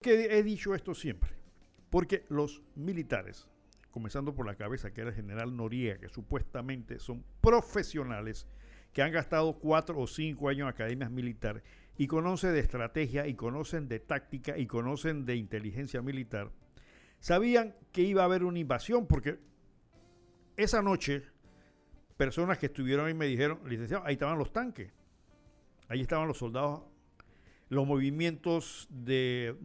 que 0.00 0.38
he 0.38 0.42
dicho 0.42 0.74
esto 0.74 0.94
siempre? 0.94 1.30
Porque 1.90 2.24
los 2.28 2.62
militares, 2.74 3.46
comenzando 3.90 4.34
por 4.34 4.46
la 4.46 4.54
cabeza 4.54 4.92
que 4.92 5.02
era 5.02 5.10
el 5.10 5.16
general 5.16 5.54
Noriega, 5.54 5.98
que 5.98 6.08
supuestamente 6.08 6.98
son 6.98 7.22
profesionales, 7.40 8.46
que 8.94 9.02
han 9.02 9.12
gastado 9.12 9.58
cuatro 9.58 9.98
o 9.98 10.06
cinco 10.06 10.48
años 10.48 10.62
en 10.62 10.68
academias 10.68 11.10
militares 11.10 11.62
y 11.98 12.06
conocen 12.06 12.54
de 12.54 12.60
estrategia 12.60 13.26
y 13.26 13.34
conocen 13.34 13.88
de 13.88 14.00
táctica 14.00 14.56
y 14.56 14.66
conocen 14.66 15.26
de 15.26 15.36
inteligencia 15.36 16.00
militar, 16.00 16.50
sabían 17.18 17.76
que 17.92 18.02
iba 18.02 18.22
a 18.22 18.24
haber 18.24 18.44
una 18.44 18.58
invasión 18.58 19.06
porque 19.06 19.38
esa 20.56 20.80
noche 20.80 21.24
personas 22.16 22.58
que 22.58 22.66
estuvieron 22.66 23.06
ahí 23.06 23.14
me 23.14 23.26
dijeron, 23.26 23.60
licenciado, 23.66 24.04
ahí 24.06 24.14
estaban 24.14 24.38
los 24.38 24.52
tanques, 24.52 24.92
ahí 25.88 26.00
estaban 26.00 26.26
los 26.26 26.38
soldados, 26.38 26.82
los 27.70 27.86
movimientos 27.86 28.86
de, 28.90 29.56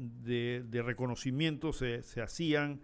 reconocimiento 0.71 1.73
se, 1.73 2.01
hacían, 2.21 2.79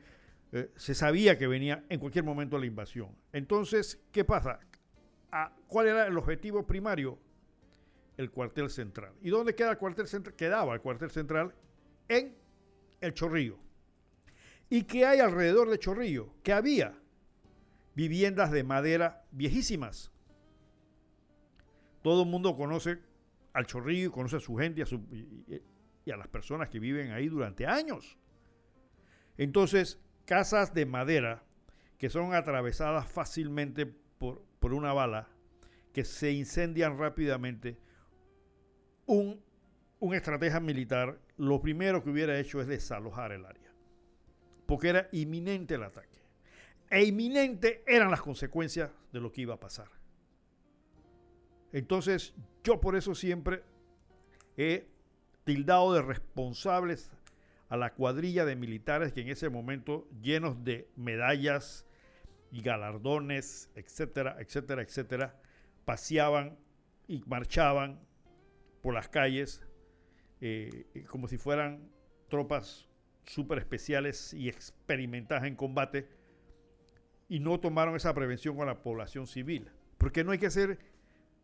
eh, 0.52 0.70
se 0.76 0.94
sabía 0.94 1.38
que 1.38 1.48
venía 1.48 1.86
en 1.88 2.00
cualquier 2.00 2.26
momento 2.26 2.58
la 2.58 2.66
invasión. 2.66 3.16
Entonces, 3.32 4.02
¿qué 4.12 4.26
pasa? 4.26 4.60
¿Cuál 5.68 5.88
era 5.88 6.08
el 6.08 6.18
objetivo 6.18 6.68
primario? 6.68 7.18
El 8.18 8.30
cuartel 8.30 8.70
central. 8.70 9.14
¿Y 9.22 9.30
dónde 9.30 9.56
queda 9.56 9.72
el 9.72 9.78
cuartel 9.78 10.08
central? 10.08 10.36
Quedaba 10.36 10.74
el 10.74 10.82
cuartel 10.82 11.10
central 11.10 11.56
en 12.10 12.36
el 13.00 13.14
Chorrillo. 13.14 13.58
¿Y 14.70 14.84
qué 14.84 15.06
hay 15.06 15.20
alrededor 15.20 15.70
de 15.70 15.80
Chorrillo? 15.80 16.34
¿Qué 16.44 16.52
había? 16.52 17.02
viviendas 17.96 18.52
de 18.52 18.64
madera 18.64 19.26
viejísimas. 19.32 20.12
Todo 22.02 22.24
el 22.24 22.30
mundo 22.30 22.56
conoce 22.56 23.00
al 23.54 23.66
Chorrillo 23.66 24.08
y 24.08 24.12
conoce 24.12 24.38
a 24.38 24.40
su 24.40 24.56
gente 24.56 24.84
y 26.06 26.12
a, 26.12 26.18
las 26.18 26.28
personas 26.28 26.70
que 26.70 26.80
viven 26.80 27.12
ahí 27.12 27.28
durante 27.28 27.68
años. 27.68 28.18
Entonces, 29.38 30.00
casas 30.26 30.74
de 30.74 30.86
madera 30.86 31.44
que 31.98 32.10
son 32.10 32.34
atravesadas 32.34 33.08
fácilmente 33.08 33.86
por, 33.86 34.44
por 34.60 34.74
una 34.74 34.94
bala, 34.94 35.28
que 35.94 36.04
se 36.04 36.32
incendian 36.32 36.98
rápidamente, 36.98 37.78
un, 39.06 39.44
un 40.00 40.14
estratega 40.16 40.60
militar 40.60 41.20
lo 41.38 41.62
primero 41.62 42.04
que 42.04 42.10
hubiera 42.10 42.40
hecho 42.40 42.62
es 42.62 42.68
desalojar 42.68 43.32
el 43.32 43.46
área, 43.46 43.72
porque 44.66 44.90
era 44.90 45.10
inminente 45.12 45.76
el 45.76 45.84
ataque 45.84 46.22
e 46.92 47.06
inminente 47.06 47.84
eran 47.88 48.12
las 48.12 48.22
consecuencias 48.22 48.92
de 49.14 49.22
lo 49.22 49.32
que 49.32 49.42
iba 49.42 49.56
a 49.56 49.60
pasar. 49.60 49.88
Entonces, 51.72 52.34
yo 52.64 52.80
por 52.82 52.96
eso 52.96 53.16
siempre 53.16 53.64
he 54.58 54.88
tildado 55.44 55.94
de 55.94 56.02
responsables 56.02 57.12
a 57.70 57.78
la 57.78 57.94
cuadrilla 57.94 58.46
de 58.46 58.56
militares 58.56 59.14
que 59.14 59.22
en 59.22 59.30
ese 59.30 59.50
momento, 59.50 60.08
llenos 60.22 60.64
de 60.64 60.90
medallas 60.96 61.86
y 62.52 62.62
galardones, 62.62 63.70
etcétera, 63.76 64.36
etcétera, 64.40 64.82
etcétera, 64.82 65.42
paseaban 65.86 66.58
y 67.08 67.24
marchaban 67.26 68.00
por 68.82 68.94
las 68.94 69.08
calles 69.08 69.62
eh, 70.42 71.06
como 71.08 71.28
si 71.28 71.38
fueran 71.38 71.90
tropas 72.28 72.90
súper 73.26 73.60
especiales 73.60 74.34
y 74.34 74.50
experimentadas 74.50 75.46
en 75.46 75.56
combate 75.56 76.10
y 77.30 77.40
no 77.40 77.60
tomaron 77.60 77.96
esa 77.96 78.14
prevención 78.14 78.58
con 78.58 78.68
la 78.68 78.82
población 78.82 79.28
civil. 79.28 79.70
Porque 79.98 80.24
no 80.24 80.32
hay 80.32 80.40
que 80.40 80.48
hacer, 80.48 80.80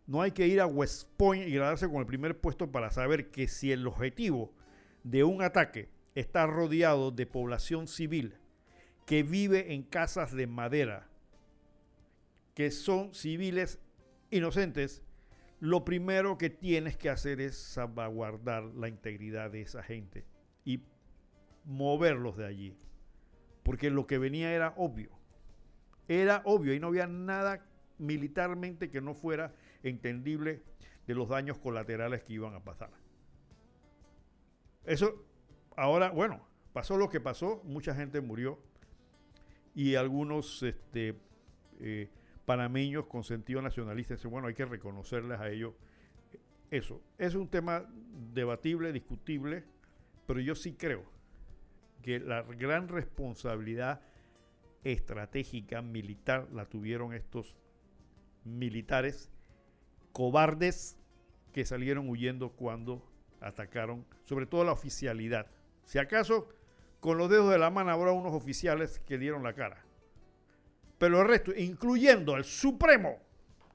no 0.08 0.22
hay 0.22 0.31
que 0.31 0.47
ir 0.47 0.61
a 0.61 0.66
West 0.66 1.09
Point 1.17 1.47
y 1.47 1.52
graduarse 1.52 1.88
con 1.88 1.97
el 1.97 2.05
primer 2.05 2.39
puesto 2.39 2.72
para 2.72 2.89
saber 2.91 3.30
que 3.30 3.47
si 3.47 3.72
el 3.73 3.86
objetivo 3.86 4.53
de 5.03 5.25
un 5.25 5.41
ataque 5.41 5.89
está 6.16 6.47
rodeado 6.47 7.11
de 7.11 7.25
población 7.27 7.88
civil 7.88 8.35
que 9.05 9.23
vive 9.23 9.73
en 9.73 9.83
casas 9.83 10.33
de 10.33 10.47
madera, 10.47 11.08
que 12.53 12.72
son 12.72 13.13
civiles 13.13 13.80
inocentes, 14.31 15.03
lo 15.59 15.84
primero 15.85 16.38
que 16.38 16.50
tienes 16.50 16.97
que 16.97 17.09
hacer 17.09 17.41
es 17.41 17.57
salvaguardar 17.57 18.63
la 18.63 18.88
integridad 18.88 19.51
de 19.51 19.62
esa 19.62 19.84
gente 19.84 20.25
y 20.66 20.84
moverlos 21.66 22.38
de 22.38 22.45
allí. 22.45 22.78
Porque 23.63 23.89
lo 23.89 24.07
que 24.07 24.18
venía 24.18 24.53
era 24.53 24.74
obvio. 24.78 25.12
Era 26.07 26.41
obvio 26.45 26.74
y 26.74 26.79
no 26.79 26.88
había 26.88 27.07
nada 27.07 27.66
militarmente 27.97 28.89
que 28.89 29.01
no 29.01 29.13
fuera 29.13 29.53
entendible 29.83 30.61
de 31.05 31.15
los 31.15 31.29
daños 31.29 31.57
colaterales 31.57 32.23
que 32.23 32.33
iban 32.33 32.53
a 32.53 32.63
pasar. 32.63 32.89
Eso, 34.85 35.25
ahora, 35.75 36.11
bueno, 36.11 36.41
pasó 36.73 36.97
lo 36.97 37.09
que 37.09 37.19
pasó, 37.19 37.61
mucha 37.63 37.93
gente 37.95 38.21
murió 38.21 38.59
y 39.75 39.95
algunos 39.95 40.63
este, 40.63 41.15
eh, 41.79 42.09
panameños 42.45 43.05
con 43.07 43.23
sentido 43.23 43.61
nacionalista 43.61 44.15
dicen, 44.15 44.31
bueno, 44.31 44.47
hay 44.47 44.53
que 44.53 44.65
reconocerles 44.65 45.39
a 45.39 45.49
ellos 45.49 45.73
eso. 46.71 47.01
Es 47.17 47.35
un 47.35 47.47
tema 47.47 47.85
debatible, 48.33 48.91
discutible, 48.91 49.63
pero 50.25 50.39
yo 50.39 50.55
sí 50.55 50.73
creo 50.73 51.03
que 52.01 52.19
la 52.19 52.44
gran 52.44 52.88
responsabilidad 52.88 54.01
estratégica 54.83 55.81
militar 55.81 56.47
la 56.53 56.65
tuvieron 56.65 57.13
estos 57.13 57.55
militares 58.44 59.29
cobardes 60.17 60.97
que 61.53 61.63
salieron 61.63 62.09
huyendo 62.09 62.50
cuando 62.50 63.07
atacaron, 63.39 64.03
sobre 64.25 64.47
todo 64.47 64.63
la 64.63 64.72
oficialidad. 64.72 65.45
Si 65.85 66.00
acaso 66.00 66.50
con 67.00 67.19
los 67.19 67.29
dedos 67.29 67.51
de 67.51 67.59
la 67.59 67.69
mano 67.69 67.91
habrá 67.91 68.13
unos 68.13 68.33
oficiales 68.33 68.97
que 69.06 69.19
dieron 69.19 69.44
la 69.44 69.53
cara. 69.53 69.85
Pero 70.97 71.22
el 71.22 71.27
resto, 71.27 71.51
incluyendo 71.56 72.35
el 72.35 72.45
supremo 72.45 73.19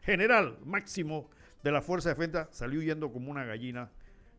general 0.00 0.58
máximo 0.64 1.31
de 1.62 1.70
la 1.70 1.81
Fuerza 1.81 2.08
de 2.08 2.16
Defensa, 2.16 2.48
salió 2.50 2.81
huyendo 2.81 3.12
como 3.12 3.31
una 3.31 3.44
gallina 3.44 3.92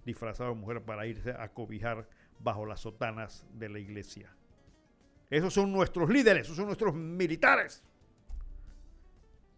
disfrazada 0.03 0.49
de 0.49 0.57
mujer 0.57 0.81
para 0.81 1.07
irse 1.07 1.31
a 1.31 1.53
cobijar 1.53 2.09
bajo 2.41 2.65
las 2.65 2.81
sotanas 2.81 3.47
de 3.53 3.69
la 3.69 3.79
iglesia. 3.79 4.29
Esos 5.29 5.53
son 5.53 5.71
nuestros 5.71 6.09
líderes, 6.09 6.47
esos 6.47 6.57
son 6.57 6.65
nuestros 6.65 6.93
militares. 6.93 7.81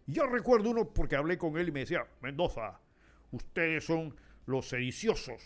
Yo 0.06 0.26
recuerdo 0.26 0.70
uno 0.70 0.88
porque 0.92 1.16
hablé 1.16 1.36
con 1.36 1.56
él 1.58 1.68
y 1.68 1.72
me 1.72 1.80
decía, 1.80 2.06
Mendoza, 2.20 2.78
ustedes 3.32 3.84
son 3.84 4.14
los 4.46 4.68
sediciosos. 4.68 5.42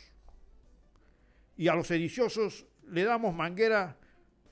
Y 1.57 1.69
a 1.69 1.75
los 1.75 1.87
sediciosos 1.87 2.67
le 2.89 3.05
damos 3.05 3.35
manguera 3.35 3.97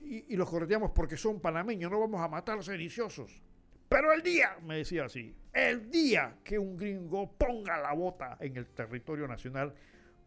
y, 0.01 0.37
los 0.37 0.49
correteamos 0.49 0.93
porque 0.93 1.17
son 1.17 1.41
panameños, 1.41 1.91
no 1.91 2.01
vamos 2.01 2.21
a 2.21 2.29
matar 2.29 2.55
a 2.55 2.57
los 2.57 2.67
sediciosos. 2.67 3.43
Pero 3.89 4.13
el 4.13 4.23
día, 4.23 4.59
me 4.63 4.79
decía 4.79 5.05
así, 5.05 5.35
el 5.53 5.91
día 5.91 6.39
que 6.45 6.59
un 6.59 6.77
gringo 6.77 7.33
ponga 7.33 7.79
la 7.79 7.93
bota 7.93 8.37
en 8.41 8.57
el 8.57 8.67
territorio 8.67 9.27
nacional, 9.27 9.75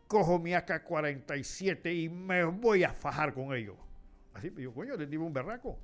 cojo 0.07 0.39
mi 0.39 0.53
AK-47 0.53 2.03
y 2.03 2.09
me 2.09 2.43
voy 2.43 2.83
a 2.83 2.93
fajar 2.93 3.33
con 3.33 3.55
ellos. 3.55 3.77
Así, 4.33 4.51
yo, 4.57 4.73
coño, 4.73 4.95
le 4.95 5.05
digo 5.07 5.25
un 5.25 5.33
berraco. 5.33 5.79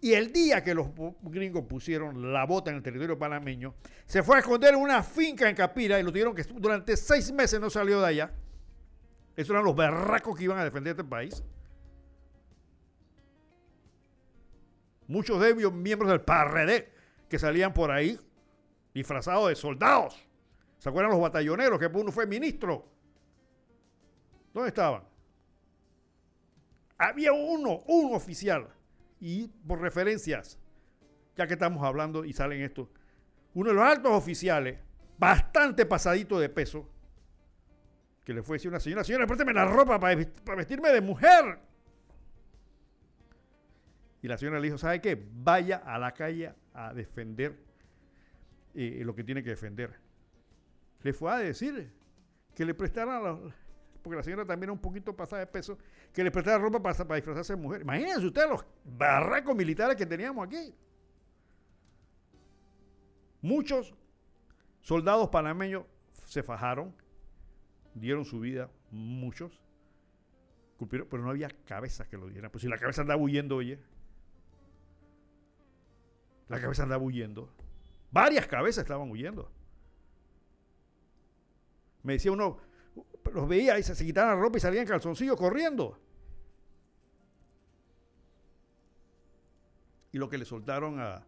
Y 0.00 0.12
el 0.12 0.32
día 0.32 0.62
que 0.62 0.74
los 0.74 0.88
gringos 1.22 1.64
pusieron 1.64 2.32
la 2.32 2.46
bota 2.46 2.70
en 2.70 2.76
el 2.76 2.82
territorio 2.82 3.18
panameño, 3.18 3.74
se 4.06 4.22
fue 4.22 4.36
a 4.36 4.38
esconder 4.40 4.74
en 4.74 4.80
una 4.80 5.02
finca 5.02 5.48
en 5.48 5.56
Capira 5.56 5.98
y 5.98 6.02
lo 6.02 6.10
tuvieron 6.10 6.34
que 6.34 6.44
durante 6.44 6.96
seis 6.96 7.32
meses 7.32 7.60
no 7.60 7.68
salió 7.68 8.00
de 8.00 8.06
allá. 8.06 8.32
Esos 9.34 9.50
eran 9.50 9.64
los 9.64 9.74
berracos 9.74 10.36
que 10.36 10.44
iban 10.44 10.58
a 10.58 10.64
defender 10.64 10.92
este 10.92 11.04
país. 11.04 11.42
Muchos 15.08 15.40
de 15.40 15.50
ellos 15.50 15.72
miembros 15.72 16.10
del 16.10 16.20
PARRED 16.20 16.84
que 17.28 17.38
salían 17.38 17.72
por 17.72 17.90
ahí 17.90 18.18
disfrazados 18.94 19.48
de 19.48 19.56
soldados. 19.56 20.24
¿Se 20.78 20.88
acuerdan 20.88 21.10
los 21.10 21.20
batalloneros 21.20 21.78
que 21.78 21.86
uno 21.86 22.12
fue 22.12 22.26
ministro? 22.26 22.88
¿Dónde 24.52 24.68
estaban? 24.68 25.02
había 26.98 27.32
uno, 27.32 27.78
un 27.86 28.14
oficial, 28.14 28.68
y 29.20 29.48
por 29.48 29.80
referencias, 29.80 30.58
ya 31.36 31.46
que 31.46 31.54
estamos 31.54 31.84
hablando 31.84 32.24
y 32.24 32.32
salen 32.32 32.62
esto, 32.62 32.90
uno 33.54 33.70
de 33.70 33.76
los 33.76 33.84
altos 33.84 34.12
oficiales, 34.12 34.78
bastante 35.18 35.86
pasadito 35.86 36.38
de 36.38 36.48
peso, 36.48 36.88
que 38.24 38.34
le 38.34 38.42
fue 38.42 38.54
a 38.54 38.58
decir 38.58 38.70
una 38.70 38.80
señora, 38.80 39.04
señora, 39.04 39.26
présteme 39.26 39.52
la 39.52 39.64
ropa 39.64 39.98
para, 39.98 40.14
vestirme 40.56 40.90
de 40.90 41.00
mujer. 41.00 41.58
Y 44.20 44.28
la 44.28 44.36
señora 44.36 44.60
le 44.60 44.66
dijo, 44.66 44.78
¿sabe 44.78 45.00
qué? 45.00 45.18
Vaya 45.32 45.78
a 45.78 45.98
la 45.98 46.12
calle 46.12 46.52
a 46.74 46.92
defender 46.92 47.56
eh, 48.74 49.00
lo 49.04 49.14
que 49.14 49.24
tiene 49.24 49.42
que 49.42 49.50
defender. 49.50 49.94
Le 51.02 51.12
fue 51.12 51.32
a 51.32 51.38
decir 51.38 51.90
que 52.54 52.64
le 52.64 52.74
prestaran 52.74 53.22
los 53.22 53.54
porque 54.08 54.16
la 54.16 54.22
señora 54.22 54.46
también 54.46 54.68
era 54.68 54.72
un 54.72 54.80
poquito 54.80 55.14
pasada 55.14 55.40
de 55.40 55.46
peso, 55.46 55.76
que 56.14 56.24
le 56.24 56.30
prestaba 56.30 56.56
ropa 56.56 56.82
para, 56.82 56.96
para 56.96 57.16
disfrazarse 57.16 57.54
de 57.54 57.60
mujer. 57.60 57.82
Imagínense 57.82 58.26
ustedes 58.26 58.48
los 58.48 58.64
barracos 58.84 59.54
militares 59.54 59.96
que 59.96 60.06
teníamos 60.06 60.46
aquí. 60.46 60.74
Muchos 63.42 63.94
soldados 64.80 65.28
panameños 65.28 65.84
se 66.24 66.42
fajaron, 66.42 66.94
dieron 67.92 68.24
su 68.24 68.40
vida, 68.40 68.70
muchos, 68.90 69.60
pero 70.88 71.22
no 71.22 71.28
había 71.28 71.50
cabezas 71.66 72.08
que 72.08 72.16
lo 72.16 72.28
dieran. 72.28 72.50
Pues 72.50 72.62
si 72.62 72.68
la 72.68 72.78
cabeza 72.78 73.02
andaba 73.02 73.20
huyendo, 73.20 73.56
oye. 73.56 73.78
La 76.48 76.58
cabeza 76.62 76.84
andaba 76.84 77.02
huyendo. 77.02 77.52
Varias 78.10 78.46
cabezas 78.46 78.84
estaban 78.84 79.10
huyendo. 79.10 79.52
Me 82.02 82.14
decía 82.14 82.32
uno, 82.32 82.58
los 83.32 83.48
veía 83.48 83.78
y 83.78 83.82
se, 83.82 84.04
quitaban 84.04 84.36
la 84.36 84.42
ropa 84.42 84.58
y 84.58 84.60
salían 84.60 84.86
calzoncillos 84.86 85.36
corriendo. 85.36 85.98
Y 90.12 90.18
lo 90.18 90.28
que 90.28 90.38
le 90.38 90.44
soltaron 90.44 91.00
a, 91.00 91.24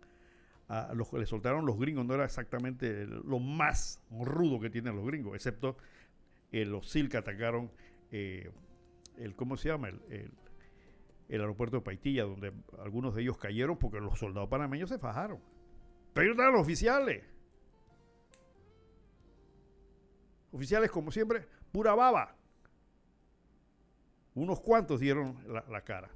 los 0.95 1.09
que 1.11 1.19
le 1.19 1.27
soltaron 1.27 1.67
los 1.67 1.79
gringos 1.79 2.07
no 2.07 2.15
era 2.15 2.25
exactamente 2.25 3.07
lo 3.07 3.39
más 3.39 4.01
rudo 4.11 4.61
que 4.61 4.71
tienen 4.71 4.97
los 4.97 5.05
gringos, 5.05 5.35
excepto 5.35 5.77
eh, 6.53 6.65
los 6.65 6.89
SIL 6.89 7.09
que 7.09 7.17
atacaron 7.17 7.71
eh, 8.13 8.51
el, 9.17 9.35
¿cómo 9.35 9.57
se 9.57 9.69
llama? 9.69 9.89
El, 9.89 10.33
aeropuerto 11.29 11.77
de 11.77 11.83
Paitilla, 11.83 12.25
donde 12.25 12.53
algunos 12.79 13.15
de 13.15 13.23
ellos 13.23 13.39
cayeron 13.39 13.77
porque 13.77 14.01
los 14.01 14.19
soldados 14.19 14.49
panameños 14.49 14.89
se 14.89 14.99
fajaron. 14.99 15.39
Pero 16.13 16.33
estaban 16.33 16.53
los 16.53 16.63
oficiales. 16.63 17.23
Oficiales, 20.53 20.91
como 20.91 21.13
siempre, 21.13 21.47
pura 21.73 21.95
baba. 21.95 22.37
Unos 24.35 24.61
cuantos 24.61 25.01
dieron 25.01 25.37
la, 25.47 25.81
cara. 25.83 26.09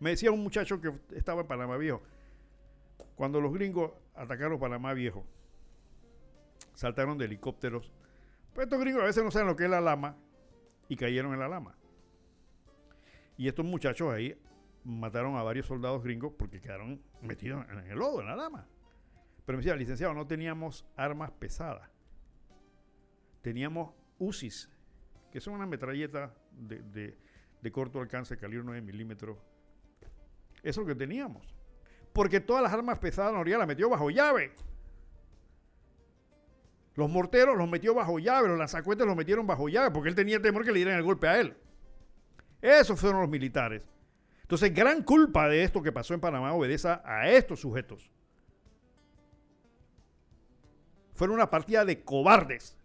Me 0.00 0.10
decía 0.10 0.32
un 0.32 0.42
muchacho 0.42 0.80
que 0.80 0.92
estaba 1.14 1.42
en 1.42 1.46
Panamá 1.46 1.76
Viejo, 1.76 2.02
cuando 3.14 3.40
los 3.40 3.52
gringos 3.52 3.92
atacaron 4.14 4.58
Panamá 4.58 4.92
Viejo, 4.92 5.24
saltaron 6.74 7.16
de 7.16 7.26
helicópteros. 7.26 7.92
Pues 8.52 8.66
estos 8.66 8.80
gringos 8.80 9.02
a 9.02 9.06
veces 9.06 9.22
no 9.22 9.30
saben 9.30 9.48
lo 9.48 9.56
que 9.56 9.64
es 9.64 9.70
la 9.70 9.80
lama 9.80 10.16
y 10.88 10.96
cayeron 10.96 11.32
en 11.32 11.38
la 11.38 11.48
lama. 11.48 11.76
Y 13.36 13.48
estos 13.48 13.64
muchachos 13.64 14.12
ahí 14.12 14.36
mataron 14.84 15.36
a 15.36 15.42
varios 15.42 15.66
soldados 15.66 16.02
gringos 16.02 16.32
porque 16.36 16.60
quedaron 16.60 17.00
metidos 17.20 17.64
en 17.70 17.78
el 17.78 17.98
lodo, 17.98 18.20
en 18.20 18.26
la 18.26 18.36
lama. 18.36 18.66
Pero 19.46 19.58
me 19.58 19.62
decía, 19.64 19.76
licenciado, 19.76 20.14
no 20.14 20.26
teníamos 20.26 20.84
armas 20.96 21.30
pesadas. 21.30 21.91
Teníamos 23.42 23.92
UCIs, 24.18 24.70
que 25.30 25.40
son 25.40 25.54
una 25.54 25.66
metralleta 25.66 26.32
de, 26.52 27.16
corto 27.72 28.00
alcance, 28.00 28.36
calibre 28.36 28.64
9 28.64 28.80
milímetros. 28.80 29.36
Eso 30.62 30.80
es 30.80 30.86
lo 30.86 30.86
que 30.86 30.94
teníamos. 30.94 31.54
Porque 32.12 32.40
todas 32.40 32.62
las 32.62 32.72
armas 32.72 32.98
pesadas 32.98 33.32
Noriega 33.32 33.58
las 33.58 33.68
metió 33.68 33.90
bajo 33.90 34.10
llave. 34.10 34.52
Los 36.94 37.10
morteros 37.10 37.56
los 37.56 37.68
metió 37.68 37.94
bajo 37.94 38.18
llave, 38.18 38.48
los 38.48 38.58
lanzacuetes 38.58 39.06
los 39.06 39.16
metieron 39.16 39.46
bajo 39.46 39.68
llave 39.68 39.90
porque 39.90 40.10
él 40.10 40.14
tenía 40.14 40.40
temor 40.40 40.64
que 40.64 40.72
le 40.72 40.78
dieran 40.78 40.96
el 40.96 41.02
golpe 41.02 41.26
a 41.26 41.40
él. 41.40 41.56
Esos 42.60 43.00
fueron 43.00 43.22
los 43.22 43.30
militares. 43.30 43.82
Entonces, 44.42 44.72
gran 44.74 45.02
culpa 45.02 45.48
de 45.48 45.64
esto 45.64 45.82
que 45.82 45.90
pasó 45.90 46.12
en 46.12 46.20
Panamá 46.20 46.52
obedece 46.52 46.88
a 46.88 47.28
estos 47.30 47.60
sujetos. 47.60 48.10
Fueron 51.14 51.36
una 51.36 51.48
partida 51.48 51.84
de 51.84 52.04
cobardes 52.04 52.76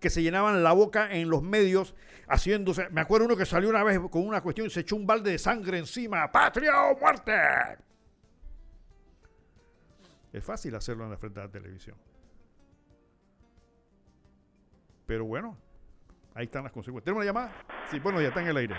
que 0.00 0.10
se 0.10 0.22
llenaban 0.22 0.62
la 0.62 0.72
boca 0.72 1.12
en 1.12 1.30
los 1.30 1.42
medios 1.42 1.94
haciéndose. 2.28 2.88
Me 2.90 3.00
acuerdo 3.00 3.26
uno 3.26 3.36
que 3.36 3.46
salió 3.46 3.68
una 3.68 3.82
vez 3.82 3.98
con 4.10 4.26
una 4.26 4.40
cuestión 4.40 4.66
y 4.66 4.70
se 4.70 4.80
echó 4.80 4.96
un 4.96 5.06
balde 5.06 5.32
de 5.32 5.38
sangre 5.38 5.78
encima. 5.78 6.30
¡Patria 6.30 6.82
o 6.84 6.98
muerte! 6.98 7.32
Es 10.32 10.44
fácil 10.44 10.74
hacerlo 10.74 11.04
en 11.04 11.10
la 11.10 11.16
frente 11.16 11.40
de 11.40 11.46
la 11.46 11.52
televisión. 11.52 11.96
Pero 15.06 15.24
bueno, 15.24 15.56
ahí 16.34 16.44
están 16.44 16.64
las 16.64 16.72
consecuencias. 16.72 17.04
¿Tenemos 17.04 17.22
una 17.22 17.32
llamada? 17.32 17.52
Sí, 17.90 17.98
bueno, 18.00 18.20
ya 18.20 18.28
está 18.28 18.40
en 18.40 18.48
el 18.48 18.56
aire. 18.56 18.76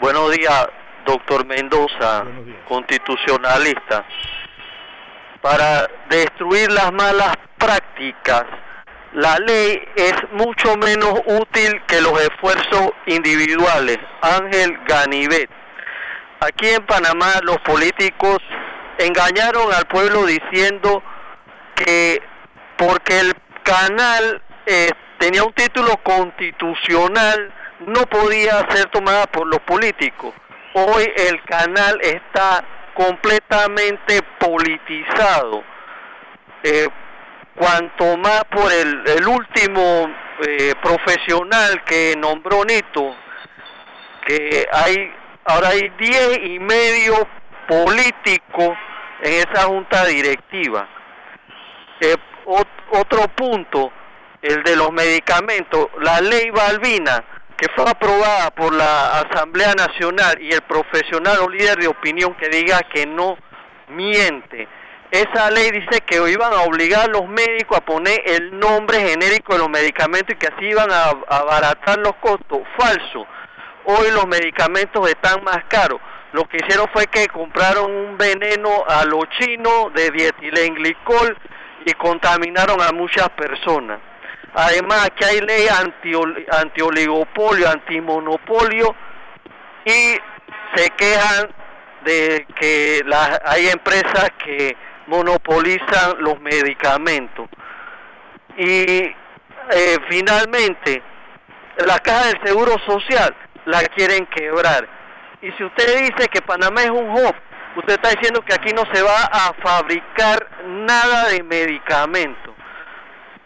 Buenos 0.00 0.30
días, 0.32 0.66
doctor 1.06 1.46
Mendoza, 1.46 2.24
constitucionalista. 2.66 4.04
Para 5.40 5.86
destruir 6.10 6.70
las 6.72 6.92
malas 6.92 7.34
prácticas, 7.56 8.44
la 9.14 9.38
ley 9.38 9.80
es 9.94 10.14
mucho 10.32 10.76
menos 10.76 11.20
útil 11.26 11.80
que 11.86 12.00
los 12.00 12.20
esfuerzos 12.20 12.90
individuales. 13.06 13.98
Ángel 14.20 14.76
Ganivet. 14.86 15.48
Aquí 16.40 16.68
en 16.68 16.84
Panamá 16.84 17.40
los 17.44 17.58
políticos 17.58 18.38
engañaron 18.98 19.72
al 19.72 19.86
pueblo 19.86 20.26
diciendo 20.26 21.02
que 21.76 22.20
porque 22.76 23.20
el 23.20 23.32
canal 23.62 24.42
eh, 24.66 24.90
tenía 25.18 25.44
un 25.44 25.52
título 25.52 25.96
constitucional, 25.98 27.52
no 27.86 28.02
podía 28.06 28.66
ser 28.70 28.86
tomada 28.90 29.26
por 29.28 29.46
los 29.46 29.60
políticos. 29.60 30.34
Hoy 30.74 31.08
el 31.16 31.40
canal 31.44 32.00
está 32.02 32.64
completamente 32.94 34.22
politizado. 34.40 35.62
Eh, 36.64 36.88
cuanto 37.54 38.16
más 38.16 38.44
por 38.44 38.70
el, 38.72 39.26
último 39.26 40.10
eh, 40.46 40.74
profesional 40.82 41.82
que 41.84 42.14
nombró 42.16 42.64
Nito, 42.64 43.14
que 44.26 44.66
hay, 44.72 45.12
ahora 45.44 45.68
hay 45.68 45.90
diez 45.98 46.38
y 46.44 46.58
medio 46.58 47.26
políticos 47.68 48.76
en 49.22 49.32
esa 49.48 49.64
junta 49.64 50.04
directiva. 50.06 50.88
Eh, 52.00 52.16
otro 52.90 53.28
punto, 53.28 53.92
el 54.42 54.62
de 54.62 54.76
los 54.76 54.92
medicamentos, 54.92 55.88
la 56.00 56.20
ley 56.20 56.50
Balbina, 56.50 57.24
que 57.56 57.66
fue 57.74 57.88
aprobada 57.88 58.50
por 58.50 58.74
la 58.74 59.20
Asamblea 59.20 59.74
Nacional 59.74 60.40
y 60.40 60.52
el 60.52 60.60
profesional 60.62 61.38
o 61.40 61.48
líder 61.48 61.78
de 61.78 61.86
opinión 61.86 62.34
que 62.34 62.48
diga 62.48 62.80
que 62.92 63.06
no 63.06 63.38
miente. 63.88 64.68
Esa 65.14 65.48
ley 65.48 65.70
dice 65.70 66.00
que 66.00 66.16
iban 66.28 66.52
a 66.52 66.62
obligar 66.62 67.04
a 67.04 67.06
los 67.06 67.28
médicos 67.28 67.78
a 67.78 67.84
poner 67.84 68.20
el 68.26 68.58
nombre 68.58 68.98
genérico 68.98 69.52
de 69.52 69.60
los 69.60 69.68
medicamentos 69.68 70.34
y 70.34 70.36
que 70.36 70.48
así 70.48 70.64
iban 70.64 70.90
a 70.90 71.10
abaratar 71.28 72.00
los 72.00 72.16
costos. 72.16 72.62
Falso. 72.76 73.24
Hoy 73.84 74.10
los 74.10 74.26
medicamentos 74.26 75.08
están 75.08 75.44
más 75.44 75.66
caros. 75.68 76.00
Lo 76.32 76.44
que 76.46 76.56
hicieron 76.56 76.88
fue 76.92 77.06
que 77.06 77.28
compraron 77.28 77.92
un 77.92 78.18
veneno 78.18 78.84
a 78.88 79.04
los 79.04 79.28
chinos 79.38 79.94
de 79.94 80.10
dietilenglicol 80.10 81.38
y 81.86 81.92
contaminaron 81.92 82.82
a 82.82 82.90
muchas 82.90 83.28
personas. 83.30 84.00
Además, 84.52 85.06
aquí 85.06 85.22
hay 85.22 85.40
ley 85.42 85.68
anti-oligopolio, 86.50 87.70
antimonopolio 87.70 88.96
y 89.84 90.18
se 90.74 90.90
quejan 90.96 91.50
de 92.04 92.48
que 92.58 93.04
hay 93.44 93.68
empresas 93.68 94.32
que 94.44 94.76
monopolizan 95.06 96.16
los 96.20 96.40
medicamentos. 96.40 97.48
Y 98.56 98.64
eh, 98.66 99.96
finalmente, 100.08 101.02
la 101.86 101.98
caja 101.98 102.26
del 102.26 102.40
Seguro 102.44 102.74
Social 102.86 103.34
la 103.66 103.82
quieren 103.84 104.26
quebrar. 104.26 104.88
Y 105.42 105.50
si 105.52 105.64
usted 105.64 106.00
dice 106.00 106.28
que 106.28 106.42
Panamá 106.42 106.82
es 106.82 106.90
un 106.90 107.10
hub, 107.10 107.34
usted 107.76 107.94
está 107.94 108.10
diciendo 108.10 108.42
que 108.42 108.54
aquí 108.54 108.72
no 108.72 108.82
se 108.92 109.02
va 109.02 109.24
a 109.30 109.52
fabricar 109.62 110.48
nada 110.66 111.28
de 111.28 111.42
medicamentos 111.42 112.54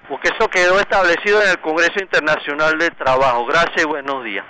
porque 0.09 0.29
eso 0.29 0.49
quedó 0.49 0.81
establecido 0.81 1.43
en 1.43 1.51
el 1.51 1.61
Congreso 1.61 2.01
Internacional 2.01 2.79
del 2.79 2.95
Trabajo. 2.97 3.47
Gracias 3.47 3.85
y 3.85 3.87
buenos 3.87 4.25
días. 4.25 4.45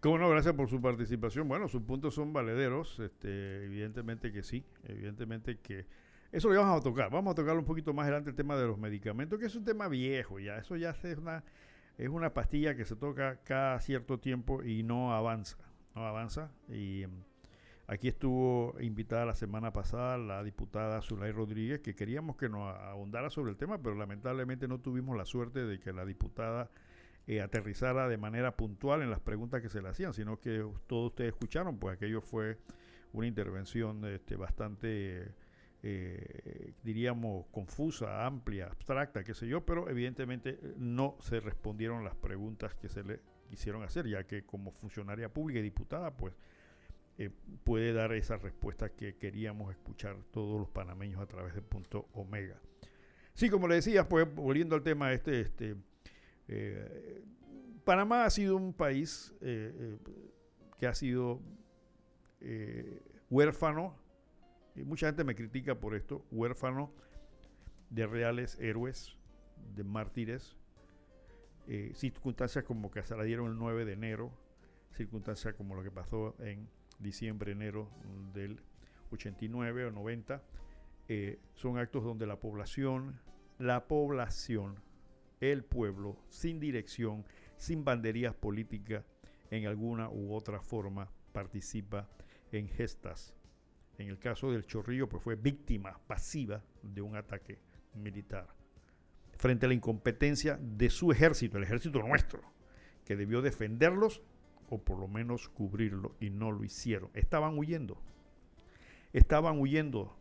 Cómo 0.00 0.18
no, 0.18 0.28
gracias 0.28 0.54
por 0.54 0.68
su 0.68 0.80
participación. 0.80 1.48
Bueno, 1.48 1.66
sus 1.68 1.82
puntos 1.82 2.14
son 2.14 2.32
valederos, 2.32 3.00
este, 3.00 3.64
evidentemente 3.64 4.30
que 4.30 4.42
sí, 4.42 4.64
evidentemente 4.84 5.58
que 5.58 5.86
eso 6.32 6.48
lo 6.48 6.60
vamos 6.60 6.80
a 6.80 6.82
tocar. 6.82 7.10
Vamos 7.10 7.32
a 7.32 7.34
tocar 7.34 7.56
un 7.56 7.64
poquito 7.64 7.92
más 7.92 8.04
adelante 8.04 8.30
el 8.30 8.36
tema 8.36 8.56
de 8.56 8.66
los 8.66 8.78
medicamentos, 8.78 9.38
que 9.38 9.46
es 9.46 9.56
un 9.56 9.64
tema 9.64 9.88
viejo 9.88 10.38
ya. 10.38 10.58
Eso 10.58 10.76
ya 10.76 10.90
es 10.90 11.18
una, 11.18 11.44
es 11.96 12.08
una 12.08 12.34
pastilla 12.34 12.74
que 12.76 12.84
se 12.84 12.96
toca 12.96 13.40
cada 13.44 13.80
cierto 13.80 14.18
tiempo 14.18 14.62
y 14.62 14.82
no 14.82 15.14
avanza, 15.14 15.58
no 15.94 16.06
avanza. 16.06 16.50
Y 16.68 17.06
Aquí 17.90 18.08
estuvo 18.08 18.76
invitada 18.80 19.24
la 19.24 19.34
semana 19.34 19.72
pasada 19.72 20.18
la 20.18 20.44
diputada 20.44 21.00
Zulay 21.00 21.32
Rodríguez, 21.32 21.80
que 21.80 21.94
queríamos 21.94 22.36
que 22.36 22.50
nos 22.50 22.76
ahondara 22.76 23.30
sobre 23.30 23.50
el 23.50 23.56
tema, 23.56 23.78
pero 23.78 23.94
lamentablemente 23.94 24.68
no 24.68 24.78
tuvimos 24.78 25.16
la 25.16 25.24
suerte 25.24 25.64
de 25.64 25.80
que 25.80 25.94
la 25.94 26.04
diputada 26.04 26.70
eh, 27.26 27.40
aterrizara 27.40 28.06
de 28.06 28.18
manera 28.18 28.54
puntual 28.56 29.00
en 29.00 29.08
las 29.08 29.20
preguntas 29.20 29.62
que 29.62 29.70
se 29.70 29.80
le 29.80 29.88
hacían, 29.88 30.12
sino 30.12 30.38
que 30.38 30.70
todos 30.86 31.12
ustedes 31.12 31.30
escucharon, 31.30 31.78
pues 31.78 31.96
aquello 31.96 32.20
fue 32.20 32.58
una 33.14 33.26
intervención 33.26 34.04
este, 34.04 34.36
bastante, 34.36 35.34
diríamos, 36.82 37.46
confusa, 37.52 38.26
amplia, 38.26 38.66
abstracta, 38.66 39.22
qué 39.22 39.34
sé 39.34 39.46
yo, 39.46 39.64
pero 39.64 39.88
evidentemente 39.88 40.58
no 40.76 41.16
se 41.20 41.40
respondieron 41.40 42.04
las 42.04 42.16
preguntas 42.16 42.74
que 42.74 42.88
se 42.88 43.04
le 43.04 43.20
quisieron 43.48 43.82
hacer, 43.82 44.06
ya 44.06 44.24
que 44.24 44.44
como 44.44 44.72
funcionaria 44.72 45.32
pública 45.32 45.60
y 45.60 45.62
diputada, 45.62 46.16
pues 46.16 46.34
eh, 47.16 47.30
puede 47.64 47.92
dar 47.92 48.12
esa 48.12 48.36
respuesta 48.36 48.90
que 48.90 49.16
queríamos 49.16 49.72
escuchar 49.72 50.16
todos 50.30 50.58
los 50.58 50.68
panameños 50.68 51.20
a 51.20 51.26
través 51.26 51.54
de 51.54 51.62
punto 51.62 52.08
omega. 52.14 52.60
Sí, 53.34 53.48
como 53.50 53.68
le 53.68 53.76
decía, 53.76 54.08
pues 54.08 54.32
volviendo 54.32 54.74
al 54.74 54.82
tema 54.82 55.12
este, 55.12 55.40
este 55.40 55.76
eh, 56.48 57.22
Panamá 57.84 58.24
ha 58.24 58.30
sido 58.30 58.56
un 58.56 58.72
país 58.72 59.34
que 59.40 60.86
ha 60.86 60.94
sido 60.94 61.40
huérfano, 63.30 63.96
mucha 64.84 65.06
gente 65.06 65.24
me 65.24 65.34
critica 65.34 65.74
por 65.74 65.94
esto, 65.94 66.24
huérfano 66.30 66.92
de 67.90 68.06
reales 68.06 68.58
héroes, 68.60 69.16
de 69.74 69.84
mártires, 69.84 70.56
eh, 71.66 71.92
circunstancias 71.94 72.64
como 72.64 72.90
que 72.90 73.02
se 73.02 73.16
la 73.16 73.24
dieron 73.24 73.50
el 73.50 73.58
9 73.58 73.84
de 73.84 73.92
enero, 73.92 74.32
circunstancias 74.92 75.54
como 75.54 75.74
lo 75.74 75.82
que 75.82 75.90
pasó 75.90 76.34
en 76.40 76.68
diciembre, 76.98 77.52
enero 77.52 77.90
del 78.32 78.60
89 79.10 79.86
o 79.86 79.90
90, 79.90 80.42
eh, 81.08 81.38
son 81.54 81.78
actos 81.78 82.04
donde 82.04 82.26
la 82.26 82.40
población, 82.40 83.20
la 83.58 83.86
población, 83.86 84.80
el 85.40 85.64
pueblo, 85.64 86.16
sin 86.28 86.60
dirección, 86.60 87.24
sin 87.56 87.84
banderías 87.84 88.34
políticas, 88.34 89.04
en 89.50 89.66
alguna 89.66 90.10
u 90.10 90.34
otra 90.34 90.60
forma 90.60 91.10
participa 91.32 92.08
en 92.52 92.68
gestas. 92.68 93.34
En 93.98 94.08
el 94.08 94.18
caso 94.18 94.52
del 94.52 94.64
Chorrillo, 94.64 95.08
pues 95.08 95.22
fue 95.22 95.34
víctima 95.34 95.98
pasiva 96.06 96.62
de 96.82 97.02
un 97.02 97.16
ataque 97.16 97.58
militar 97.94 98.46
frente 99.36 99.66
a 99.66 99.68
la 99.68 99.74
incompetencia 99.74 100.58
de 100.60 100.90
su 100.90 101.12
ejército, 101.12 101.58
el 101.58 101.64
ejército 101.64 102.00
nuestro, 102.02 102.42
que 103.04 103.16
debió 103.16 103.42
defenderlos 103.42 104.22
o 104.68 104.82
por 104.82 104.98
lo 104.98 105.08
menos 105.08 105.48
cubrirlo 105.48 106.14
y 106.20 106.30
no 106.30 106.52
lo 106.52 106.64
hicieron. 106.64 107.10
Estaban 107.14 107.56
huyendo. 107.56 108.00
Estaban 109.12 109.58
huyendo. 109.58 110.16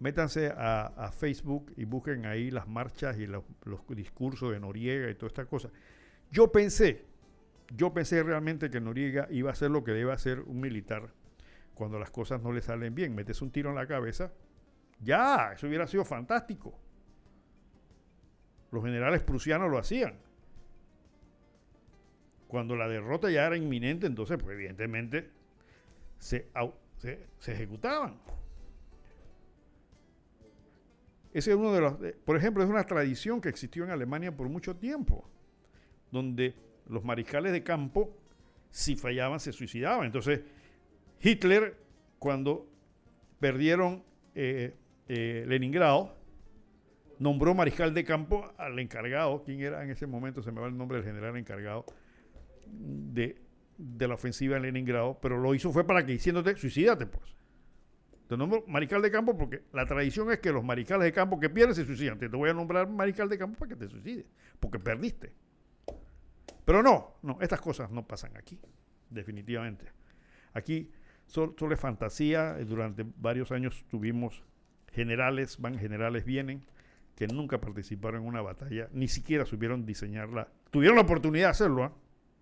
Métanse 0.00 0.52
a, 0.54 1.12
Facebook 1.16 1.72
y 1.76 1.84
busquen 1.84 2.26
ahí 2.26 2.50
las 2.50 2.66
marchas 2.66 3.18
y 3.18 3.26
los, 3.26 3.44
discursos 3.88 4.52
de 4.52 4.60
Noriega 4.60 5.08
y 5.08 5.14
toda 5.14 5.28
esta 5.28 5.46
cosa. 5.46 5.70
Yo 6.30 6.50
pensé, 6.50 7.04
yo 7.74 7.94
pensé 7.94 8.22
realmente 8.22 8.68
que 8.68 8.80
Noriega 8.80 9.28
iba 9.30 9.50
a 9.50 9.52
hacer 9.52 9.70
lo 9.70 9.84
que 9.84 9.92
debe 9.92 10.12
hacer 10.12 10.40
un 10.40 10.60
militar 10.60 11.12
cuando 11.76 11.98
las 11.98 12.10
cosas 12.10 12.42
no 12.42 12.52
le 12.52 12.62
salen 12.62 12.94
bien. 12.94 13.14
Metes 13.14 13.42
un 13.42 13.50
tiro 13.52 13.68
en 13.68 13.76
la 13.76 13.86
cabeza. 13.86 14.32
Ya, 14.98 15.52
eso 15.52 15.66
hubiera 15.66 15.86
sido 15.86 16.06
fantástico. 16.06 16.76
Los 18.72 18.82
generales 18.82 19.20
prusianos 19.20 19.70
lo 19.70 19.78
hacían. 19.78 20.14
Cuando 22.48 22.76
la 22.76 22.88
derrota 22.88 23.30
ya 23.30 23.46
era 23.46 23.58
inminente, 23.58 24.06
entonces, 24.06 24.38
pues 24.42 24.54
evidentemente, 24.54 25.30
se, 26.18 26.48
se, 26.96 27.52
ejecutaban. 27.52 28.16
Ese 31.34 31.50
es 31.50 31.56
uno 31.56 31.74
de 31.74 31.80
los, 31.82 31.94
por 32.24 32.38
ejemplo, 32.38 32.64
es 32.64 32.70
una 32.70 32.84
tradición 32.84 33.42
que 33.42 33.50
existió 33.50 33.84
en 33.84 33.90
Alemania 33.90 34.34
por 34.34 34.48
mucho 34.48 34.76
tiempo, 34.76 35.28
donde 36.10 36.54
los 36.88 37.04
mariscales 37.04 37.52
de 37.52 37.62
campo, 37.62 38.16
si 38.70 38.96
fallaban, 38.96 39.40
se 39.40 39.52
suicidaban. 39.52 40.06
Entonces, 40.06 40.40
Hitler, 41.20 41.76
cuando 42.18 42.68
perdieron 43.40 44.02
eh, 44.34 44.74
eh, 45.08 45.44
Leningrado, 45.46 46.14
nombró 47.18 47.54
mariscal 47.54 47.94
de 47.94 48.04
campo 48.04 48.52
al 48.58 48.78
encargado, 48.78 49.42
¿quién 49.44 49.60
era 49.60 49.82
en 49.82 49.90
ese 49.90 50.06
momento? 50.06 50.42
Se 50.42 50.52
me 50.52 50.60
va 50.60 50.66
el 50.66 50.76
nombre 50.76 50.98
del 50.98 51.06
general 51.06 51.36
encargado 51.36 51.86
de, 52.66 53.40
la 53.78 54.14
ofensiva 54.14 54.56
en 54.56 54.62
Leningrado, 54.62 55.18
pero 55.20 55.38
lo 55.38 55.54
hizo 55.54 55.72
fue 55.72 55.86
para 55.86 56.04
que 56.04 56.12
diciéndote, 56.12 56.56
suicídate 56.56 57.06
pues. 57.06 57.36
Te 58.28 58.36
nombro 58.36 58.64
mariscal 58.66 59.00
de 59.02 59.10
campo 59.10 59.36
porque 59.36 59.62
la 59.72 59.86
tradición 59.86 60.32
es 60.32 60.40
que 60.40 60.50
los 60.50 60.64
mariscales 60.64 61.04
de 61.04 61.12
campo 61.12 61.38
que 61.38 61.48
pierden 61.48 61.76
se 61.76 61.84
suicidan. 61.84 62.18
Te, 62.18 62.26
voy 62.26 62.50
a 62.50 62.54
nombrar 62.54 62.88
mariscal 62.88 63.28
de 63.28 63.38
campo 63.38 63.56
para 63.56 63.68
que 63.68 63.76
te 63.76 63.88
suicides, 63.88 64.26
porque 64.58 64.80
perdiste. 64.80 65.32
Pero 66.64 66.82
no, 66.82 67.18
no, 67.22 67.38
estas 67.40 67.60
cosas 67.60 67.88
no 67.92 68.04
pasan 68.04 68.36
aquí, 68.36 68.58
definitivamente. 69.10 69.86
Aquí 70.54 70.90
es 71.26 71.80
fantasía. 71.80 72.54
Durante 72.64 73.04
varios 73.16 73.52
años 73.52 73.84
tuvimos 73.88 74.42
generales, 74.92 75.60
van 75.60 75.78
generales, 75.78 76.24
vienen 76.24 76.64
que 77.16 77.26
nunca 77.26 77.60
participaron 77.60 78.22
en 78.22 78.28
una 78.28 78.42
batalla, 78.42 78.88
ni 78.92 79.08
siquiera 79.08 79.46
supieron 79.46 79.86
diseñarla. 79.86 80.48
Tuvieron 80.70 80.96
la 80.96 81.02
oportunidad 81.02 81.46
de 81.46 81.50
hacerlo, 81.50 81.84
¿ah? 81.84 81.92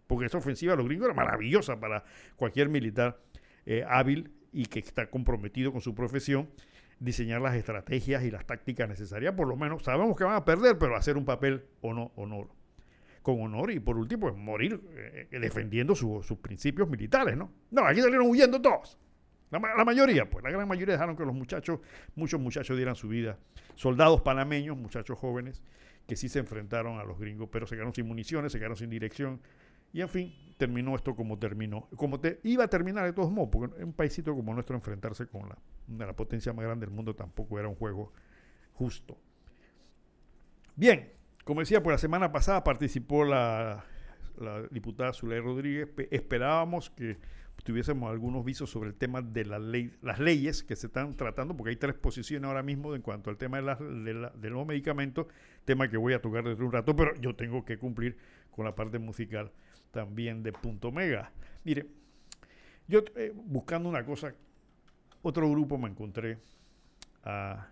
porque 0.08 0.26
esa 0.26 0.38
ofensiva 0.38 0.72
de 0.72 0.78
los 0.78 0.86
gringos 0.86 1.06
era 1.06 1.14
maravillosa 1.14 1.78
para 1.78 2.04
cualquier 2.36 2.68
militar 2.68 3.20
eh, 3.66 3.84
hábil 3.88 4.32
y 4.52 4.66
que 4.66 4.80
está 4.80 5.08
comprometido 5.08 5.70
con 5.70 5.80
su 5.80 5.94
profesión, 5.94 6.50
diseñar 6.98 7.40
las 7.40 7.54
estrategias 7.54 8.24
y 8.24 8.30
las 8.30 8.46
tácticas 8.46 8.88
necesarias, 8.88 9.34
por 9.34 9.46
lo 9.46 9.56
menos 9.56 9.84
sabemos 9.84 10.16
que 10.16 10.24
van 10.24 10.34
a 10.34 10.44
perder, 10.44 10.76
pero 10.76 10.96
hacer 10.96 11.16
un 11.16 11.24
papel 11.24 11.64
o 11.80 11.94
no, 11.94 12.12
honor, 12.16 12.48
con 13.24 13.40
honor 13.40 13.70
y 13.70 13.80
por 13.80 13.96
último 13.96 14.28
pues, 14.28 14.36
morir 14.36 14.78
eh, 14.96 15.28
defendiendo 15.40 15.94
sus 15.94 16.38
principios 16.42 16.90
militares, 16.90 17.34
¿no? 17.34 17.50
No, 17.70 17.86
aquí 17.86 18.02
salieron 18.02 18.28
huyendo 18.28 18.60
todos. 18.60 18.98
La, 19.50 19.58
mayoría, 19.60 20.28
pues, 20.28 20.44
la 20.44 20.50
gran 20.50 20.68
mayoría 20.68 20.92
dejaron 20.92 21.16
que 21.16 21.24
los 21.24 21.34
muchachos, 21.34 21.80
muchos 22.16 22.38
muchachos 22.38 22.76
dieran 22.76 22.96
su 22.96 23.08
vida. 23.08 23.38
Soldados 23.76 24.20
panameños, 24.20 24.76
muchachos 24.76 25.18
jóvenes, 25.18 25.62
que 26.06 26.16
sí 26.16 26.28
se 26.28 26.40
enfrentaron 26.40 26.98
a 26.98 27.04
los 27.04 27.18
gringos, 27.18 27.48
pero 27.50 27.66
se 27.66 27.76
quedaron 27.76 27.94
sin 27.94 28.06
municiones, 28.06 28.52
se 28.52 28.58
quedaron 28.58 28.76
sin 28.76 28.90
dirección. 28.90 29.40
Y 29.94 30.02
en 30.02 30.10
fin, 30.10 30.34
terminó 30.58 30.94
esto 30.94 31.16
como 31.16 31.38
terminó. 31.38 31.88
Como 31.96 32.20
te, 32.20 32.40
iba 32.42 32.64
a 32.64 32.68
terminar 32.68 33.06
de 33.06 33.14
todos 33.14 33.30
modos, 33.30 33.48
porque 33.50 33.80
en 33.80 33.84
un 33.84 33.92
paísito 33.94 34.34
como 34.34 34.52
nuestro 34.52 34.76
enfrentarse 34.76 35.28
con 35.28 35.48
la, 35.48 35.56
una 35.88 36.06
la 36.06 36.14
potencia 36.14 36.52
más 36.52 36.66
grande 36.66 36.84
del 36.84 36.94
mundo 36.94 37.14
tampoco 37.14 37.58
era 37.58 37.68
un 37.68 37.76
juego 37.76 38.12
justo. 38.74 39.16
Bien, 40.76 41.13
como 41.44 41.60
decía, 41.60 41.82
pues 41.82 41.94
la 41.94 41.98
semana 41.98 42.32
pasada 42.32 42.64
participó 42.64 43.24
la, 43.24 43.84
la 44.38 44.62
diputada 44.70 45.12
Zuley 45.12 45.40
Rodríguez. 45.40 45.88
Esperábamos 46.10 46.90
que 46.90 47.18
tuviésemos 47.62 48.10
algunos 48.10 48.44
visos 48.44 48.70
sobre 48.70 48.90
el 48.90 48.94
tema 48.94 49.22
de 49.22 49.44
las 49.46 50.18
leyes 50.18 50.62
que 50.62 50.76
se 50.76 50.88
están 50.88 51.16
tratando, 51.16 51.56
porque 51.56 51.70
hay 51.70 51.76
tres 51.76 51.94
posiciones 51.94 52.46
ahora 52.46 52.62
mismo 52.62 52.94
en 52.94 53.02
cuanto 53.02 53.30
al 53.30 53.38
tema 53.38 53.56
de, 53.58 53.62
la, 53.62 53.76
de, 54.34 54.50
los 54.50 54.66
medicamentos, 54.66 55.26
tema 55.64 55.88
que 55.88 55.96
voy 55.96 56.12
a 56.12 56.20
tocar 56.20 56.44
dentro 56.44 56.62
de 56.62 56.66
un 56.66 56.72
rato, 56.72 56.94
pero 56.94 57.14
yo 57.16 57.34
tengo 57.34 57.64
que 57.64 57.78
cumplir 57.78 58.16
con 58.50 58.66
la 58.66 58.74
parte 58.74 58.98
musical 58.98 59.50
también 59.92 60.42
de 60.42 60.52
Punto 60.52 60.92
Mega. 60.92 61.32
Mire, 61.64 61.86
yo 62.86 63.02
eh, 63.16 63.32
buscando 63.34 63.88
una 63.88 64.04
cosa, 64.04 64.34
otro 65.22 65.50
grupo 65.50 65.78
me 65.78 65.88
encontré 65.88 66.38
a 67.22 67.68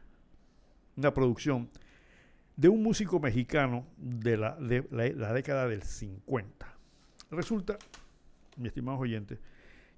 una 0.97 1.12
producción 1.12 1.69
de 2.56 2.68
un 2.68 2.82
músico 2.82 3.18
mexicano 3.21 3.87
de 3.97 4.37
la, 4.37 4.56
de 4.56 5.14
la 5.16 5.32
década 5.32 5.68
del 5.68 5.82
50. 5.82 6.66
Resulta, 7.30 7.78
mi 8.56 8.68
estimado 8.68 8.99
oyente, 8.99 9.38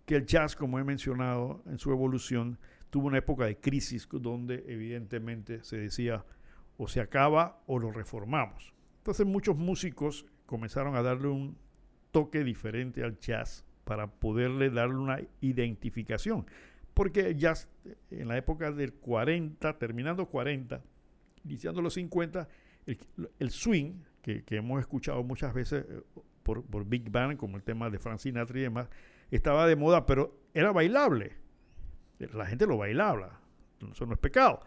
que 0.06 0.16
el 0.16 0.26
jazz, 0.26 0.54
como 0.54 0.78
he 0.78 0.84
mencionado 0.84 1.62
en 1.66 1.78
su 1.78 1.90
evolución, 1.90 2.58
tuvo 2.90 3.08
una 3.08 3.18
época 3.18 3.46
de 3.46 3.56
crisis 3.56 4.08
donde 4.10 4.64
evidentemente 4.68 5.64
se 5.64 5.76
decía 5.78 6.24
o 6.76 6.88
se 6.88 7.00
acaba 7.00 7.62
o 7.66 7.78
lo 7.78 7.90
reformamos. 7.90 8.72
Entonces 8.98 9.26
muchos 9.26 9.56
músicos 9.56 10.26
comenzaron 10.46 10.94
a 10.96 11.02
darle 11.02 11.28
un 11.28 11.56
toque 12.10 12.44
diferente 12.44 13.02
al 13.02 13.18
jazz 13.18 13.64
para 13.84 14.06
poderle 14.06 14.70
darle 14.70 14.96
una 14.96 15.20
identificación. 15.40 16.46
Porque 16.94 17.20
el 17.20 17.36
jazz 17.36 17.70
en 18.10 18.28
la 18.28 18.36
época 18.36 18.70
del 18.70 18.92
40, 18.92 19.78
terminando 19.78 20.26
40, 20.26 20.82
iniciando 21.44 21.82
los 21.82 21.94
50, 21.94 22.48
el, 23.38 23.50
swing, 23.50 24.02
que, 24.22 24.44
hemos 24.50 24.80
escuchado 24.80 25.22
muchas 25.22 25.54
veces 25.54 25.84
eh, 25.88 26.02
por, 26.42 26.84
Big 26.86 27.10
Band, 27.10 27.36
como 27.36 27.56
el 27.56 27.62
tema 27.62 27.90
de 27.90 27.98
Frank 27.98 28.18
Sinatra 28.18 28.58
y 28.58 28.62
demás, 28.62 28.88
estaba 29.30 29.66
de 29.66 29.76
moda, 29.76 30.06
pero 30.06 30.38
era 30.52 30.72
bailable. 30.72 31.32
La 32.32 32.46
gente 32.46 32.66
lo 32.66 32.76
bailaba, 32.78 33.40
eso 33.90 34.06
no 34.06 34.12
es 34.12 34.18
pecado. 34.18 34.60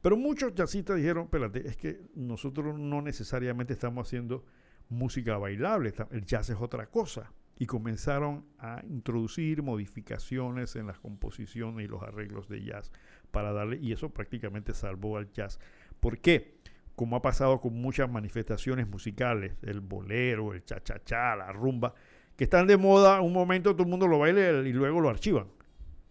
Pero 0.00 0.16
muchos 0.16 0.54
jazzistas 0.54 0.96
dijeron, 0.96 1.24
espérate, 1.24 1.66
es 1.66 1.76
que 1.76 2.00
nosotros 2.14 2.78
no 2.78 3.02
necesariamente 3.02 3.72
estamos 3.72 4.06
haciendo 4.06 4.44
música 4.88 5.38
bailable, 5.38 5.92
el 6.10 6.24
jazz 6.24 6.50
es 6.50 6.56
otra 6.60 6.86
cosa. 6.86 7.32
Y 7.56 7.66
comenzaron 7.66 8.44
a 8.58 8.82
introducir 8.84 9.62
modificaciones 9.62 10.74
en 10.76 10.88
las 10.88 10.98
composiciones 10.98 11.84
y 11.84 11.88
los 11.88 12.02
arreglos 12.02 12.48
de 12.48 12.64
jazz 12.64 12.90
para 13.30 13.52
darle, 13.52 13.78
y 13.80 13.92
eso 13.92 14.10
prácticamente 14.10 14.74
salvó 14.74 15.16
al 15.16 15.30
jazz. 15.32 15.58
¿Por 16.04 16.18
qué? 16.18 16.58
Como 16.96 17.16
ha 17.16 17.22
pasado 17.22 17.62
con 17.62 17.80
muchas 17.80 18.10
manifestaciones 18.10 18.86
musicales, 18.86 19.54
el 19.62 19.80
bolero, 19.80 20.52
el 20.52 20.62
cha-cha-cha, 20.62 21.34
la 21.34 21.50
rumba, 21.50 21.94
que 22.36 22.44
están 22.44 22.66
de 22.66 22.76
moda, 22.76 23.22
un 23.22 23.32
momento 23.32 23.72
todo 23.72 23.84
el 23.84 23.88
mundo 23.88 24.06
lo 24.06 24.18
baila 24.18 24.68
y 24.68 24.72
luego 24.74 25.00
lo 25.00 25.08
archivan. 25.08 25.46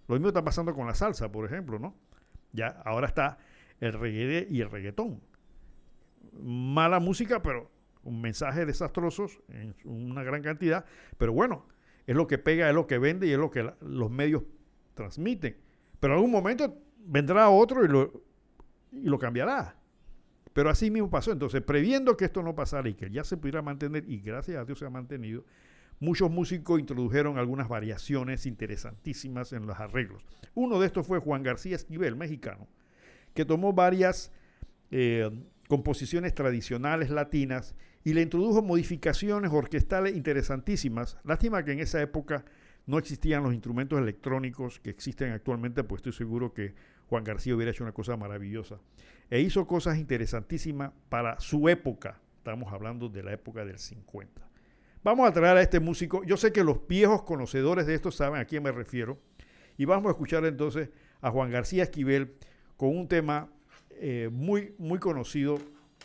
Lo 0.08 0.16
mismo 0.16 0.30
está 0.30 0.44
pasando 0.44 0.74
con 0.74 0.88
la 0.88 0.96
salsa, 0.96 1.32
por 1.32 1.46
ejemplo, 1.46 1.78
¿no? 1.78 1.96
Ya 2.54 2.70
ahora 2.86 3.06
está 3.06 3.38
el 3.82 3.94
reggae 3.94 4.48
y 4.50 4.62
el 4.62 4.72
reggaetón. 4.72 5.22
Mala 6.42 7.00
música, 7.00 7.44
pero 7.44 7.70
un 8.02 8.20
mensaje 8.20 8.66
desastrosos 8.66 9.44
en 9.50 9.76
una 9.84 10.24
gran 10.24 10.42
cantidad, 10.42 10.86
pero 11.20 11.34
bueno, 11.34 11.68
es 12.08 12.16
lo 12.16 12.26
que 12.26 12.40
pega, 12.40 12.68
es 12.68 12.74
lo 12.74 12.88
que 12.88 12.98
vende 12.98 13.28
y 13.28 13.34
es 13.34 13.38
lo 13.38 13.52
que 13.52 13.72
los 13.80 14.10
medios 14.10 14.42
transmiten. 14.96 15.56
Pero 16.00 16.14
en 16.14 16.18
algún 16.18 16.32
momento 16.32 16.82
vendrá 16.98 17.48
otro 17.50 17.86
y 17.86 17.88
lo, 17.90 18.24
y 18.92 19.04
lo 19.04 19.20
cambiará. 19.20 19.83
Pero 20.54 20.70
así 20.70 20.92
mismo 20.92 21.10
pasó. 21.10 21.32
Entonces, 21.32 21.62
previendo 21.62 22.16
que 22.16 22.26
esto 22.26 22.44
no 22.44 22.56
pasara 22.56 22.88
y 22.90 22.94
que 22.94 23.10
ya 23.10 23.24
se 23.24 23.38
pudiera 23.38 23.62
mantener, 23.62 24.06
y 24.08 24.20
gracias 24.20 24.58
a 24.58 24.66
Dios 24.66 24.80
se 24.80 24.86
ha 24.86 24.90
mantenido, 24.90 25.44
muchos 26.00 26.30
músicos 26.30 26.80
introdujeron 26.80 27.38
algunas 27.38 27.68
variaciones 27.68 28.46
interesantísimas 28.46 29.54
en 29.54 29.66
los 29.66 29.80
arreglos. 29.80 30.24
Uno 30.54 30.80
de 30.80 30.88
estos 30.88 31.08
fue 31.08 31.20
Juan 31.20 31.44
García 31.44 31.76
Esquivel, 31.76 32.16
mexicano, 32.16 32.68
que 33.34 33.46
tomó 33.46 33.74
varias 33.74 34.32
eh, 34.92 35.30
composiciones 35.68 36.36
tradicionales 36.36 37.10
latinas 37.10 37.76
y 38.04 38.14
le 38.14 38.22
introdujo 38.22 38.62
modificaciones 38.62 39.52
orquestales 39.52 40.16
interesantísimas. 40.16 41.18
Lástima 41.24 41.64
que 41.64 41.72
en 41.72 41.80
esa 41.80 42.02
época 42.02 42.46
no 42.86 42.98
existían 42.98 43.44
los 43.44 43.54
instrumentos 43.54 44.00
electrónicos 44.00 44.80
que 44.80 44.90
existen 44.90 45.32
actualmente, 45.32 45.84
pues 45.84 46.00
estoy 46.00 46.12
seguro 46.12 46.54
que 46.54 46.76
Juan 47.08 47.24
García 47.24 47.56
hubiera 47.56 47.72
hecho 47.72 47.84
una 47.84 47.94
cosa 47.94 48.18
maravillosa. 48.18 48.80
E 49.34 49.40
hizo 49.40 49.66
cosas 49.66 49.98
interesantísimas 49.98 50.92
para 51.10 51.40
su 51.40 51.68
época. 51.68 52.22
Estamos 52.38 52.72
hablando 52.72 53.10
de 53.10 53.24
la 53.24 53.34
época 53.34 53.66
del 53.66 53.80
50. 53.80 54.48
Vamos 55.04 55.28
a 55.28 55.34
traer 55.34 55.58
a 55.58 55.62
este 55.64 55.80
músico. 55.80 56.24
Yo 56.24 56.38
sé 56.38 56.52
que 56.52 56.64
los 56.64 56.88
viejos 56.88 57.24
conocedores 57.24 57.88
de 57.88 57.96
esto 57.96 58.12
saben 58.12 58.40
a 58.40 58.46
quién 58.46 58.62
me 58.62 58.72
refiero. 58.72 59.18
Y 59.76 59.86
vamos 59.86 60.10
a 60.10 60.12
escuchar 60.12 60.46
entonces 60.46 60.90
a 61.20 61.32
Juan 61.32 61.50
García 61.50 61.82
Esquivel 61.82 62.36
con 62.78 62.96
un 62.96 63.08
tema 63.08 63.50
eh, 63.96 64.30
muy, 64.32 64.76
muy 64.78 65.00
conocido 65.00 65.58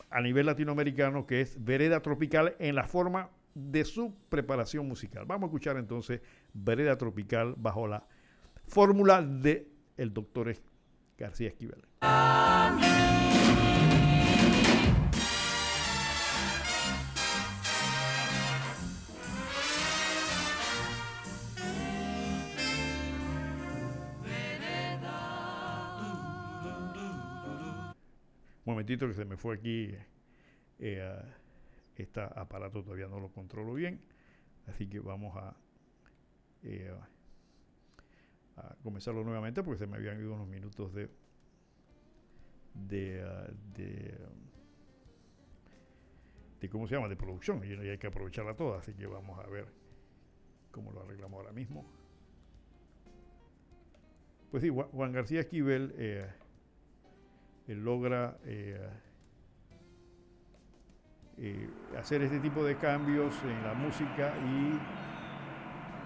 a 0.08 0.22
nivel 0.22 0.46
latinoamericano 0.46 1.26
que 1.26 1.42
es 1.42 1.62
Vereda 1.62 2.00
Tropical 2.00 2.56
en 2.58 2.76
la 2.76 2.84
forma 2.84 3.28
de 3.54 3.84
su 3.84 4.14
preparación 4.30 4.88
musical. 4.88 5.26
Vamos 5.26 5.48
a 5.48 5.50
escuchar 5.50 5.76
entonces 5.76 6.22
Vereda 6.54 6.96
Tropical 6.96 7.56
bajo 7.58 7.86
la 7.86 8.06
fórmula 8.64 9.20
de 9.20 9.68
el 9.98 10.14
doctor 10.14 10.50
García 11.18 11.48
Esquivel. 11.48 11.84
Momentito 28.88 29.06
que 29.06 29.14
se 29.14 29.24
me 29.26 29.36
fue 29.36 29.54
aquí. 29.54 29.94
Eh, 30.78 31.22
este 31.96 32.20
aparato 32.20 32.82
todavía 32.82 33.06
no 33.06 33.20
lo 33.20 33.30
controlo 33.30 33.74
bien. 33.74 34.00
Así 34.66 34.88
que 34.88 34.98
vamos 34.98 35.36
a, 35.36 35.54
eh, 36.62 36.94
a 38.56 38.76
comenzarlo 38.82 39.24
nuevamente 39.24 39.62
porque 39.62 39.78
se 39.78 39.86
me 39.86 39.96
habían 39.96 40.18
ido 40.18 40.34
unos 40.34 40.48
minutos 40.48 40.94
de, 40.94 41.10
de, 42.74 43.24
uh, 43.24 43.76
de, 43.76 44.18
de, 46.60 46.68
¿cómo 46.70 46.86
se 46.86 46.94
llama? 46.94 47.08
de 47.08 47.16
producción 47.16 47.62
y, 47.64 47.72
hay 47.72 47.98
que 47.98 48.06
aprovecharla 48.06 48.54
toda. 48.54 48.78
Así 48.78 48.94
que 48.94 49.06
vamos 49.06 49.38
a 49.38 49.46
ver 49.48 49.66
cómo 50.70 50.92
lo 50.92 51.02
arreglamos 51.02 51.38
ahora 51.38 51.52
mismo. 51.52 51.84
Pues 54.50 54.62
sí, 54.62 54.70
Juan 54.70 55.12
García 55.12 55.40
Esquivel 55.40 55.94
eh, 55.98 56.30
logra 57.74 58.38
eh, 58.44 58.90
eh, 61.36 61.70
hacer 61.98 62.22
este 62.22 62.40
tipo 62.40 62.64
de 62.64 62.76
cambios 62.76 63.34
en 63.44 63.62
la 63.62 63.74
música 63.74 64.34
y 64.38 64.74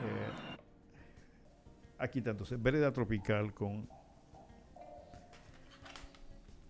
eh, 0.04 0.30
aquí 1.98 2.18
entonces 2.18 2.60
Vereda 2.60 2.92
Tropical 2.92 3.54
con 3.54 3.88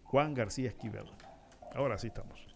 Juan 0.04 0.34
García 0.34 0.68
Esquivel. 0.68 1.06
Ahora 1.74 1.96
sí 1.96 2.08
estamos. 2.08 2.51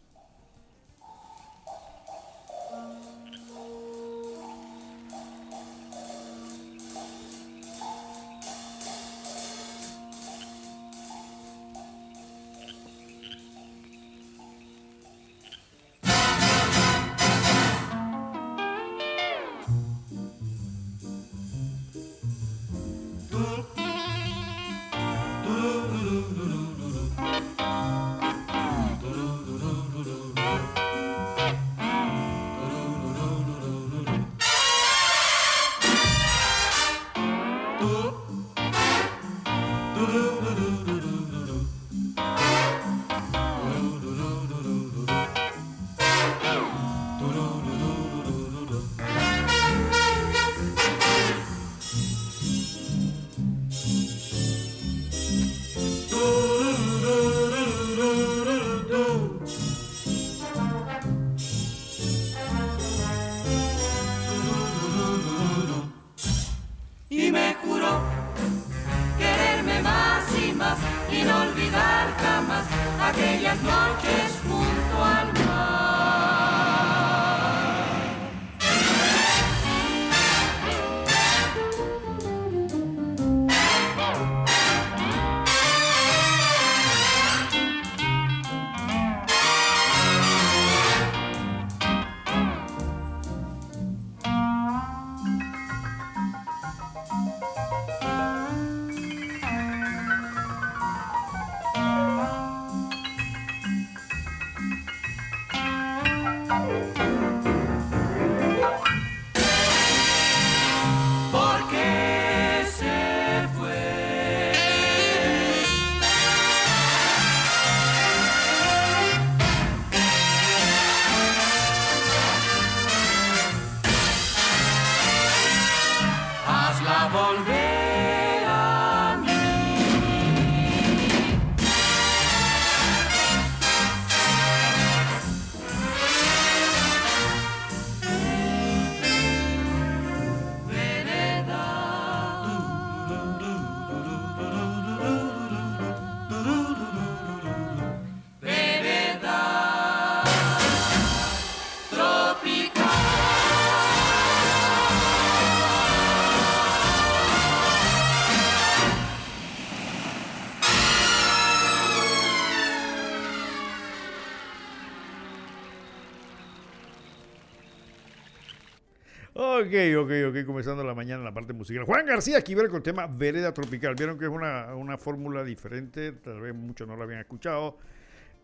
Ok, 169.66 169.74
ok, 169.98 170.12
ok, 170.28 170.46
comenzando 170.46 170.84
la 170.84 170.94
mañana 170.94 171.18
en 171.18 171.24
la 171.24 171.34
parte 171.34 171.52
musical. 171.52 171.82
Juan 171.82 172.06
García 172.06 172.38
aquí 172.38 172.54
con 172.54 172.76
el 172.76 172.82
tema 172.84 173.08
Vereda 173.08 173.52
Tropical. 173.52 173.96
Vieron 173.96 174.16
que 174.16 174.26
es 174.26 174.30
una, 174.30 174.96
fórmula 174.96 175.42
diferente, 175.42 176.12
tal 176.12 176.40
vez 176.40 176.54
muchos 176.54 176.86
no 176.86 176.96
la 176.96 177.02
habían 177.02 177.18
escuchado. 177.18 177.76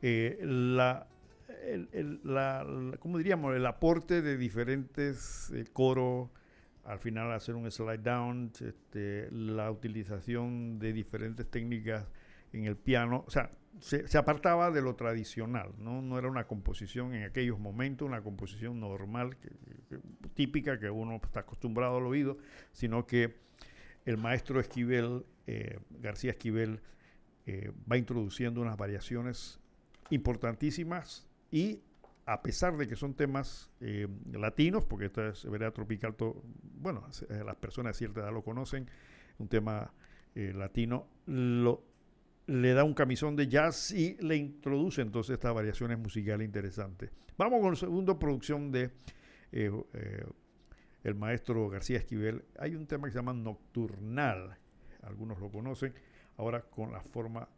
eh, 0.03 0.37
la, 0.43 1.07
el, 1.63 2.99
¿cómo 2.99 3.19
diríamos? 3.19 3.55
El 3.55 3.65
aporte 3.67 4.21
de 4.21 4.37
diferentes 4.37 5.53
eh, 5.55 5.65
coros, 5.73 6.29
al 6.85 6.99
final 6.99 7.31
hacer 7.31 7.55
un 7.55 7.71
slide 7.71 8.03
down, 8.03 8.51
este, 8.61 9.29
la 9.31 9.71
utilización 9.71 10.81
de 10.81 10.93
diferentes 10.93 11.49
técnicas 11.49 12.05
en 12.53 12.65
el 12.65 12.75
piano, 12.75 13.23
o 13.29 13.31
sea, 13.31 13.53
se, 13.81 14.19
apartaba 14.19 14.71
de 14.71 14.83
lo 14.83 14.97
tradicional, 14.97 15.71
¿no? 15.79 16.03
no 16.03 16.19
era 16.19 16.29
una 16.29 16.49
composición 16.49 17.15
en 17.15 17.25
aquellos 17.25 17.59
momentos, 17.61 18.07
una 18.07 18.23
composición 18.23 18.81
normal, 18.81 19.37
típica 20.35 20.79
que 20.79 20.91
uno 20.91 21.21
está 21.23 21.41
acostumbrado 21.41 21.97
al 21.97 22.07
oído, 22.07 22.39
sino 22.73 23.07
que 23.07 23.37
el 24.05 24.17
maestro 24.19 24.61
Esquivel, 24.61 25.25
eh, 25.47 25.79
García 26.01 26.33
Esquivel, 26.33 26.81
eh, 27.47 27.73
va 27.91 27.97
introduciendo 27.97 28.61
unas 28.61 28.77
variaciones 28.77 29.61
importantísimas 30.11 31.27
y 31.51 31.81
a 32.27 32.41
pesar 32.43 32.77
de 32.77 32.87
que 32.87 32.95
son 32.95 33.15
temas 33.15 33.71
eh, 33.81 34.07
latinos, 34.33 34.85
porque 34.85 35.07
esto 35.07 35.27
es 35.27 35.45
vereda 35.51 35.73
tropical, 35.73 36.15
bueno, 36.81 37.05
las 37.45 37.57
personas 37.57 37.95
de 37.95 37.99
cierta 37.99 38.21
edad 38.21 38.33
lo 38.33 38.43
conocen, 38.43 38.89
un 39.39 39.49
tema 39.49 39.93
latino, 40.35 41.09
le 41.27 42.75
da 42.75 42.85
un 42.85 42.95
camisón 42.95 43.37
de 43.37 43.49
jazz 43.49 43.93
y 43.93 44.17
le 44.21 44.37
introduce 44.37 45.03
entonces 45.03 45.35
estas 45.35 45.55
variaciones 45.55 45.99
musicales 45.99 46.45
interesantes. 46.45 47.11
Vamos 47.37 47.61
con 47.61 47.71
la 47.71 47.77
segunda 47.77 48.19
producción 48.19 48.71
de 48.71 48.91
el 49.53 51.15
maestro 51.15 51.69
García 51.69 51.99
Esquivel. 51.99 52.45
Hay 52.59 52.75
un 52.75 52.87
tema 52.87 53.07
que 53.07 53.12
se 53.12 53.19
llama 53.19 53.33
Nocturnal, 53.33 54.57
algunos 55.03 55.38
lo 55.41 55.51
conocen, 55.51 55.95
ahora 56.37 56.62
con 56.62 56.93
la 56.93 57.01
forma 57.01 57.49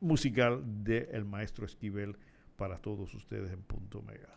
musical 0.00 0.62
del 0.84 1.24
maestro 1.24 1.66
Esquivel 1.66 2.16
para 2.56 2.78
todos 2.78 3.14
ustedes 3.14 3.52
en 3.52 3.62
punto 3.62 4.02
mega. 4.02 4.36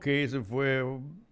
Que 0.00 0.24
ese 0.24 0.40
fue 0.40 0.82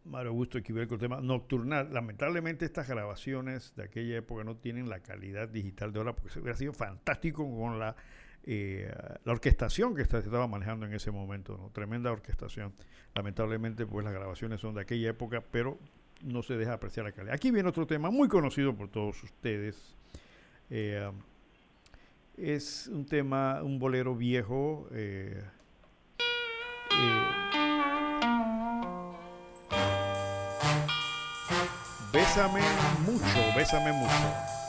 Mario 0.04 0.30
Augusto 0.30 0.58
Esquivel 0.58 0.86
con 0.86 0.96
el 0.96 1.00
tema 1.00 1.20
nocturnal. 1.20 1.92
Lamentablemente 1.92 2.64
estas 2.64 2.88
grabaciones 2.88 3.74
de 3.76 3.84
aquella 3.84 4.16
época 4.16 4.44
no 4.44 4.56
tienen 4.56 4.88
la 4.88 5.00
calidad 5.00 5.48
digital 5.48 5.92
de 5.92 5.98
ahora, 5.98 6.14
porque 6.14 6.38
hubiera 6.38 6.56
sido 6.56 6.72
fantástico 6.72 7.44
con 7.44 7.78
la, 7.78 7.96
eh, 8.44 8.92
la 9.24 9.32
orquestación 9.32 9.94
que 9.94 10.04
se 10.04 10.18
estaba 10.18 10.46
manejando 10.46 10.86
en 10.86 10.94
ese 10.94 11.10
momento, 11.10 11.70
tremenda 11.72 12.12
orquestación. 12.12 12.72
Lamentablemente 13.14 13.86
pues 13.86 14.04
las 14.04 14.14
grabaciones 14.14 14.60
son 14.60 14.74
de 14.74 14.82
aquella 14.82 15.10
época, 15.10 15.42
pero 15.50 15.78
no 16.22 16.42
se 16.42 16.56
deja 16.56 16.74
apreciar 16.74 17.06
la 17.06 17.12
calidad. 17.12 17.34
Aquí 17.34 17.50
viene 17.50 17.68
otro 17.68 17.86
tema 17.86 18.10
muy 18.10 18.28
conocido 18.28 18.74
por 18.74 18.88
todos 18.88 19.22
ustedes. 19.22 19.96
Eh, 20.70 21.10
es 22.36 22.88
un 22.88 23.06
tema, 23.06 23.62
un 23.62 23.78
bolero 23.78 24.14
viejo. 24.14 24.88
eh, 24.92 25.42
eh 26.90 27.27
Bésame 32.28 32.60
mucho, 33.06 33.56
bésame 33.56 33.92
mucho. 33.92 34.67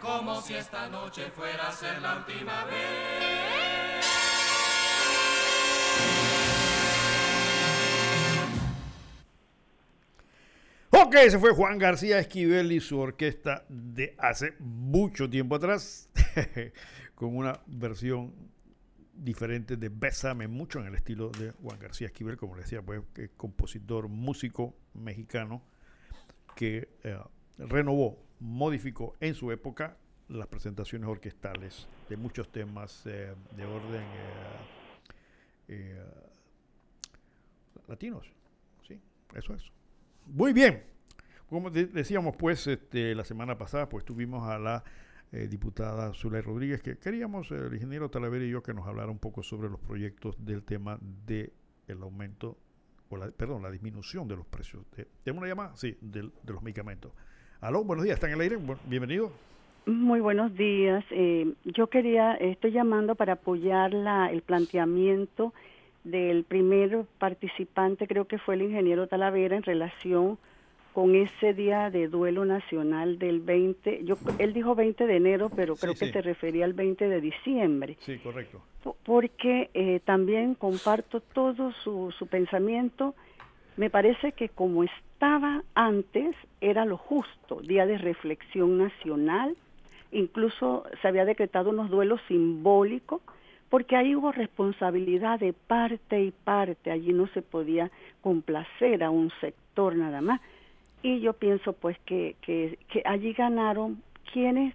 Como 0.00 0.40
si 0.40 0.54
esta 0.54 0.88
noche 0.88 1.30
fuera 1.30 1.68
a 1.68 1.72
ser 1.72 2.00
la 2.00 2.16
última 2.16 2.64
vez. 2.64 3.26
Ok, 10.90 11.14
ese 11.16 11.38
fue 11.38 11.52
Juan 11.52 11.78
García 11.78 12.18
Esquivel 12.18 12.72
y 12.72 12.80
su 12.80 12.98
orquesta 12.98 13.64
de 13.68 14.14
hace 14.18 14.54
mucho 14.58 15.28
tiempo 15.28 15.54
atrás, 15.56 16.08
con 17.14 17.36
una 17.36 17.60
versión 17.66 18.34
diferente 19.12 19.76
de 19.76 19.88
Bésame 19.88 20.48
mucho 20.48 20.80
en 20.80 20.86
el 20.86 20.94
estilo 20.94 21.30
de 21.30 21.52
Juan 21.52 21.78
García 21.78 22.06
Esquivel, 22.06 22.36
como 22.36 22.56
le 22.56 22.62
decía, 22.62 22.82
pues 22.82 23.02
compositor, 23.36 24.08
músico 24.08 24.74
mexicano 24.94 25.62
que 26.54 26.88
eh, 27.04 27.18
renovó 27.58 28.25
modificó 28.40 29.16
en 29.20 29.34
su 29.34 29.50
época 29.52 29.96
las 30.28 30.46
presentaciones 30.48 31.08
orquestales 31.08 31.86
de 32.08 32.16
muchos 32.16 32.50
temas 32.50 33.04
eh, 33.06 33.34
de 33.56 33.64
orden 33.64 34.02
eh, 34.02 34.56
eh, 35.68 36.04
latinos. 37.86 38.26
Sí, 38.86 39.00
eso 39.34 39.54
es. 39.54 39.70
Muy 40.26 40.52
bien. 40.52 40.84
Como 41.48 41.70
decíamos, 41.70 42.34
pues, 42.36 42.66
este, 42.66 43.14
la 43.14 43.24
semana 43.24 43.56
pasada, 43.56 43.88
pues 43.88 44.04
tuvimos 44.04 44.48
a 44.48 44.58
la 44.58 44.82
diputada 45.30 46.12
Zulay 46.12 46.40
Rodríguez, 46.40 46.82
que 46.82 46.98
queríamos, 46.98 47.50
el 47.50 47.72
ingeniero 47.74 48.08
Talavera 48.08 48.44
y 48.44 48.50
yo, 48.50 48.62
que 48.62 48.74
nos 48.74 48.86
hablara 48.86 49.10
un 49.10 49.18
poco 49.18 49.42
sobre 49.42 49.68
los 49.68 49.78
proyectos 49.78 50.34
del 50.44 50.64
tema 50.64 50.98
del 51.26 51.52
el 51.86 52.02
aumento, 52.02 52.58
o 53.10 53.16
la, 53.16 53.30
perdón, 53.30 53.62
la 53.62 53.70
disminución 53.70 54.26
de 54.26 54.36
los 54.36 54.46
precios. 54.46 54.84
De, 55.24 55.30
una 55.30 55.46
llamada? 55.46 55.76
Sí, 55.76 55.96
de 56.00 56.30
los 56.46 56.62
medicamentos. 56.62 57.12
Aló, 57.66 57.82
buenos 57.82 58.04
días, 58.04 58.14
¿están 58.14 58.30
en 58.30 58.36
el 58.36 58.42
aire? 58.42 58.58
bienvenido. 58.84 59.32
Muy 59.86 60.20
buenos 60.20 60.54
días. 60.54 61.04
Eh, 61.10 61.52
yo 61.64 61.88
quería, 61.88 62.34
estoy 62.34 62.70
llamando 62.70 63.16
para 63.16 63.32
apoyar 63.32 63.92
la, 63.92 64.30
el 64.30 64.42
planteamiento 64.42 65.52
del 66.04 66.44
primer 66.44 67.06
participante, 67.18 68.06
creo 68.06 68.26
que 68.26 68.38
fue 68.38 68.54
el 68.54 68.62
ingeniero 68.62 69.08
Talavera, 69.08 69.56
en 69.56 69.64
relación 69.64 70.38
con 70.92 71.16
ese 71.16 71.54
día 71.54 71.90
de 71.90 72.06
duelo 72.06 72.44
nacional 72.44 73.18
del 73.18 73.40
20, 73.40 74.04
yo, 74.04 74.14
él 74.38 74.52
dijo 74.52 74.76
20 74.76 75.04
de 75.04 75.16
enero, 75.16 75.50
pero 75.50 75.74
creo 75.74 75.94
que 75.94 76.12
se 76.12 76.22
refería 76.22 76.66
al 76.66 76.72
20 76.72 77.08
de 77.08 77.20
diciembre. 77.20 77.96
Sí, 77.98 78.18
correcto. 78.18 78.62
Porque 79.04 79.70
eh, 79.74 79.98
también 80.04 80.54
comparto 80.54 81.20
todo 81.20 81.72
su, 81.82 82.14
su 82.16 82.28
pensamiento. 82.28 83.16
Me 83.76 83.90
parece 83.90 84.30
que 84.30 84.50
como 84.50 84.84
es 84.84 84.90
estaba 85.16 85.62
antes 85.74 86.36
era 86.60 86.84
lo 86.84 86.98
justo, 86.98 87.62
día 87.62 87.86
de 87.86 87.96
reflexión 87.96 88.76
nacional, 88.76 89.56
incluso 90.12 90.84
se 91.00 91.08
había 91.08 91.24
decretado 91.24 91.70
unos 91.70 91.88
duelos 91.88 92.20
simbólicos, 92.28 93.22
porque 93.70 93.96
ahí 93.96 94.14
hubo 94.14 94.30
responsabilidad 94.30 95.40
de 95.40 95.54
parte 95.54 96.22
y 96.22 96.32
parte, 96.32 96.90
allí 96.90 97.14
no 97.14 97.28
se 97.28 97.40
podía 97.40 97.90
complacer 98.20 99.02
a 99.02 99.08
un 99.08 99.30
sector 99.40 99.96
nada 99.96 100.20
más. 100.20 100.42
Y 101.02 101.20
yo 101.20 101.32
pienso 101.32 101.72
pues 101.72 101.98
que, 102.00 102.36
que, 102.42 102.78
que 102.90 103.02
allí 103.06 103.32
ganaron 103.32 104.02
quienes 104.30 104.74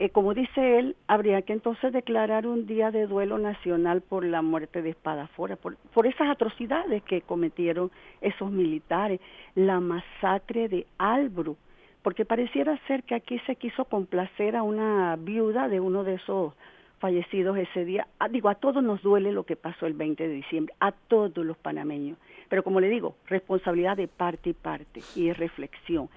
eh, 0.00 0.10
como 0.10 0.32
dice 0.32 0.78
él, 0.78 0.96
habría 1.08 1.42
que 1.42 1.52
entonces 1.52 1.92
declarar 1.92 2.46
un 2.46 2.66
día 2.66 2.92
de 2.92 3.08
duelo 3.08 3.36
nacional 3.36 4.00
por 4.00 4.24
la 4.24 4.42
muerte 4.42 4.80
de 4.80 4.90
Espadafora, 4.90 5.56
por, 5.56 5.76
por 5.76 6.06
esas 6.06 6.28
atrocidades 6.28 7.02
que 7.02 7.22
cometieron 7.22 7.90
esos 8.20 8.50
militares, 8.52 9.20
la 9.56 9.80
masacre 9.80 10.68
de 10.68 10.86
Albru, 10.98 11.56
porque 12.02 12.24
pareciera 12.24 12.78
ser 12.86 13.02
que 13.02 13.16
aquí 13.16 13.40
se 13.40 13.56
quiso 13.56 13.86
complacer 13.86 14.54
a 14.54 14.62
una 14.62 15.16
viuda 15.16 15.68
de 15.68 15.80
uno 15.80 16.04
de 16.04 16.14
esos 16.14 16.54
fallecidos 17.00 17.58
ese 17.58 17.84
día. 17.84 18.06
Ah, 18.20 18.28
digo, 18.28 18.48
a 18.48 18.54
todos 18.54 18.84
nos 18.84 19.02
duele 19.02 19.32
lo 19.32 19.42
que 19.44 19.56
pasó 19.56 19.86
el 19.86 19.94
20 19.94 20.28
de 20.28 20.34
diciembre, 20.34 20.74
a 20.78 20.92
todos 20.92 21.44
los 21.44 21.56
panameños, 21.56 22.18
pero 22.48 22.62
como 22.62 22.80
le 22.80 22.88
digo, 22.88 23.16
responsabilidad 23.26 23.96
de 23.96 24.06
parte 24.06 24.50
y 24.50 24.52
parte 24.52 25.00
y 25.16 25.32
reflexión 25.32 26.08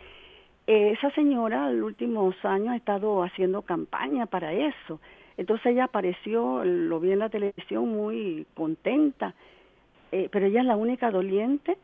esa 0.72 1.10
señora 1.12 1.70
en 1.70 1.80
los 1.80 1.88
últimos 1.88 2.36
años 2.44 2.70
ha 2.70 2.76
estado 2.76 3.24
haciendo 3.24 3.62
campaña 3.62 4.26
para 4.26 4.54
eso. 4.54 5.00
Entonces 5.38 5.68
ella 5.68 5.86
apareció, 5.86 6.64
lo 6.64 7.00
vi 7.00 7.12
en 7.12 7.20
la 7.20 7.30
televisión 7.30 7.90
muy 7.90 8.46
contenta, 8.54 9.34
eh, 10.12 10.30
pero 10.32 10.46
ella 10.46 10.62
es 10.62 10.68
la 10.68 10.76
única 10.76 11.10
doliente 11.10 11.78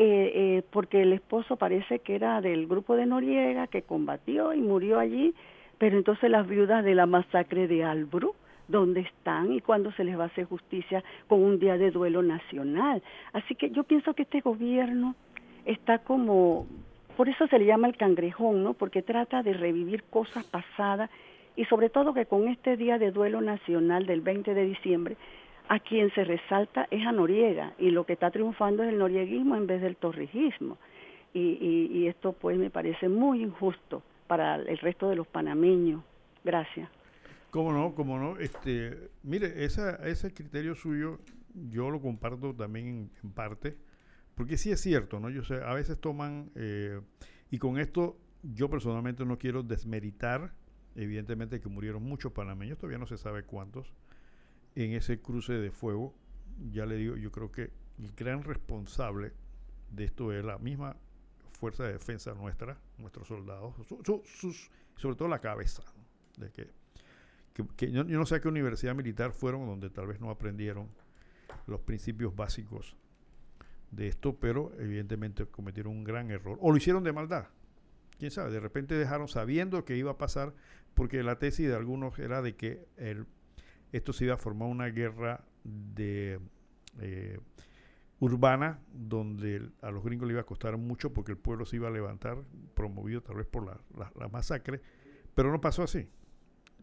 eh, 0.00 0.30
eh, 0.32 0.62
porque 0.70 1.02
el 1.02 1.12
esposo 1.12 1.56
parece 1.56 1.98
que 1.98 2.14
era 2.14 2.40
del 2.40 2.68
grupo 2.68 2.94
de 2.94 3.04
Noriega 3.04 3.66
que 3.66 3.82
combatió 3.82 4.54
y 4.54 4.60
murió 4.60 5.00
allí, 5.00 5.34
pero 5.76 5.96
entonces 5.96 6.30
las 6.30 6.46
viudas 6.46 6.84
de 6.84 6.94
la 6.94 7.06
masacre 7.06 7.66
de 7.66 7.82
Albru, 7.82 8.32
¿dónde 8.68 9.00
están 9.00 9.52
y 9.52 9.60
cuándo 9.60 9.90
se 9.92 10.04
les 10.04 10.16
va 10.16 10.22
a 10.22 10.26
hacer 10.28 10.44
justicia 10.44 11.02
con 11.26 11.42
un 11.42 11.58
día 11.58 11.76
de 11.78 11.90
duelo 11.90 12.22
nacional? 12.22 13.02
Así 13.32 13.56
que 13.56 13.70
yo 13.70 13.82
pienso 13.82 14.14
que 14.14 14.22
este 14.22 14.40
gobierno 14.40 15.16
está 15.64 15.98
como 15.98 16.68
por 17.18 17.28
eso 17.28 17.48
se 17.48 17.58
le 17.58 17.66
llama 17.66 17.88
el 17.88 17.96
cangrejón, 17.96 18.62
¿no? 18.62 18.74
Porque 18.74 19.02
trata 19.02 19.42
de 19.42 19.52
revivir 19.52 20.04
cosas 20.04 20.44
pasadas 20.44 21.10
y 21.56 21.64
sobre 21.64 21.90
todo 21.90 22.14
que 22.14 22.26
con 22.26 22.46
este 22.46 22.76
día 22.76 22.96
de 22.96 23.10
duelo 23.10 23.40
nacional 23.40 24.06
del 24.06 24.20
20 24.20 24.54
de 24.54 24.64
diciembre, 24.64 25.16
a 25.68 25.80
quien 25.80 26.14
se 26.14 26.22
resalta 26.22 26.86
es 26.92 27.04
a 27.04 27.10
Noriega 27.10 27.72
y 27.76 27.90
lo 27.90 28.06
que 28.06 28.12
está 28.12 28.30
triunfando 28.30 28.84
es 28.84 28.90
el 28.90 28.98
norieguismo 28.98 29.56
en 29.56 29.66
vez 29.66 29.82
del 29.82 29.96
torrijismo. 29.96 30.78
Y, 31.34 31.88
y, 31.92 32.06
esto 32.06 32.34
pues 32.34 32.56
me 32.56 32.70
parece 32.70 33.08
muy 33.08 33.42
injusto 33.42 34.04
para 34.28 34.54
el 34.54 34.78
resto 34.78 35.08
de 35.08 35.16
los 35.16 35.26
panameños. 35.26 36.04
Gracias. 36.44 36.88
Cómo 37.50 37.72
no, 37.72 37.96
cómo 37.96 38.16
no. 38.16 38.38
Este, 38.38 39.10
mire, 39.24 39.64
esa, 39.64 39.96
ese 40.06 40.32
criterio 40.32 40.76
suyo 40.76 41.18
yo 41.68 41.90
lo 41.90 42.00
comparto 42.00 42.54
también 42.54 43.10
en 43.24 43.30
parte 43.32 43.76
porque 44.38 44.56
sí 44.56 44.70
es 44.70 44.80
cierto, 44.80 45.18
¿no? 45.18 45.30
Yo 45.30 45.42
sé, 45.42 45.56
a 45.56 45.74
veces 45.74 45.98
toman, 45.98 46.52
eh, 46.54 47.00
y 47.50 47.58
con 47.58 47.76
esto 47.76 48.16
yo 48.44 48.70
personalmente 48.70 49.24
no 49.24 49.36
quiero 49.36 49.64
desmeritar, 49.64 50.54
evidentemente 50.94 51.60
que 51.60 51.68
murieron 51.68 52.04
muchos 52.04 52.30
panameños, 52.30 52.78
todavía 52.78 52.98
no 52.98 53.08
se 53.08 53.18
sabe 53.18 53.42
cuántos, 53.42 53.92
en 54.76 54.92
ese 54.92 55.20
cruce 55.20 55.54
de 55.54 55.72
fuego. 55.72 56.14
Ya 56.70 56.86
le 56.86 56.94
digo, 56.94 57.16
yo 57.16 57.32
creo 57.32 57.50
que 57.50 57.72
el 57.98 58.12
gran 58.16 58.44
responsable 58.44 59.32
de 59.90 60.04
esto 60.04 60.32
es 60.32 60.44
la 60.44 60.58
misma 60.58 60.96
fuerza 61.58 61.82
de 61.82 61.94
defensa 61.94 62.32
nuestra, 62.34 62.78
nuestros 62.96 63.26
soldados, 63.26 63.74
sobre 64.96 65.16
todo 65.16 65.26
la 65.26 65.40
cabeza, 65.40 65.82
de 66.36 66.52
que, 66.52 66.70
que, 67.76 67.90
yo, 67.90 68.06
yo, 68.06 68.16
no 68.16 68.24
sé 68.24 68.36
a 68.36 68.40
qué 68.40 68.46
universidad 68.46 68.94
militar 68.94 69.32
fueron 69.32 69.66
donde 69.66 69.90
tal 69.90 70.06
vez 70.06 70.20
no 70.20 70.30
aprendieron 70.30 70.86
los 71.66 71.80
principios 71.80 72.36
básicos 72.36 72.94
de 73.90 74.08
esto, 74.08 74.36
pero 74.36 74.72
evidentemente 74.78 75.46
cometieron 75.46 75.92
un 75.92 76.04
gran 76.04 76.30
error. 76.30 76.58
O 76.60 76.70
lo 76.70 76.76
hicieron 76.76 77.04
de 77.04 77.12
maldad. 77.12 77.46
Quién 78.18 78.30
sabe, 78.30 78.50
de 78.50 78.60
repente 78.60 78.94
dejaron 78.94 79.28
sabiendo 79.28 79.84
que 79.84 79.96
iba 79.96 80.12
a 80.12 80.18
pasar, 80.18 80.52
porque 80.94 81.22
la 81.22 81.38
tesis 81.38 81.68
de 81.68 81.74
algunos 81.74 82.18
era 82.18 82.42
de 82.42 82.56
que 82.56 82.86
el, 82.96 83.26
esto 83.92 84.12
se 84.12 84.24
iba 84.24 84.34
a 84.34 84.38
formar 84.38 84.68
una 84.68 84.86
guerra 84.86 85.44
de 85.64 86.40
eh, 87.00 87.38
urbana 88.20 88.80
donde 88.92 89.70
a 89.82 89.90
los 89.90 90.02
gringos 90.02 90.26
le 90.26 90.34
iba 90.34 90.40
a 90.40 90.46
costar 90.46 90.76
mucho 90.76 91.12
porque 91.12 91.32
el 91.32 91.38
pueblo 91.38 91.64
se 91.64 91.76
iba 91.76 91.88
a 91.88 91.90
levantar, 91.90 92.42
promovido 92.74 93.22
tal 93.22 93.36
vez 93.36 93.46
por 93.46 93.64
la, 93.64 94.28
masacre, 94.28 94.80
pero 95.34 95.52
no 95.52 95.60
pasó 95.60 95.82
así. 95.82 96.08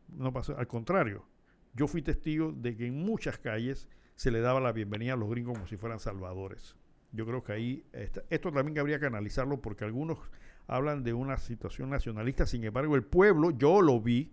No 0.08 0.32
pasó, 0.32 0.58
al 0.58 0.68
contrario, 0.68 1.26
yo 1.74 1.88
fui 1.88 2.02
testigo 2.02 2.54
de 2.54 2.78
que 2.78 2.88
en 2.88 2.96
muchas 2.96 3.38
calles 3.38 3.90
se 4.16 4.32
le 4.32 4.40
daba 4.40 4.62
la 4.62 4.72
bienvenida 4.72 5.14
a 5.14 5.18
los 5.18 5.30
gringos 5.30 5.56
como 5.56 5.68
si 5.68 5.78
fueran 5.78 6.00
salvadores. 6.00 6.76
Yo 7.16 7.26
creo 7.26 7.44
que 7.44 7.54
ahí, 7.54 7.84
esto 8.30 8.52
también 8.52 8.78
habría 8.78 9.00
que 9.00 9.06
analizarlo 9.06 9.62
porque 9.62 9.86
algunos 9.86 10.20
hablan 10.68 11.04
de 11.04 11.14
una 11.14 11.38
situación 11.38 11.90
nacionalista, 11.90 12.46
sin 12.46 12.64
embargo 12.64 12.96
el 12.96 13.04
pueblo, 13.04 13.52
yo 13.52 13.82
lo 13.82 14.00
vi, 14.02 14.32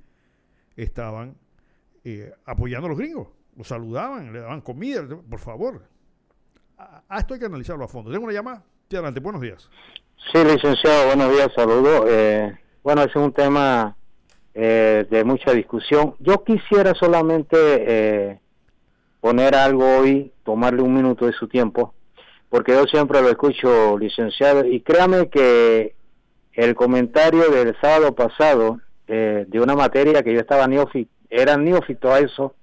estaban 0.77 1.37
eh, 2.05 2.33
apoyando 2.45 2.87
a 2.87 2.91
los 2.91 2.99
gringos, 2.99 3.29
los 3.57 3.69
saludaban, 3.69 4.33
le 4.33 4.41
daban 4.41 4.61
comida, 4.63 5.07
por 5.07 5.39
favor, 5.39 5.83
a, 6.79 7.19
esto 7.19 7.35
hay 7.35 7.41
que 7.41 7.47
analizarlo 7.47 7.85
a 7.85 7.89
fondo. 7.89 8.11
Tengo 8.11 8.25
una 8.25 8.33
llamada. 8.33 8.63
Sí, 8.89 8.97
buenos 9.21 9.41
días. 9.41 9.69
Sí, 10.33 10.39
licenciado, 10.45 11.07
buenos 11.07 11.33
días, 11.33 11.51
saludos. 11.55 12.05
Eh, 12.09 12.53
bueno, 12.83 13.03
es 13.03 13.15
un 13.17 13.33
tema 13.33 13.97
eh, 14.55 15.07
de 15.11 15.25
mucha 15.25 15.53
discusión. 15.53 16.15
Yo 16.19 16.45
quisiera 16.45 16.95
solamente 16.95 17.57
eh, 17.59 18.41
poner 19.21 19.55
algo 19.55 19.99
hoy, 19.99 20.33
tomarle 20.45 20.83
un 20.83 20.95
minuto 20.95 21.27
de 21.27 21.33
su 21.33 21.49
tiempo, 21.49 21.95
porque 22.53 22.73
yo 22.73 22.85
siempre 22.85 23.23
lo 23.23 23.31
escucho, 23.31 23.97
licenciado, 23.97 24.67
y 24.67 24.83
créame 24.83 25.31
que 25.31 25.95
el 26.53 26.75
comentario 26.75 27.51
del 27.51 27.75
sábado 27.81 28.15
pasado 28.15 28.79
de 29.07 29.49
una 29.55 29.75
materia 29.75 30.23
que 30.23 30.35
yo 30.35 30.41
estaba 30.41 30.67
neófito, 30.67 31.11
era 31.31 31.57
neófito 31.57 32.13
a 32.13 32.19
eso, 32.19 32.55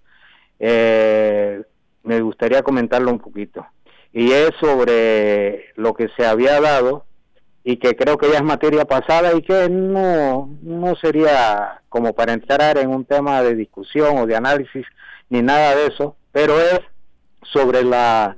me 0.59 2.21
gustaría 2.21 2.61
comentarlo 2.61 3.09
un 3.09 3.17
poquito. 3.17 3.65
Y 4.13 4.31
es 4.31 4.51
sobre 4.59 5.69
lo 5.75 5.95
que 5.95 6.09
se 6.15 6.23
había 6.23 6.61
dado 6.61 7.05
y 7.63 7.77
que 7.77 7.95
creo 7.95 8.19
que 8.19 8.29
ya 8.29 8.37
es 8.37 8.43
materia 8.43 8.85
pasada 8.85 9.33
y 9.33 9.41
que 9.41 9.69
no, 9.69 10.55
no 10.61 10.95
sería 10.97 11.81
como 11.89 12.13
para 12.13 12.33
entrar 12.33 12.77
en 12.77 12.91
un 12.91 13.05
tema 13.05 13.41
de 13.41 13.55
discusión 13.55 14.19
o 14.19 14.27
de 14.27 14.35
análisis 14.35 14.85
ni 15.29 15.41
nada 15.41 15.75
de 15.75 15.87
eso, 15.87 16.15
pero 16.31 16.59
es 16.59 16.79
sobre 17.41 17.83
la 17.83 18.37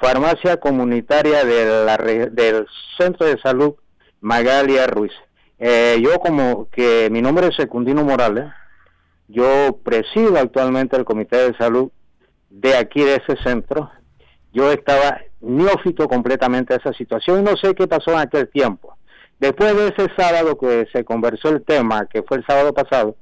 farmacia 0.00 0.58
comunitaria 0.58 1.44
de 1.44 1.84
la, 1.84 1.96
del 1.96 2.66
Centro 2.98 3.26
de 3.26 3.38
Salud 3.40 3.74
Magalia 4.20 4.86
Ruiz. 4.86 5.12
Eh, 5.58 5.98
yo 6.02 6.18
como 6.18 6.68
que 6.70 7.08
mi 7.10 7.22
nombre 7.22 7.48
es 7.48 7.56
Secundino 7.56 8.04
Morales, 8.04 8.46
yo 9.28 9.78
presido 9.84 10.38
actualmente 10.38 10.96
el 10.96 11.04
Comité 11.04 11.36
de 11.50 11.56
Salud 11.56 11.90
de 12.50 12.76
aquí 12.76 13.02
de 13.02 13.16
ese 13.16 13.36
centro 13.42 13.90
yo 14.56 14.72
estaba 14.72 15.20
neófito 15.42 16.08
completamente 16.08 16.72
a 16.72 16.78
esa 16.78 16.94
situación 16.94 17.40
y 17.40 17.42
no 17.42 17.58
sé 17.58 17.74
qué 17.74 17.86
pasó 17.86 18.12
en 18.12 18.20
aquel 18.20 18.48
tiempo. 18.48 18.96
Después 19.38 19.76
de 19.76 19.88
ese 19.88 20.10
sábado 20.16 20.56
que 20.56 20.86
se 20.94 21.04
conversó 21.04 21.50
el 21.50 21.62
tema, 21.62 22.06
que 22.06 22.22
fue 22.22 22.38
el 22.38 22.46
sábado 22.46 22.72
pasado, 22.72 23.16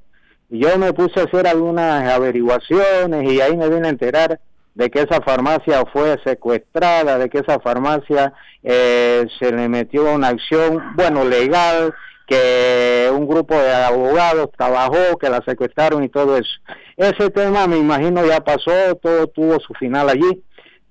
yo 0.47 0.77
me 0.77 0.93
puse 0.93 1.19
a 1.19 1.23
hacer 1.23 1.45
algunas 1.45 2.09
averiguaciones 2.09 3.29
y 3.29 3.41
ahí 3.41 3.57
me 3.57 3.67
vine 3.67 3.87
a 3.87 3.91
enterar 3.91 4.39
de 4.75 4.89
que 4.91 4.99
esa 4.99 5.21
farmacia 5.21 5.83
fue 5.91 6.19
secuestrada, 6.23 7.17
de 7.17 7.29
que 7.29 7.39
esa 7.39 7.59
farmacia 7.59 8.33
eh, 8.63 9.25
se 9.39 9.51
le 9.51 9.67
metió 9.67 10.13
una 10.13 10.27
acción, 10.27 10.95
bueno, 10.95 11.25
legal, 11.25 11.93
que 12.27 13.09
un 13.11 13.27
grupo 13.27 13.55
de 13.55 13.73
abogados 13.73 14.49
trabajó, 14.57 15.17
que 15.19 15.29
la 15.29 15.41
secuestraron 15.45 16.03
y 16.03 16.09
todo 16.09 16.37
eso. 16.37 16.49
Ese 16.97 17.29
tema, 17.29 17.67
me 17.67 17.77
imagino, 17.77 18.25
ya 18.25 18.41
pasó, 18.41 18.95
todo 19.01 19.27
tuvo 19.27 19.59
su 19.59 19.73
final 19.73 20.09
allí 20.09 20.43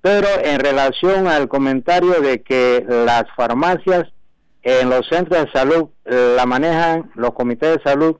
pero 0.05 0.27
en 0.43 0.59
relación 0.59 1.25
al 1.25 1.47
comentario 1.47 2.21
de 2.21 2.43
que 2.43 2.85
las 2.87 3.23
farmacias 3.35 4.03
en 4.61 4.87
los 4.91 5.07
centros 5.07 5.45
de 5.45 5.51
salud 5.51 5.89
la 6.05 6.45
manejan 6.45 7.09
los 7.15 7.31
comités 7.31 7.77
de 7.77 7.83
salud, 7.83 8.17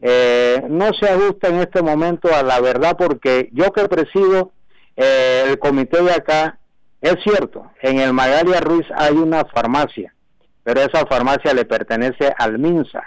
eh, 0.00 0.62
no 0.68 0.92
se 0.92 1.08
ajusta 1.08 1.48
en 1.48 1.56
este 1.56 1.82
momento 1.82 2.32
a 2.32 2.44
la 2.44 2.60
verdad 2.60 2.96
porque 2.96 3.48
yo 3.50 3.72
que 3.72 3.88
presido 3.88 4.52
eh, 4.96 5.44
el 5.48 5.58
comité 5.58 6.02
de 6.02 6.12
acá, 6.12 6.58
es 7.00 7.16
cierto, 7.22 7.70
en 7.82 8.00
el 8.00 8.12
Magalia 8.12 8.60
Ruiz 8.60 8.86
hay 8.96 9.14
una 9.14 9.44
farmacia, 9.44 10.14
pero 10.62 10.80
esa 10.80 11.06
farmacia 11.06 11.52
le 11.52 11.64
pertenece 11.64 12.32
al 12.38 12.58
MINSA, 12.58 13.02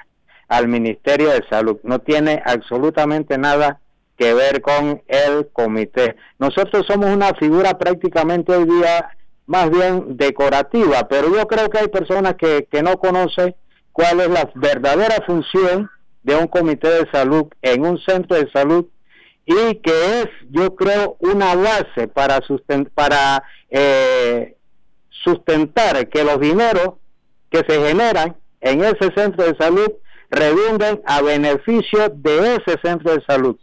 al 0.47 0.67
Ministerio 0.67 1.29
de 1.29 1.43
Salud, 1.49 1.77
no 1.83 1.99
tiene 1.99 2.41
absolutamente 2.45 3.37
nada 3.37 3.79
que 4.17 4.33
ver 4.33 4.61
con 4.61 5.01
el 5.07 5.47
comité. 5.53 6.15
Nosotros 6.39 6.85
somos 6.87 7.09
una 7.09 7.33
figura 7.35 7.77
prácticamente 7.77 8.55
hoy 8.55 8.65
día 8.65 9.11
más 9.45 9.69
bien 9.69 10.17
decorativa, 10.17 11.07
pero 11.07 11.33
yo 11.33 11.47
creo 11.47 11.69
que 11.69 11.79
hay 11.79 11.87
personas 11.87 12.35
que, 12.35 12.67
que 12.69 12.83
no 12.83 12.97
conocen 12.97 13.55
cuál 13.93 14.19
es 14.19 14.29
la 14.29 14.49
verdadera 14.55 15.23
función 15.25 15.89
de 16.23 16.35
un 16.35 16.47
comité 16.47 16.89
de 16.89 17.11
salud 17.11 17.45
en 17.61 17.85
un 17.85 17.97
centro 17.99 18.35
de 18.35 18.49
salud 18.51 18.85
y 19.47 19.75
que 19.75 20.21
es, 20.21 20.27
yo 20.49 20.75
creo, 20.75 21.15
una 21.19 21.55
base 21.55 22.09
para, 22.13 22.41
para 22.93 23.43
eh, 23.69 24.57
sustentar 25.09 26.09
que 26.09 26.23
los 26.25 26.39
dineros 26.41 26.95
que 27.49 27.59
se 27.59 27.81
generan 27.81 28.35
en 28.59 28.83
ese 28.83 29.09
centro 29.15 29.45
de 29.45 29.55
salud 29.57 29.89
redunden 30.29 31.01
a 31.05 31.21
beneficio 31.21 32.09
de 32.13 32.55
ese 32.55 32.77
centro 32.83 33.13
de 33.15 33.23
salud 33.25 33.55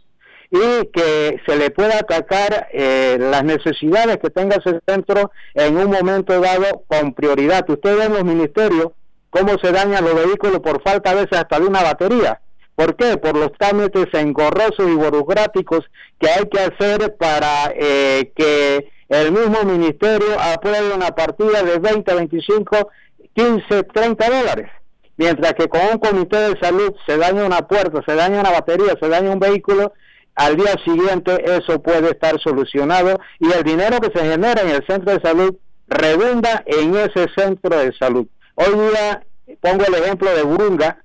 y 0.49 0.87
que 0.87 1.39
se 1.45 1.55
le 1.55 1.69
pueda 1.69 1.99
atacar 1.99 2.67
eh, 2.71 3.17
las 3.19 3.43
necesidades 3.43 4.17
que 4.17 4.31
tenga 4.31 4.55
ese 4.55 4.79
centro 4.87 5.31
en 5.53 5.77
un 5.77 5.91
momento 5.91 6.39
dado 6.41 6.83
con 6.87 7.13
prioridad. 7.13 7.69
Ustedes 7.69 7.97
ven 7.97 8.13
los 8.13 8.23
ministerios 8.23 8.87
cómo 9.29 9.57
se 9.61 9.71
dañan 9.71 10.03
los 10.03 10.15
vehículos 10.15 10.61
por 10.61 10.81
falta 10.81 11.11
a 11.11 11.15
veces 11.15 11.37
hasta 11.37 11.59
de 11.59 11.67
una 11.67 11.83
batería. 11.83 12.41
¿Por 12.75 12.95
qué? 12.95 13.17
Por 13.17 13.37
los 13.37 13.51
trámites 13.53 14.07
engorrosos 14.13 14.87
y 14.87 14.95
burocráticos 14.95 15.85
que 16.19 16.29
hay 16.29 16.45
que 16.49 16.59
hacer 16.59 17.15
para 17.17 17.73
eh, 17.73 18.31
que 18.35 18.91
el 19.09 19.31
mismo 19.31 19.63
ministerio 19.63 20.39
apruebe 20.39 20.93
una 20.93 21.11
partida 21.11 21.63
de 21.63 21.79
20, 21.79 22.13
25, 22.13 22.89
15, 23.33 23.83
30 23.83 24.29
dólares. 24.29 24.69
Mientras 25.17 25.53
que 25.53 25.69
con 25.69 25.81
un 25.93 25.97
comité 25.99 26.37
de 26.37 26.59
salud 26.59 26.93
se 27.05 27.17
daña 27.17 27.45
una 27.45 27.67
puerta, 27.67 28.01
se 28.05 28.15
daña 28.15 28.41
una 28.41 28.51
batería, 28.51 28.95
se 28.99 29.07
daña 29.07 29.31
un 29.31 29.39
vehículo, 29.39 29.93
al 30.35 30.57
día 30.57 30.75
siguiente 30.83 31.45
eso 31.45 31.81
puede 31.81 32.09
estar 32.09 32.37
solucionado 32.41 33.19
y 33.39 33.49
el 33.53 33.63
dinero 33.63 34.01
que 34.01 34.11
se 34.17 34.25
genera 34.25 34.61
en 34.61 34.69
el 34.71 34.85
centro 34.85 35.13
de 35.13 35.21
salud 35.21 35.55
redunda 35.87 36.63
en 36.65 36.95
ese 36.95 37.27
centro 37.37 37.77
de 37.77 37.93
salud. 37.93 38.27
Hoy 38.55 38.73
día 38.73 39.23
pongo 39.61 39.85
el 39.85 39.93
ejemplo 39.93 40.35
de 40.35 40.43
Burunga, 40.43 41.04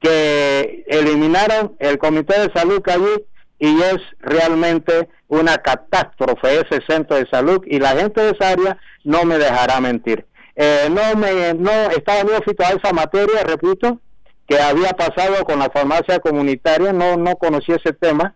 que 0.00 0.84
eliminaron 0.88 1.76
el 1.78 1.98
comité 1.98 2.40
de 2.40 2.52
salud 2.52 2.82
allí 2.88 3.24
y 3.58 3.80
es 3.82 3.98
realmente 4.20 5.08
una 5.28 5.58
catástrofe 5.58 6.60
ese 6.60 6.80
centro 6.88 7.16
de 7.16 7.28
salud 7.28 7.62
y 7.66 7.78
la 7.78 7.90
gente 7.90 8.20
de 8.22 8.30
esa 8.30 8.50
área 8.50 8.78
no 9.04 9.24
me 9.24 9.38
dejará 9.38 9.80
mentir. 9.80 10.26
Eh, 10.56 10.88
no 10.90 11.18
me 11.18 11.54
no 11.54 11.70
estaba 11.90 12.24
neófito 12.24 12.64
a 12.64 12.70
esa 12.70 12.92
materia, 12.92 13.44
repito, 13.44 14.00
que 14.46 14.58
había 14.58 14.90
pasado 14.90 15.44
con 15.44 15.58
la 15.58 15.70
farmacia 15.70 16.18
comunitaria, 16.18 16.92
no 16.92 17.16
no 17.16 17.36
conocí 17.36 17.72
ese 17.72 17.92
tema 17.92 18.34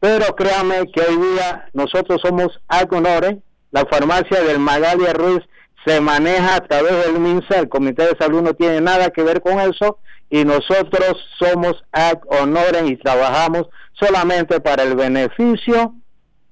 pero 0.00 0.34
créame 0.34 0.90
que 0.90 1.02
hoy 1.02 1.16
día 1.16 1.68
nosotros 1.74 2.20
somos 2.22 2.58
Alconore, 2.68 3.38
la 3.70 3.84
farmacia 3.84 4.42
del 4.42 4.58
Magalia 4.58 5.12
Ruiz 5.12 5.42
se 5.84 6.00
maneja 6.00 6.56
a 6.56 6.60
través 6.60 7.04
del 7.04 7.20
MINSA, 7.20 7.58
el 7.58 7.68
Comité 7.68 8.06
de 8.06 8.16
Salud 8.18 8.42
no 8.42 8.54
tiene 8.54 8.80
nada 8.80 9.10
que 9.10 9.22
ver 9.22 9.42
con 9.42 9.60
eso 9.60 9.98
y 10.30 10.44
nosotros 10.44 11.16
somos 11.38 11.82
Ad 11.92 12.20
y 12.86 12.96
trabajamos 12.96 13.68
solamente 13.92 14.60
para 14.60 14.84
el 14.84 14.94
beneficio 14.94 15.94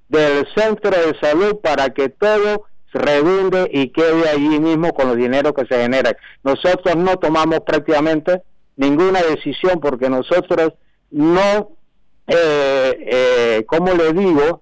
del 0.09 0.45
centro 0.55 0.91
de 0.91 1.17
salud 1.19 1.57
para 1.63 1.89
que 1.89 2.09
todo 2.09 2.65
redunde 2.91 3.69
y 3.71 3.89
quede 3.89 4.29
allí 4.29 4.59
mismo 4.59 4.93
con 4.93 5.07
los 5.07 5.17
dineros 5.17 5.53
que 5.53 5.65
se 5.65 5.81
generan. 5.81 6.15
Nosotros 6.43 6.95
no 6.95 7.17
tomamos 7.17 7.61
prácticamente 7.61 8.43
ninguna 8.75 9.21
decisión 9.21 9.79
porque 9.79 10.09
nosotros 10.09 10.73
no 11.11 11.79
eh, 12.29 12.97
eh, 13.07 13.65
como 13.65 13.93
le 13.93 14.13
digo, 14.13 14.61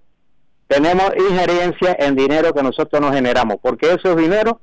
tenemos 0.68 1.11
injerencia 1.18 1.95
en 1.99 2.15
dinero 2.15 2.53
que 2.53 2.63
nosotros 2.63 3.01
no 3.01 3.11
generamos, 3.11 3.57
porque 3.61 3.93
esos 3.93 4.15
dineros 4.15 4.55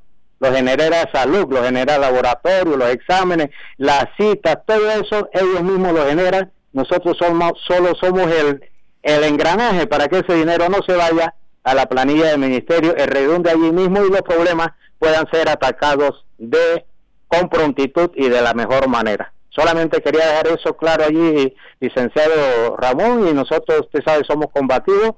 los 0.45 0.55
genera 0.55 1.09
salud, 1.13 1.47
los 1.49 1.65
genera 1.65 1.99
laboratorio, 1.99 2.77
los 2.77 2.91
exámenes, 2.91 3.51
las 3.79 4.07
citas, 4.19 4.59
todo 4.67 4.91
eso 4.91 5.29
ellos 5.33 5.63
mismos 5.63 5.93
lo 5.93 6.07
generan. 6.07 6.53
Nosotros 6.73 7.17
somos, 7.19 7.53
solo 7.67 7.95
somos 7.95 8.31
el, 8.31 8.63
el 9.03 9.25
engranaje 9.25 9.87
para 9.87 10.09
que 10.09 10.19
ese 10.19 10.35
dinero 10.35 10.69
no 10.69 10.79
se 10.87 10.95
vaya 10.95 11.35
a 11.63 11.75
la 11.75 11.87
planilla 11.87 12.27
del 12.27 12.41
ministerio, 12.41 12.95
el 12.95 13.07
redunde 13.07 13.51
allí 13.51 13.73
mismo 13.73 14.05
y 14.05 14.11
los 14.11 14.21
problemas 14.21 14.69
puedan 14.99 15.27
ser 15.31 15.49
atacados 15.49 16.27
de 16.37 16.85
con 17.27 17.49
prontitud 17.49 18.11
y 18.15 18.29
de 18.29 18.43
la 18.43 18.53
mejor 18.53 18.87
manera. 18.89 19.33
Solamente 19.49 20.03
quería 20.03 20.27
dejar 20.27 20.49
eso 20.49 20.77
claro 20.77 21.05
allí, 21.05 21.57
licenciado 21.81 22.77
Ramón, 22.77 23.29
y 23.29 23.33
nosotros, 23.33 23.81
usted 23.81 24.01
sabe, 24.05 24.25
somos 24.25 24.49
combativos. 24.53 25.13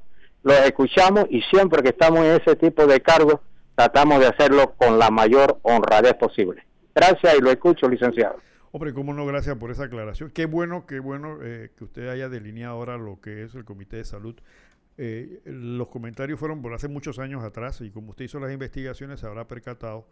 los 0.44 0.60
escuchamos 0.60 1.24
y 1.30 1.42
siempre 1.50 1.82
que 1.82 1.88
estamos 1.88 2.20
en 2.20 2.40
ese 2.40 2.54
tipo 2.54 2.86
de 2.86 3.00
cargos 3.00 3.40
tratamos 3.76 4.20
de 4.20 4.26
hacerlo 4.26 4.74
con 4.76 4.98
la 4.98 5.10
mayor 5.10 5.60
honradez 5.62 6.14
posible. 6.14 6.66
Gracias 6.94 7.36
y 7.38 7.42
lo 7.42 7.50
escucho, 7.50 7.88
licenciado. 7.88 8.40
Hombre, 8.72 8.92
cómo 8.92 9.14
no, 9.14 9.24
gracias 9.26 9.56
por 9.56 9.70
esa 9.70 9.84
aclaración. 9.84 10.30
Qué 10.30 10.46
bueno, 10.46 10.86
qué 10.86 10.98
bueno 10.98 11.38
eh, 11.42 11.70
que 11.76 11.84
usted 11.84 12.08
haya 12.08 12.28
delineado 12.28 12.74
ahora 12.74 12.96
lo 12.96 13.20
que 13.20 13.44
es 13.44 13.54
el 13.54 13.64
Comité 13.64 13.96
de 13.98 14.04
Salud. 14.04 14.34
Eh, 14.98 15.40
los 15.44 15.88
comentarios 15.88 16.40
fueron 16.40 16.62
por 16.62 16.72
hace 16.72 16.88
muchos 16.88 17.18
años 17.18 17.44
atrás 17.44 17.82
y 17.82 17.90
como 17.90 18.10
usted 18.10 18.24
hizo 18.24 18.40
las 18.40 18.50
investigaciones 18.50 19.20
se 19.20 19.26
habrá 19.26 19.46
percatado 19.46 20.08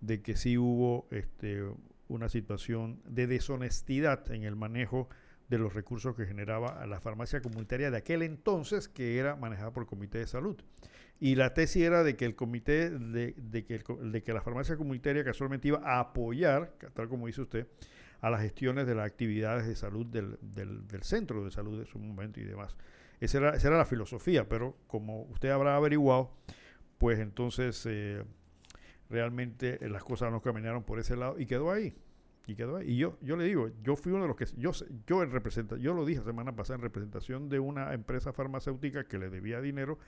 de 0.00 0.22
que 0.22 0.36
sí 0.36 0.58
hubo 0.58 1.06
este, 1.12 1.62
una 2.08 2.28
situación 2.28 3.00
de 3.04 3.28
deshonestidad 3.28 4.28
en 4.32 4.42
el 4.42 4.56
manejo 4.56 5.08
de 5.48 5.58
los 5.58 5.72
recursos 5.72 6.16
que 6.16 6.26
generaba 6.26 6.84
la 6.86 7.00
farmacia 7.00 7.42
comunitaria 7.42 7.92
de 7.92 7.98
aquel 7.98 8.22
entonces 8.22 8.88
que 8.88 9.18
era 9.18 9.36
manejada 9.36 9.72
por 9.72 9.84
el 9.84 9.88
Comité 9.88 10.18
de 10.18 10.26
Salud. 10.26 10.56
Y 11.20 11.36
la 11.36 11.54
tesis 11.54 11.82
era 11.82 12.02
de 12.02 12.16
que 12.16 12.24
el 12.24 12.34
comité, 12.34 12.90
de, 12.90 13.34
que, 13.66 13.78
de 13.78 14.22
que 14.22 14.32
la 14.32 14.42
farmacia 14.42 14.76
comunitaria 14.76 15.24
casualmente 15.24 15.68
iba 15.68 15.80
a 15.84 16.00
apoyar, 16.00 16.74
tal 16.94 17.08
como 17.08 17.26
dice 17.26 17.42
usted, 17.42 17.66
a 18.20 18.30
las 18.30 18.40
gestiones 18.40 18.86
de 18.86 18.94
las 18.94 19.06
actividades 19.06 19.66
de 19.66 19.76
salud 19.76 20.06
del, 20.06 20.38
del, 20.40 21.02
centro 21.02 21.44
de 21.44 21.50
salud 21.50 21.78
de 21.78 21.84
su 21.84 21.98
momento 21.98 22.40
y 22.40 22.44
demás. 22.44 22.74
Esa 23.20 23.38
era, 23.38 23.50
esa 23.50 23.68
era, 23.68 23.76
la 23.78 23.84
filosofía, 23.84 24.48
pero 24.48 24.76
como 24.86 25.22
usted 25.24 25.50
habrá 25.50 25.76
averiguado, 25.76 26.34
pues 26.98 27.18
entonces 27.18 27.84
eh, 27.86 28.24
realmente 29.10 29.78
las 29.88 30.02
cosas 30.02 30.32
no 30.32 30.40
caminaron 30.40 30.84
por 30.84 30.98
ese 30.98 31.16
lado 31.16 31.38
y 31.38 31.46
quedó 31.46 31.70
ahí. 31.70 31.94
Y 32.46 32.54
quedó 32.54 32.76
ahí. 32.76 32.92
Y 32.92 32.96
yo, 32.96 33.18
yo 33.20 33.36
le 33.36 33.44
digo, 33.44 33.70
yo 33.82 33.96
fui 33.96 34.12
uno 34.12 34.22
de 34.22 34.28
los 34.28 34.36
que, 34.36 34.46
yo, 34.56 34.72
yo 35.06 35.22
en 35.22 35.30
representa, 35.30 35.76
yo 35.76 35.94
lo 35.94 36.04
dije 36.04 36.20
la 36.20 36.26
semana 36.26 36.56
pasada 36.56 36.76
en 36.76 36.82
representación 36.82 37.48
de 37.48 37.58
una 37.58 37.94
empresa 37.94 38.32
farmacéutica 38.32 39.06
que 39.06 39.18
le 39.18 39.30
debía 39.30 39.60
dinero 39.60 39.98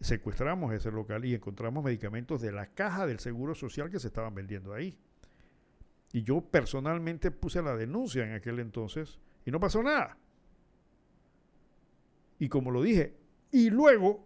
secuestramos 0.00 0.72
ese 0.72 0.90
local 0.90 1.24
y 1.24 1.34
encontramos 1.34 1.84
medicamentos 1.84 2.40
de 2.40 2.52
la 2.52 2.66
caja 2.66 3.06
del 3.06 3.18
Seguro 3.18 3.54
Social 3.54 3.90
que 3.90 3.98
se 3.98 4.08
estaban 4.08 4.34
vendiendo 4.34 4.72
ahí. 4.72 4.96
Y 6.12 6.22
yo 6.22 6.40
personalmente 6.40 7.30
puse 7.30 7.62
la 7.62 7.76
denuncia 7.76 8.24
en 8.24 8.32
aquel 8.32 8.60
entonces 8.60 9.18
y 9.44 9.50
no 9.50 9.60
pasó 9.60 9.82
nada. 9.82 10.16
Y 12.38 12.48
como 12.48 12.70
lo 12.70 12.82
dije, 12.82 13.16
y 13.50 13.70
luego, 13.70 14.24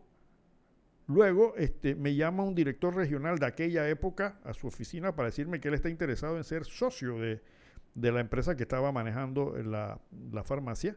luego 1.07 1.55
este, 1.57 1.95
me 1.95 2.15
llama 2.15 2.45
un 2.45 2.55
director 2.55 2.95
regional 2.95 3.39
de 3.39 3.47
aquella 3.47 3.89
época 3.89 4.39
a 4.45 4.53
su 4.53 4.67
oficina 4.67 5.17
para 5.17 5.31
decirme 5.31 5.61
que 5.61 5.69
él 5.69 5.75
está 5.75 5.89
interesado 5.89 6.37
en 6.37 6.45
ser 6.45 6.65
socio 6.65 7.19
de, 7.19 7.41
la 7.95 8.21
empresa 8.21 8.57
que 8.57 8.65
estaba 8.65 8.93
manejando 8.93 9.57
la, 9.63 10.01
la 10.31 10.45
farmacia. 10.45 10.97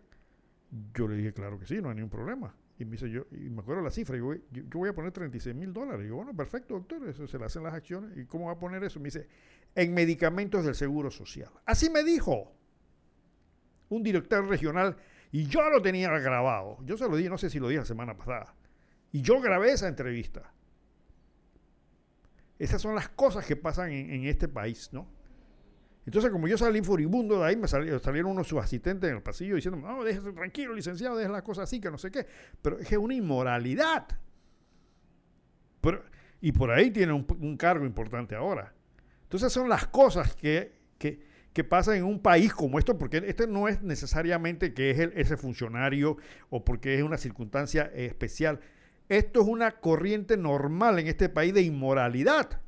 Yo 0.93 1.07
le 1.07 1.15
dije, 1.15 1.33
claro 1.33 1.57
que 1.57 1.65
sí, 1.65 1.81
no 1.81 1.89
hay 1.89 1.95
ningún 1.95 2.09
problema. 2.09 2.53
Y 2.77 2.85
me 2.85 2.91
dice, 2.91 3.09
yo, 3.09 3.25
y 3.31 3.49
me 3.49 3.61
acuerdo 3.61 3.81
la 3.81 3.91
cifra, 3.91 4.17
yo, 4.17 4.33
yo, 4.51 4.63
voy 4.73 4.89
a 4.89 4.93
poner 4.93 5.11
36 5.11 5.55
mil 5.55 5.71
dólares. 5.71 6.01
Y 6.01 6.03
digo, 6.05 6.17
bueno, 6.17 6.35
perfecto, 6.35 6.73
doctor, 6.73 7.07
eso 7.07 7.25
se 7.25 7.37
le 7.37 7.45
hacen 7.45 7.63
las 7.63 7.73
acciones. 7.73 8.17
¿Y 8.17 8.25
cómo 8.25 8.47
va 8.47 8.53
a 8.53 8.59
poner 8.59 8.83
eso? 8.83 8.99
Me 8.99 9.05
dice, 9.05 9.27
en 9.73 9.93
medicamentos 9.93 10.65
del 10.65 10.75
Seguro 10.75 11.09
Social. 11.09 11.51
Así 11.65 11.89
me 11.89 12.03
dijo 12.03 12.51
un 13.87 14.03
director 14.03 14.45
regional, 14.45 14.97
y 15.31 15.45
yo 15.45 15.69
lo 15.69 15.81
tenía 15.81 16.09
grabado. 16.19 16.77
Yo 16.85 16.97
se 16.97 17.07
lo 17.07 17.15
dije, 17.15 17.29
no 17.29 17.37
sé 17.37 17.49
si 17.49 17.59
lo 17.59 17.69
dije 17.69 17.79
la 17.79 17.85
semana 17.85 18.17
pasada. 18.17 18.53
Y 19.11 19.21
yo 19.21 19.39
grabé 19.39 19.71
esa 19.71 19.87
entrevista. 19.87 20.51
Esas 22.59 22.81
son 22.81 22.95
las 22.95 23.09
cosas 23.09 23.45
que 23.45 23.55
pasan 23.55 23.91
en, 23.91 24.11
en 24.11 24.25
este 24.25 24.47
país, 24.47 24.89
¿no? 24.91 25.07
Entonces, 26.05 26.31
como 26.31 26.47
yo 26.47 26.57
salí 26.57 26.81
furibundo 26.81 27.39
de 27.39 27.45
ahí, 27.45 27.55
me 27.55 27.67
salieron, 27.67 27.99
salieron 27.99 28.31
unos 28.31 28.51
asistentes 28.53 29.09
en 29.09 29.17
el 29.17 29.23
pasillo 29.23 29.55
diciendo, 29.55 29.79
no, 29.79 30.03
déjese 30.03 30.31
tranquilo, 30.33 30.73
licenciado, 30.73 31.17
deje 31.17 31.31
las 31.31 31.41
cosas 31.41 31.63
así, 31.63 31.79
que 31.79 31.89
no 31.89 31.97
sé 31.97 32.11
qué. 32.11 32.27
Pero 32.61 32.77
es 32.77 32.87
que 32.87 32.95
es 32.95 33.01
una 33.01 33.15
inmoralidad. 33.15 34.07
y 36.41 36.51
por 36.51 36.71
ahí 36.71 36.91
tiene 36.91 37.11
un, 37.11 37.57
cargo 37.57 37.85
importante 37.85 38.35
ahora. 38.35 38.73
Entonces 39.23 39.51
son 39.51 39.67
las 39.67 39.87
cosas 39.87 40.35
que, 40.35 40.73
que, 40.99 41.63
pasan 41.63 41.95
en 41.95 42.03
un 42.03 42.21
país 42.21 42.53
como 42.53 42.77
esto, 42.77 42.97
porque 42.97 43.23
esto 43.25 43.47
no 43.47 43.67
es 43.67 43.81
necesariamente 43.81 44.75
que 44.75 44.91
es 44.91 44.99
ese 44.99 45.37
funcionario 45.37 46.17
o 46.49 46.63
porque 46.63 46.95
es 46.95 47.01
una 47.01 47.17
circunstancia 47.17 47.91
especial. 47.95 48.59
Esto 49.09 49.41
es 49.41 49.47
una 49.47 49.79
corriente 49.79 50.37
normal 50.37 50.99
en 50.99 51.07
este 51.07 51.29
país 51.29 51.53
de 51.53 51.61
inmoralidad. 51.61 52.61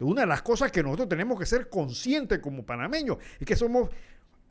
Una 0.00 0.22
de 0.22 0.26
las 0.26 0.42
cosas 0.42 0.72
que 0.72 0.82
nosotros 0.82 1.08
tenemos 1.08 1.38
que 1.38 1.46
ser 1.46 1.68
conscientes 1.68 2.40
como 2.40 2.64
panameños 2.64 3.18
es 3.38 3.46
que 3.46 3.56
somos 3.56 3.90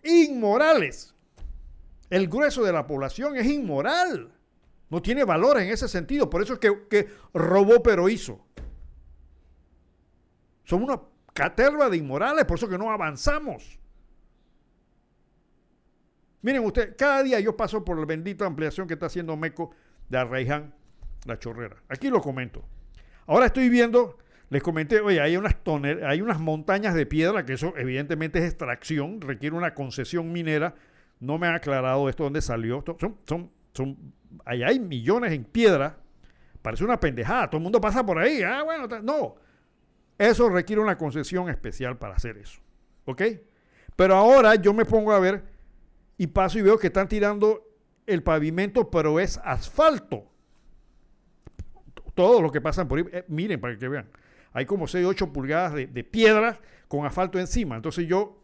inmorales. 0.04 1.14
El 2.10 2.28
grueso 2.28 2.64
de 2.64 2.72
la 2.72 2.88
población 2.88 3.36
es 3.36 3.46
inmoral. 3.48 4.32
No 4.90 5.02
tiene 5.02 5.24
valor 5.24 5.60
en 5.60 5.70
ese 5.70 5.88
sentido. 5.88 6.30
Por 6.30 6.42
eso 6.42 6.54
es 6.54 6.60
que, 6.60 7.10
robó 7.34 7.82
pero 7.82 8.08
hizo. 8.08 8.46
Somos 10.64 10.88
una 10.88 11.02
caterva 11.34 11.90
de 11.90 11.98
inmorales, 11.98 12.46
por 12.46 12.58
eso 12.58 12.70
que 12.70 12.78
no 12.78 12.92
avanzamos. 12.92 13.80
Miren 16.42 16.64
ustedes, 16.64 16.96
cada 16.98 17.24
día 17.24 17.40
yo 17.40 17.58
paso 17.58 17.84
por 17.84 17.98
la 17.98 18.06
bendita 18.06 18.46
ampliación 18.46 18.88
que 18.88 18.94
está 18.94 19.08
haciendo 19.08 19.36
Meco 19.36 19.72
de 20.10 20.18
Arraiján, 20.18 20.74
la 21.26 21.40
chorrera. 21.40 21.78
Aquí 21.90 22.10
lo 22.10 22.22
comento. 22.22 22.64
Ahora 23.26 23.48
estoy 23.48 23.70
viendo 23.70 24.18
les 24.54 24.62
comenté, 24.62 25.00
oye, 25.02 25.20
hay 25.20 25.36
unas, 25.36 25.56
hay 26.06 26.22
unas 26.22 26.40
montañas 26.40 26.94
de 26.94 27.08
piedra, 27.08 27.44
que 27.44 27.54
eso 27.54 27.74
evidentemente 27.76 28.38
es 28.38 28.46
extracción, 28.46 29.20
requiere 29.20 29.56
una 29.56 29.74
concesión 29.74 30.32
minera. 30.32 30.76
No 31.20 31.40
me 31.40 31.48
ha 31.48 31.56
aclarado 31.56 32.08
esto 32.08 32.26
dónde 32.26 32.40
salió. 32.40 32.84
Son, 33.00 33.18
son, 33.26 33.50
son, 33.74 34.14
allá 34.46 34.68
hay 34.68 34.80
millones 34.80 35.32
en 35.32 35.44
piedra. 35.44 35.98
Parece 36.62 36.84
una 36.84 37.00
pendejada. 37.00 37.50
Todo 37.50 37.58
el 37.58 37.64
mundo 37.64 37.82
pasa 37.82 38.06
por 38.06 38.20
ahí. 38.20 38.44
Ah, 38.44 38.62
bueno, 38.62 38.88
no. 39.02 39.36
Eso 40.20 40.48
requiere 40.50 40.80
una 40.80 41.00
concesión 41.00 41.50
especial 41.50 41.98
para 41.98 42.14
hacer 42.14 42.38
eso. 42.38 42.62
¿Ok? 43.06 43.24
Pero 43.96 44.14
ahora 44.14 44.54
yo 44.54 44.72
me 44.72 44.86
pongo 44.86 45.14
a 45.14 45.20
ver 45.20 45.44
y 46.16 46.28
paso 46.28 46.60
y 46.60 46.62
veo 46.62 46.78
que 46.78 46.88
están 46.88 47.08
tirando 47.08 47.64
el 48.06 48.22
pavimento, 48.22 48.92
pero 48.92 49.20
es 49.20 49.40
asfalto. 49.44 50.32
Todo 52.14 52.40
lo 52.40 52.52
que 52.52 52.62
pasan 52.62 52.88
por 52.88 53.00
ahí. 53.00 53.06
Eh, 53.12 53.26
miren 53.30 53.60
para 53.60 53.76
que 53.76 53.88
vean 53.88 54.08
hay 54.54 54.66
como 54.66 54.88
6, 54.88 55.06
8 55.06 55.34
pulgadas 55.34 55.74
de, 55.74 56.04
piedra 56.04 56.60
con 56.88 57.06
asfalto 57.06 57.40
encima. 57.40 57.76
Entonces 57.76 58.08
yo 58.08 58.40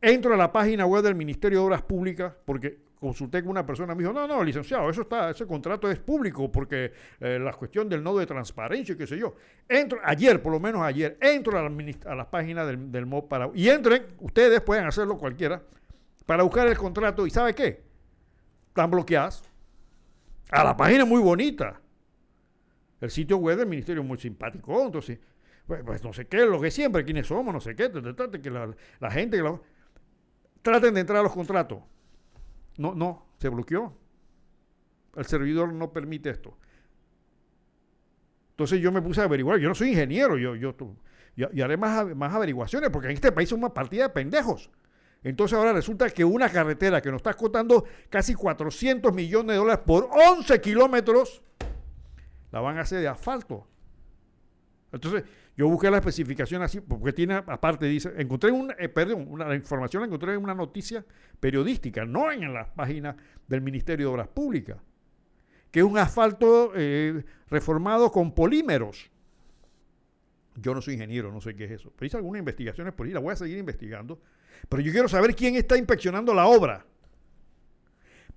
entro 0.00 0.34
a 0.34 0.36
la 0.36 0.52
página 0.52 0.84
web 0.84 1.02
del 1.02 1.14
Ministerio 1.14 1.60
de 1.60 1.64
Obras 1.64 1.82
Públicas 1.82 2.34
porque 2.44 2.78
consulté 2.98 3.42
con 3.42 3.50
una 3.50 3.64
persona, 3.64 3.94
me 3.94 4.02
dijo, 4.02 4.12
no, 4.12 4.26
no, 4.26 4.42
licenciado, 4.42 4.90
eso 4.90 5.02
está, 5.02 5.30
ese 5.30 5.46
contrato 5.46 5.88
es 5.88 6.00
público 6.00 6.50
porque 6.50 6.92
eh, 7.20 7.38
la 7.38 7.52
cuestión 7.52 7.88
del 7.88 8.02
nodo 8.02 8.18
de 8.18 8.26
transparencia 8.26 8.94
y 8.94 8.98
qué 8.98 9.06
sé 9.06 9.16
yo. 9.16 9.36
Entro, 9.68 10.00
ayer, 10.02 10.42
por 10.42 10.52
lo 10.52 10.58
menos 10.58 10.82
ayer, 10.82 11.16
entro 11.20 11.56
a 11.56 11.62
la, 11.62 12.22
a 12.22 12.30
página 12.30 12.66
del, 12.66 12.90
del 12.90 13.06
para, 13.28 13.50
y 13.54 13.68
entren, 13.68 14.04
ustedes 14.18 14.60
pueden 14.62 14.84
hacerlo 14.84 15.16
cualquiera, 15.16 15.62
para 16.26 16.42
buscar 16.42 16.66
el 16.66 16.76
contrato 16.76 17.26
y 17.26 17.30
¿sabe 17.30 17.54
qué? 17.54 17.82
Están 18.68 18.90
bloqueadas. 18.90 19.42
A 20.50 20.64
la 20.64 20.76
página 20.76 21.04
muy 21.04 21.20
bonita. 21.20 21.80
El 23.00 23.10
sitio 23.10 23.36
web 23.36 23.58
del 23.58 23.68
ministerio 23.68 24.02
es 24.02 24.08
muy 24.08 24.18
simpático, 24.18 24.84
entonces, 24.84 25.18
pues, 25.66 25.82
pues, 25.84 26.02
no 26.02 26.12
sé 26.12 26.26
qué, 26.26 26.44
lo 26.46 26.60
que 26.60 26.70
siempre, 26.70 27.04
quiénes 27.04 27.26
somos, 27.26 27.52
no 27.54 27.60
sé 27.60 27.76
qué, 27.76 27.90
que 27.90 28.50
la, 28.50 29.10
gente, 29.10 29.38
que 29.38 29.58
traten 30.62 30.94
de 30.94 31.00
entrar 31.00 31.18
a 31.18 31.22
los 31.22 31.32
contratos. 31.32 31.82
No, 32.76 32.94
no, 32.94 33.26
se 33.38 33.48
bloqueó. 33.48 33.96
El 35.16 35.26
servidor 35.26 35.72
no 35.72 35.92
permite 35.92 36.30
esto. 36.30 36.56
Entonces 38.50 38.80
yo 38.80 38.90
me 38.90 39.02
puse 39.02 39.20
a 39.20 39.24
averiguar, 39.24 39.58
yo 39.58 39.68
no 39.68 39.74
soy 39.74 39.90
ingeniero, 39.90 40.36
yo, 40.36 40.56
yo, 40.56 40.74
y 41.36 41.60
haré 41.60 41.76
más, 41.76 42.16
más 42.16 42.34
averiguaciones, 42.34 42.90
porque 42.90 43.08
en 43.08 43.14
este 43.14 43.30
país 43.30 43.48
son 43.48 43.60
una 43.60 43.72
partida 43.72 44.04
de 44.04 44.08
pendejos. 44.08 44.70
Entonces 45.22 45.56
ahora 45.56 45.72
resulta 45.72 46.10
que 46.10 46.24
una 46.24 46.48
carretera 46.48 47.00
que 47.00 47.10
nos 47.10 47.18
está 47.18 47.34
costando 47.34 47.84
casi 48.08 48.34
400 48.34 49.12
millones 49.12 49.52
de 49.52 49.56
dólares 49.56 49.84
por 49.86 50.08
11 50.10 50.60
kilómetros, 50.60 51.42
la 52.50 52.60
van 52.60 52.78
a 52.78 52.82
hacer 52.82 53.00
de 53.00 53.08
asfalto. 53.08 53.66
Entonces, 54.92 55.24
yo 55.56 55.68
busqué 55.68 55.90
la 55.90 55.98
especificación 55.98 56.62
así, 56.62 56.80
porque 56.80 57.12
tiene, 57.12 57.34
aparte, 57.34 57.86
dice, 57.86 58.12
encontré 58.16 58.50
un, 58.50 58.72
eh, 58.78 58.88
perdón, 58.88 59.26
una, 59.28 59.46
la 59.46 59.54
información 59.54 60.02
la 60.02 60.06
encontré 60.06 60.32
en 60.34 60.42
una 60.42 60.54
noticia 60.54 61.04
periodística, 61.40 62.04
no 62.04 62.30
en 62.30 62.52
la 62.54 62.72
página 62.72 63.16
del 63.46 63.60
Ministerio 63.60 64.06
de 64.06 64.12
Obras 64.12 64.28
Públicas, 64.28 64.78
que 65.70 65.80
es 65.80 65.84
un 65.84 65.98
asfalto 65.98 66.72
eh, 66.74 67.24
reformado 67.48 68.10
con 68.10 68.34
polímeros. 68.34 69.10
Yo 70.54 70.74
no 70.74 70.80
soy 70.80 70.94
ingeniero, 70.94 71.30
no 71.32 71.40
sé 71.40 71.54
qué 71.54 71.64
es 71.64 71.72
eso, 71.72 71.92
pero 71.94 72.06
hice 72.06 72.16
algunas 72.16 72.38
investigaciones 72.38 72.94
por 72.94 73.06
ahí, 73.06 73.12
la 73.12 73.20
voy 73.20 73.32
a 73.32 73.36
seguir 73.36 73.58
investigando, 73.58 74.20
pero 74.68 74.80
yo 74.80 74.90
quiero 74.90 75.08
saber 75.08 75.34
quién 75.34 75.56
está 75.56 75.76
inspeccionando 75.76 76.32
la 76.34 76.46
obra. 76.46 76.86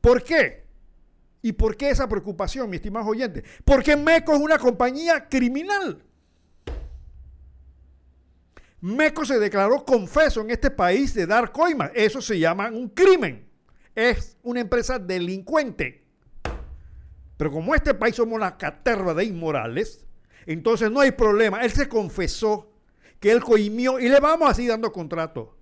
¿Por 0.01 0.24
qué? 0.24 0.66
¿Y 1.42 1.54
por 1.54 1.76
qué 1.76 1.89
esa 1.89 2.08
preocupación, 2.08 2.70
mi 2.70 2.76
estimado 2.76 3.08
oyente? 3.08 3.44
Porque 3.66 3.96
MECO 3.96 4.34
es 4.34 4.39
una 4.39 4.58
compañía 4.58 5.28
criminal. 5.28 6.04
MECO 8.82 9.26
se 9.26 9.39
declaró 9.39 9.84
confeso 9.86 10.42
en 10.42 10.52
este 10.52 10.72
país 10.72 11.14
de 11.14 11.26
dar 11.26 11.52
coimas. 11.52 11.92
Eso 11.94 12.22
se 12.22 12.38
llama 12.39 12.70
un 12.70 12.89
crimen. 12.89 13.48
Es 13.96 14.38
una 14.44 14.60
empresa 14.60 15.00
delincuente. 15.00 16.04
Pero 17.38 17.52
como 17.52 17.74
este 17.74 17.94
país 17.94 18.16
somos 18.16 18.36
una 18.36 18.58
caterva 18.58 19.14
de 19.14 19.26
inmorales, 19.26 20.06
entonces 20.46 20.92
no 20.92 21.00
hay 21.00 21.12
problema. 21.12 21.64
Él 21.64 21.72
se 21.72 21.89
confesó 21.89 22.72
que 23.20 23.32
él 23.32 23.42
coimió 23.42 24.00
y 24.00 24.10
le 24.10 24.20
vamos 24.20 24.50
así 24.50 24.68
dando 24.68 24.92
contrato. 24.92 25.58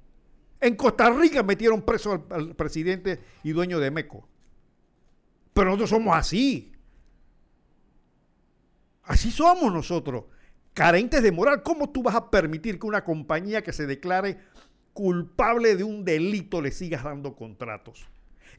En 0.62 0.76
Costa 0.76 1.10
Rica 1.10 1.44
metieron 1.44 1.82
preso 1.82 2.26
al, 2.30 2.56
presidente 2.56 3.20
y 3.44 3.52
dueño 3.52 3.80
de 3.80 3.92
Meco. 3.92 4.28
Pero 5.60 5.72
nosotros 5.72 5.90
somos 5.90 6.16
así. 6.16 6.72
Así 9.04 9.30
somos 9.30 9.74
nosotros, 9.74 10.24
carentes 10.74 11.22
de 11.22 11.34
moral. 11.34 11.64
¿Cómo 11.64 11.90
tú 11.90 12.02
vas 12.02 12.16
a 12.16 12.32
permitir 12.32 12.80
que 12.80 12.88
una 12.88 13.04
compañía 13.04 13.62
que 13.62 13.74
se 13.74 13.86
declare 13.86 14.40
culpable 14.94 15.76
de 15.76 15.84
un 15.84 16.06
delito 16.06 16.62
le 16.62 16.72
sigas 16.72 17.04
dando 17.04 17.36
contratos? 17.36 18.08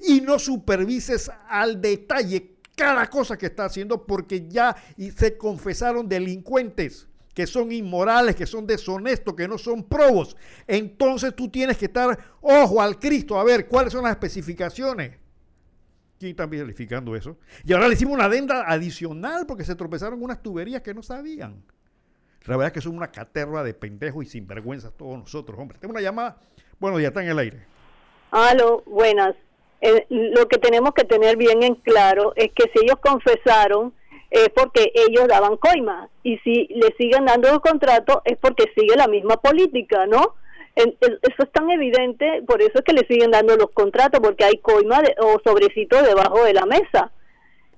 Y 0.00 0.20
no 0.20 0.38
supervises 0.38 1.30
al 1.48 1.80
detalle 1.80 2.56
cada 2.76 3.08
cosa 3.08 3.38
que 3.38 3.46
está 3.46 3.64
haciendo 3.64 4.06
porque 4.06 4.46
ya 4.46 4.76
se 5.16 5.38
confesaron 5.38 6.06
delincuentes 6.06 7.08
que 7.32 7.46
son 7.46 7.72
inmorales, 7.72 8.36
que 8.36 8.44
son 8.44 8.66
deshonestos, 8.66 9.32
que 9.34 9.48
no 9.48 9.56
son 9.56 9.84
probos. 9.84 10.36
Entonces 10.66 11.34
tú 11.34 11.48
tienes 11.48 11.78
que 11.78 11.86
estar 11.86 12.18
ojo 12.42 12.82
al 12.82 12.98
Cristo 12.98 13.40
a 13.40 13.44
ver 13.44 13.68
cuáles 13.68 13.94
son 13.94 14.02
las 14.02 14.12
especificaciones. 14.12 15.19
¿Quién 16.20 16.32
está 16.32 16.44
verificando 16.44 17.16
eso? 17.16 17.38
Y 17.64 17.72
ahora 17.72 17.88
le 17.88 17.94
hicimos 17.94 18.12
una 18.12 18.26
adenda 18.26 18.70
adicional 18.70 19.46
porque 19.48 19.64
se 19.64 19.74
tropezaron 19.74 20.22
unas 20.22 20.42
tuberías 20.42 20.82
que 20.82 20.92
no 20.92 21.02
sabían. 21.02 21.64
La 22.44 22.58
verdad 22.58 22.66
es 22.66 22.72
que 22.74 22.82
son 22.82 22.94
una 22.94 23.10
caterva 23.10 23.64
de 23.64 23.72
pendejos 23.72 24.26
y 24.26 24.28
sinvergüenzas 24.28 24.92
todos 24.98 25.18
nosotros, 25.18 25.58
hombre. 25.58 25.78
Tengo 25.78 25.92
una 25.92 26.02
llamada. 26.02 26.36
Bueno, 26.78 27.00
ya 27.00 27.08
está 27.08 27.22
en 27.22 27.30
el 27.30 27.38
aire. 27.38 27.64
Aló, 28.32 28.82
buenas. 28.84 29.34
Eh, 29.80 30.04
lo 30.10 30.46
que 30.46 30.58
tenemos 30.58 30.92
que 30.92 31.04
tener 31.04 31.38
bien 31.38 31.62
en 31.62 31.76
claro 31.76 32.34
es 32.36 32.50
que 32.54 32.64
si 32.64 32.84
ellos 32.84 32.98
confesaron 33.00 33.94
es 34.28 34.50
porque 34.50 34.92
ellos 34.94 35.26
daban 35.26 35.56
coima 35.56 36.10
y 36.22 36.36
si 36.40 36.66
le 36.66 36.94
siguen 36.98 37.24
dando 37.24 37.48
los 37.48 37.60
contratos 37.60 38.18
es 38.26 38.36
porque 38.36 38.70
sigue 38.76 38.94
la 38.94 39.08
misma 39.08 39.38
política, 39.38 40.06
¿no? 40.06 40.34
Eso 40.74 41.42
es 41.42 41.52
tan 41.52 41.70
evidente, 41.70 42.42
por 42.46 42.62
eso 42.62 42.72
es 42.74 42.82
que 42.82 42.92
le 42.92 43.06
siguen 43.06 43.30
dando 43.30 43.56
los 43.56 43.70
contratos, 43.70 44.20
porque 44.20 44.44
hay 44.44 44.58
coima 44.58 45.02
o 45.18 45.40
sobrecitos 45.44 46.02
debajo 46.02 46.44
de 46.44 46.54
la 46.54 46.66
mesa. 46.66 47.10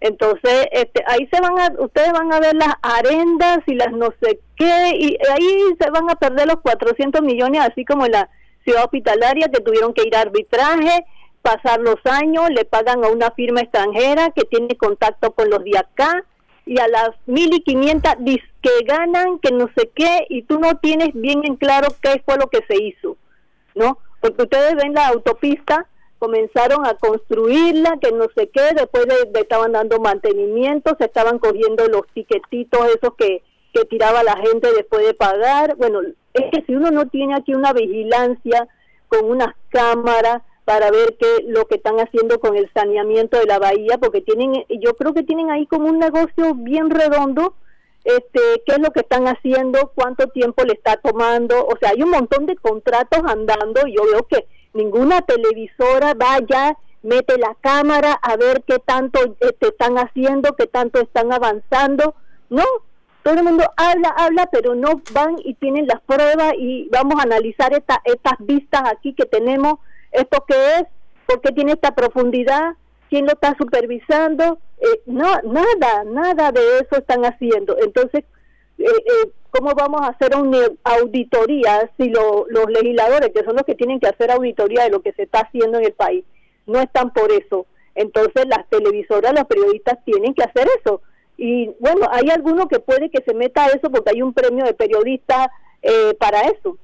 Entonces, 0.00 0.66
este, 0.72 1.04
ahí 1.06 1.28
se 1.32 1.40
van 1.40 1.58
a, 1.58 1.80
ustedes 1.80 2.12
van 2.12 2.32
a 2.32 2.40
ver 2.40 2.54
las 2.56 2.74
arendas 2.82 3.60
y 3.66 3.74
las 3.74 3.92
no 3.92 4.08
sé 4.20 4.40
qué, 4.56 4.96
y 4.98 5.16
ahí 5.30 5.74
se 5.80 5.90
van 5.90 6.10
a 6.10 6.16
perder 6.16 6.48
los 6.48 6.60
400 6.60 7.22
millones, 7.22 7.62
así 7.62 7.84
como 7.84 8.06
en 8.06 8.12
la 8.12 8.28
ciudad 8.64 8.84
hospitalaria 8.84 9.48
que 9.48 9.60
tuvieron 9.60 9.94
que 9.94 10.06
ir 10.06 10.16
a 10.16 10.22
arbitraje, 10.22 11.04
pasar 11.40 11.80
los 11.80 11.96
años, 12.04 12.50
le 12.50 12.64
pagan 12.64 13.04
a 13.04 13.08
una 13.08 13.30
firma 13.30 13.60
extranjera 13.60 14.30
que 14.30 14.44
tiene 14.44 14.76
contacto 14.76 15.32
con 15.32 15.50
los 15.50 15.62
de 15.64 15.78
acá, 15.78 16.24
y 16.66 16.78
a 16.78 16.88
las 16.88 17.10
mil 17.26 17.52
y 17.54 17.62
quinientas 17.62 18.16
que 18.62 18.70
ganan, 18.86 19.38
que 19.40 19.50
no 19.52 19.68
sé 19.76 19.90
qué, 19.94 20.26
y 20.28 20.42
tú 20.42 20.58
no 20.58 20.76
tienes 20.76 21.12
bien 21.14 21.42
en 21.44 21.56
claro 21.56 21.88
qué 22.00 22.22
fue 22.24 22.36
lo 22.38 22.48
que 22.48 22.60
se 22.68 22.82
hizo, 22.82 23.16
¿no? 23.74 23.98
Porque 24.20 24.42
ustedes 24.42 24.76
ven 24.76 24.94
la 24.94 25.08
autopista, 25.08 25.86
comenzaron 26.18 26.86
a 26.86 26.94
construirla, 26.94 27.98
que 28.00 28.12
no 28.12 28.26
sé 28.36 28.48
qué, 28.50 28.62
después 28.76 29.06
de, 29.06 29.40
estaban 29.40 29.72
dando 29.72 29.98
mantenimiento, 29.98 30.94
se 30.96 31.06
estaban 31.06 31.40
cogiendo 31.40 31.88
los 31.88 32.06
tiquetitos 32.14 32.86
esos 32.94 33.14
que, 33.16 33.42
que 33.74 33.84
tiraba 33.86 34.22
la 34.22 34.36
gente 34.36 34.72
después 34.72 35.04
de 35.04 35.14
pagar. 35.14 35.74
Bueno, 35.76 36.00
es 36.34 36.50
que 36.52 36.62
si 36.64 36.76
uno 36.76 36.92
no 36.92 37.08
tiene 37.08 37.34
aquí 37.34 37.54
una 37.54 37.72
vigilancia 37.72 38.68
con 39.08 39.28
unas 39.28 39.54
cámaras, 39.70 40.42
para 40.72 40.90
ver 40.90 41.16
qué 41.20 41.44
lo 41.48 41.66
que 41.66 41.74
están 41.74 42.00
haciendo 42.00 42.40
con 42.40 42.56
el 42.56 42.70
saneamiento 42.72 43.38
de 43.38 43.44
la 43.44 43.58
bahía, 43.58 43.98
porque 43.98 44.22
tienen, 44.22 44.64
yo 44.80 44.96
creo 44.96 45.12
que 45.12 45.22
tienen 45.22 45.50
ahí 45.50 45.66
como 45.66 45.86
un 45.86 45.98
negocio 45.98 46.54
bien 46.54 46.88
redondo, 46.88 47.56
este, 48.04 48.40
qué 48.64 48.72
es 48.72 48.78
lo 48.78 48.90
que 48.90 49.00
están 49.00 49.26
haciendo, 49.26 49.92
cuánto 49.94 50.28
tiempo 50.28 50.64
le 50.64 50.72
está 50.72 50.96
tomando, 50.96 51.66
o 51.66 51.76
sea, 51.78 51.90
hay 51.90 52.02
un 52.02 52.08
montón 52.08 52.46
de 52.46 52.56
contratos 52.56 53.20
andando 53.26 53.82
yo 53.86 54.02
veo 54.10 54.26
que 54.26 54.46
ninguna 54.72 55.20
televisora 55.20 56.14
vaya, 56.14 56.78
mete 57.02 57.36
la 57.36 57.54
cámara 57.60 58.12
a 58.22 58.38
ver 58.38 58.62
qué 58.66 58.78
tanto 58.78 59.36
este, 59.40 59.68
están 59.68 59.98
haciendo, 59.98 60.56
qué 60.56 60.66
tanto 60.66 61.02
están 61.02 61.34
avanzando, 61.34 62.14
no, 62.48 62.64
todo 63.22 63.34
el 63.34 63.44
mundo 63.44 63.70
habla, 63.76 64.08
habla, 64.16 64.48
pero 64.50 64.74
no 64.74 65.02
van 65.12 65.36
y 65.44 65.52
tienen 65.52 65.86
las 65.86 66.00
pruebas 66.00 66.54
y 66.56 66.88
vamos 66.90 67.16
a 67.20 67.24
analizar 67.24 67.74
esta, 67.74 68.00
estas 68.06 68.38
vistas 68.38 68.84
aquí 68.86 69.12
que 69.12 69.26
tenemos 69.26 69.74
¿Esto 70.12 70.44
qué 70.46 70.54
es? 70.78 70.84
¿Por 71.26 71.40
qué 71.40 71.52
tiene 71.52 71.72
esta 71.72 71.94
profundidad? 71.94 72.74
¿Quién 73.08 73.26
lo 73.26 73.32
está 73.32 73.56
supervisando? 73.58 74.58
Eh, 74.78 75.02
no, 75.06 75.40
nada, 75.42 76.04
nada 76.04 76.52
de 76.52 76.60
eso 76.78 76.96
están 76.98 77.24
haciendo. 77.24 77.76
Entonces, 77.78 78.24
eh, 78.78 78.84
eh, 78.86 79.30
¿cómo 79.50 79.72
vamos 79.74 80.02
a 80.02 80.08
hacer 80.08 80.36
una 80.36 80.58
auditoría 80.84 81.90
si 81.96 82.10
los 82.10 82.46
legisladores, 82.68 83.30
que 83.34 83.44
son 83.44 83.56
los 83.56 83.64
que 83.64 83.74
tienen 83.74 84.00
que 84.00 84.08
hacer 84.08 84.30
auditoría 84.30 84.84
de 84.84 84.90
lo 84.90 85.02
que 85.02 85.12
se 85.12 85.22
está 85.22 85.40
haciendo 85.40 85.78
en 85.78 85.86
el 85.86 85.92
país, 85.92 86.24
no 86.66 86.80
están 86.80 87.12
por 87.12 87.32
eso? 87.32 87.66
Entonces, 87.94 88.46
las 88.46 88.68
televisoras, 88.68 89.32
los 89.34 89.44
periodistas 89.44 89.98
tienen 90.04 90.34
que 90.34 90.44
hacer 90.44 90.66
eso. 90.80 91.02
Y 91.36 91.70
bueno, 91.80 92.08
hay 92.10 92.30
alguno 92.30 92.68
que 92.68 92.80
puede 92.80 93.10
que 93.10 93.22
se 93.24 93.34
meta 93.34 93.64
a 93.64 93.68
eso 93.68 93.90
porque 93.90 94.10
hay 94.14 94.22
un 94.22 94.32
premio 94.32 94.64
de 94.64 94.74
periodista 94.74 95.50
para 96.18 96.42
eso 96.42 96.78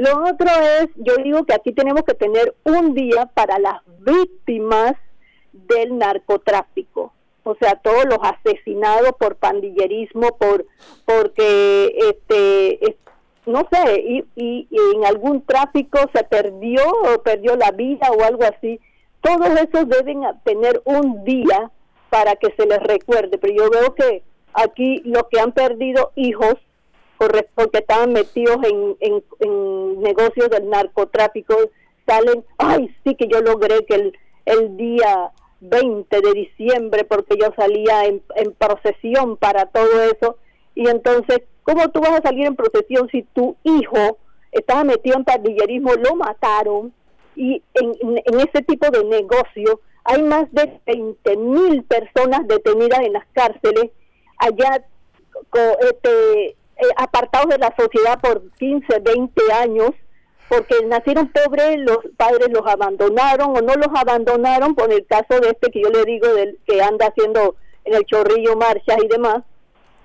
lo 0.00 0.24
otro 0.24 0.48
es, 0.80 0.88
yo 0.96 1.16
digo 1.22 1.44
que 1.44 1.52
aquí 1.52 1.72
tenemos 1.72 2.04
que 2.04 2.14
tener 2.14 2.54
un 2.64 2.94
día 2.94 3.26
para 3.34 3.58
las 3.58 3.82
víctimas 3.98 4.94
del 5.52 5.98
narcotráfico, 5.98 7.12
o 7.44 7.54
sea, 7.56 7.74
todos 7.74 8.06
los 8.06 8.18
asesinados 8.22 9.12
por 9.18 9.36
pandillerismo, 9.36 10.38
por 10.38 10.64
porque 11.04 11.94
este 11.98 12.96
no 13.44 13.68
sé, 13.70 14.00
y, 14.00 14.24
y, 14.36 14.68
en 14.94 15.04
algún 15.04 15.44
tráfico 15.44 15.98
se 16.14 16.24
perdió 16.24 16.82
o 16.86 17.22
perdió 17.22 17.56
la 17.56 17.70
vida 17.72 18.10
o 18.10 18.22
algo 18.22 18.44
así. 18.44 18.80
Todos 19.20 19.48
esos 19.48 19.88
deben 19.88 20.22
tener 20.44 20.80
un 20.84 21.24
día 21.24 21.70
para 22.08 22.36
que 22.36 22.54
se 22.56 22.66
les 22.66 22.82
recuerde, 22.82 23.36
pero 23.38 23.52
yo 23.54 23.70
veo 23.70 23.94
que 23.94 24.22
aquí 24.54 25.02
los 25.04 25.24
que 25.30 25.40
han 25.40 25.52
perdido 25.52 26.12
hijos 26.14 26.54
porque 27.54 27.78
estaban 27.78 28.12
metidos 28.12 28.56
en, 28.64 28.96
en, 29.00 30.00
negocios 30.00 30.48
del 30.48 30.70
narcotráfico, 30.70 31.54
salen, 32.06 32.44
ay, 32.56 32.94
sí 33.04 33.14
que 33.14 33.28
yo 33.28 33.40
logré 33.40 33.84
que 33.84 33.94
el, 33.94 34.18
el 34.46 34.76
día 34.76 35.30
20 35.60 36.20
de 36.20 36.32
diciembre, 36.32 37.04
porque 37.04 37.36
yo 37.38 37.48
salía 37.54 38.06
en, 38.06 38.22
en 38.36 38.52
procesión 38.52 39.36
para 39.36 39.66
todo 39.66 40.02
eso, 40.04 40.38
y 40.74 40.88
entonces, 40.88 41.42
¿cómo 41.62 41.90
tú 41.90 42.00
vas 42.00 42.18
a 42.20 42.22
salir 42.22 42.46
en 42.46 42.56
procesión 42.56 43.08
si 43.10 43.22
tu 43.34 43.56
hijo 43.64 44.16
estaba 44.52 44.82
metido 44.84 45.18
en 45.18 45.24
pandillerismo, 45.24 45.92
lo 45.94 46.16
mataron, 46.16 46.94
y 47.36 47.62
en, 47.74 48.22
en 48.24 48.40
ese 48.40 48.62
tipo 48.62 48.90
de 48.90 49.04
negocio 49.04 49.80
hay 50.04 50.22
más 50.22 50.50
de 50.52 50.80
20 50.86 51.36
mil 51.36 51.84
personas 51.84 52.48
detenidas 52.48 53.00
en 53.00 53.12
las 53.12 53.26
cárceles, 53.34 53.90
allá 54.38 54.82
este, 55.80 56.56
eh, 56.80 56.94
apartados 56.96 57.48
de 57.48 57.58
la 57.58 57.74
sociedad 57.76 58.20
por 58.20 58.50
15, 58.58 59.00
20 59.00 59.52
años, 59.52 59.90
porque 60.48 60.74
nacieron 60.86 61.28
pobres, 61.28 61.78
los 61.78 61.98
padres 62.16 62.48
los 62.50 62.66
abandonaron 62.66 63.56
o 63.56 63.60
no 63.60 63.74
los 63.74 63.88
abandonaron, 63.94 64.74
por 64.74 64.92
el 64.92 65.06
caso 65.06 65.40
de 65.40 65.50
este 65.50 65.70
que 65.70 65.82
yo 65.82 65.90
le 65.90 66.04
digo, 66.04 66.26
del 66.28 66.58
que 66.66 66.82
anda 66.82 67.06
haciendo 67.06 67.54
en 67.84 67.94
el 67.94 68.04
chorrillo 68.04 68.56
marchas 68.56 68.96
y 69.02 69.08
demás, 69.08 69.42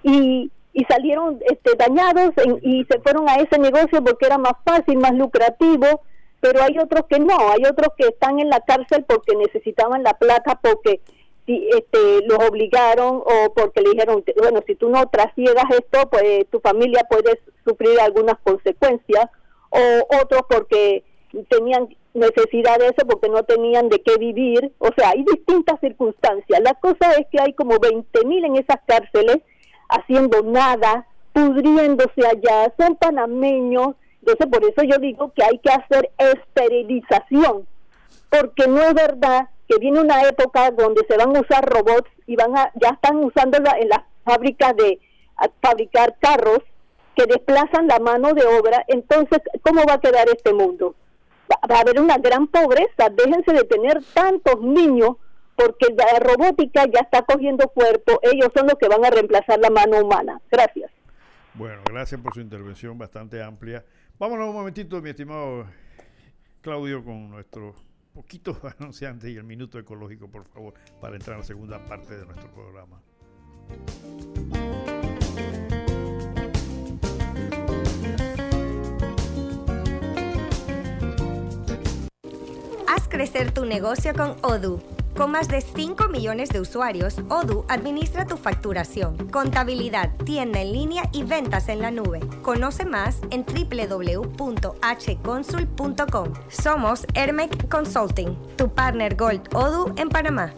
y, 0.04 0.52
y 0.74 0.84
salieron 0.86 1.40
este, 1.50 1.72
dañados 1.78 2.32
y 2.62 2.86
se 2.86 3.00
fueron 3.00 3.28
a 3.28 3.38
ese 3.38 3.58
negocio 3.58 4.04
porque 4.04 4.28
era 4.28 4.38
más 4.38 4.54
fácil, 4.64 4.98
más 4.98 5.14
lucrativo, 5.16 6.02
pero 6.42 6.62
hay 6.62 6.78
otros 6.78 7.06
que 7.10 7.20
no, 7.20 7.36
hay 7.52 7.64
otros 7.66 7.90
que 7.98 8.08
están 8.08 8.40
en 8.40 8.50
la 8.50 8.60
cárcel 8.60 9.04
porque 9.08 9.36
necesitaban 9.36 10.04
la 10.04 10.14
plata, 10.14 10.60
porque 10.62 11.02
este, 11.48 12.26
los 12.28 12.40
obligaron 12.50 13.18
o 13.18 13.54
porque 13.56 13.82
le 13.82 13.92
dijeron, 13.92 14.24
bueno, 14.38 14.62
si 14.66 14.76
tú 14.76 14.90
no 14.90 15.08
trasiegas 15.08 15.66
esto, 15.72 16.10
pues 16.10 16.48
tu 16.50 16.60
familia 16.60 17.06
puede 17.10 17.40
sufrir 17.64 18.00
algunas 18.00 18.38
consecuencias, 18.44 19.26
o 19.70 19.80
otros 20.22 20.42
porque 20.50 21.04
tenían 21.50 21.90
necesidad 22.14 22.80
de 22.80 22.88
eso 22.88 23.06
porque 23.08 23.30
no 23.30 23.44
tenían 23.44 23.90
de 23.90 24.02
qué 24.02 24.18
vivir, 24.18 24.72
o 24.80 24.90
sea, 24.98 25.10
hay 25.10 25.24
distintas 25.24 25.80
circunstancias. 25.82 26.60
La 26.64 26.74
cosa 26.76 27.12
es 27.20 27.28
que 27.32 27.42
hay 27.42 27.54
como 27.54 27.78
20 27.78 28.26
mil 28.26 28.44
en 28.46 28.56
esas 28.56 28.78
cárceles 28.88 29.38
haciendo 29.90 30.42
nada, 30.42 31.06
pudriéndose 31.34 32.26
allá, 32.26 32.74
son 32.80 32.96
panameños, 32.96 33.96
entonces 34.22 34.48
por 34.48 34.64
eso 34.64 34.84
yo 34.84 34.98
digo 34.98 35.32
que 35.36 35.44
hay 35.44 35.60
que 35.60 35.70
hacer 35.70 36.10
esterilización, 36.18 37.68
porque 38.30 38.68
no 38.68 38.82
es 38.82 38.94
verdad 38.94 39.50
que 39.68 39.78
viene 39.80 40.00
una 40.00 40.22
época 40.24 40.72
donde 40.72 41.06
se 41.08 41.18
van 41.18 41.36
a 41.36 41.42
usar 41.42 41.66
robots 41.66 42.10
y 42.28 42.36
van 42.36 42.58
a, 42.58 42.72
ya 42.76 42.90
están 42.90 43.18
usándola 43.18 43.76
en 43.80 43.90
las 43.90 44.02
fábricas 44.24 44.76
de 44.76 45.00
fabricar 45.62 46.16
carros 46.20 46.60
que 47.16 47.26
desplazan 47.26 47.88
la 47.88 48.00
mano 48.00 48.34
de 48.34 48.46
obra, 48.46 48.84
entonces, 48.88 49.40
¿cómo 49.62 49.84
va 49.88 49.94
a 49.94 50.00
quedar 50.00 50.28
este 50.28 50.54
mundo? 50.54 50.96
Va, 51.52 51.76
a 51.76 51.80
haber 51.80 52.00
una 52.00 52.18
gran 52.18 52.48
pobreza, 52.48 53.10
déjense 53.10 53.54
de 53.54 53.64
tener 53.64 54.04
tantos 54.14 54.62
niños 54.62 55.12
porque 55.56 55.88
la 55.96 56.20
robótica 56.20 56.86
ya 56.86 57.00
está 57.00 57.22
cogiendo 57.22 57.68
cuerpo, 57.70 58.20
ellos 58.22 58.50
son 58.54 58.68
los 58.68 58.76
que 58.76 58.90
van 58.90 59.06
a 59.06 59.10
reemplazar 59.10 59.60
la 59.60 59.70
mano 59.70 60.00
humana. 60.02 60.42
Gracias. 60.52 60.92
Bueno, 61.54 61.82
gracias 61.90 62.20
por 62.20 62.34
su 62.34 62.42
intervención 62.42 62.98
bastante 62.98 63.42
amplia. 63.42 63.86
Vámonos 64.20 64.50
un 64.50 64.56
momentito, 64.56 65.02
mi 65.02 65.12
estimado 65.12 65.66
Claudio, 66.62 67.04
con 67.06 67.30
nuestro 67.30 67.76
poquito 68.16 68.58
anunciante 68.80 69.30
y 69.30 69.36
el 69.36 69.44
minuto 69.44 69.78
ecológico, 69.78 70.30
por 70.30 70.46
favor, 70.46 70.74
para 71.02 71.16
entrar 71.16 71.36
a 71.36 71.40
la 71.40 71.46
segunda 71.46 71.84
parte 71.86 72.18
de 72.18 72.26
nuestro 72.26 72.52
programa. 72.52 73.02
Haz 82.88 83.08
crecer 83.10 83.52
tu 83.52 83.66
negocio 83.66 84.14
con 84.14 84.38
Odoo. 84.42 84.95
Con 85.16 85.32
más 85.32 85.48
de 85.48 85.62
5 85.62 86.10
millones 86.10 86.50
de 86.50 86.60
usuarios, 86.60 87.20
Odoo 87.30 87.64
administra 87.70 88.28
tu 88.28 88.36
facturación, 88.36 89.30
contabilidad, 89.30 90.14
tienda 90.26 90.60
en 90.60 90.74
línea 90.74 91.04
y 91.14 91.24
ventas 91.24 91.70
en 91.70 91.82
la 91.82 91.90
nube. 91.90 92.20
Conoce 92.42 92.84
más 92.84 93.22
en 93.32 93.46
www.hconsul.com. 93.46 96.34
Somos 96.50 97.08
Hermec 97.14 97.70
Consulting, 97.70 98.38
tu 98.58 98.70
partner 98.70 99.16
Gold 99.16 99.56
Odoo 99.56 99.94
en 99.96 100.10
Panamá. 100.10 100.54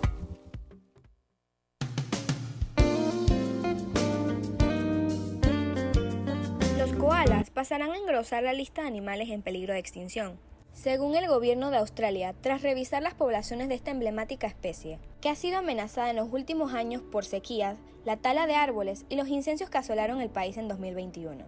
Los 6.79 6.93
koalas 6.93 7.51
pasarán 7.51 7.91
a 7.91 7.97
engrosar 7.97 8.41
la 8.41 8.53
lista 8.53 8.81
de 8.81 8.87
animales 8.87 9.29
en 9.29 9.43
peligro 9.43 9.73
de 9.73 9.79
extinción. 9.79 10.46
Según 10.77 11.15
el 11.15 11.27
gobierno 11.27 11.71
de 11.71 11.77
Australia, 11.77 12.35
tras 12.39 12.61
revisar 12.61 13.01
las 13.01 13.15
poblaciones 13.15 13.67
de 13.67 13.73
esta 13.73 13.89
emblemática 13.89 14.45
especie, 14.45 14.99
que 15.21 15.29
ha 15.29 15.35
sido 15.35 15.57
amenazada 15.57 16.11
en 16.11 16.17
los 16.17 16.31
últimos 16.31 16.71
años 16.75 17.01
por 17.01 17.25
sequías, 17.25 17.77
la 18.05 18.17
tala 18.17 18.45
de 18.45 18.53
árboles 18.53 19.03
y 19.09 19.15
los 19.15 19.27
incendios 19.27 19.71
que 19.71 19.79
asolaron 19.79 20.21
el 20.21 20.29
país 20.29 20.55
en 20.55 20.67
2021. 20.67 21.45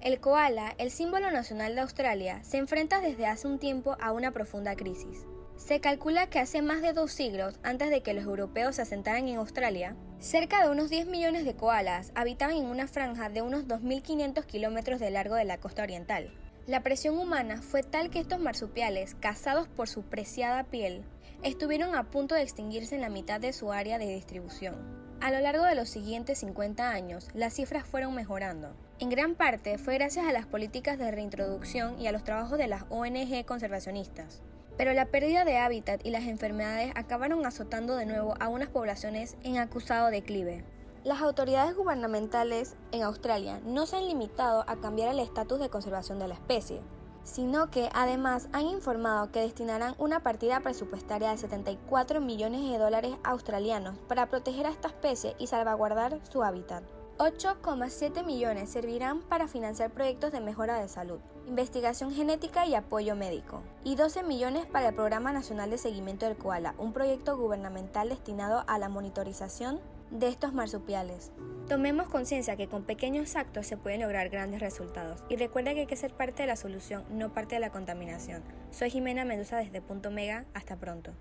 El 0.00 0.18
koala, 0.18 0.74
el 0.78 0.90
símbolo 0.90 1.30
nacional 1.30 1.76
de 1.76 1.80
Australia, 1.80 2.42
se 2.42 2.56
enfrenta 2.56 3.00
desde 3.00 3.26
hace 3.26 3.46
un 3.46 3.60
tiempo 3.60 3.96
a 4.00 4.10
una 4.10 4.32
profunda 4.32 4.74
crisis. 4.74 5.26
Se 5.56 5.78
calcula 5.78 6.26
que 6.26 6.40
hace 6.40 6.60
más 6.60 6.82
de 6.82 6.92
dos 6.92 7.12
siglos 7.12 7.60
antes 7.62 7.88
de 7.88 8.02
que 8.02 8.14
los 8.14 8.24
europeos 8.24 8.74
se 8.74 8.82
asentaran 8.82 9.28
en 9.28 9.36
Australia, 9.36 9.94
cerca 10.18 10.64
de 10.64 10.72
unos 10.72 10.90
10 10.90 11.06
millones 11.06 11.44
de 11.44 11.54
koalas 11.54 12.10
habitaban 12.16 12.56
en 12.56 12.66
una 12.66 12.88
franja 12.88 13.28
de 13.28 13.42
unos 13.42 13.68
2.500 13.68 14.44
kilómetros 14.44 14.98
de 14.98 15.12
largo 15.12 15.36
de 15.36 15.44
la 15.44 15.58
costa 15.58 15.84
oriental, 15.84 16.32
la 16.66 16.84
presión 16.84 17.18
humana 17.18 17.60
fue 17.60 17.82
tal 17.82 18.08
que 18.08 18.20
estos 18.20 18.38
marsupiales, 18.38 19.16
cazados 19.18 19.66
por 19.66 19.88
su 19.88 20.02
preciada 20.02 20.62
piel, 20.62 21.02
estuvieron 21.42 21.96
a 21.96 22.04
punto 22.04 22.36
de 22.36 22.42
extinguirse 22.42 22.94
en 22.94 23.00
la 23.00 23.08
mitad 23.08 23.40
de 23.40 23.52
su 23.52 23.72
área 23.72 23.98
de 23.98 24.14
distribución. 24.14 24.76
A 25.20 25.32
lo 25.32 25.40
largo 25.40 25.64
de 25.64 25.74
los 25.74 25.88
siguientes 25.88 26.38
50 26.38 26.88
años, 26.88 27.28
las 27.34 27.54
cifras 27.54 27.84
fueron 27.84 28.14
mejorando. 28.14 28.76
En 29.00 29.08
gran 29.08 29.34
parte 29.34 29.76
fue 29.76 29.94
gracias 29.94 30.26
a 30.26 30.32
las 30.32 30.46
políticas 30.46 30.98
de 30.98 31.10
reintroducción 31.10 32.00
y 32.00 32.06
a 32.06 32.12
los 32.12 32.22
trabajos 32.22 32.58
de 32.58 32.68
las 32.68 32.84
ONG 32.90 33.44
conservacionistas. 33.44 34.40
Pero 34.76 34.92
la 34.94 35.06
pérdida 35.06 35.44
de 35.44 35.58
hábitat 35.58 36.04
y 36.06 36.10
las 36.10 36.24
enfermedades 36.24 36.92
acabaron 36.94 37.44
azotando 37.44 37.96
de 37.96 38.06
nuevo 38.06 38.34
a 38.38 38.48
unas 38.48 38.68
poblaciones 38.68 39.36
en 39.42 39.58
acusado 39.58 40.10
declive. 40.10 40.64
Las 41.04 41.20
autoridades 41.20 41.74
gubernamentales 41.74 42.76
en 42.92 43.02
Australia 43.02 43.60
no 43.64 43.86
se 43.86 43.96
han 43.96 44.06
limitado 44.06 44.64
a 44.68 44.76
cambiar 44.76 45.08
el 45.08 45.18
estatus 45.18 45.58
de 45.58 45.68
conservación 45.68 46.20
de 46.20 46.28
la 46.28 46.34
especie, 46.34 46.80
sino 47.24 47.72
que 47.72 47.88
además 47.92 48.48
han 48.52 48.68
informado 48.68 49.32
que 49.32 49.40
destinarán 49.40 49.96
una 49.98 50.22
partida 50.22 50.60
presupuestaria 50.60 51.32
de 51.32 51.38
74 51.38 52.20
millones 52.20 52.70
de 52.70 52.78
dólares 52.78 53.16
australianos 53.24 53.98
para 54.06 54.28
proteger 54.28 54.64
a 54.66 54.70
esta 54.70 54.86
especie 54.86 55.34
y 55.40 55.48
salvaguardar 55.48 56.20
su 56.30 56.44
hábitat. 56.44 56.84
8,7 57.18 58.24
millones 58.24 58.70
servirán 58.70 59.22
para 59.22 59.48
financiar 59.48 59.90
proyectos 59.90 60.30
de 60.30 60.40
mejora 60.40 60.80
de 60.80 60.88
salud, 60.88 61.18
investigación 61.48 62.12
genética 62.12 62.64
y 62.64 62.76
apoyo 62.76 63.16
médico, 63.16 63.60
y 63.82 63.96
12 63.96 64.22
millones 64.22 64.66
para 64.66 64.90
el 64.90 64.94
Programa 64.94 65.32
Nacional 65.32 65.68
de 65.68 65.78
Seguimiento 65.78 66.26
del 66.26 66.36
Koala, 66.36 66.76
un 66.78 66.92
proyecto 66.92 67.36
gubernamental 67.36 68.08
destinado 68.08 68.62
a 68.68 68.78
la 68.78 68.88
monitorización 68.88 69.80
de 70.12 70.28
estos 70.28 70.52
marsupiales. 70.52 71.32
Tomemos 71.68 72.08
conciencia 72.08 72.56
que 72.56 72.68
con 72.68 72.84
pequeños 72.84 73.34
actos 73.34 73.66
se 73.66 73.76
pueden 73.76 74.02
lograr 74.02 74.28
grandes 74.28 74.60
resultados 74.60 75.24
y 75.28 75.36
recuerda 75.36 75.72
que 75.72 75.80
hay 75.80 75.86
que 75.86 75.96
ser 75.96 76.12
parte 76.12 76.42
de 76.42 76.48
la 76.48 76.56
solución, 76.56 77.04
no 77.10 77.32
parte 77.32 77.54
de 77.54 77.60
la 77.60 77.70
contaminación. 77.70 78.42
Soy 78.70 78.90
Jimena 78.90 79.24
Mendoza 79.24 79.56
desde 79.56 79.80
Punto 79.80 80.10
Mega, 80.10 80.44
hasta 80.54 80.76
pronto. 80.76 81.12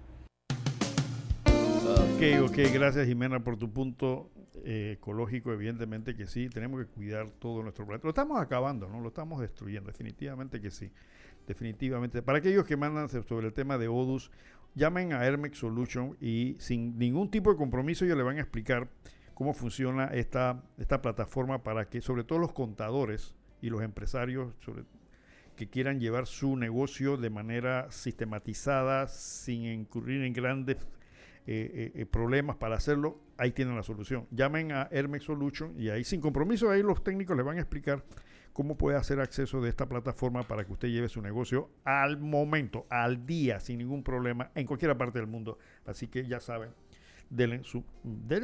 Ok, 1.86 2.50
ok, 2.50 2.58
gracias 2.74 3.08
Jimena 3.08 3.44
por 3.44 3.58
tu 3.58 3.72
punto 3.72 4.30
eh, 4.64 4.96
ecológico, 4.98 5.54
evidentemente 5.54 6.16
que 6.16 6.28
sí, 6.28 6.50
tenemos 6.50 6.82
que 6.82 6.88
cuidar 6.92 7.32
todo 7.40 7.64
nuestro 7.64 7.86
planeta. 7.86 8.06
Lo 8.06 8.12
estamos 8.12 8.40
acabando, 8.42 8.90
¿no? 8.90 9.00
Lo 9.00 9.08
estamos 9.08 9.40
destruyendo, 9.40 9.88
definitivamente 9.88 10.60
que 10.60 10.70
sí. 10.70 10.92
Definitivamente. 11.48 12.22
Para 12.22 12.38
aquellos 12.38 12.66
que 12.66 12.78
mandan 12.78 13.10
sobre 13.10 13.48
el 13.48 13.54
tema 13.54 13.78
de 13.80 13.88
ODUS, 13.88 14.32
llamen 14.76 15.14
a 15.14 15.26
Hermex 15.26 15.58
Solution 15.58 16.18
y 16.20 16.56
sin 16.60 16.98
ningún 16.98 17.30
tipo 17.30 17.52
de 17.52 17.58
compromiso 17.58 18.06
ellos 18.06 18.18
le 18.18 18.24
van 18.24 18.38
a 18.38 18.42
explicar 18.42 18.90
cómo 19.34 19.54
funciona 19.54 20.06
esta, 20.08 20.64
esta 20.78 21.02
plataforma 21.02 21.64
para 21.64 21.90
que 21.90 22.02
sobre 22.02 22.24
todo 22.24 22.40
los 22.40 22.54
contadores 22.54 23.36
y 23.62 23.70
los 23.70 23.82
empresarios 23.82 24.54
que 25.56 25.70
quieran 25.70 26.00
llevar 26.00 26.26
su 26.26 26.56
negocio 26.56 27.18
de 27.18 27.30
manera 27.30 27.92
sistematizada, 27.92 29.08
sin 29.08 29.66
incurrir 29.66 30.24
en 30.24 30.34
grandes 30.34 30.78
eh, 31.48 31.72
eh, 31.74 31.92
eh, 31.96 32.06
problemas 32.06 32.56
para 32.56 32.76
hacerlo, 32.76 33.20
ahí 33.38 33.52
tienen 33.52 33.76
la 33.76 33.84
solución. 33.84 34.28
Llamen 34.32 34.72
a 34.72 34.88
Hermex 34.92 35.26
Solution 35.26 35.74
y 35.80 35.90
ahí 35.90 36.04
sin 36.04 36.22
compromiso, 36.22 36.70
ahí 36.70 36.82
los 36.84 37.04
técnicos 37.04 37.36
les 37.36 37.46
van 37.46 37.58
a 37.58 37.62
explicar 37.62 38.04
cómo 38.54 38.78
puede 38.78 38.98
hacer 38.98 39.20
acceso 39.20 39.62
de 39.62 39.70
esta 39.70 39.88
plataforma 39.88 40.44
para 40.44 40.66
que 40.66 40.74
usted 40.74 40.90
lleve 40.90 41.10
su 41.10 41.22
negocio 41.22 41.70
al 41.84 42.18
momento, 42.20 42.86
al 42.90 43.26
día, 43.26 43.60
sin 43.60 43.78
ningún 43.78 44.04
problema, 44.04 44.52
en 44.56 44.66
cualquier 44.66 44.96
parte 44.98 45.20
del 45.20 45.28
mundo. 45.28 45.58
Así 45.86 46.08
que 46.08 46.28
ya 46.28 46.40
saben, 46.40 46.72
denle, 47.30 47.62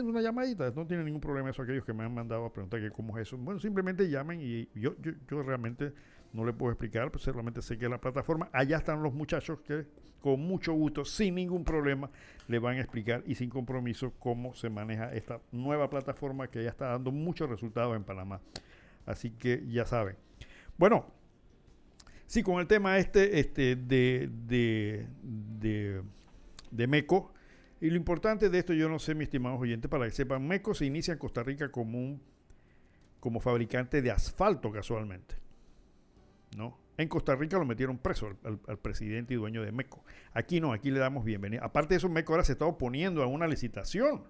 una 0.04 0.22
llamadita, 0.22 0.72
no 0.72 0.88
tienen 0.88 1.06
ningún 1.06 1.22
problema 1.22 1.50
eso 1.50 1.62
aquellos 1.62 1.86
que 1.86 1.94
me 1.94 2.04
han 2.04 2.14
mandado 2.14 2.46
a 2.46 2.54
preguntar 2.54 2.80
que 2.80 2.92
cómo 2.92 3.18
es 3.18 3.28
eso. 3.28 3.38
Bueno, 3.38 3.60
simplemente 3.60 4.10
llamen 4.10 4.40
y 4.42 4.70
yo, 4.76 4.96
yo, 5.02 5.12
yo 5.30 5.44
realmente 5.44 5.94
no 6.34 6.46
le 6.46 6.54
puedo 6.54 6.72
explicar, 6.72 7.12
pues 7.12 7.24
solamente 7.24 7.62
sé 7.62 7.78
que 7.78 7.90
la 7.90 8.00
plataforma, 8.00 8.50
allá 8.54 8.78
están 8.78 9.04
los 9.04 9.14
muchachos 9.14 9.60
que 9.62 9.86
con 10.22 10.40
mucho 10.40 10.74
gusto, 10.74 11.06
sin 11.06 11.36
ningún 11.36 11.64
problema, 11.64 12.10
le 12.48 12.60
van 12.60 12.78
a 12.78 12.82
explicar 12.82 13.24
y 13.26 13.36
sin 13.36 13.50
compromiso 13.50 14.14
cómo 14.20 14.54
se 14.56 14.70
maneja 14.70 15.14
esta 15.14 15.40
nueva 15.52 15.90
plataforma 15.90 16.48
que 16.48 16.64
ya 16.64 16.70
está 16.70 16.88
dando 16.88 17.12
muchos 17.12 17.50
resultados 17.50 17.96
en 17.96 18.04
Panamá. 18.04 18.42
Así 19.08 19.32
que 19.32 19.64
ya 19.68 19.86
saben. 19.86 20.18
Bueno, 20.78 21.12
sí, 22.28 22.44
con 22.44 22.60
el 22.60 22.68
tema 22.68 23.00
este, 23.00 23.40
este 23.40 23.76
de, 23.76 24.30
de, 24.46 25.08
de, 26.70 26.88
MECO, 26.88 27.34
y 27.80 27.90
lo 27.90 27.96
importante 27.96 28.50
de 28.50 28.60
esto, 28.60 28.74
yo 28.74 28.90
no 28.90 29.00
sé, 29.00 29.16
mis 29.16 29.28
estimados 29.28 29.60
oyentes, 29.60 29.90
para 29.90 30.06
que 30.06 30.12
sepan, 30.12 30.46
MECO 30.46 30.76
se 30.76 30.86
inicia 30.86 31.14
en 31.14 31.20
Costa 31.20 31.42
Rica 31.42 31.72
como 31.72 31.98
un 31.98 32.22
como 33.20 33.40
fabricante 33.40 34.02
de 34.02 34.12
asfalto 34.12 34.72
casualmente. 34.72 35.36
¿No? 36.56 36.78
En 36.98 37.08
Costa 37.08 37.36
Rica 37.36 37.58
lo 37.58 37.66
metieron 37.66 37.98
preso 37.98 38.28
al, 38.44 38.60
al, 38.68 38.80
presidente 38.80 39.34
y 39.34 39.38
dueño 39.38 39.64
de 39.64 39.72
MECO. 39.72 40.04
Aquí 40.34 40.60
no, 40.60 40.74
aquí 40.74 40.92
le 40.92 41.00
damos 41.00 41.24
bienvenida. 41.24 41.64
Aparte 41.64 41.94
de 41.94 41.98
eso, 41.98 42.10
MECO 42.10 42.34
ahora 42.34 42.44
se 42.44 42.54
está 42.54 42.66
oponiendo 42.66 43.24
a 43.24 43.28
una 43.28 43.48
licitación. 43.48 44.24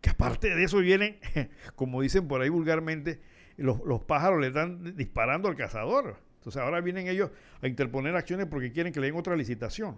Que 0.00 0.10
aparte 0.10 0.54
de 0.54 0.62
eso 0.62 0.78
vienen, 0.78 1.18
como 1.74 2.02
dicen 2.02 2.28
por 2.28 2.40
ahí 2.40 2.48
vulgarmente, 2.48 3.20
los, 3.56 4.02
pájaros 4.02 4.40
le 4.40 4.48
están 4.48 4.96
disparando 4.96 5.48
al 5.48 5.56
cazador. 5.56 6.18
Entonces 6.36 6.62
ahora 6.62 6.80
vienen 6.80 7.08
ellos 7.08 7.30
a 7.60 7.66
interponer 7.66 8.14
acciones 8.14 8.46
porque 8.46 8.72
quieren 8.72 8.92
que 8.92 9.00
le 9.00 9.06
den 9.06 9.16
otra 9.16 9.36
licitación. 9.36 9.96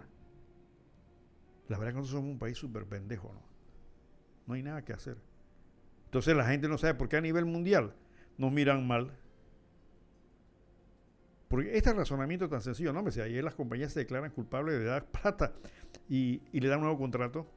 La 1.67 1.77
verdad 1.77 1.89
es 1.89 1.93
que 1.93 1.99
nosotros 1.99 2.21
somos 2.21 2.31
un 2.31 2.39
país 2.39 2.57
súper 2.57 2.85
pendejo, 2.85 3.31
¿no? 3.33 3.41
No 4.47 4.53
hay 4.55 4.63
nada 4.63 4.83
que 4.83 4.93
hacer. 4.93 5.17
Entonces 6.05 6.35
la 6.35 6.45
gente 6.45 6.67
no 6.67 6.77
sabe 6.77 6.95
por 6.95 7.07
qué 7.07 7.17
a 7.17 7.21
nivel 7.21 7.45
mundial 7.45 7.93
nos 8.37 8.51
miran 8.51 8.87
mal. 8.87 9.11
Porque 11.47 11.77
este 11.77 11.93
razonamiento 11.93 12.49
tan 12.49 12.61
sencillo, 12.61 12.93
no, 12.93 13.03
me 13.03 13.11
si 13.11 13.21
ayer 13.21 13.43
las 13.43 13.55
compañías 13.55 13.93
se 13.93 13.99
declaran 13.99 14.31
culpables 14.31 14.79
de 14.79 14.85
dar 14.85 15.05
plata 15.11 15.53
y, 16.07 16.41
y 16.51 16.59
le 16.59 16.67
dan 16.67 16.79
un 16.79 16.85
nuevo 16.85 16.97
contrato, 16.97 17.47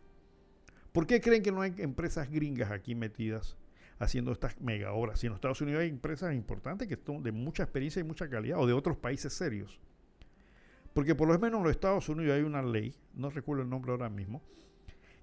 ¿por 0.93 1.07
qué 1.07 1.21
creen 1.21 1.43
que 1.43 1.53
no 1.53 1.63
hay 1.63 1.75
empresas 1.79 2.31
gringas 2.31 2.71
aquí 2.71 2.95
metidas 2.95 3.57
haciendo 4.03 4.33
estas 4.33 4.61
mega 4.61 4.93
obras. 4.93 5.23
Y 5.23 5.29
en 5.29 5.33
Estados 5.33 5.61
Unidos 5.61 5.83
hay 5.83 5.89
empresas 5.89 6.35
importantes 6.35 6.89
que 6.89 6.99
son 7.05 7.23
de 7.23 7.33
mucha 7.33 7.63
experiencia 7.63 8.01
y 8.01 8.05
mucha 8.05 8.29
calidad, 8.29 8.59
o 8.59 8.67
de 8.67 8.73
otros 8.73 8.97
países 8.97 9.33
serios. 9.33 9.81
Porque 10.93 11.15
por 11.15 11.29
lo 11.29 11.39
menos 11.39 11.59
en 11.59 11.65
los 11.65 11.71
Estados 11.73 12.09
Unidos 12.09 12.35
hay 12.35 12.43
una 12.43 12.63
ley, 12.63 12.95
no 13.15 13.31
recuerdo 13.31 13.63
el 13.63 13.71
nombre 13.71 13.93
ahora 13.93 14.11
mismo, 14.11 14.43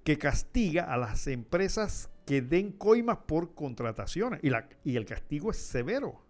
que 0.04 0.18
castiga 0.18 0.86
a 0.86 0.98
las 0.98 1.28
empresas 1.28 2.10
que 2.26 2.42
den 2.42 2.72
coimas 2.72 3.18
por 3.18 3.54
contrataciones. 3.54 4.40
Y, 4.44 4.50
la, 4.50 4.68
y 4.84 4.96
el 4.96 5.06
castigo 5.06 5.52
es 5.52 5.58
severo. 5.58 6.22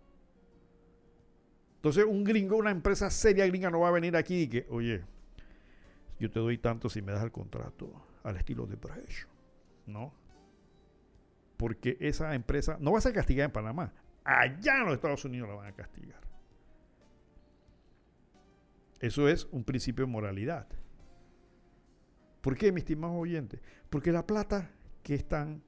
Entonces 1.76 2.04
un 2.04 2.24
gringo, 2.24 2.58
una 2.58 2.72
empresa 2.72 3.10
seria 3.10 3.46
gringa 3.48 3.70
no 3.70 3.82
va 3.82 3.88
a 3.90 3.92
venir 3.92 4.18
aquí 4.18 4.42
y 4.42 4.48
que, 4.50 4.66
oye, 4.70 5.04
yo 6.20 6.30
te 6.30 6.40
doy 6.40 6.58
tanto 6.58 6.90
si 6.90 7.02
me 7.02 7.14
das 7.14 7.24
el 7.24 7.32
contrato 7.32 7.94
al 8.24 8.36
estilo 8.36 8.66
de 8.66 8.76
Brecht, 8.76 9.30
¿no? 9.86 10.14
Porque 11.60 11.98
esa 12.00 12.34
empresa 12.36 12.78
no 12.80 12.94
va 12.94 13.00
a 13.00 13.02
ser 13.02 13.12
castigada 13.12 13.48
en 13.48 13.52
Panamá, 13.52 13.92
allá 14.24 14.78
en 14.78 14.86
los 14.86 14.94
Estados 14.94 15.26
Unidos 15.26 15.50
la 15.50 15.56
van 15.56 15.68
a 15.68 15.74
castigar. 15.74 16.22
Eso 19.02 19.28
es 19.28 19.46
un 19.52 19.66
principio 19.66 20.06
de 20.06 20.12
moralidad. 20.12 20.68
¿Por 22.40 22.56
qué, 22.56 22.72
mi 22.72 22.80
estimado 22.80 23.14
oyente? 23.16 23.60
Porque 23.90 24.14
la 24.14 24.26
plata 24.26 24.72
que 25.04 25.16
están 25.16 25.62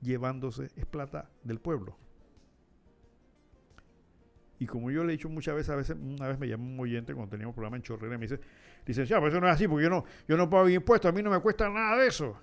llevándose 0.00 0.70
es 0.76 0.86
plata 0.86 1.28
del 1.42 1.60
pueblo. 1.60 1.98
Y 4.58 4.64
como 4.64 4.90
yo 4.90 5.04
le 5.04 5.12
he 5.12 5.16
dicho 5.18 5.28
muchas 5.28 5.56
veces, 5.56 5.68
a 5.68 5.76
veces, 5.76 5.94
una 6.00 6.26
vez 6.26 6.38
me 6.38 6.48
llamó 6.48 6.64
un 6.64 6.80
oyente 6.80 7.12
cuando 7.12 7.32
teníamos 7.32 7.54
programa 7.54 7.76
en 7.76 7.82
Chorrera 7.82 8.14
y 8.14 8.18
me 8.18 8.26
dice, 8.26 8.40
licenciado, 8.86 9.20
pero 9.20 9.30
eso 9.30 9.40
no 9.42 9.48
es 9.48 9.52
así, 9.56 9.68
porque 9.68 9.84
yo 9.84 9.90
no, 9.90 10.06
yo 10.26 10.38
no 10.38 10.48
pago 10.48 10.70
impuestos, 10.70 11.10
a 11.10 11.12
mí 11.12 11.22
no 11.22 11.28
me 11.28 11.40
cuesta 11.40 11.68
nada 11.68 11.98
de 11.98 12.06
eso. 12.06 12.34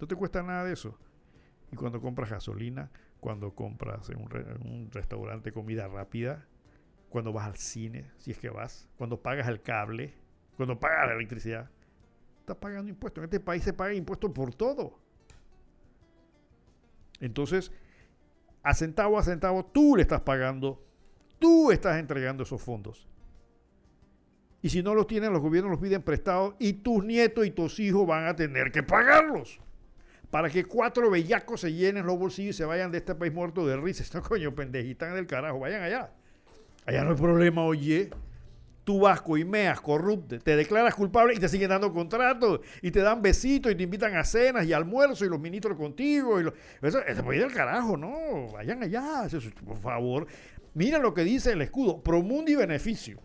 No 0.00 0.06
te 0.06 0.14
cuesta 0.14 0.42
nada 0.42 0.64
de 0.64 0.72
eso. 0.72 0.98
Y 1.72 1.76
cuando 1.76 2.00
compras 2.00 2.30
gasolina, 2.30 2.90
cuando 3.20 3.54
compras 3.54 4.08
en 4.10 4.18
un, 4.18 4.90
restaurante 4.92 5.52
comida 5.52 5.88
rápida, 5.88 6.46
cuando 7.08 7.32
vas 7.32 7.46
al 7.46 7.56
cine, 7.56 8.10
si 8.18 8.30
es 8.30 8.38
que 8.38 8.50
vas, 8.50 8.88
cuando 8.96 9.20
pagas 9.20 9.48
el 9.48 9.62
cable, 9.62 10.14
cuando 10.56 10.78
pagas 10.78 11.08
la 11.08 11.14
electricidad, 11.14 11.70
estás 12.40 12.56
pagando 12.56 12.90
impuestos. 12.90 13.22
En 13.22 13.24
este 13.24 13.40
país 13.40 13.62
se 13.62 13.72
paga 13.72 13.94
impuestos 13.94 14.30
por 14.30 14.54
todo. 14.54 14.98
Entonces, 17.20 17.72
a 18.62 18.74
centavo 18.74 19.18
a 19.18 19.22
centavo, 19.22 19.64
tú 19.64 19.96
le 19.96 20.02
estás 20.02 20.20
pagando, 20.20 20.84
tú 21.38 21.70
estás 21.70 21.98
entregando 21.98 22.42
esos 22.42 22.60
fondos. 22.62 23.08
Y 24.62 24.68
si 24.68 24.82
no 24.82 24.94
los 24.94 25.06
tienen, 25.06 25.32
los 25.32 25.42
gobiernos 25.42 25.70
los 25.70 25.80
piden 25.80 26.02
prestados 26.02 26.54
y 26.58 26.72
tus 26.72 27.04
nietos 27.04 27.46
y 27.46 27.50
tus 27.50 27.78
hijos 27.78 28.06
van 28.06 28.26
a 28.26 28.34
tener 28.34 28.72
que 28.72 28.82
pagarlos. 28.82 29.60
Para 30.30 30.50
que 30.50 30.64
cuatro 30.64 31.10
bellacos 31.10 31.60
se 31.60 31.72
llenen 31.72 32.06
los 32.06 32.18
bolsillos 32.18 32.56
y 32.56 32.58
se 32.58 32.64
vayan 32.64 32.90
de 32.90 32.98
este 32.98 33.14
país 33.14 33.32
muerto 33.32 33.66
de 33.66 33.76
risa. 33.76 34.02
Esto 34.04 34.22
coño, 34.22 34.54
pendejitas 34.54 35.14
del 35.14 35.26
carajo, 35.26 35.60
vayan 35.60 35.82
allá. 35.82 36.12
Allá 36.84 37.04
no 37.04 37.10
hay 37.10 37.16
problema, 37.16 37.64
oye 37.64 38.10
tú 38.86 39.00
vas, 39.00 39.20
coimeas, 39.20 39.80
corrupte, 39.80 40.38
te 40.38 40.54
declaras 40.54 40.94
culpable 40.94 41.34
y 41.34 41.40
te 41.40 41.48
siguen 41.48 41.70
dando 41.70 41.92
contratos 41.92 42.60
y 42.80 42.92
te 42.92 43.00
dan 43.00 43.20
besitos 43.20 43.72
y 43.72 43.74
te 43.74 43.82
invitan 43.82 44.14
a 44.16 44.22
cenas 44.22 44.64
y 44.64 44.72
almuerzo 44.72 45.24
y 45.24 45.28
los 45.28 45.40
ministros 45.40 45.76
contigo. 45.76 46.40
Y 46.40 46.44
lo, 46.44 46.54
eso, 46.80 47.00
eso 47.04 47.24
puede 47.24 47.42
al 47.42 47.52
carajo, 47.52 47.96
no, 47.96 48.46
vayan 48.52 48.84
allá, 48.84 49.26
por 49.64 49.76
favor. 49.78 50.28
Mira 50.72 51.00
lo 51.00 51.12
que 51.14 51.24
dice 51.24 51.50
el 51.50 51.62
escudo, 51.62 52.00
promundo 52.00 52.48
y 52.52 52.54
beneficio. 52.54 53.20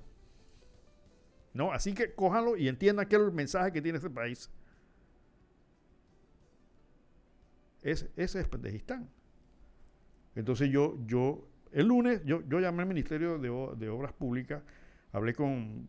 ¿No? 1.54 1.72
Así 1.72 1.93
que 1.93 2.16
cójanlo 2.16 2.58
y 2.58 2.68
entiendan 2.68 3.08
qué 3.08 3.18
es 3.18 3.22
el 3.22 3.32
mensaje 3.32 3.72
que 3.72 3.84
tiene 3.84 3.97
este 3.99 4.10
país. 4.10 4.49
Ese 7.82 8.12
es 8.16 8.48
Pendejistán. 8.48 9.10
Entonces 10.36 10.70
yo, 10.70 10.98
yo, 11.06 11.48
el 11.72 11.88
lunes, 11.88 12.22
yo, 12.26 12.42
yo 12.48 12.60
llamé 12.60 12.84
al 12.84 12.88
Ministerio 12.88 13.38
de, 13.38 13.50
de 13.78 13.90
Obras 13.90 14.14
Públicas 14.14 14.62
Hablé 15.14 15.34
con, 15.34 15.88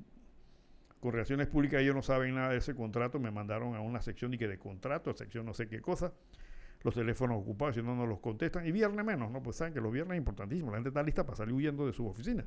con 1.01 1.12
Relaciones 1.12 1.47
Públicas, 1.47 1.80
ellos 1.80 1.95
no 1.95 2.03
saben 2.03 2.34
nada 2.34 2.51
de 2.51 2.59
ese 2.59 2.74
contrato, 2.74 3.20
me 3.20 3.30
mandaron 3.30 3.76
a 3.76 3.80
una 3.80 4.03
sección 4.03 4.34
y 4.34 4.38
que 4.38 4.49
de 4.49 4.59
contrato, 4.59 5.14
sección 5.14 5.47
no 5.47 5.55
sé 5.55 5.68
qué 5.68 5.80
cosa, 5.80 6.12
los 6.82 6.95
teléfonos 6.95 7.40
ocupados, 7.40 7.76
si 7.76 7.82
no, 7.82 7.95
no 7.95 8.07
los 8.07 8.18
contestan, 8.18 8.66
y 8.66 8.72
viernes 8.72 9.05
menos, 9.05 9.30
¿no? 9.30 9.43
Pues 9.43 9.57
saben 9.57 9.72
que 9.72 9.80
los 9.80 9.93
viernes 9.93 10.16
es 10.16 10.18
importantísimo, 10.18 10.70
la 10.70 10.78
gente 10.78 10.88
está 10.88 11.03
lista 11.03 11.24
para 11.24 11.36
salir 11.36 11.55
huyendo 11.55 11.86
de 11.86 11.93
su 11.93 12.07
oficina. 12.07 12.45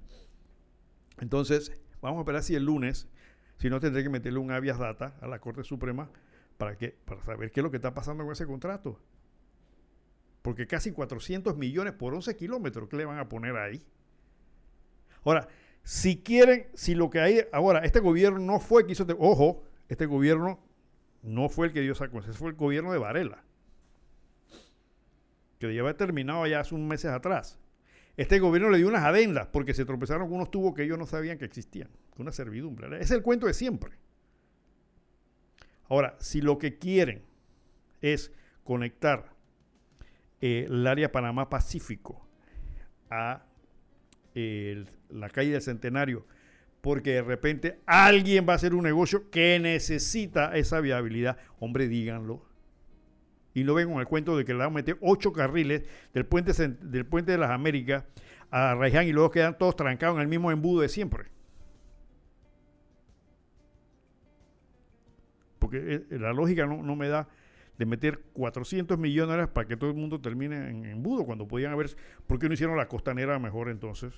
Entonces, 1.21 1.71
vamos 2.01 2.17
a 2.17 2.21
esperar 2.21 2.43
si 2.43 2.55
el 2.55 2.65
lunes, 2.65 3.07
si 3.57 3.69
no 3.69 3.79
tendré 3.79 4.03
que 4.03 4.09
meterle 4.09 4.39
un 4.39 4.51
habeas 4.51 4.77
data 4.77 5.15
a 5.21 5.27
la 5.27 5.39
Corte 5.39 5.63
Suprema 5.63 6.09
para, 6.57 6.77
que, 6.77 6.89
para 6.89 7.23
saber 7.23 7.51
qué 7.51 7.61
es 7.61 7.63
lo 7.63 7.71
que 7.71 7.77
está 7.77 7.93
pasando 7.93 8.25
con 8.25 8.33
ese 8.33 8.45
contrato. 8.45 8.99
Porque 10.45 10.67
casi 10.67 10.91
400 10.91 11.57
millones 11.57 11.93
por 11.93 12.13
11 12.13 12.35
kilómetros, 12.35 12.87
¿qué 12.87 12.97
le 12.97 13.05
van 13.05 13.17
a 13.17 13.27
poner 13.27 13.55
ahí? 13.57 13.83
Ahora, 15.23 15.47
si 15.81 16.21
quieren, 16.21 16.67
si 16.75 16.93
lo 16.93 17.09
que 17.09 17.19
hay 17.19 17.47
ahora, 17.51 17.79
este 17.79 17.99
gobierno 17.99 18.37
no 18.37 18.59
fue 18.59 18.81
el 18.81 18.85
que 18.85 18.91
hizo, 18.91 19.07
ojo, 19.17 19.63
este 19.89 20.05
gobierno 20.05 20.59
no 21.23 21.49
fue 21.49 21.65
el 21.65 21.73
que 21.73 21.81
dio 21.81 21.93
esa 21.93 22.09
cosa, 22.09 22.31
fue 22.31 22.51
el 22.51 22.55
gobierno 22.55 22.91
de 22.91 22.99
Varela, 22.99 23.43
que 25.57 25.73
ya 25.73 25.81
había 25.81 25.97
terminado 25.97 26.45
ya 26.45 26.59
hace 26.59 26.75
unos 26.75 26.89
meses 26.89 27.09
atrás. 27.09 27.57
Este 28.15 28.37
gobierno 28.37 28.69
le 28.69 28.77
dio 28.77 28.87
unas 28.87 29.03
adendas 29.03 29.47
porque 29.47 29.73
se 29.73 29.83
tropezaron 29.83 30.27
con 30.27 30.35
unos 30.35 30.51
tubos 30.51 30.75
que 30.75 30.83
ellos 30.83 30.99
no 30.99 31.07
sabían 31.07 31.39
que 31.39 31.45
existían, 31.45 31.89
una 32.17 32.31
servidumbre. 32.31 33.01
Es 33.01 33.09
el 33.09 33.23
cuento 33.23 33.47
de 33.47 33.55
siempre. 33.55 33.93
Ahora, 35.89 36.15
si 36.19 36.39
lo 36.39 36.59
que 36.59 36.77
quieren 36.77 37.23
es 37.99 38.31
conectar 38.63 39.34
eh, 40.47 40.67
el 40.69 40.85
área 40.85 41.11
Panamá-Pacífico 41.11 42.23
a 43.09 43.47
la 44.35 45.29
calle 45.29 45.53
del 45.53 45.61
Centenario, 45.63 46.27
porque 46.81 47.13
de 47.13 47.21
repente 47.23 47.79
alguien 47.87 48.45
va 48.47 48.53
a 48.53 48.57
hacer 48.57 48.75
un 48.75 48.83
negocio 48.83 49.31
que 49.31 49.57
necesita 49.59 50.55
esa 50.55 50.81
viabilidad. 50.81 51.37
Hombre, 51.59 51.87
díganlo. 51.87 52.45
Y 53.55 53.63
no 53.63 53.73
ven 53.73 53.89
con 53.89 53.99
el 53.99 54.05
cuento 54.05 54.37
de 54.37 54.45
que 54.45 54.53
le 54.53 54.59
van 54.59 54.67
a 54.67 54.69
meter 54.69 54.99
ocho 55.01 55.33
carriles 55.33 55.81
del 56.13 56.27
puente, 56.27 56.51
del 56.53 57.07
puente 57.07 57.31
de 57.31 57.39
las 57.39 57.49
Américas 57.49 58.03
a 58.51 58.75
Raiján 58.75 59.07
y 59.07 59.13
luego 59.13 59.31
quedan 59.31 59.57
todos 59.57 59.75
trancados 59.75 60.17
en 60.17 60.21
el 60.21 60.27
mismo 60.27 60.51
embudo 60.51 60.81
de 60.81 60.89
siempre. 60.89 61.25
Porque 65.57 66.05
eh, 66.11 66.19
la 66.19 66.33
lógica 66.33 66.67
no, 66.67 66.83
no 66.83 66.95
me 66.95 67.07
da 67.07 67.27
de 67.77 67.85
meter 67.85 68.21
400 68.33 68.97
millones 68.97 69.47
para 69.49 69.67
que 69.67 69.77
todo 69.77 69.89
el 69.89 69.95
mundo 69.95 70.19
termine 70.21 70.69
en 70.69 70.85
embudo, 70.85 71.25
cuando 71.25 71.47
podían 71.47 71.71
haber... 71.71 71.89
¿Por 72.27 72.39
qué 72.39 72.47
no 72.47 72.53
hicieron 72.53 72.77
la 72.77 72.87
costanera 72.87 73.37
mejor 73.39 73.69
entonces? 73.69 74.13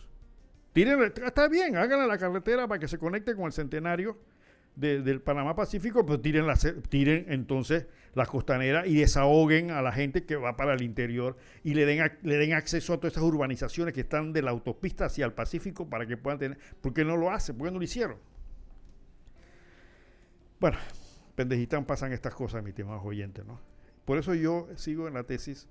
Tiren, 0.73 1.01
está 1.25 1.47
bien, 1.47 1.75
háganle 1.75 2.07
la 2.07 2.17
carretera 2.17 2.67
para 2.67 2.79
que 2.79 2.87
se 2.87 2.97
conecte 2.97 3.35
con 3.35 3.45
el 3.45 3.51
centenario 3.51 4.17
del 4.75 5.21
Panamá 5.21 5.55
Pacífico, 5.55 6.05
pero 6.05 6.19
tiren, 6.19 6.45
tiren 6.87 7.25
entonces 7.29 7.87
la 8.13 8.27
costanera 8.27 8.85
y 8.85 8.95
desahoguen 8.95 9.71
a 9.71 9.81
la 9.81 9.91
gente 9.91 10.23
que 10.23 10.35
va 10.35 10.55
para 10.55 10.75
el 10.75 10.83
interior 10.83 11.35
y 11.63 11.73
le 11.73 11.87
den, 11.87 12.11
le 12.21 12.37
den 12.37 12.53
acceso 12.53 12.93
a 12.93 12.97
todas 12.97 13.13
esas 13.13 13.23
urbanizaciones 13.23 13.95
que 13.95 14.01
están 14.01 14.33
de 14.33 14.43
la 14.43 14.51
autopista 14.51 15.05
hacia 15.05 15.25
el 15.25 15.33
Pacífico 15.33 15.89
para 15.89 16.05
que 16.05 16.15
puedan 16.15 16.37
tener... 16.37 16.59
¿Por 16.79 16.93
qué 16.93 17.03
no 17.03 17.17
lo 17.17 17.31
hacen? 17.31 17.57
¿Por 17.57 17.67
qué 17.67 17.71
no 17.71 17.79
lo 17.79 17.83
hicieron? 17.83 18.17
Bueno, 20.59 20.77
pendejitán 21.37 21.85
pasan 21.85 22.13
estas 22.13 22.33
cosas, 22.33 22.63
mis 22.63 22.71
estimados 22.71 23.05
oyentes, 23.05 23.45
¿no? 23.45 23.59
Por 24.05 24.17
eso 24.17 24.33
yo 24.33 24.67
sigo 24.75 25.07
en 25.07 25.13
la 25.13 25.23
tesis 25.23 25.67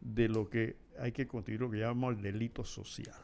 de 0.00 0.28
lo 0.28 0.50
que 0.50 0.74
hay 0.98 1.12
que 1.12 1.28
construir, 1.28 1.60
lo 1.60 1.70
que 1.70 1.78
llamamos 1.78 2.16
el 2.16 2.22
delito 2.22 2.64
social. 2.64 3.14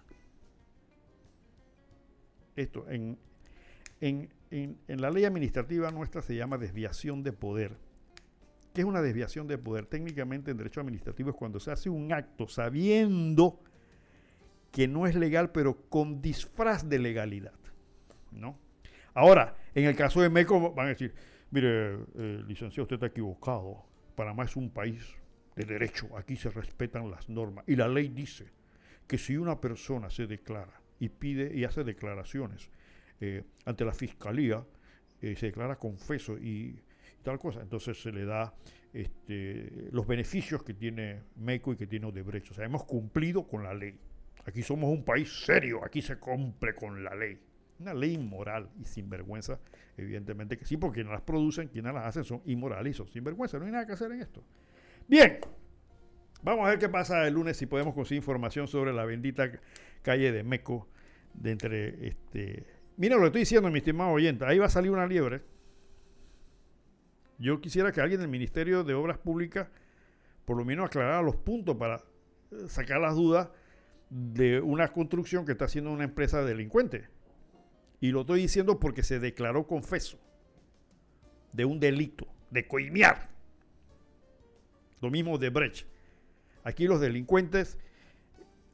Esto, 2.55 2.89
en, 2.89 3.18
en, 4.01 4.31
en, 4.53 5.01
la 5.01 5.11
ley 5.11 5.25
administrativa 5.25 5.91
nuestra 5.91 6.22
se 6.22 6.37
llama 6.37 6.59
desviación 6.59 7.25
de 7.25 7.33
poder. 7.33 7.77
¿Qué 8.72 8.83
es 8.83 8.87
una 8.87 9.03
desviación 9.03 9.49
de 9.49 9.59
poder? 9.59 9.87
Técnicamente 9.87 10.53
en 10.53 10.57
derecho 10.57 10.81
administrativo 10.81 11.31
es 11.31 11.37
cuando 11.37 11.59
se 11.59 11.72
hace 11.72 11.91
un 11.91 12.12
acto 12.12 12.47
sabiendo 12.47 13.61
que 14.70 14.87
no 14.87 15.09
es 15.09 15.16
legal, 15.16 15.51
pero 15.51 15.89
con 15.89 16.22
disfraz 16.22 16.89
de 16.89 17.01
legalidad. 17.01 17.59
¿no? 18.31 18.57
Ahora, 19.12 19.57
en 19.75 19.87
el 19.87 19.97
caso 19.97 20.20
de 20.20 20.31
MECO 20.31 20.72
van 20.72 20.87
a 20.87 20.91
decir, 20.91 21.12
Mire, 21.55 21.98
eh, 22.16 22.42
licenciado, 22.48 22.82
usted 22.82 22.96
está 22.96 23.07
equivocado. 23.07 23.84
Panamá 24.16 24.42
es 24.42 24.57
un 24.57 24.70
país 24.70 25.16
de 25.55 25.64
derecho. 25.64 26.09
Aquí 26.18 26.34
se 26.34 26.50
respetan 26.50 27.09
las 27.09 27.28
normas. 27.28 27.64
Y 27.68 27.76
la 27.76 27.86
ley 27.86 28.09
dice 28.09 28.46
que 29.07 29.18
si 29.18 29.36
una 29.36 29.61
persona 29.61 30.11
se 30.11 30.26
declara 30.26 30.80
y 30.98 31.11
pide 31.11 31.57
y 31.57 31.62
hace 31.62 31.84
declaraciones 31.84 32.72
eh, 33.20 33.44
ante 33.66 33.84
la 33.84 33.92
fiscalía, 33.92 34.66
eh, 35.22 35.36
se 35.36 35.46
declara 35.46 35.76
confeso 35.76 36.36
y, 36.36 36.82
tal 37.22 37.38
cosa, 37.38 37.61
entonces 37.61 38.02
se 38.02 38.11
le 38.11 38.24
da 38.24 38.52
este, 38.92 39.90
los 39.92 40.09
beneficios 40.09 40.64
que 40.64 40.74
tiene 40.74 41.22
MECO 41.36 41.74
y 41.74 41.76
que 41.76 41.86
tiene 41.86 42.07
Odebrecht. 42.07 42.50
O 42.50 42.55
sea, 42.55 42.64
hemos 42.64 42.82
cumplido 42.82 43.46
con 43.46 43.62
la 43.62 43.74
ley. 43.74 43.96
Aquí 44.44 44.64
somos 44.64 44.90
un 44.90 45.05
país 45.05 45.44
serio, 45.44 45.84
aquí 45.84 46.02
se 46.02 46.16
cumple 46.18 46.74
con 46.74 47.05
la 47.05 47.14
ley. 47.14 47.38
Una 47.85 47.93
ley 47.93 48.14
inmoral 48.14 48.70
y 48.80 48.85
sinvergüenza, 48.87 49.61
evidentemente 49.99 50.57
que 50.57 50.64
sí, 50.64 50.78
porque 50.78 50.97
quienes 50.97 51.12
las 51.12 51.20
producen, 51.20 51.68
quienes 51.68 51.93
las 51.93 52.07
hacen 52.07 52.24
son 52.24 52.41
inmorales 52.47 52.95
y 52.95 52.97
son 52.97 53.09
sinvergüenza. 53.09 53.59
No 53.59 53.66
hay 53.66 53.72
nada 53.72 53.87
que 53.87 53.93
hacer 53.93 54.11
en 54.11 54.22
esto. 54.22 54.43
Bien, 55.07 55.39
vamos 56.43 56.66
a 56.66 56.70
ver 56.70 56.78
qué 56.78 56.89
pasa 56.89 57.26
el 57.26 57.35
lunes 57.35 57.59
si 57.59 57.66
podemos 57.66 57.93
conseguir 57.95 58.22
información 58.22 58.66
sobre 58.68 58.95
la 58.95 59.05
bendita 59.05 59.51
calle 60.01 60.32
de 60.32 60.43
Meco. 60.43 60.89
De 61.35 61.51
entre 61.51 62.09
este. 62.09 62.64
Mira 62.97 63.16
lo 63.16 63.22
que 63.22 63.26
estoy 63.26 63.41
diciendo, 63.41 63.70
mi 63.70 63.78
estimado 63.78 64.12
oyente. 64.12 64.47
Ahí 64.47 64.59
va 64.59 64.66
a 64.66 64.70
salir 64.70 64.91
una 64.91 65.07
liebre. 65.07 65.43
Yo 67.39 67.61
quisiera 67.61 67.93
que 67.93 68.01
alguien 68.01 68.20
del 68.20 68.30
Ministerio 68.30 68.85
de 68.85 68.95
Obras 68.95 69.18
Públicas 69.18 69.68
por 70.45 70.57
lo 70.57 70.64
menos 70.64 70.87
aclarara 70.87 71.22
los 71.22 71.37
puntos 71.37 71.76
para 71.76 71.97
eh, 71.97 72.68
sacar 72.68 73.01
las 73.01 73.14
dudas 73.14 73.49
de 74.11 74.61
una 74.61 74.93
construcción 74.93 75.45
que 75.45 75.53
está 75.53 75.64
haciendo 75.64 75.91
una 75.91 76.05
empresa 76.05 76.45
delincuente. 76.45 77.09
Y 78.05 78.11
lo 78.12 78.20
estoy 78.20 78.42
diciendo 78.42 78.78
porque 78.78 79.02
se 79.02 79.18
declaró 79.18 79.66
confeso 79.66 80.18
de 81.55 81.64
un 81.64 81.80
delito 81.80 82.26
de 82.50 82.68
coimear. 82.68 83.30
Lo 85.00 85.09
mismo 85.09 85.38
de 85.38 85.48
Brecht. 85.48 85.86
Aquí 86.64 86.86
los 86.86 87.00
delincuentes, 87.00 87.78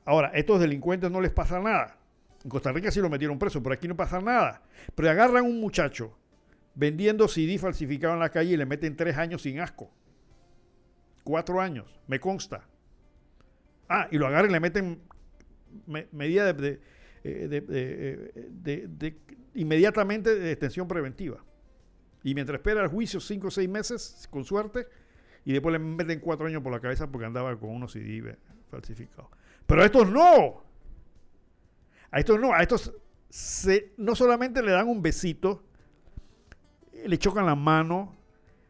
ahora, 0.04 0.32
estos 0.34 0.58
delincuentes 0.58 1.12
no 1.12 1.20
les 1.20 1.30
pasa 1.30 1.60
nada. 1.60 1.96
En 2.42 2.50
Costa 2.50 2.72
Rica 2.72 2.90
sí 2.90 2.98
lo 2.98 3.08
metieron 3.08 3.38
preso, 3.38 3.62
pero 3.62 3.72
aquí 3.72 3.86
no 3.86 3.96
pasa 3.96 4.20
nada. 4.20 4.62
Pero 4.96 5.08
agarran 5.08 5.44
un 5.44 5.60
muchacho 5.60 6.18
vendiendo 6.74 7.28
CD 7.28 7.56
falsificado 7.56 8.14
en 8.14 8.18
la 8.18 8.30
calle 8.30 8.54
y 8.54 8.56
le 8.56 8.66
meten 8.66 8.96
tres 8.96 9.16
años 9.16 9.42
sin 9.42 9.60
asco. 9.60 9.92
Cuatro 11.22 11.60
años, 11.60 12.00
me 12.08 12.18
consta. 12.18 12.66
Ah, 13.88 14.08
y 14.10 14.18
lo 14.18 14.26
agarran 14.26 14.50
y 14.50 14.54
le 14.54 14.60
meten 14.60 15.02
medida 16.10 16.52
de, 16.52 16.80
eh, 17.22 18.32
de, 18.50 19.16
inmediatamente 19.54 20.34
de 20.34 20.40
detención 20.40 20.88
preventiva. 20.88 21.44
Y 22.22 22.34
mientras 22.34 22.58
espera 22.58 22.82
el 22.82 22.88
juicio, 22.88 23.20
cinco 23.20 23.48
o 23.48 23.50
seis 23.50 23.68
meses, 23.68 24.28
con 24.30 24.44
suerte, 24.44 24.86
y 25.44 25.52
después 25.52 25.72
le 25.72 25.78
meten 25.78 26.20
cuatro 26.20 26.46
años 26.46 26.62
por 26.62 26.72
la 26.72 26.80
cabeza 26.80 27.10
porque 27.10 27.26
andaba 27.26 27.58
con 27.58 27.70
unos 27.70 27.92
CD 27.92 28.36
falsificados. 28.70 29.30
Pero 29.66 29.82
a 29.82 29.86
estos 29.86 30.10
no. 30.10 30.62
A 32.10 32.18
estos 32.18 32.40
no. 32.40 32.52
A 32.52 32.62
estos 32.62 32.92
no 33.96 34.14
solamente 34.14 34.62
le 34.62 34.72
dan 34.72 34.88
un 34.88 35.00
besito, 35.00 35.62
le 37.06 37.18
chocan 37.18 37.46
la 37.46 37.54
mano, 37.54 38.16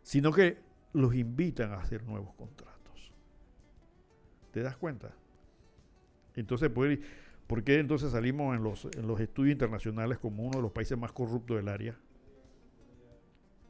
sino 0.03 0.33
que 0.33 0.59
los 0.93 1.15
invitan 1.15 1.73
a 1.73 1.79
hacer 1.79 2.05
nuevos 2.05 2.35
contratos. 2.35 3.13
¿Te 4.53 4.63
das 4.63 4.77
cuenta? 4.77 5.15
Entonces, 6.35 6.71
¿por 7.51 7.65
qué 7.65 7.81
entonces 7.81 8.13
salimos 8.13 8.57
en 8.57 8.63
los, 8.63 8.85
en 8.85 9.09
los 9.09 9.19
estudios 9.19 9.55
internacionales 9.55 10.19
como 10.19 10.45
uno 10.45 10.59
de 10.59 10.63
los 10.63 10.71
países 10.71 10.97
más 10.97 11.11
corruptos 11.11 11.57
del 11.57 11.67
área? 11.67 11.99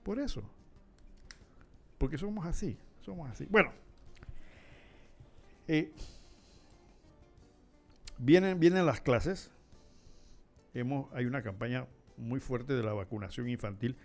Por 0.02 0.18
eso. 0.18 0.42
Porque 1.96 2.18
somos 2.18 2.44
así, 2.44 2.76
somos 3.00 3.30
así. 3.30 3.46
Bueno, 3.48 3.72
eh, 5.66 5.94
vienen, 8.18 8.60
vienen 8.60 8.84
las 8.84 9.00
clases. 9.00 9.50
Hemos, 10.74 11.10
hay 11.14 11.24
una 11.24 11.42
campaña 11.42 11.86
muy 12.18 12.38
fuerte 12.38 12.74
de 12.74 12.82
la 12.82 12.92
vacunación 12.92 13.48
infantil 13.48 13.96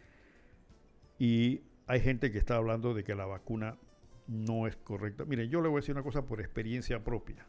y 1.19 1.63
hay 1.85 1.99
gente 1.99 2.31
que 2.31 2.37
está 2.37 2.55
hablando 2.55 2.93
de 2.93 3.03
que 3.03 3.13
la 3.13 3.25
vacuna 3.25 3.77
no 4.25 4.67
es 4.67 4.77
correcta. 4.77 5.25
Miren, 5.25 5.49
yo 5.49 5.59
le 5.59 5.67
voy 5.67 5.79
a 5.79 5.81
decir 5.81 5.95
una 5.95 6.03
cosa 6.03 6.25
por 6.25 6.39
experiencia 6.39 7.03
propia. 7.03 7.45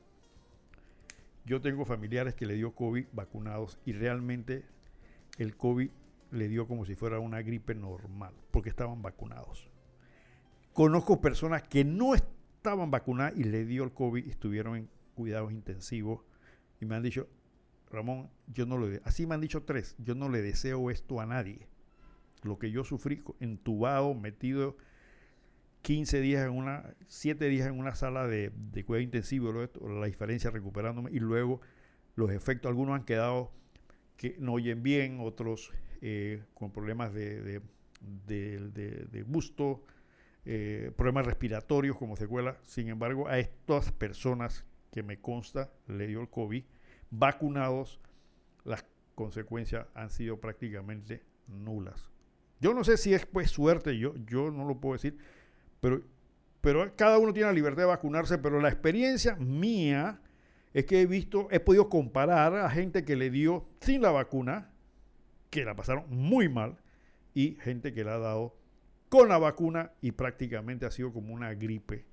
Yo 1.47 1.61
tengo 1.61 1.85
familiares 1.85 2.35
que 2.35 2.45
le 2.45 2.55
dio 2.55 2.75
COVID 2.75 3.07
vacunados 3.13 3.79
y 3.85 3.93
realmente 3.93 4.65
el 5.39 5.57
COVID 5.57 5.91
le 6.33 6.49
dio 6.49 6.67
como 6.67 6.85
si 6.85 6.97
fuera 6.97 7.21
una 7.21 7.41
gripe 7.41 7.73
normal, 7.75 8.35
porque 8.51 8.69
estaban 8.69 9.01
vacunados. 9.01 9.71
Conozco 10.73 11.21
personas 11.21 11.63
que 11.63 11.85
no 11.85 12.17
estaban 12.17 12.91
vacunadas 12.91 13.35
y 13.37 13.45
le 13.45 13.65
dio 13.65 13.85
el 13.85 13.93
COVID 13.93 14.27
y 14.27 14.31
estuvieron 14.31 14.77
en 14.77 14.91
cuidados 15.15 15.53
intensivos 15.53 16.25
y 16.81 16.85
me 16.85 16.97
han 16.97 17.05
dicho, 17.05 17.29
Ramón, 17.91 18.29
yo 18.49 18.67
no 18.67 18.77
le, 18.77 19.01
así 19.05 19.25
me 19.25 19.37
han 19.37 19.41
dicho 19.41 19.63
tres, 19.63 19.95
yo 19.99 20.17
no 20.17 20.29
le 20.29 20.43
deseo 20.43 20.91
esto 20.91 21.21
a 21.21 21.27
nadie. 21.27 21.69
Lo 22.43 22.59
que 22.59 22.73
yo 22.73 22.83
sufrí 22.83 23.23
entubado, 23.39 24.15
metido 24.15 24.77
15 25.87 26.20
días 26.20 26.45
en 26.45 26.51
una, 26.51 26.97
7 27.07 27.49
días 27.49 27.68
en 27.68 27.78
una 27.78 27.95
sala 27.95 28.26
de, 28.26 28.51
de 28.72 28.84
cuidado 28.84 29.05
intensivo, 29.05 29.53
la 29.53 30.07
diferencia 30.07 30.51
recuperándome 30.51 31.12
y 31.12 31.20
luego 31.20 31.61
los 32.16 32.32
efectos, 32.32 32.68
algunos 32.68 32.97
han 32.97 33.05
quedado 33.05 33.53
que 34.16 34.34
no 34.41 34.55
oyen 34.55 34.82
bien, 34.82 35.20
otros 35.20 35.70
eh, 36.03 36.43
con 36.55 36.72
problemas 36.72 37.14
de, 37.14 37.62
de, 38.01 39.24
gusto, 39.28 39.84
eh, 40.45 40.91
problemas 40.97 41.24
respiratorios 41.24 41.97
como 41.97 42.16
secuela. 42.16 42.59
Sin 42.64 42.89
embargo, 42.89 43.28
a 43.28 43.39
estas 43.39 43.93
personas 43.93 44.64
que 44.91 45.05
me 45.05 45.20
consta 45.20 45.70
le 45.87 46.09
dio 46.09 46.20
el 46.20 46.28
COVID, 46.28 46.64
vacunados, 47.12 48.01
las 48.64 48.84
consecuencias 49.14 49.87
han 49.95 50.11
sido 50.11 50.41
prácticamente 50.41 51.22
nulas. 51.47 52.11
Yo 52.59 52.74
no 52.74 52.82
sé 52.82 52.97
si 52.97 53.14
es 53.14 53.24
pues 53.24 53.53
suerte, 53.53 53.97
yo, 53.97 54.16
yo 54.26 54.51
no 54.51 54.66
lo 54.66 54.80
puedo 54.80 54.95
decir, 54.95 55.16
pero, 55.81 56.03
pero 56.61 56.95
cada 56.97 57.18
uno 57.18 57.33
tiene 57.33 57.49
la 57.49 57.55
libertad 57.55 57.83
de 57.83 57.89
vacunarse, 57.89 58.39
pero 58.39 58.61
la 58.61 58.68
experiencia 58.68 59.37
mía 59.37 60.20
es 60.72 60.85
que 60.85 61.01
he 61.01 61.07
visto, 61.07 61.49
he 61.51 61.61
podido 61.61 61.89
comparar 61.89 62.55
a 62.57 62.70
gente 62.70 63.05
que 63.05 63.16
le 63.16 63.31
dio 63.31 63.66
sin 63.81 64.03
la 64.03 64.11
vacuna, 64.11 64.70
que 65.51 65.64
la 65.64 65.74
pasaron 65.74 66.05
muy 66.09 66.49
mal, 66.49 66.77
y 67.37 67.59
gente 67.61 67.93
que 67.93 68.03
la 68.03 68.14
ha 68.14 68.18
dado 68.18 68.57
con 69.11 69.29
la 69.29 69.37
vacuna 69.37 69.93
y 70.01 70.12
prácticamente 70.12 70.87
ha 70.87 70.91
sido 70.91 71.12
como 71.12 71.35
una 71.35 71.53
gripe 71.53 72.07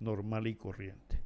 normal 0.00 0.46
y 0.46 0.54
corriente. 0.54 1.20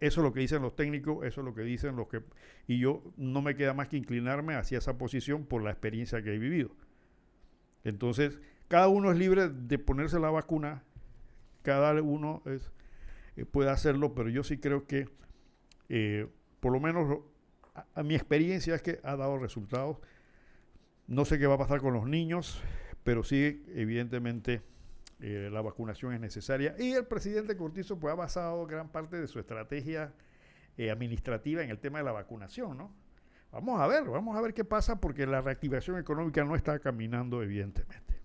Eso 0.00 0.20
es 0.20 0.24
lo 0.24 0.32
que 0.32 0.40
dicen 0.40 0.60
los 0.60 0.74
técnicos, 0.74 1.24
eso 1.24 1.42
es 1.42 1.44
lo 1.44 1.54
que 1.54 1.62
dicen 1.62 1.94
los 1.94 2.08
que... 2.08 2.22
Y 2.66 2.80
yo 2.80 3.04
no 3.16 3.40
me 3.40 3.54
queda 3.54 3.72
más 3.72 3.86
que 3.86 3.96
inclinarme 3.96 4.56
hacia 4.56 4.78
esa 4.78 4.98
posición 4.98 5.44
por 5.44 5.62
la 5.62 5.70
experiencia 5.70 6.22
que 6.22 6.34
he 6.34 6.38
vivido. 6.38 6.70
Entonces, 7.84 8.40
cada 8.68 8.88
uno 8.88 9.12
es 9.12 9.18
libre 9.18 9.48
de 9.48 9.78
ponerse 9.78 10.18
la 10.18 10.30
vacuna, 10.30 10.82
cada 11.62 12.00
uno 12.02 12.42
es, 12.46 12.70
eh, 13.36 13.44
puede 13.44 13.70
hacerlo, 13.70 14.14
pero 14.14 14.28
yo 14.28 14.42
sí 14.42 14.58
creo 14.58 14.86
que, 14.86 15.08
eh, 15.88 16.28
por 16.60 16.72
lo 16.72 16.80
menos 16.80 17.20
a, 17.94 18.02
mi 18.02 18.14
experiencia 18.14 18.74
es 18.74 18.82
que 18.82 19.00
ha 19.02 19.16
dado 19.16 19.38
resultados. 19.38 19.98
No 21.06 21.24
sé 21.24 21.38
qué 21.38 21.46
va 21.46 21.54
a 21.54 21.58
pasar 21.58 21.80
con 21.80 21.92
los 21.92 22.06
niños, 22.06 22.62
pero 23.02 23.24
sí, 23.24 23.64
evidentemente, 23.74 24.62
eh, 25.20 25.50
la 25.52 25.60
vacunación 25.60 26.14
es 26.14 26.20
necesaria. 26.20 26.74
Y 26.78 26.92
el 26.92 27.06
presidente 27.06 27.56
Cortizo 27.56 27.98
pues, 27.98 28.12
ha 28.12 28.16
basado 28.16 28.66
gran 28.66 28.88
parte 28.88 29.20
de 29.20 29.26
su 29.26 29.38
estrategia 29.38 30.12
administrativa 30.90 31.62
en 31.62 31.70
el 31.70 31.78
tema 31.78 31.98
de 31.98 32.04
la 32.04 32.10
vacunación, 32.10 32.76
¿no? 32.76 32.92
Vamos 33.52 33.80
a 33.80 33.86
ver, 33.86 34.02
vamos 34.02 34.36
a 34.36 34.40
ver 34.40 34.52
qué 34.52 34.64
pasa 34.64 35.00
porque 35.00 35.24
la 35.24 35.40
reactivación 35.40 35.96
económica 35.98 36.42
no 36.42 36.56
está 36.56 36.80
caminando, 36.80 37.40
evidentemente. 37.40 38.23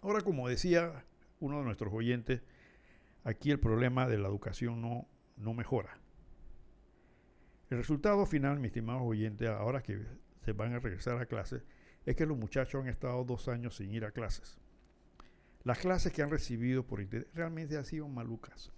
Ahora, 0.00 0.20
como 0.20 0.48
decía 0.48 1.04
uno 1.40 1.58
de 1.58 1.64
nuestros 1.64 1.92
oyentes, 1.92 2.42
aquí 3.24 3.50
el 3.50 3.58
problema 3.58 4.06
de 4.06 4.18
la 4.18 4.28
educación 4.28 4.80
no, 4.80 5.08
no 5.36 5.54
mejora. 5.54 5.98
El 7.70 7.78
resultado 7.78 8.24
final, 8.24 8.60
mi 8.60 8.68
estimado 8.68 9.02
oyente, 9.02 9.48
ahora 9.48 9.82
que 9.82 10.00
se 10.44 10.52
van 10.52 10.72
a 10.72 10.78
regresar 10.78 11.20
a 11.20 11.26
clases, 11.26 11.62
es 12.06 12.16
que 12.16 12.26
los 12.26 12.38
muchachos 12.38 12.82
han 12.82 12.88
estado 12.88 13.24
dos 13.24 13.48
años 13.48 13.76
sin 13.76 13.92
ir 13.92 14.04
a 14.04 14.12
clases. 14.12 14.58
Las 15.64 15.78
clases 15.78 16.12
que 16.12 16.22
han 16.22 16.30
recibido 16.30 16.86
por 16.86 17.00
internet 17.00 17.28
realmente 17.34 17.76
han 17.76 17.84
sido 17.84 18.08
malucas, 18.08 18.72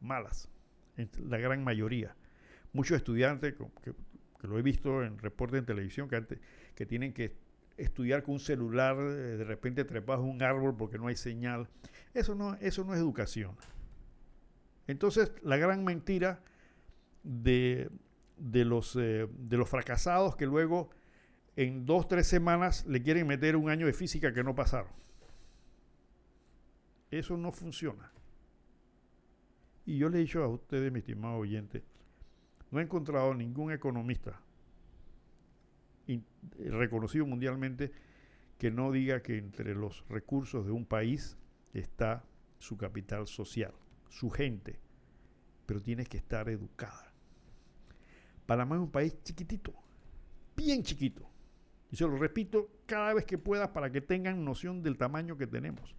malas, 0.00 0.48
la 0.96 1.38
gran 1.38 1.62
mayoría. 1.62 2.16
Muchos 2.72 2.96
estudiantes, 2.96 3.54
que, 3.54 3.94
lo 4.42 4.58
he 4.58 4.62
visto 4.62 5.04
en 5.04 5.18
reportes 5.18 5.58
en 5.60 5.66
televisión, 5.66 6.08
que 6.74 6.86
tienen 6.86 7.12
que 7.12 7.36
estudiar 7.76 8.22
con 8.22 8.34
un 8.34 8.40
celular, 8.40 8.96
eh, 8.98 9.36
de 9.36 9.44
repente 9.44 9.84
trepas 9.84 10.20
un 10.20 10.42
árbol 10.42 10.76
porque 10.76 10.98
no 10.98 11.08
hay 11.08 11.16
señal. 11.16 11.68
Eso 12.14 12.34
no, 12.34 12.54
eso 12.56 12.84
no 12.84 12.94
es 12.94 13.00
educación. 13.00 13.56
Entonces, 14.86 15.32
la 15.42 15.56
gran 15.56 15.84
mentira 15.84 16.40
de, 17.22 17.90
los, 18.36 18.96
eh, 18.96 19.28
de 19.30 19.56
los 19.56 19.68
fracasados 19.68 20.36
que 20.36 20.46
luego 20.46 20.90
en 21.56 21.84
dos, 21.86 22.06
tres 22.06 22.26
semanas 22.26 22.86
le 22.86 23.02
quieren 23.02 23.26
meter 23.26 23.56
un 23.56 23.70
año 23.70 23.86
de 23.86 23.92
física 23.92 24.32
que 24.32 24.44
no 24.44 24.54
pasaron. 24.54 24.92
Eso 27.10 27.36
no 27.36 27.52
funciona. 27.52 28.12
Y 29.84 29.98
yo 29.98 30.08
le 30.08 30.18
he 30.18 30.20
dicho 30.20 30.42
a 30.42 30.48
ustedes, 30.48 30.92
mi 30.92 30.98
estimado 30.98 31.36
oyente, 31.36 31.84
no 32.70 32.80
he 32.80 32.82
encontrado 32.82 33.34
ningún 33.34 33.72
economista 33.72 34.40
reconocido 36.58 37.26
mundialmente 37.26 37.92
que 38.58 38.70
no 38.70 38.90
diga 38.92 39.22
que 39.22 39.38
entre 39.38 39.74
los 39.74 40.06
recursos 40.08 40.66
de 40.66 40.72
un 40.72 40.86
país 40.86 41.36
está 41.74 42.24
su 42.58 42.76
capital 42.76 43.26
social, 43.26 43.74
su 44.08 44.30
gente, 44.30 44.80
pero 45.66 45.80
tiene 45.80 46.04
que 46.06 46.16
estar 46.16 46.48
educada. 46.48 47.12
Panamá 48.46 48.76
es 48.76 48.82
un 48.82 48.90
país 48.90 49.16
chiquitito, 49.22 49.74
bien 50.56 50.82
chiquito. 50.82 51.28
Y 51.90 51.96
se 51.96 52.04
lo 52.04 52.16
repito 52.16 52.70
cada 52.86 53.14
vez 53.14 53.24
que 53.24 53.38
pueda 53.38 53.72
para 53.72 53.90
que 53.90 54.00
tengan 54.00 54.44
noción 54.44 54.82
del 54.82 54.96
tamaño 54.96 55.36
que 55.36 55.46
tenemos. 55.46 55.94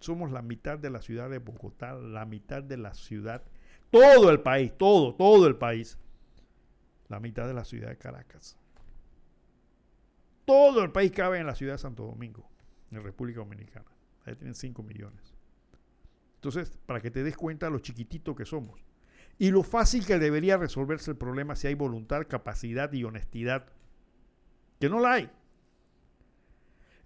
Somos 0.00 0.30
la 0.30 0.42
mitad 0.42 0.78
de 0.78 0.90
la 0.90 1.02
ciudad 1.02 1.30
de 1.30 1.38
Bogotá, 1.38 1.94
la 1.94 2.24
mitad 2.24 2.62
de 2.62 2.76
la 2.76 2.94
ciudad, 2.94 3.42
todo 3.90 4.30
el 4.30 4.40
país, 4.40 4.72
todo, 4.76 5.14
todo 5.14 5.46
el 5.46 5.56
país, 5.56 5.98
la 7.08 7.20
mitad 7.20 7.46
de 7.46 7.54
la 7.54 7.64
ciudad 7.64 7.88
de 7.88 7.98
Caracas. 7.98 8.58
Todo 10.52 10.84
el 10.84 10.92
país 10.92 11.10
cabe 11.12 11.38
en 11.38 11.46
la 11.46 11.54
ciudad 11.54 11.72
de 11.72 11.78
Santo 11.78 12.04
Domingo, 12.04 12.46
en 12.90 13.02
República 13.02 13.40
Dominicana. 13.40 13.86
Ahí 14.26 14.34
tienen 14.34 14.54
5 14.54 14.82
millones. 14.82 15.32
Entonces, 16.34 16.78
para 16.84 17.00
que 17.00 17.10
te 17.10 17.22
des 17.22 17.38
cuenta 17.38 17.70
lo 17.70 17.78
chiquitito 17.78 18.34
que 18.34 18.44
somos. 18.44 18.84
Y 19.38 19.50
lo 19.50 19.62
fácil 19.62 20.04
que 20.04 20.18
debería 20.18 20.58
resolverse 20.58 21.10
el 21.10 21.16
problema 21.16 21.56
si 21.56 21.68
hay 21.68 21.74
voluntad, 21.74 22.26
capacidad 22.28 22.92
y 22.92 23.02
honestidad. 23.02 23.64
Que 24.78 24.90
no 24.90 25.00
la 25.00 25.12
hay. 25.12 25.30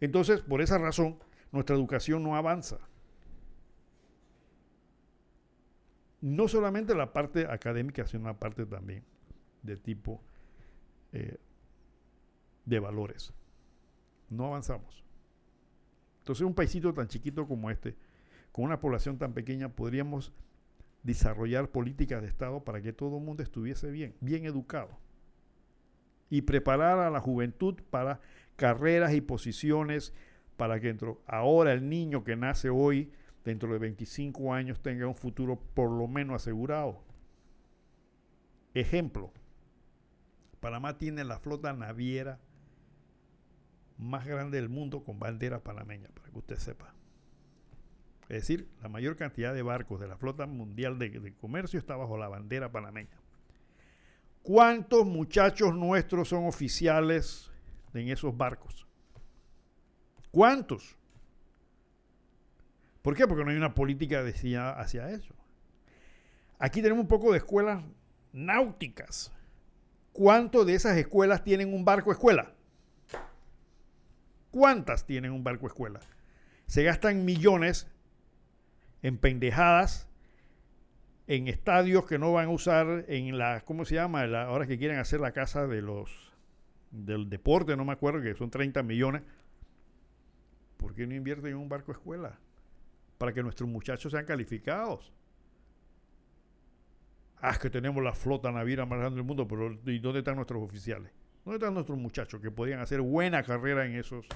Entonces, 0.01 0.41
por 0.41 0.61
esa 0.61 0.79
razón, 0.79 1.21
nuestra 1.53 1.77
educación 1.77 2.25
no 2.25 2.35
avanza. 2.35 2.81
No 6.21 6.49
solamente 6.49 6.97
la 6.97 7.13
parte 7.13 7.47
académica, 7.47 8.09
sino 8.09 8.25
la 8.25 8.41
parte 8.41 8.67
también 8.67 9.05
de 9.63 9.77
tipo 9.77 10.21
eh, 11.13 11.39
de 12.67 12.79
valores. 12.79 13.33
No 14.29 14.47
avanzamos. 14.47 15.05
Entonces, 16.19 16.45
un 16.45 16.55
paisito 16.55 16.93
tan 16.93 17.09
chiquito 17.09 17.47
como 17.47 17.71
este, 17.71 17.97
con 18.53 18.65
una 18.65 18.81
población 18.81 19.17
tan 19.17 19.33
pequeña, 19.33 19.71
podríamos 19.71 20.33
desarrollar 21.03 21.71
políticas 21.71 22.21
de 22.21 22.29
Estado 22.29 22.65
para 22.65 22.83
que 22.83 22.93
todo 22.93 23.19
el 23.19 23.25
mundo 23.25 23.43
estuviese 23.43 23.91
bien, 23.91 24.15
bien 24.21 24.45
educado. 24.45 24.99
Y 26.29 26.43
preparar 26.43 26.99
a 26.99 27.11
la 27.11 27.21
juventud 27.21 27.81
para 27.91 28.21
carreras 28.57 29.15
y 29.15 29.21
posiciones 29.21 30.13
para 30.57 30.81
que 30.81 30.89
dentro, 30.89 31.23
ahora 31.27 31.73
el 31.73 31.89
niño 31.89 32.25
que 32.25 32.35
nace 32.35 32.71
hoy, 32.71 33.13
dentro 33.45 33.73
de 33.73 33.79
25 33.79 34.53
años, 34.53 34.81
tenga 34.81 35.07
un 35.07 35.15
futuro 35.15 35.61
por 35.75 35.91
lo 35.91 36.09
menos 36.09 36.43
asegurado. 36.43 37.05
Ejemplo, 38.75 39.33
Panamá 40.59 40.99
tiene 40.99 41.23
la 41.23 41.39
flota 41.39 41.73
naviera 41.73 42.41
más 43.99 44.27
grande 44.27 44.59
del 44.59 44.69
mundo 44.69 45.05
con 45.05 45.19
bandera 45.19 45.63
panameña, 45.63 46.09
para 46.15 46.31
que 46.31 46.39
usted 46.39 46.57
sepa. 46.57 46.95
Es 48.29 48.43
decir, 48.43 48.69
la 48.83 48.89
mayor 48.89 49.17
cantidad 49.17 49.55
de 49.55 49.63
barcos 49.63 50.01
de 50.01 50.09
la 50.09 50.17
flota 50.17 50.47
mundial 50.47 50.99
de, 50.99 51.33
comercio 51.35 51.79
está 51.79 51.97
bajo 51.97 52.19
la 52.19 52.29
bandera 52.29 52.73
panameña. 52.73 53.21
¿Cuántos 54.43 55.07
muchachos 55.07 55.75
nuestros 55.75 56.29
son 56.29 56.47
oficiales 56.47 57.51
en 57.95 58.09
esos 58.09 58.37
barcos? 58.37 58.87
¿Cuántos? 60.31 60.97
¿Por 63.03 63.15
qué? 63.15 63.27
Porque 63.27 63.45
no 63.45 63.51
hay 63.51 63.57
una 63.57 63.75
política 63.75 64.23
destinada 64.25 64.81
hacia 64.81 65.09
eso. 65.11 65.35
Aquí 66.59 66.83
tenemos 66.83 67.03
un 67.03 67.09
poco 67.09 67.31
de 67.31 67.39
escuelas 67.39 67.85
náuticas. 68.33 69.33
¿Cuántos 70.13 70.67
de 70.67 70.75
esas 70.75 70.97
escuelas 70.97 71.45
tienen 71.45 71.73
un 71.73 71.85
barco 71.85 72.11
escuela? 72.11 72.56
¿Cuántas 74.57 75.05
tienen 75.05 75.33
un 75.33 75.45
barco 75.45 75.67
escuela? 75.67 76.01
Se 76.65 76.83
gastan 76.83 77.27
millones 77.27 77.87
en 79.03 79.19
pendejadas, 79.19 80.09
en 81.27 81.47
estadios 81.47 82.07
que 82.07 82.19
no 82.19 82.33
van 82.33 82.47
a 82.47 82.49
usar, 82.49 83.05
en 83.09 83.37
la, 83.37 83.61
¿cómo 83.67 83.85
se 83.85 83.97
llama? 83.97 84.23
ahora 84.23 84.67
que 84.67 84.79
quieren 84.79 84.97
hacer 84.97 85.21
la 85.21 85.33
casa 85.33 85.67
de 85.67 85.83
los, 85.83 86.33
del 86.91 87.29
deporte, 87.29 87.77
no 87.77 87.85
me 87.85 87.93
acuerdo, 87.93 88.23
que 88.23 88.35
son 88.35 88.49
30 88.49 88.83
millones. 88.83 89.25
¿Por 90.79 90.95
qué 90.95 91.07
no 91.07 91.15
invierten 91.15 91.51
en 91.51 91.59
un 91.59 91.69
barco 91.69 91.93
escuela? 91.93 92.39
Para 93.19 93.35
que 93.35 93.43
nuestros 93.43 93.69
muchachos 93.69 94.13
sean 94.13 94.25
calificados. 94.25 95.13
Ah, 97.43 97.51
es 97.51 97.59
que 97.59 97.69
tenemos 97.69 98.03
la 98.03 98.15
flota 98.15 98.51
naviera 98.51 98.87
más 98.87 99.01
grande 99.01 99.17
del 99.17 99.27
mundo, 99.27 99.47
pero 99.47 99.79
¿y 99.85 99.99
dónde 99.99 100.21
están 100.21 100.37
nuestros 100.37 100.63
oficiales? 100.63 101.13
¿Dónde 101.47 101.59
están 101.59 101.75
nuestros 101.75 101.97
muchachos 101.97 102.41
que 102.41 102.51
podían 102.51 102.81
hacer 102.81 103.01
buena 103.01 103.41
carrera 103.45 103.87
en 103.87 103.95
esos, 103.95 104.27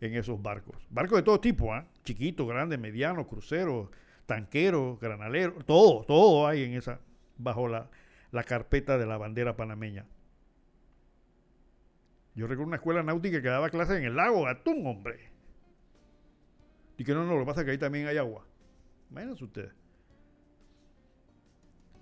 en 0.00 0.14
esos 0.14 0.40
barcos? 0.40 0.76
Barcos 0.90 1.18
de 1.18 1.24
todo 1.24 1.40
tipo, 1.40 1.74
¿ah? 1.74 1.84
Chiquitos, 2.04 2.46
grandes, 2.46 2.78
medianos, 2.78 3.26
cruceros, 3.26 3.88
tanqueros, 4.26 5.00
granaleros, 5.00 5.66
todo, 5.66 6.04
todo 6.04 6.46
hay 6.46 6.62
en 6.62 6.74
esa, 6.74 7.00
bajo 7.36 7.66
la, 7.66 7.90
la 8.30 8.44
carpeta 8.44 8.96
de 8.96 9.06
la 9.06 9.16
bandera 9.18 9.56
panameña. 9.56 10.06
Yo 12.36 12.46
recuerdo 12.46 12.68
una 12.68 12.76
escuela 12.76 13.02
náutica 13.02 13.42
que 13.42 13.48
daba 13.48 13.68
clases 13.68 13.98
en 13.98 14.04
el 14.04 14.14
lago 14.14 14.46
Atún, 14.46 14.86
hombre. 14.86 15.30
Y 16.96 17.02
que 17.02 17.12
no, 17.12 17.26
no, 17.26 17.34
lo 17.34 17.40
que 17.40 17.46
pasa 17.46 17.62
es 17.62 17.64
que 17.64 17.72
ahí 17.72 17.78
también 17.78 18.06
hay 18.06 18.18
agua. 18.18 18.46
Imagínense 19.10 19.42
ustedes. 19.42 19.72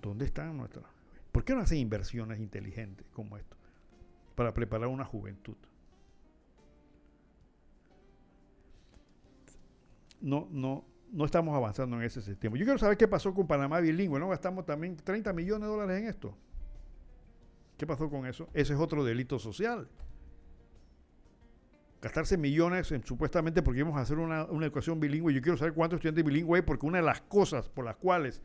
¿Dónde 0.03 0.27
están 0.27 0.55
nuestras? 0.55 0.85
¿Por 1.33 1.47
qué 1.47 1.55
no 1.55 1.63
hacen 1.63 1.79
inversiones 1.79 2.41
inteligentes 2.41 3.07
como 3.15 3.39
esto? 3.39 3.57
Para 4.35 4.53
preparar 4.53 4.89
una 4.89 5.05
juventud. 5.05 5.57
No, 10.21 10.49
no, 10.51 10.85
no 11.13 11.25
estamos 11.25 11.55
avanzando 11.55 11.97
en 11.97 12.03
ese 12.03 12.21
sistema. 12.23 12.57
Yo 12.57 12.65
quiero 12.65 12.79
saber 12.79 12.97
qué 12.97 13.07
pasó 13.07 13.33
con 13.35 13.47
Panamá 13.47 13.81
bilingüe, 13.81 14.19
¿no? 14.19 14.29
Gastamos 14.29 14.65
también 14.65 14.97
30 14.97 15.33
millones 15.33 15.69
de 15.69 15.75
dólares 15.75 16.03
en 16.03 16.09
esto. 16.09 16.37
¿Qué 17.77 17.87
pasó 17.87 18.09
con 18.09 18.27
eso? 18.27 18.49
Ese 18.55 18.73
es 18.73 18.79
otro 18.79 19.05
delito 19.05 19.39
social. 19.39 19.89
Gastarse 22.01 22.37
millones 22.37 22.91
en, 22.93 23.05
supuestamente 23.05 23.63
porque 23.63 23.81
íbamos 23.81 23.99
a 23.99 24.03
hacer 24.03 24.19
una, 24.19 24.45
una 24.45 24.67
educación 24.67 25.01
bilingüe. 25.01 25.33
Yo 25.33 25.43
quiero 25.43 25.57
saber 25.57 25.75
cuántos 25.75 25.99
estudiantes 25.99 26.25
bilingües 26.25 26.61
hay 26.61 26.67
porque 26.67 26.87
una 26.87 26.99
de 26.99 27.05
las 27.05 27.21
cosas 27.23 27.69
por 27.69 27.85
las 27.85 27.97
cuales 27.97 28.43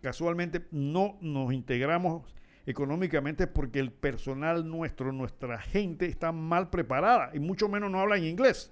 casualmente 0.00 0.66
no 0.70 1.18
nos 1.20 1.52
integramos 1.52 2.34
económicamente 2.68 3.46
porque 3.46 3.80
el 3.80 3.90
personal 3.90 4.68
nuestro, 4.68 5.10
nuestra 5.10 5.58
gente 5.58 6.04
está 6.04 6.32
mal 6.32 6.68
preparada 6.68 7.30
y 7.32 7.38
mucho 7.38 7.66
menos 7.66 7.90
no 7.90 7.98
habla 7.98 8.18
en 8.18 8.24
inglés, 8.24 8.70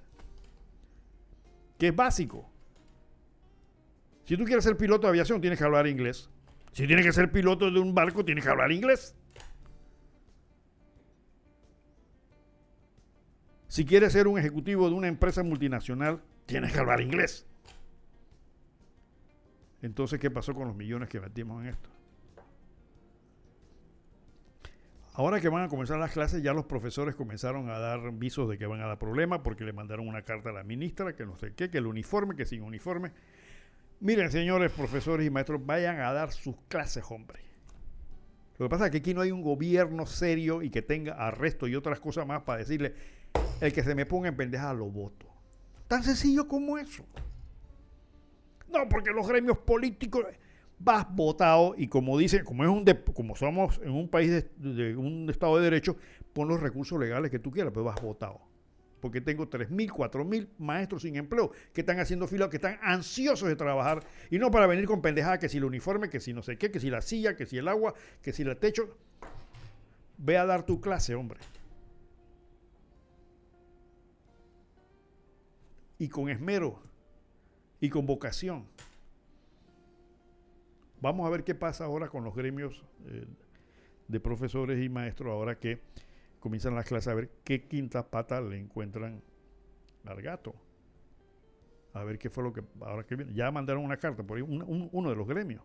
que 1.79 1.89
es 1.89 1.97
básico. 1.97 2.47
Si 4.27 4.37
tú 4.37 4.45
quieres 4.45 4.65
ser 4.65 4.77
piloto 4.77 5.07
de 5.07 5.13
aviación, 5.13 5.41
tienes 5.41 5.59
que 5.59 5.65
hablar 5.65 5.87
inglés. 5.87 6.29
Si 6.73 6.87
tienes 6.87 7.07
que 7.07 7.13
ser 7.13 7.33
piloto 7.33 7.71
de 7.71 7.81
un 7.81 7.95
barco, 7.95 8.23
tienes 8.23 8.45
que 8.45 8.51
hablar 8.51 8.71
inglés. 8.71 9.17
Si 13.67 13.87
quieres 13.87 14.13
ser 14.13 14.29
un 14.29 14.39
ejecutivo 14.39 14.91
de 14.91 14.95
una 14.95 15.09
empresa 15.09 15.43
multinacional, 15.43 16.21
tienes 16.45 16.71
que 16.71 16.81
hablar 16.81 17.01
inglés. 17.01 17.47
Entonces, 19.81 20.21
¿qué 20.21 20.31
pasó 20.31 20.53
con 20.55 20.69
los 20.69 20.77
millones 20.77 21.09
que 21.09 21.19
metimos 21.19 21.63
en 21.63 21.71
esto? 21.71 21.96
Ahora 25.19 25.41
que 25.41 25.49
van 25.49 25.63
a 25.63 25.69
comenzar 25.69 25.99
las 25.99 26.13
clases, 26.13 26.43
ya 26.43 26.53
los 26.53 26.67
profesores 26.67 27.15
comenzaron 27.15 27.71
a 27.71 27.79
dar 27.79 28.13
visos 28.13 28.51
de 28.51 28.59
que 28.59 28.67
van 28.67 28.83
a 28.83 28.87
dar 28.87 28.99
problemas 28.99 29.41
porque 29.43 29.65
le 29.65 29.73
mandaron 29.73 30.07
una 30.07 30.21
carta 30.21 30.51
a 30.51 30.53
la 30.53 30.63
ministra, 30.63 31.17
que 31.17 31.25
no 31.25 31.37
sé 31.37 31.55
qué, 31.55 31.71
que 31.71 31.79
el 31.79 31.87
uniforme, 31.87 32.37
que 32.37 32.45
sin 32.45 32.61
uniforme. 32.61 33.13
Miren, 34.01 34.31
señores 34.31 34.73
profesores 34.73 35.27
y 35.27 35.31
maestros, 35.31 35.65
vayan 35.65 36.01
a 36.01 36.13
dar 36.13 36.33
sus 36.33 36.55
clases, 36.69 37.03
hombre. 37.09 37.41
Lo 38.59 38.67
que 38.67 38.71
pasa 38.71 38.85
es 38.87 38.91
que 38.91 38.99
aquí 38.99 39.15
no 39.15 39.23
hay 39.23 39.31
un 39.31 39.41
gobierno 39.41 40.05
serio 40.05 40.61
y 40.61 40.69
que 40.69 40.83
tenga 40.83 41.15
arresto 41.15 41.67
y 41.67 41.77
otras 41.77 41.99
cosas 41.99 42.27
más 42.27 42.43
para 42.43 42.59
decirle, 42.59 42.95
el 43.63 43.73
que 43.73 43.83
se 43.83 43.95
me 43.95 44.05
ponga 44.05 44.29
en 44.29 44.37
pendeja 44.37 44.75
lo 44.75 44.91
voto. 44.91 45.27
Tan 45.89 46.03
sencillo 46.03 46.47
como 46.47 46.77
eso. 46.77 47.07
No, 48.69 48.87
porque 48.91 49.13
los 49.13 49.27
gremios 49.27 49.57
políticos 49.57 50.27
vas 50.79 51.07
votado 51.15 51.75
y 51.77 51.89
como 51.89 52.19
dicen, 52.19 52.45
como 52.45 52.65
es 52.65 52.71
un 52.71 52.85
como 53.15 53.37
somos 53.37 53.81
en 53.83 53.91
un 53.91 54.09
país 54.09 54.47
de, 54.57 54.97
un 54.97 55.29
estado 55.31 55.57
de 55.57 55.65
derecho, 55.65 55.97
pon 56.33 56.49
los 56.49 56.61
recursos 56.61 56.99
legales 56.99 57.31
que 57.31 57.39
tú 57.39 57.51
quieras, 57.51 57.73
pero 57.73 57.85
vas 57.85 58.01
votado. 58.01 58.41
Porque 59.01 59.21
tengo 59.21 59.49
3.000, 59.49 59.91
4.000 59.91 60.49
maestros 60.59 61.03
sin 61.03 61.17
empleo 61.17 61.53
que 61.73 61.83
están 61.83 62.01
haciendo 62.01 62.27
fila, 62.27 62.51
que 62.51 62.57
están 62.57 62.79
ansiosos 62.83 63.49
de 63.49 63.57
trabajar 63.57 64.03
y 64.31 64.39
no 64.39 64.51
para 64.51 64.67
venir 64.67 64.87
con 64.87 65.03
pendejada 65.03 65.39
que 65.39 65.49
si 65.49 65.59
el 65.59 65.65
uniforme, 65.65 66.09
que 66.09 66.21
si 66.21 66.33
no 66.33 66.43
sé 66.43 66.57
qué, 66.57 66.71
que 66.71 66.81
si 66.81 66.91
la 66.91 67.03
silla, 67.03 67.37
que 67.37 67.47
si 67.47 67.59
el 67.59 67.69
agua, 67.69 67.95
que 68.23 68.33
si 68.33 68.43
el 68.43 68.57
techo. 68.57 68.97
Ve 70.19 70.39
a 70.39 70.47
dar 70.47 70.65
tu 70.65 70.81
clase, 70.81 71.15
hombre. 71.15 71.39
Y 75.99 76.09
con 76.09 76.31
esmero 76.31 76.83
y 77.81 77.91
con 77.91 78.07
vocación. 78.07 78.67
Vamos 81.01 81.27
a 81.27 81.31
ver 81.31 81.45
qué 81.45 81.55
pasa 81.55 81.85
ahora 81.85 82.09
con 82.09 82.25
los 82.25 82.35
gremios 82.35 82.85
eh, 83.07 83.27
de 84.09 84.21
profesores 84.21 84.83
y 84.83 84.89
maestros, 84.89 85.31
ahora 85.31 85.59
que 85.59 85.81
comienzan 86.41 86.75
las 86.75 86.87
clases, 86.87 87.09
a 87.09 87.15
ver 87.15 87.31
qué 87.45 87.67
quinta 87.67 88.09
pata 88.09 88.41
le 88.41 88.59
encuentran 88.59 89.23
al 90.05 90.23
gato. 90.23 90.55
A 91.93 92.05
ver 92.05 92.19
qué 92.19 92.29
fue 92.29 92.45
lo 92.45 92.53
que. 92.53 92.63
Ahora 92.83 93.05
que. 93.05 93.27
Ya 93.33 93.51
mandaron 93.51 93.83
una 93.85 93.97
carta 93.97 94.23
por 94.23 94.37
ahí, 94.37 94.43
uno 94.43 95.11
de 95.11 95.17
los 95.17 95.27
gremios. 95.27 95.63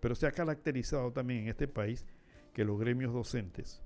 Pero 0.00 0.14
se 0.14 0.26
ha 0.26 0.32
caracterizado 0.32 1.12
también 1.12 1.40
en 1.40 1.48
este 1.48 1.68
país 1.68 2.06
que 2.54 2.64
los 2.64 2.78
gremios 2.78 3.12
docentes 3.12 3.82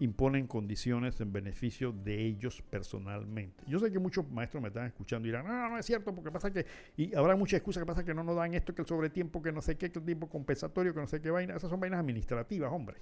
imponen 0.00 0.46
condiciones 0.46 1.20
en 1.20 1.32
beneficio 1.32 1.92
de 1.92 2.20
ellos 2.20 2.62
personalmente. 2.68 3.62
Yo 3.66 3.78
sé 3.78 3.92
que 3.92 3.98
muchos 3.98 4.28
maestros 4.30 4.62
me 4.62 4.68
están 4.68 4.86
escuchando 4.86 5.28
y 5.28 5.30
dirán, 5.30 5.46
no, 5.46 5.70
no, 5.70 5.78
es 5.78 5.86
cierto, 5.86 6.14
porque 6.14 6.32
pasa 6.32 6.50
que, 6.52 6.66
y 6.96 7.14
habrá 7.14 7.36
muchas 7.36 7.58
excusas 7.58 7.82
que 7.82 7.86
pasa 7.86 8.04
que 8.04 8.12
no 8.12 8.24
nos 8.24 8.36
dan 8.36 8.54
esto, 8.54 8.74
que 8.74 8.82
el 8.82 8.88
sobretiempo, 8.88 9.40
que 9.40 9.52
no 9.52 9.62
sé 9.62 9.76
qué, 9.76 9.90
que 9.90 10.00
el 10.00 10.04
tiempo 10.04 10.28
compensatorio, 10.28 10.92
que 10.92 11.00
no 11.00 11.06
sé 11.06 11.20
qué 11.20 11.30
vaina, 11.30 11.54
esas 11.54 11.70
son 11.70 11.78
vainas 11.78 12.00
administrativas, 12.00 12.72
hombre. 12.72 12.96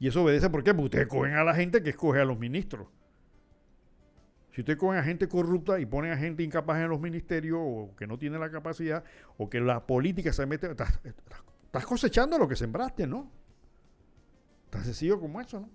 Y 0.00 0.08
eso 0.08 0.24
obedece, 0.24 0.50
¿por 0.50 0.64
qué? 0.64 0.74
Porque 0.74 0.86
ustedes 0.86 1.06
cogen 1.06 1.34
a 1.34 1.44
la 1.44 1.54
gente 1.54 1.80
que 1.82 1.90
escoge 1.90 2.20
a 2.20 2.24
los 2.24 2.36
ministros. 2.36 2.88
Si 4.50 4.62
ustedes 4.62 4.78
cogen 4.78 4.98
a 4.98 5.04
gente 5.04 5.28
corrupta 5.28 5.78
y 5.78 5.86
ponen 5.86 6.10
a 6.10 6.16
gente 6.16 6.42
incapaz 6.42 6.82
en 6.82 6.88
los 6.88 7.00
ministerios, 7.00 7.58
o 7.62 7.94
que 7.96 8.08
no 8.08 8.18
tiene 8.18 8.38
la 8.38 8.50
capacidad, 8.50 9.04
o 9.38 9.48
que 9.48 9.60
la 9.60 9.86
política 9.86 10.32
se 10.32 10.44
mete, 10.44 10.72
estás 10.72 11.86
cosechando 11.86 12.36
lo 12.36 12.48
que 12.48 12.56
sembraste, 12.56 13.06
¿no? 13.06 13.41
Tan 14.72 14.82
sencillo 14.84 15.20
como 15.20 15.38
eso, 15.38 15.60
¿no? 15.60 15.68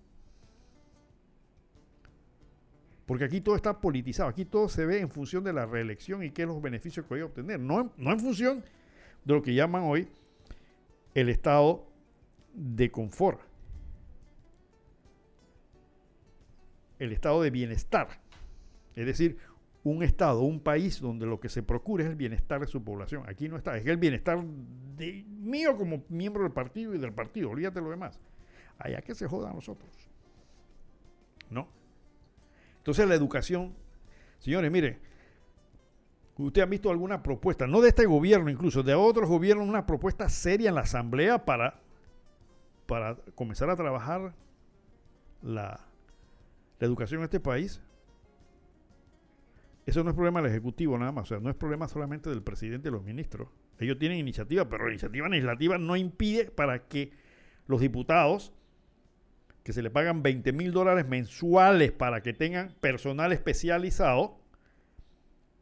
Porque 3.06 3.24
aquí 3.24 3.42
todo 3.42 3.56
está 3.56 3.80
politizado, 3.80 4.28
aquí 4.28 4.44
todo 4.44 4.68
se 4.68 4.88
ve 4.88 5.00
en 5.00 5.12
función 5.12 5.44
de 5.44 5.54
la 5.54 5.68
reelección 5.68 6.24
y 6.24 6.32
qué 6.32 6.42
es 6.42 6.48
los 6.48 6.60
beneficios 6.60 7.06
que 7.06 7.14
voy 7.14 7.22
a 7.22 7.26
obtener, 7.26 7.60
no 7.60 7.94
no 7.96 8.12
en 8.12 8.20
función 8.20 8.64
de 9.24 9.34
lo 9.36 9.44
que 9.44 9.54
llaman 9.54 9.84
hoy 9.84 10.08
el 11.14 11.30
estado 11.30 11.88
de 12.56 12.90
confort, 12.90 13.40
el 16.98 17.12
estado 17.12 17.44
de 17.44 17.52
bienestar. 17.52 18.08
Es 18.96 19.06
decir, 19.06 19.38
un 19.84 20.02
estado, 20.02 20.42
un 20.42 20.60
país 20.60 21.00
donde 21.00 21.28
lo 21.28 21.40
que 21.40 21.50
se 21.50 21.62
procura 21.62 22.04
es 22.04 22.10
el 22.10 22.16
bienestar 22.16 22.62
de 22.62 22.68
su 22.68 22.84
población. 22.84 23.24
Aquí 23.28 23.48
no 23.48 23.58
está, 23.58 23.78
es 23.78 23.86
el 23.86 23.98
bienestar 23.98 24.44
mío 24.44 25.78
como 25.78 26.04
miembro 26.10 26.42
del 26.42 26.52
partido 26.52 26.96
y 26.96 26.98
del 26.98 27.14
partido, 27.14 27.52
olvídate 27.52 27.80
lo 27.80 27.92
demás. 27.92 28.20
Allá 28.80 29.02
que 29.02 29.16
se 29.16 29.28
jodan 29.28 29.56
nosotros. 29.56 29.90
¿No? 31.50 31.68
Entonces 32.78 33.08
la 33.08 33.16
educación, 33.16 33.76
señores, 34.40 34.72
mire, 34.72 35.00
¿usted 36.38 36.62
ha 36.62 36.66
visto 36.66 36.90
alguna 36.90 37.24
propuesta, 37.24 37.68
no 37.68 37.82
de 37.82 37.90
este 37.90 38.06
gobierno 38.06 38.50
incluso, 38.50 38.84
de 38.84 38.94
otros 38.94 39.30
gobiernos, 39.30 39.68
una 39.68 39.86
propuesta 39.86 40.30
seria 40.30 40.70
en 40.70 40.76
la 40.76 40.82
asamblea 40.82 41.46
para, 41.46 41.82
para 42.86 43.16
comenzar 43.36 43.70
a 43.70 43.76
trabajar 43.76 44.34
la, 45.42 45.80
la 46.80 46.88
educación 46.88 47.22
en 47.22 47.26
este 47.26 47.40
país? 47.40 47.82
Eso 49.86 50.04
no 50.04 50.10
es 50.10 50.16
problema 50.16 50.42
del 50.42 50.52
Ejecutivo 50.52 50.98
nada 50.98 51.14
más, 51.14 51.24
o 51.24 51.28
sea, 51.28 51.40
no 51.40 51.50
es 51.50 51.56
problema 51.56 51.88
solamente 51.88 52.30
del 52.30 52.44
presidente 52.44 52.90
y 52.90 52.92
los 52.92 53.04
ministros. 53.04 53.48
Ellos 53.80 53.98
tienen 53.98 54.18
iniciativa, 54.18 54.68
pero 54.68 54.86
la 54.86 54.92
iniciativa 54.92 55.30
legislativa 55.30 55.78
no 55.78 55.96
impide 55.96 56.52
para 56.52 56.88
que 56.88 57.14
los 57.68 57.80
diputados, 57.80 58.54
que 59.68 59.74
se 59.74 59.82
le 59.82 59.92
pagan 59.92 60.24
20 60.24 60.54
mil 60.54 60.72
dólares 60.72 61.06
mensuales 61.10 61.92
para 61.92 62.24
que 62.24 62.32
tengan 62.32 62.74
personal 62.80 63.34
especializado, 63.34 64.40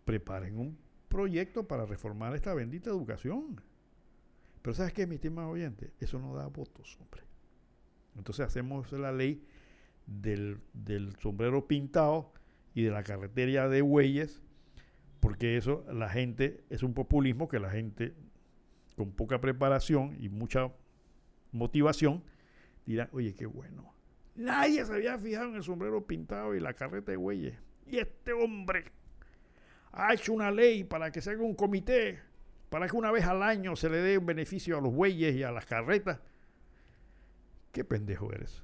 preparen 0.04 0.60
un 0.60 0.78
proyecto 1.08 1.68
para 1.68 1.88
reformar 1.88 2.36
esta 2.36 2.54
bendita 2.54 2.92
educación. 2.92 3.60
Pero 4.62 4.76
¿sabes 4.76 4.94
qué, 4.94 5.08
mi 5.08 5.16
estimado 5.16 5.50
oyente? 5.50 5.92
Eso 6.00 6.20
no 6.20 6.36
da 6.36 6.46
votos, 6.46 7.00
hombre. 7.02 7.24
Entonces 8.16 8.46
hacemos 8.46 8.92
la 8.92 9.12
ley 9.12 9.44
del, 10.06 10.60
del 10.74 11.16
sombrero 11.16 11.68
pintado 11.68 12.32
y 12.76 12.84
de 12.84 12.92
la 12.92 13.02
carretera 13.02 13.70
de 13.70 13.82
Bueyes, 13.82 14.40
porque 15.20 15.58
eso 15.58 15.84
la 15.92 16.10
gente, 16.10 16.64
es 16.70 16.84
un 16.84 16.94
populismo 16.94 17.48
que 17.48 17.58
la 17.58 17.72
gente 17.72 18.14
con 18.96 19.14
poca 19.14 19.42
preparación 19.42 20.16
y 20.20 20.30
mucha 20.30 20.72
motivación 21.52 22.24
dirá, 22.86 23.10
oye, 23.12 23.34
qué 23.34 23.48
bueno. 23.48 23.95
Nadie 24.36 24.86
se 24.86 24.94
había 24.94 25.18
fijado 25.18 25.50
en 25.50 25.56
el 25.56 25.64
sombrero 25.64 26.06
pintado 26.06 26.56
y 26.56 26.60
la 26.60 26.74
carreta 26.74 27.12
de 27.12 27.18
Bueyes. 27.18 27.58
Y 27.88 28.00
este 28.00 28.34
hombre 28.34 28.86
ha 29.92 30.14
hecho 30.14 30.34
una 30.34 30.52
ley 30.52 30.84
para 30.84 31.12
que 31.12 31.22
se 31.22 31.32
haga 31.32 31.44
un 31.44 31.56
comité, 31.56 32.20
para 32.70 32.88
que 32.88 32.98
una 32.98 33.12
vez 33.12 33.26
al 33.26 33.42
año 33.42 33.76
se 33.76 33.90
le 33.90 33.98
dé 33.98 34.18
un 34.18 34.26
beneficio 34.26 34.78
a 34.78 34.82
los 34.82 34.94
bueyes 34.94 35.36
y 35.36 35.44
a 35.44 35.52
las 35.52 35.66
carretas. 35.66 36.20
¿Qué 37.72 37.84
pendejo 37.86 38.32
eres? 38.32 38.64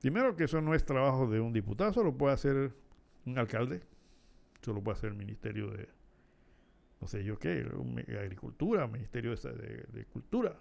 Primero 0.00 0.34
que 0.34 0.44
eso 0.44 0.60
no 0.60 0.74
es 0.74 0.84
trabajo 0.84 1.28
de 1.28 1.40
un 1.40 1.52
diputado, 1.52 1.90
eso 1.90 2.02
lo 2.02 2.16
puede 2.16 2.34
hacer 2.34 2.72
un 3.24 3.38
alcalde, 3.38 3.82
eso 4.60 4.72
lo 4.72 4.82
puede 4.82 4.98
hacer 4.98 5.10
el 5.10 5.16
Ministerio 5.16 5.70
de, 5.70 5.88
no 7.00 7.06
sé 7.06 7.22
yo 7.22 7.38
qué, 7.38 7.64
Agricultura, 8.18 8.86
Ministerio 8.88 9.34
de, 9.36 10.06
Cultura. 10.12 10.56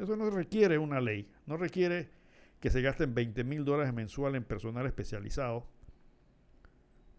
Eso 0.00 0.16
no 0.16 0.30
requiere 0.30 0.78
una 0.78 1.00
ley, 1.00 1.28
no 1.46 1.56
requiere 1.56 2.08
que 2.60 2.70
se 2.70 2.82
gasten 2.82 3.14
20 3.14 3.44
mil 3.44 3.64
dólares 3.64 3.92
mensuales 3.92 4.38
en 4.38 4.44
personal 4.44 4.86
especializado 4.86 5.66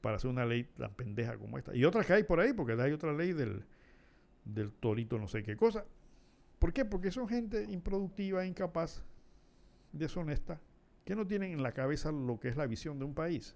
para 0.01 0.15
hacer 0.15 0.29
una 0.29 0.45
ley 0.45 0.63
tan 0.63 0.93
pendeja 0.93 1.37
como 1.37 1.57
esta. 1.57 1.75
Y 1.75 1.85
otras 1.85 2.05
que 2.05 2.13
hay 2.13 2.23
por 2.23 2.39
ahí, 2.39 2.53
porque 2.53 2.73
hay 2.73 2.91
otra 2.91 3.13
ley 3.13 3.33
del, 3.33 3.65
del 4.45 4.71
torito 4.71 5.17
no 5.17 5.27
sé 5.27 5.43
qué 5.43 5.55
cosa. 5.55 5.85
¿Por 6.59 6.73
qué? 6.73 6.85
Porque 6.85 7.11
son 7.11 7.27
gente 7.27 7.63
improductiva, 7.69 8.45
incapaz, 8.45 9.03
deshonesta, 9.91 10.59
que 11.05 11.15
no 11.15 11.25
tienen 11.25 11.53
en 11.53 11.63
la 11.63 11.71
cabeza 11.71 12.11
lo 12.11 12.39
que 12.39 12.49
es 12.49 12.55
la 12.55 12.67
visión 12.67 12.99
de 12.99 13.05
un 13.05 13.13
país. 13.13 13.55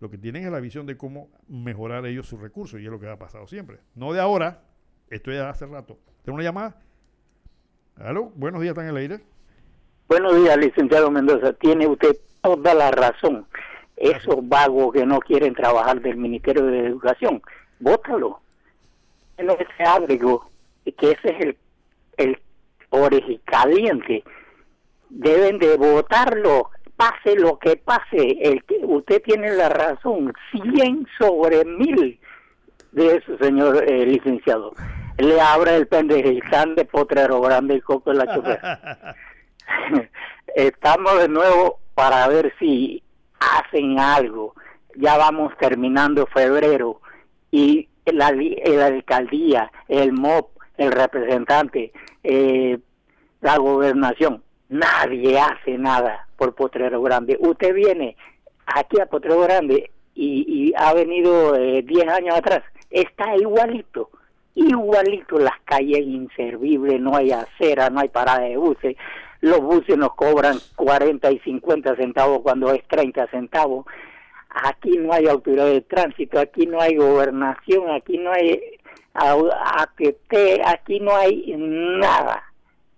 Lo 0.00 0.10
que 0.10 0.18
tienen 0.18 0.44
es 0.44 0.52
la 0.52 0.60
visión 0.60 0.86
de 0.86 0.96
cómo 0.96 1.30
mejorar 1.48 2.06
ellos 2.06 2.28
sus 2.28 2.40
recursos 2.40 2.80
y 2.80 2.84
es 2.84 2.90
lo 2.90 3.00
que 3.00 3.08
ha 3.08 3.18
pasado 3.18 3.48
siempre. 3.48 3.80
No 3.94 4.12
de 4.12 4.20
ahora, 4.20 4.62
esto 5.10 5.32
ya 5.32 5.50
hace 5.50 5.66
rato. 5.66 5.98
¿Tengo 6.22 6.36
una 6.36 6.44
llamada? 6.44 6.80
¿Aló? 8.04 8.30
Buenos 8.36 8.60
días, 8.60 8.72
¿están 8.72 8.84
en 8.84 8.90
el 8.90 8.96
aire? 8.96 9.20
Buenos 10.08 10.36
días, 10.36 10.56
licenciado 10.56 11.10
Mendoza. 11.10 11.52
Tiene 11.54 11.86
usted 11.86 12.16
toda 12.42 12.72
la 12.72 12.92
razón. 12.92 13.44
Esos 13.96 14.36
vagos 14.48 14.92
que 14.92 15.04
no 15.04 15.18
quieren 15.18 15.52
trabajar 15.54 16.00
del 16.00 16.16
Ministerio 16.16 16.64
de 16.66 16.86
Educación, 16.86 17.42
bótalo. 17.80 18.40
En 19.36 19.50
ese 19.50 19.84
abrigo, 19.84 20.48
que 20.84 21.10
ese 21.10 21.28
es 21.28 21.40
el, 21.40 21.56
el 22.18 23.40
caliente 23.44 24.22
deben 25.10 25.58
de 25.58 25.76
votarlo, 25.76 26.70
pase 26.96 27.34
lo 27.34 27.58
que 27.58 27.76
pase. 27.76 28.38
El 28.40 28.62
que, 28.64 28.78
usted 28.82 29.22
tiene 29.22 29.50
la 29.54 29.70
razón, 29.70 30.32
100 30.52 31.06
sobre 31.18 31.64
mil 31.64 32.20
de 32.92 33.16
eso, 33.16 33.36
señor 33.38 33.84
eh, 33.88 34.06
licenciado. 34.06 34.72
Le 35.18 35.40
abre 35.40 35.76
el 35.76 35.86
pendejistán 35.86 36.74
de 36.74 36.84
Potrero 36.84 37.40
Grande 37.40 37.76
y 37.76 37.80
Coco 37.80 38.10
de 38.10 38.16
la 38.16 38.34
Chofer. 38.34 38.60
Estamos 40.54 41.18
de 41.18 41.28
nuevo 41.28 41.80
para 41.94 42.26
ver 42.28 42.52
si 42.58 43.02
hacen 43.40 43.98
algo. 43.98 44.54
Ya 44.96 45.16
vamos 45.16 45.52
terminando 45.58 46.26
febrero 46.26 47.00
y 47.50 47.88
la, 48.06 48.32
la 48.32 48.86
alcaldía, 48.86 49.70
el 49.88 50.12
MOP, 50.12 50.50
el 50.76 50.92
representante, 50.92 51.92
eh, 52.22 52.78
la 53.40 53.58
gobernación 53.58 54.42
Nadie 54.68 55.38
hace 55.40 55.78
nada 55.78 56.28
por 56.36 56.54
Potrero 56.54 57.00
Grande. 57.00 57.38
Usted 57.40 57.72
viene 57.74 58.16
aquí 58.66 59.00
a 59.00 59.06
Potrero 59.06 59.40
Grande 59.40 59.90
y, 60.14 60.72
ha 60.76 60.92
venido 60.92 61.52
10 61.54 61.84
eh, 61.88 62.10
años 62.10 62.36
atrás. 62.36 62.62
Está 62.90 63.36
igualito, 63.36 64.10
igualito. 64.54 65.38
Las 65.38 65.60
calles 65.64 66.00
inservibles, 66.00 67.00
no 67.00 67.16
hay 67.16 67.32
acera, 67.32 67.90
no 67.90 68.00
hay 68.00 68.08
parada 68.08 68.40
de 68.40 68.56
buses. 68.56 68.96
Los 69.40 69.60
buses 69.60 69.96
nos 69.96 70.14
cobran 70.14 70.58
40 70.76 71.30
y 71.30 71.38
50 71.40 71.96
centavos 71.96 72.40
cuando 72.42 72.72
es 72.72 72.82
30 72.88 73.28
centavos. 73.28 73.86
Aquí 74.50 74.96
no 74.98 75.12
hay 75.12 75.26
autoridad 75.28 75.66
de 75.66 75.82
tránsito, 75.82 76.40
aquí 76.40 76.66
no 76.66 76.80
hay 76.80 76.96
gobernación, 76.96 77.90
aquí 77.90 78.18
no 78.18 78.32
hay 78.32 78.60
ATT, 79.14 80.34
aquí 80.64 81.00
no 81.00 81.14
hay 81.14 81.54
nada 81.56 82.44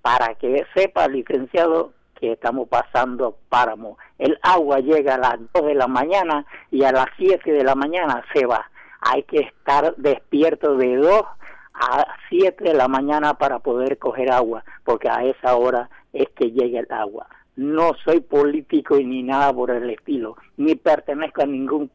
para 0.03 0.35
que 0.37 0.65
sepa, 0.75 1.09
licenciado, 1.09 1.93
que 2.19 2.33
estamos 2.33 2.69
pasando 2.69 3.37
páramo. 3.49 3.99
El 4.19 4.39
agua 4.43 4.81
llega 4.81 5.15
a 5.15 5.19
las 5.19 5.39
2 5.53 5.67
de 5.67 5.75
la 5.75 5.87
mañana 5.87 6.45
y 6.71 6.85
a 6.85 6.93
las 6.93 7.07
7 7.17 7.51
de 7.51 7.65
la 7.65 7.75
mañana 7.75 8.23
se 8.33 8.47
va. 8.47 8.71
Hay 9.01 9.22
que 9.24 9.40
estar 9.40 9.94
despierto 9.97 10.77
de 10.77 10.97
2 10.97 11.22
a 11.74 12.06
7 12.28 12.64
de 12.64 12.74
la 12.74 12.89
mañana 12.89 13.35
para 13.35 13.59
poder 13.59 13.98
coger 13.98 14.31
agua, 14.31 14.64
porque 14.85 15.09
a 15.09 15.24
esa 15.24 15.56
hora 15.56 15.89
es 16.12 16.28
que 16.31 16.51
llega 16.51 16.81
el 16.81 16.93
agua. 16.93 17.27
No 17.56 17.93
soy 18.05 18.20
político 18.20 18.98
y 18.98 19.05
ni 19.05 19.22
nada 19.22 19.52
por 19.52 19.70
el 19.70 19.89
estilo, 19.90 20.36
ni 20.56 20.74
pertenezco 20.74 21.43
a 21.43 21.47
ningún 21.47 21.90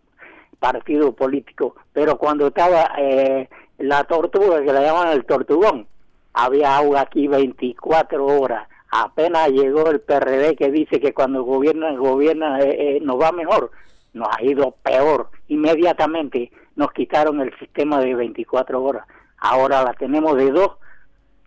partido 0.60 1.12
político, 1.14 1.76
pero 1.94 2.18
cuando 2.18 2.48
estaba 2.48 2.92
eh, 2.98 3.50
la 3.78 4.04
tortuga, 4.06 4.64
que 4.64 4.74
la 4.74 4.82
llaman 4.82 5.10
el 5.10 5.26
tortugón, 5.26 5.88
había 6.34 6.78
agua 6.78 7.02
aquí 7.02 7.28
24 7.28 8.26
horas. 8.26 8.68
Apenas 8.92 9.50
llegó 9.50 9.90
el 9.90 10.02
PRD 10.02 10.56
que 10.56 10.72
dice 10.72 11.00
que 11.00 11.14
cuando 11.14 11.44
gobierna, 11.44 11.92
gobierna 11.96 12.60
eh, 12.60 12.98
eh, 12.98 13.00
nos 13.02 13.20
va 13.20 13.32
mejor. 13.32 13.72
Nos 14.14 14.28
ha 14.30 14.44
ido 14.44 14.76
peor. 14.84 15.30
Inmediatamente 15.48 16.52
nos 16.76 16.92
quitaron 16.92 17.42
el 17.42 17.58
sistema 17.58 18.00
de 18.00 18.16
24 18.16 18.84
horas. 18.84 19.08
Ahora 19.38 19.84
la 19.84 19.94
tenemos 19.94 20.36
de 20.38 20.52
2 20.52 20.70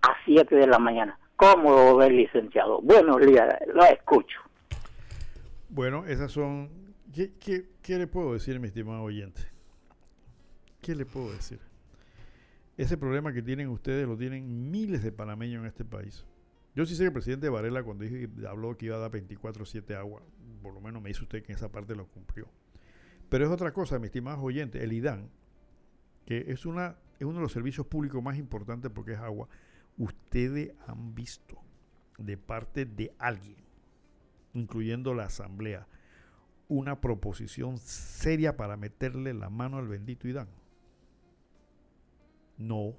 a 0.03 0.15
7 0.25 0.55
de 0.55 0.67
la 0.67 0.79
mañana. 0.79 1.19
¿Cómo 1.37 1.71
lo 1.71 1.97
ve, 1.97 2.11
licenciado? 2.11 2.81
Buenos 2.81 3.21
días, 3.21 3.55
lo 3.73 3.85
escucho. 3.85 4.39
Bueno, 5.69 6.05
esas 6.07 6.33
son... 6.33 6.71
¿Qué, 7.15 7.33
qué, 7.41 7.69
qué 7.83 7.99
le 7.99 8.07
puedo 8.07 8.33
decir, 8.33 8.59
mi 8.61 8.69
estimado 8.69 9.03
oyente? 9.03 9.41
¿Qué 10.81 10.95
le 10.95 11.07
puedo 11.07 11.33
decir? 11.33 11.61
Ese 12.77 12.97
problema 12.97 13.33
que 13.33 13.43
tienen 13.43 13.69
ustedes 13.69 14.07
lo 14.07 14.17
tienen 14.17 14.71
miles 14.71 15.03
de 15.03 15.11
panameños 15.11 15.63
en 15.63 15.67
este 15.67 15.85
país. 15.85 16.25
Yo 16.75 16.87
sí 16.87 16.95
sé 16.95 17.03
que 17.03 17.07
el 17.07 17.13
presidente 17.13 17.49
Varela 17.49 17.83
cuando 17.83 18.05
dije, 18.05 18.29
habló 18.49 18.77
que 18.77 18.87
iba 18.87 18.97
a 18.97 19.01
dar 19.01 19.11
24-7 19.11 19.97
agua, 19.97 20.23
por 20.63 20.75
lo 20.75 20.81
menos 20.81 21.03
me 21.03 21.09
dice 21.09 21.23
usted 21.23 21.43
que 21.43 21.53
en 21.53 21.57
esa 21.57 21.71
parte 21.71 21.97
lo 21.97 22.07
cumplió. 22.07 22.49
Pero 23.29 23.45
es 23.45 23.51
otra 23.51 23.73
cosa, 23.73 23.99
mis 23.99 24.07
estimados 24.07 24.41
oyentes, 24.43 24.83
el 24.83 24.93
IDAN, 24.93 25.31
que 26.25 26.47
es, 26.49 26.65
una, 26.67 26.97
es 27.19 27.27
uno 27.27 27.37
de 27.37 27.43
los 27.43 27.53
servicios 27.53 27.87
públicos 27.87 28.23
más 28.23 28.39
importantes 28.39 28.91
porque 28.91 29.13
es 29.13 29.19
agua, 29.19 29.49
ustedes 29.99 30.73
han 30.87 31.15
visto 31.15 31.59
de 32.19 32.37
parte 32.37 32.85
de 32.87 33.15
alguien, 33.19 33.57
incluyendo 34.55 35.15
la 35.15 35.25
asamblea, 35.25 35.87
una 36.69 37.01
proposición 37.01 37.79
seria 37.79 38.57
para 38.57 38.77
meterle 38.77 39.35
la 39.35 39.51
mano 39.51 39.79
al 39.79 39.89
bendito 39.89 40.29
Idán? 40.29 40.49
No. 42.57 42.95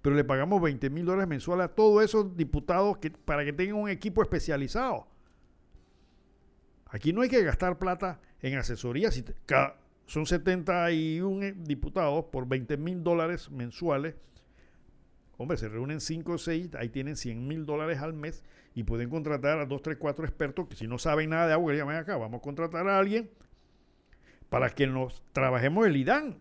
Pero 0.00 0.16
le 0.16 0.24
pagamos 0.24 0.60
20 0.62 0.90
mil 0.90 1.04
dólares 1.04 1.28
mensuales 1.28 1.66
a 1.66 1.74
todos 1.74 2.02
esos 2.04 2.36
diputados 2.36 2.98
que, 2.98 3.10
para 3.10 3.44
que 3.44 3.52
tengan 3.52 3.76
un 3.76 3.88
equipo 3.88 4.22
especializado. 4.22 5.06
Aquí 6.86 7.12
no 7.12 7.22
hay 7.22 7.28
que 7.28 7.42
gastar 7.42 7.78
plata 7.78 8.20
en 8.44 8.58
asesoría. 8.58 9.10
Si 9.10 9.24
son 10.06 10.26
71 10.26 11.64
diputados 11.64 12.26
por 12.26 12.46
20 12.46 12.76
mil 12.76 13.02
dólares 13.02 13.50
mensuales. 13.50 14.14
Hombre, 15.38 15.56
se 15.56 15.68
reúnen 15.68 16.00
5 16.00 16.32
o 16.32 16.38
6, 16.38 16.74
ahí 16.76 16.90
tienen 16.90 17.16
100 17.16 17.48
mil 17.48 17.66
dólares 17.66 17.98
al 17.98 18.12
mes 18.12 18.44
y 18.74 18.84
pueden 18.84 19.08
contratar 19.08 19.58
a 19.58 19.66
2, 19.66 19.82
3, 19.82 19.96
4 19.98 20.26
expertos 20.26 20.68
que 20.68 20.76
si 20.76 20.86
no 20.86 20.98
saben 20.98 21.30
nada 21.30 21.48
de 21.48 21.54
agua, 21.54 21.72
que 21.72 21.78
llamen 21.78 21.96
acá, 21.96 22.16
vamos 22.16 22.38
a 22.38 22.42
contratar 22.42 22.86
a 22.86 22.98
alguien 22.98 23.30
para 24.48 24.70
que 24.70 24.86
nos 24.86 25.24
trabajemos 25.32 25.86
el 25.86 25.96
IDAN. 25.96 26.38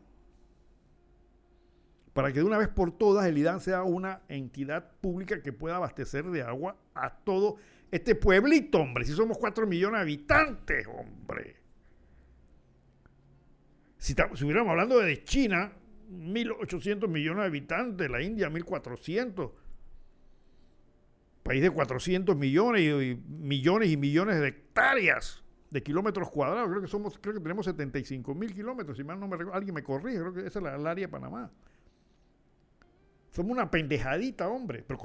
Para 2.14 2.32
que 2.32 2.40
de 2.40 2.46
una 2.46 2.60
vez 2.60 2.68
por 2.68 2.92
todas 2.92 3.26
el 3.26 3.38
IDAN 3.38 3.62
sea 3.62 3.84
una 3.84 4.22
entidad 4.28 4.92
pública 5.02 5.42
que 5.42 5.54
pueda 5.54 5.78
abastecer 5.78 6.26
de 6.26 6.44
agua 6.44 6.76
a 6.94 7.16
todo 7.16 7.56
este 7.90 8.14
pueblito, 8.14 8.80
hombre. 8.80 9.06
Si 9.06 9.14
somos 9.14 9.38
4 9.40 9.66
millones 9.66 10.00
de 10.00 10.02
habitantes, 10.02 10.86
hombre. 10.88 11.63
Si, 14.04 14.12
estuviéramos 14.12 14.70
hablando 14.70 15.00
de 15.00 15.24
China, 15.24 15.72
1.800 16.12 17.08
millones 17.08 17.44
de 17.44 17.46
habitantes, 17.46 18.12
la 18.12 18.22
India 18.22 18.50
1.400, 18.50 19.50
país 21.42 21.62
de 21.62 21.72
400 21.72 22.36
millones 22.36 22.82
y, 22.82 23.16
millones 23.16 23.90
y 23.90 23.96
millones 23.96 24.42
de 24.42 24.50
hectáreas 24.50 25.42
de 25.70 25.82
kilómetros 25.82 26.30
cuadrados. 26.30 26.70
Creo 26.70 26.82
que 26.82 26.90
somos, 26.90 27.18
creo 27.18 27.36
que 27.36 27.40
tenemos 27.40 27.66
75 27.66 28.36
mil 28.36 28.54
kilómetros, 28.54 28.98
si 28.98 29.06
mal 29.06 29.18
no 29.18 29.30
me 29.30 29.38
recuerdo, 29.38 29.58
alguien 29.58 29.74
me 29.74 29.84
corrige, 29.84 30.20
creo 30.20 30.34
que 30.34 30.48
esa 30.48 30.60
es 30.60 30.66
el 30.66 30.86
área 30.86 31.06
de 31.06 31.08
Panamá. 31.08 31.50
Somos 33.32 33.54
una 33.54 33.72
pendejadita, 33.72 34.50
hombre. 34.50 34.84
Pero 34.86 35.00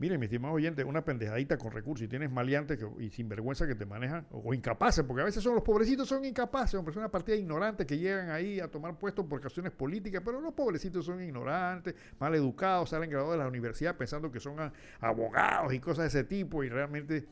Mire, 0.00 0.16
mi 0.16 0.26
estimado 0.26 0.54
oyente, 0.54 0.84
una 0.84 1.04
pendejadita 1.04 1.58
con 1.58 1.72
recursos 1.72 2.04
y 2.04 2.08
tienes 2.08 2.30
maleantes 2.30 2.78
y 3.00 3.10
sinvergüenza 3.10 3.66
que 3.66 3.74
te 3.74 3.84
manejan, 3.84 4.26
o, 4.30 4.54
incapaces, 4.54 5.04
porque 5.04 5.22
a 5.22 5.24
veces 5.24 5.42
son 5.42 5.56
los 5.56 5.64
pobrecitos 5.64 6.06
son 6.08 6.24
incapaces, 6.24 6.74
hombre, 6.76 6.94
son 6.94 7.02
una 7.02 7.10
partida 7.10 7.34
ignorante 7.34 7.84
que 7.84 7.98
llegan 7.98 8.30
ahí 8.30 8.60
a 8.60 8.68
tomar 8.68 8.96
puestos 8.96 9.26
por 9.26 9.40
cuestiones 9.40 9.72
políticas, 9.72 10.22
pero 10.24 10.40
los 10.40 10.54
pobrecitos 10.54 11.04
son 11.04 11.20
ignorantes, 11.20 11.96
mal 12.20 12.32
educados, 12.36 12.90
salen 12.90 13.10
graduados 13.10 13.38
de 13.38 13.42
la 13.42 13.48
universidad 13.48 13.96
pensando 13.96 14.30
que 14.30 14.38
son 14.38 14.56
abogados 15.00 15.74
y 15.74 15.80
cosas 15.80 16.12
de 16.12 16.20
ese 16.20 16.28
tipo 16.28 16.62
y 16.62 16.68
realmente 16.68 17.26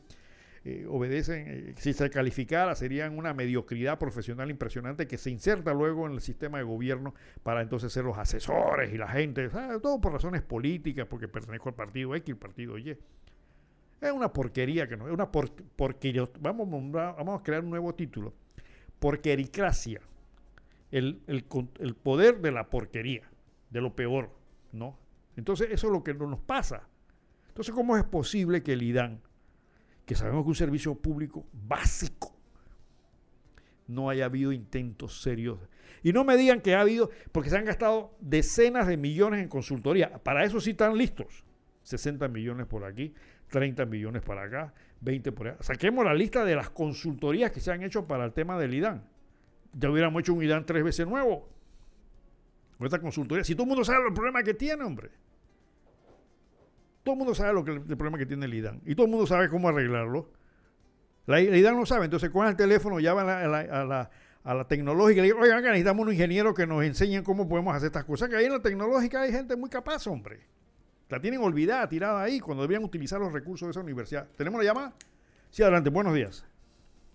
eh, 0.69 0.85
obedecen, 0.89 1.45
eh, 1.47 1.73
si 1.77 1.93
se 1.93 2.09
calificara, 2.09 2.75
serían 2.75 3.17
una 3.17 3.33
mediocridad 3.33 3.97
profesional 3.97 4.49
impresionante 4.49 5.07
que 5.07 5.17
se 5.17 5.29
inserta 5.29 5.73
luego 5.73 6.05
en 6.07 6.11
el 6.11 6.19
sistema 6.19 6.57
de 6.57 6.65
gobierno 6.65 7.13
para 7.41 7.61
entonces 7.61 7.93
ser 7.93 8.03
los 8.03 8.17
asesores 8.17 8.93
y 8.93 8.97
la 8.97 9.07
gente, 9.07 9.47
todo 9.81 10.01
por 10.01 10.11
razones 10.11 10.41
políticas, 10.41 11.07
porque 11.07 11.29
pertenezco 11.29 11.69
al 11.69 11.75
partido 11.75 12.13
X, 12.15 12.27
el 12.27 12.37
partido 12.37 12.77
Y. 12.77 12.97
Es 14.01 14.11
una 14.11 14.33
porquería 14.33 14.89
que 14.89 14.97
no, 14.97 15.07
es 15.07 15.13
una 15.13 15.31
porquería. 15.31 16.27
Vamos, 16.41 16.67
vamos 16.69 17.39
a 17.39 17.43
crear 17.43 17.63
un 17.63 17.69
nuevo 17.69 17.95
título. 17.95 18.33
Porquericracia. 18.99 20.01
El, 20.91 21.21
el, 21.27 21.45
el 21.79 21.95
poder 21.95 22.41
de 22.41 22.51
la 22.51 22.69
porquería, 22.69 23.29
de 23.69 23.79
lo 23.79 23.95
peor, 23.95 24.31
¿no? 24.73 24.99
Entonces, 25.37 25.69
eso 25.71 25.87
es 25.87 25.93
lo 25.93 26.03
que 26.03 26.13
nos 26.13 26.41
pasa. 26.41 26.89
Entonces, 27.47 27.73
¿cómo 27.73 27.95
es 27.95 28.03
posible 28.03 28.63
que 28.63 28.73
el 28.73 28.83
IDAN 28.83 29.21
que 30.07 30.15
sabemos 30.15 30.45
que 30.45 30.49
un 30.49 30.55
servicio 30.55 30.95
público 30.95 31.45
básico 31.51 32.33
no 33.87 34.09
haya 34.09 34.25
habido 34.25 34.53
intentos 34.53 35.21
serios. 35.21 35.59
Y 36.01 36.13
no 36.13 36.23
me 36.23 36.37
digan 36.37 36.61
que 36.61 36.75
ha 36.75 36.81
habido, 36.81 37.11
porque 37.33 37.49
se 37.49 37.57
han 37.57 37.65
gastado 37.65 38.15
decenas 38.21 38.87
de 38.87 38.95
millones 38.95 39.43
en 39.43 39.49
consultoría. 39.49 40.17
Para 40.23 40.45
eso 40.45 40.61
sí 40.61 40.71
están 40.71 40.97
listos. 40.97 41.43
60 41.83 42.25
millones 42.29 42.67
por 42.67 42.85
aquí, 42.85 43.13
30 43.49 43.85
millones 43.85 44.21
para 44.21 44.43
acá, 44.43 44.73
20 45.01 45.31
por 45.33 45.49
allá. 45.49 45.57
Saquemos 45.59 46.05
la 46.05 46.13
lista 46.13 46.45
de 46.45 46.55
las 46.55 46.69
consultorías 46.69 47.51
que 47.51 47.59
se 47.59 47.73
han 47.73 47.83
hecho 47.83 48.07
para 48.07 48.23
el 48.23 48.31
tema 48.31 48.57
del 48.57 48.73
IDAN. 48.75 49.03
Ya 49.73 49.89
hubiéramos 49.89 50.21
hecho 50.21 50.33
un 50.33 50.41
IDAN 50.41 50.65
tres 50.65 50.85
veces 50.85 51.05
nuevo. 51.05 51.49
Esta 52.79 52.99
consultoría, 52.99 53.43
si 53.43 53.55
todo 53.55 53.63
el 53.63 53.69
mundo 53.69 53.83
sabe 53.83 54.07
el 54.07 54.13
problema 54.13 54.41
que 54.41 54.53
tiene, 54.53 54.85
hombre. 54.85 55.09
Todo 57.07 57.13
el 57.13 57.19
mundo 57.19 57.35
sabe 57.35 57.53
lo 57.53 57.63
que 57.63 57.71
el, 57.71 57.81
problema 57.95 58.17
que 58.17 58.25
tiene 58.25 58.47
el 58.47 58.53
IDAN 58.53 58.81
y 58.85 58.93
todo 58.93 59.05
el 59.05 59.11
mundo 59.11 59.25
sabe 59.25 59.47
cómo 59.47 59.69
arreglarlo. 59.69 60.29
La, 61.25 61.39
IDAN 61.39 61.77
no 61.77 61.85
sabe, 61.85 62.03
entonces 62.03 62.29
con 62.31 62.45
el 62.45 62.57
teléfono, 62.57 62.99
llama 62.99 63.21
a 63.21 63.47
la, 63.47 63.59
a 63.59 63.85
la, 63.85 64.09
a 64.43 64.53
la 64.53 64.67
tecnológica 64.67 65.19
y 65.19 65.21
le 65.21 65.27
digo, 65.27 65.39
oigan, 65.39 65.63
necesitamos 65.63 66.05
un 66.05 66.11
ingeniero 66.11 66.53
que 66.53 66.67
nos 66.67 66.83
enseñe 66.83 67.23
cómo 67.23 67.47
podemos 67.47 67.73
hacer 67.73 67.87
estas 67.87 68.03
cosas. 68.03 68.27
Que 68.27 68.35
ahí 68.35 68.43
en 68.47 68.51
la 68.51 68.61
tecnológica 68.61 69.21
hay 69.21 69.31
gente 69.31 69.55
muy 69.55 69.69
capaz, 69.69 70.05
hombre. 70.07 70.41
La 71.07 71.21
tienen 71.21 71.39
olvidada, 71.39 71.87
tirada 71.87 72.21
ahí, 72.21 72.41
cuando 72.41 72.63
debían 72.63 72.83
utilizar 72.83 73.21
los 73.21 73.31
recursos 73.31 73.67
de 73.67 73.71
esa 73.71 73.79
universidad. 73.79 74.27
¿Tenemos 74.35 74.59
la 74.59 74.65
llamada? 74.65 74.93
Sí, 75.49 75.63
adelante, 75.63 75.89
buenos 75.89 76.13
días. 76.13 76.45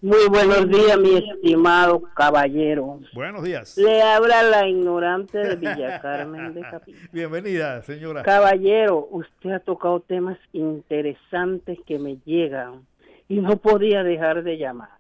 Muy 0.03 0.29
buenos 0.29 0.69
días, 0.69 0.99
mi 0.99 1.15
estimado 1.15 2.03
caballero. 2.17 2.99
Buenos 3.15 3.45
días. 3.45 3.79
Le 3.79 4.03
habla 4.03 4.43
la 4.43 4.67
ignorante 4.67 5.39
de 5.39 5.55
Villa 5.55 6.01
Carmen 6.03 6.53
de 6.55 6.61
Capilla. 6.63 6.99
Bienvenida, 7.13 7.81
señora. 7.83 8.25
Caballero, 8.25 9.07
usted 9.13 9.53
ha 9.53 9.61
tocado 9.61 10.01
temas 10.01 10.41
interesantes 10.53 11.79
que 11.87 12.01
me 12.01 12.17
llegan 12.25 12.85
y 13.29 13.37
no 13.39 13.59
podía 13.59 14.03
dejar 14.03 14.43
de 14.43 14.59
llamar. 14.59 14.91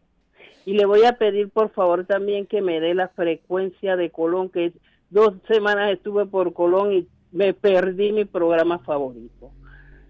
Y 0.66 0.74
le 0.74 0.84
voy 0.84 1.04
a 1.04 1.14
pedir, 1.14 1.50
por 1.50 1.70
favor, 1.70 2.06
también 2.06 2.46
que 2.46 2.62
me 2.62 2.78
dé 2.78 2.94
la 2.94 3.08
frecuencia 3.08 3.96
de 3.96 4.10
Colón, 4.10 4.50
que 4.50 4.72
dos 5.10 5.34
semanas 5.48 5.90
estuve 5.90 6.26
por 6.26 6.52
Colón 6.52 6.92
y 6.92 7.08
me 7.32 7.54
perdí 7.54 8.12
mi 8.12 8.24
programa 8.24 8.78
favorito. 8.78 9.50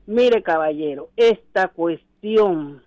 Mire, 0.05 0.43
caballero, 0.43 1.09
esta 1.17 1.69
cuestión 1.69 2.83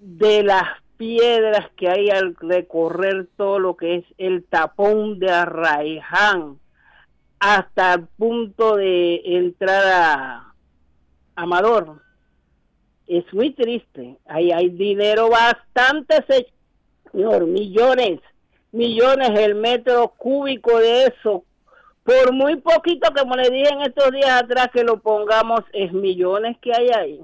de 0.00 0.42
las 0.44 0.64
piedras 1.02 1.68
que 1.76 1.88
hay 1.88 2.10
al 2.10 2.36
recorrer 2.36 3.26
todo 3.36 3.58
lo 3.58 3.76
que 3.76 3.96
es 3.96 4.04
el 4.18 4.44
tapón 4.44 5.18
de 5.18 5.32
Arraiján 5.32 6.60
hasta 7.40 7.94
el 7.94 8.06
punto 8.06 8.76
de 8.76 9.20
entrar 9.24 9.82
a 9.84 10.54
Amador. 11.34 12.02
Es 13.08 13.24
muy 13.34 13.52
triste. 13.52 14.16
Ahí 14.26 14.52
hay 14.52 14.68
dinero 14.68 15.28
bastante, 15.28 16.24
señor, 17.12 17.46
millones, 17.48 18.20
millones 18.70 19.30
el 19.40 19.56
metro 19.56 20.14
cúbico 20.16 20.78
de 20.78 21.06
eso. 21.06 21.42
Por 22.04 22.32
muy 22.32 22.60
poquito, 22.60 23.12
como 23.12 23.34
le 23.34 23.50
dije 23.50 23.72
en 23.72 23.82
estos 23.82 24.12
días 24.12 24.40
atrás, 24.40 24.68
que 24.72 24.84
lo 24.84 25.00
pongamos, 25.00 25.62
es 25.72 25.92
millones 25.92 26.58
que 26.60 26.72
hay 26.72 26.90
ahí. 26.90 27.20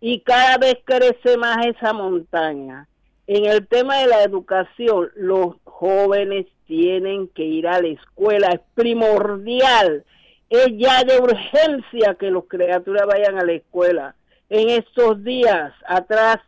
Y 0.00 0.22
cada 0.22 0.58
vez 0.58 0.74
crece 0.84 1.36
más 1.36 1.64
esa 1.66 1.92
montaña 1.92 2.88
en 3.26 3.46
el 3.46 3.66
tema 3.66 3.98
de 3.98 4.06
la 4.06 4.22
educación, 4.22 5.10
los 5.16 5.56
jóvenes 5.64 6.46
tienen 6.66 7.28
que 7.28 7.44
ir 7.44 7.66
a 7.68 7.80
la 7.80 7.88
escuela, 7.88 8.48
es 8.48 8.60
primordial, 8.74 10.04
es 10.50 10.68
ya 10.76 11.04
de 11.04 11.18
urgencia 11.18 12.14
que 12.18 12.30
los 12.30 12.44
criaturas 12.44 13.06
vayan 13.06 13.38
a 13.38 13.44
la 13.44 13.52
escuela. 13.52 14.14
En 14.48 14.68
estos 14.68 15.22
días 15.24 15.72
atrás, 15.86 16.38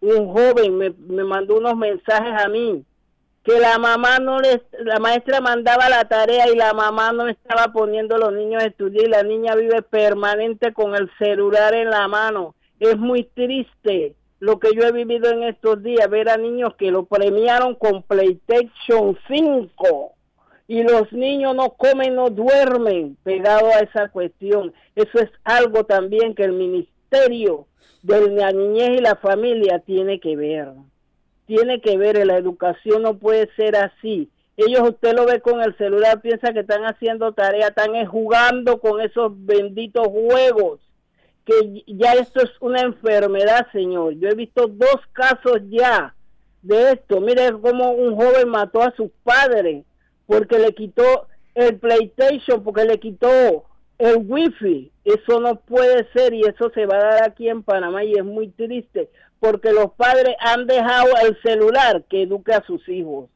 un 0.00 0.32
joven 0.32 0.76
me, 0.76 0.90
me 0.90 1.24
mandó 1.24 1.56
unos 1.56 1.76
mensajes 1.76 2.42
a 2.42 2.48
mí 2.48 2.84
que 3.44 3.60
la 3.60 3.78
mamá 3.78 4.18
no 4.18 4.40
les, 4.40 4.62
la 4.80 4.98
maestra 4.98 5.40
mandaba 5.42 5.90
la 5.90 6.06
tarea 6.06 6.48
y 6.50 6.56
la 6.56 6.72
mamá 6.72 7.12
no 7.12 7.28
estaba 7.28 7.72
poniendo 7.72 8.16
a 8.16 8.18
los 8.18 8.32
niños 8.32 8.62
a 8.62 8.66
estudiar 8.66 9.04
y 9.04 9.10
la 9.10 9.22
niña 9.22 9.54
vive 9.54 9.82
permanente 9.82 10.72
con 10.72 10.94
el 10.94 11.10
celular 11.18 11.74
en 11.74 11.90
la 11.90 12.08
mano. 12.08 12.54
Es 12.80 12.96
muy 12.96 13.24
triste 13.24 14.14
lo 14.44 14.58
que 14.58 14.74
yo 14.74 14.82
he 14.82 14.92
vivido 14.92 15.30
en 15.30 15.42
estos 15.42 15.82
días, 15.82 16.10
ver 16.10 16.28
a 16.28 16.36
niños 16.36 16.74
que 16.76 16.90
lo 16.90 17.06
premiaron 17.06 17.74
con 17.76 18.02
PlayStation 18.02 19.16
5 19.26 20.12
y 20.68 20.82
los 20.82 21.10
niños 21.14 21.56
no 21.56 21.70
comen, 21.70 22.14
no 22.14 22.28
duermen 22.28 23.16
pegado 23.24 23.68
a 23.68 23.78
esa 23.78 24.10
cuestión. 24.10 24.74
Eso 24.94 25.18
es 25.18 25.30
algo 25.44 25.84
también 25.84 26.34
que 26.34 26.44
el 26.44 26.52
Ministerio 26.52 27.66
de 28.02 28.32
la 28.32 28.52
Niñez 28.52 28.98
y 28.98 29.00
la 29.00 29.16
Familia 29.16 29.78
tiene 29.78 30.20
que 30.20 30.36
ver. 30.36 30.68
Tiene 31.46 31.80
que 31.80 31.96
ver, 31.96 32.26
la 32.26 32.36
educación 32.36 33.00
no 33.00 33.16
puede 33.16 33.48
ser 33.56 33.76
así. 33.76 34.28
Ellos, 34.58 34.90
usted 34.90 35.14
lo 35.14 35.24
ve 35.24 35.40
con 35.40 35.62
el 35.62 35.74
celular, 35.78 36.20
piensa 36.20 36.52
que 36.52 36.60
están 36.60 36.84
haciendo 36.84 37.32
tarea, 37.32 37.68
están 37.68 38.04
jugando 38.04 38.78
con 38.78 39.00
esos 39.00 39.32
benditos 39.46 40.06
juegos 40.06 40.83
que 41.44 41.84
ya 41.86 42.14
esto 42.14 42.42
es 42.42 42.50
una 42.60 42.80
enfermedad, 42.80 43.66
señor. 43.72 44.14
Yo 44.14 44.28
he 44.28 44.34
visto 44.34 44.66
dos 44.66 45.00
casos 45.12 45.60
ya 45.68 46.14
de 46.62 46.92
esto. 46.92 47.20
Mire 47.20 47.52
cómo 47.60 47.92
un 47.92 48.16
joven 48.16 48.48
mató 48.48 48.82
a 48.82 48.94
su 48.96 49.10
padre 49.22 49.84
porque 50.26 50.58
le 50.58 50.74
quitó 50.74 51.26
el 51.54 51.78
PlayStation, 51.78 52.64
porque 52.64 52.84
le 52.84 52.98
quitó 52.98 53.64
el 53.98 54.16
wifi. 54.26 54.90
Eso 55.04 55.40
no 55.40 55.56
puede 55.56 56.10
ser 56.12 56.32
y 56.32 56.42
eso 56.42 56.70
se 56.74 56.86
va 56.86 56.96
a 56.96 57.04
dar 57.04 57.24
aquí 57.24 57.48
en 57.48 57.62
Panamá 57.62 58.04
y 58.04 58.14
es 58.14 58.24
muy 58.24 58.48
triste 58.48 59.10
porque 59.44 59.72
los 59.72 59.92
padres 59.92 60.34
han 60.40 60.66
dejado 60.66 61.10
el 61.22 61.38
celular 61.42 62.02
que 62.08 62.22
eduque 62.22 62.54
a 62.54 62.64
sus 62.64 62.88
hijos. 62.88 63.28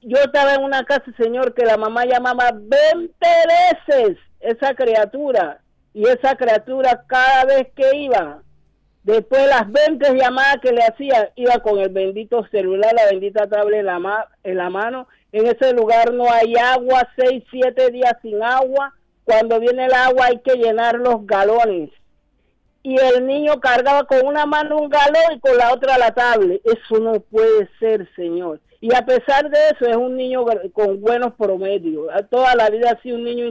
Yo 0.00 0.16
estaba 0.18 0.54
en 0.54 0.62
una 0.62 0.84
casa, 0.84 1.12
señor, 1.16 1.54
que 1.54 1.64
la 1.64 1.76
mamá 1.76 2.04
llamaba 2.04 2.52
20 2.52 3.12
veces 3.88 4.18
esa 4.38 4.74
criatura 4.74 5.61
y 5.94 6.08
esa 6.08 6.36
criatura 6.36 7.04
cada 7.06 7.44
vez 7.44 7.68
que 7.74 7.96
iba, 7.96 8.42
después 9.02 9.42
de 9.42 9.48
las 9.48 9.70
20 9.70 10.14
llamadas 10.16 10.56
que 10.62 10.72
le 10.72 10.82
hacía, 10.82 11.32
iba 11.36 11.58
con 11.58 11.78
el 11.78 11.90
bendito 11.90 12.46
celular, 12.48 12.92
la 12.94 13.06
bendita 13.10 13.46
tablet 13.48 13.80
en 13.80 13.86
la, 13.86 14.28
en 14.42 14.56
la 14.56 14.70
mano. 14.70 15.08
En 15.32 15.46
ese 15.46 15.72
lugar 15.72 16.12
no 16.12 16.30
hay 16.30 16.54
agua, 16.56 17.08
6, 17.16 17.44
7 17.50 17.90
días 17.90 18.16
sin 18.22 18.42
agua 18.42 18.94
cuando 19.24 19.60
viene 19.60 19.86
el 19.86 19.94
agua 19.94 20.26
hay 20.26 20.38
que 20.38 20.56
llenar 20.56 20.96
los 20.96 21.26
galones. 21.26 21.90
Y 22.82 22.96
el 22.98 23.26
niño 23.26 23.60
cargaba 23.60 24.04
con 24.04 24.26
una 24.26 24.44
mano 24.44 24.78
un 24.78 24.88
galón 24.88 25.36
y 25.36 25.40
con 25.40 25.56
la 25.56 25.72
otra 25.72 25.98
la 25.98 26.12
tablet. 26.12 26.60
Eso 26.64 26.98
no 27.00 27.20
puede 27.20 27.68
ser, 27.78 28.08
señor. 28.16 28.60
Y 28.80 28.92
a 28.92 29.06
pesar 29.06 29.48
de 29.48 29.58
eso, 29.70 29.88
es 29.88 29.96
un 29.96 30.16
niño 30.16 30.44
con 30.72 31.00
buenos 31.00 31.34
promedios. 31.34 32.08
Toda 32.28 32.56
la 32.56 32.68
vida 32.70 32.90
ha 32.90 33.02
sido 33.02 33.16
un 33.16 33.24
niño 33.24 33.44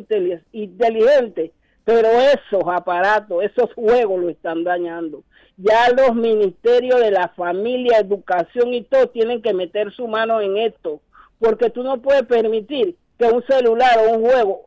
inteligente. 0.51 1.53
Pero 1.84 2.08
esos 2.08 2.64
aparatos, 2.68 3.44
esos 3.44 3.74
juegos 3.74 4.22
lo 4.22 4.30
están 4.30 4.64
dañando. 4.64 5.24
Ya 5.58 5.90
los 5.90 6.16
ministerios 6.16 6.99
de 6.99 7.12
la 7.12 7.30
familia, 7.30 7.99
educación 7.99 8.74
y 8.74 8.84
todo 8.84 9.08
tienen 9.08 9.41
que 9.41 9.53
meter 9.53 9.91
su 9.91 10.08
mano 10.08 10.41
en 10.41 10.58
esto. 10.58 11.02
Porque 11.40 11.70
tú 11.70 11.84
no 11.84 12.02
puedes 12.02 12.24
permitir 12.24 12.95
que 13.18 13.26
un 13.26 13.44
celular 13.44 13.98
o 13.99 14.16
un 14.16 14.22
juego 14.22 14.66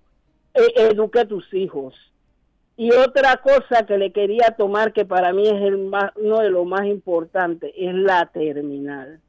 e, 0.55 0.83
eduque 0.91 1.21
a 1.21 1.29
tus 1.29 1.53
hijos. 1.55 1.95
Y 2.77 2.91
otra 2.93 3.37
cosa 3.37 3.87
que 3.87 3.99
le 3.99 4.11
quería 4.11 4.55
tomar, 4.57 4.93
que 4.93 5.05
para 5.05 5.33
mí 5.33 5.47
es 5.47 5.63
el 5.63 5.79
más, 5.79 6.11
uno 6.17 6.41
de 6.41 6.51
los 6.51 6.67
más 6.67 6.87
importantes, 6.87 7.73
es 7.77 7.95
la 7.95 8.27
terminal. 8.27 9.21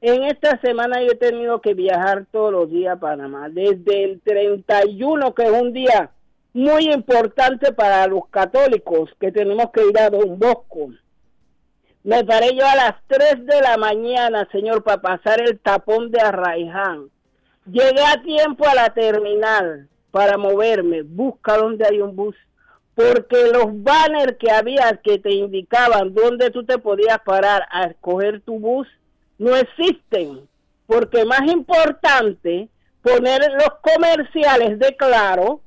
En 0.00 0.24
esta 0.24 0.58
semana 0.60 1.02
yo 1.02 1.12
he 1.12 1.16
tenido 1.16 1.60
que 1.60 1.74
viajar 1.74 2.26
todos 2.30 2.52
los 2.52 2.70
días 2.70 2.96
a 2.96 3.00
Panamá, 3.00 3.48
desde 3.50 4.04
el 4.04 4.20
31, 4.22 5.34
que 5.34 5.44
es 5.44 5.50
un 5.50 5.72
día 5.72 6.10
muy 6.54 6.92
importante 6.92 7.72
para 7.72 8.06
los 8.06 8.28
católicos, 8.28 9.10
que 9.20 9.32
tenemos 9.32 9.70
que 9.72 9.86
ir 9.86 9.98
a 9.98 10.08
Don 10.08 10.38
Bosco. 10.38 10.92
Me 12.04 12.24
paré 12.24 12.54
yo 12.54 12.64
a 12.64 12.76
las 12.76 12.94
3 13.08 13.44
de 13.44 13.60
la 13.60 13.76
mañana, 13.76 14.48
señor, 14.52 14.84
para 14.84 15.02
pasar 15.02 15.40
el 15.40 15.58
tapón 15.58 16.12
de 16.12 16.20
Arraiján. 16.20 17.10
Llegué 17.66 18.04
a 18.06 18.22
tiempo 18.22 18.66
a 18.68 18.74
la 18.74 18.94
terminal 18.94 19.88
para 20.12 20.38
moverme, 20.38 21.02
busca 21.02 21.56
donde 21.56 21.86
hay 21.86 22.00
un 22.00 22.14
bus, 22.14 22.36
porque 22.94 23.50
los 23.52 23.82
banners 23.82 24.36
que 24.38 24.50
había 24.52 25.00
que 25.02 25.18
te 25.18 25.32
indicaban 25.32 26.14
dónde 26.14 26.50
tú 26.50 26.64
te 26.64 26.78
podías 26.78 27.18
parar 27.24 27.66
a 27.70 27.84
escoger 27.84 28.42
tu 28.42 28.60
bus 28.60 28.86
no 29.38 29.56
existen, 29.56 30.46
porque 30.86 31.24
más 31.24 31.50
importante 31.50 32.68
poner 33.02 33.40
los 33.54 33.70
comerciales 33.80 34.78
de 34.78 34.94
claro 34.96 35.60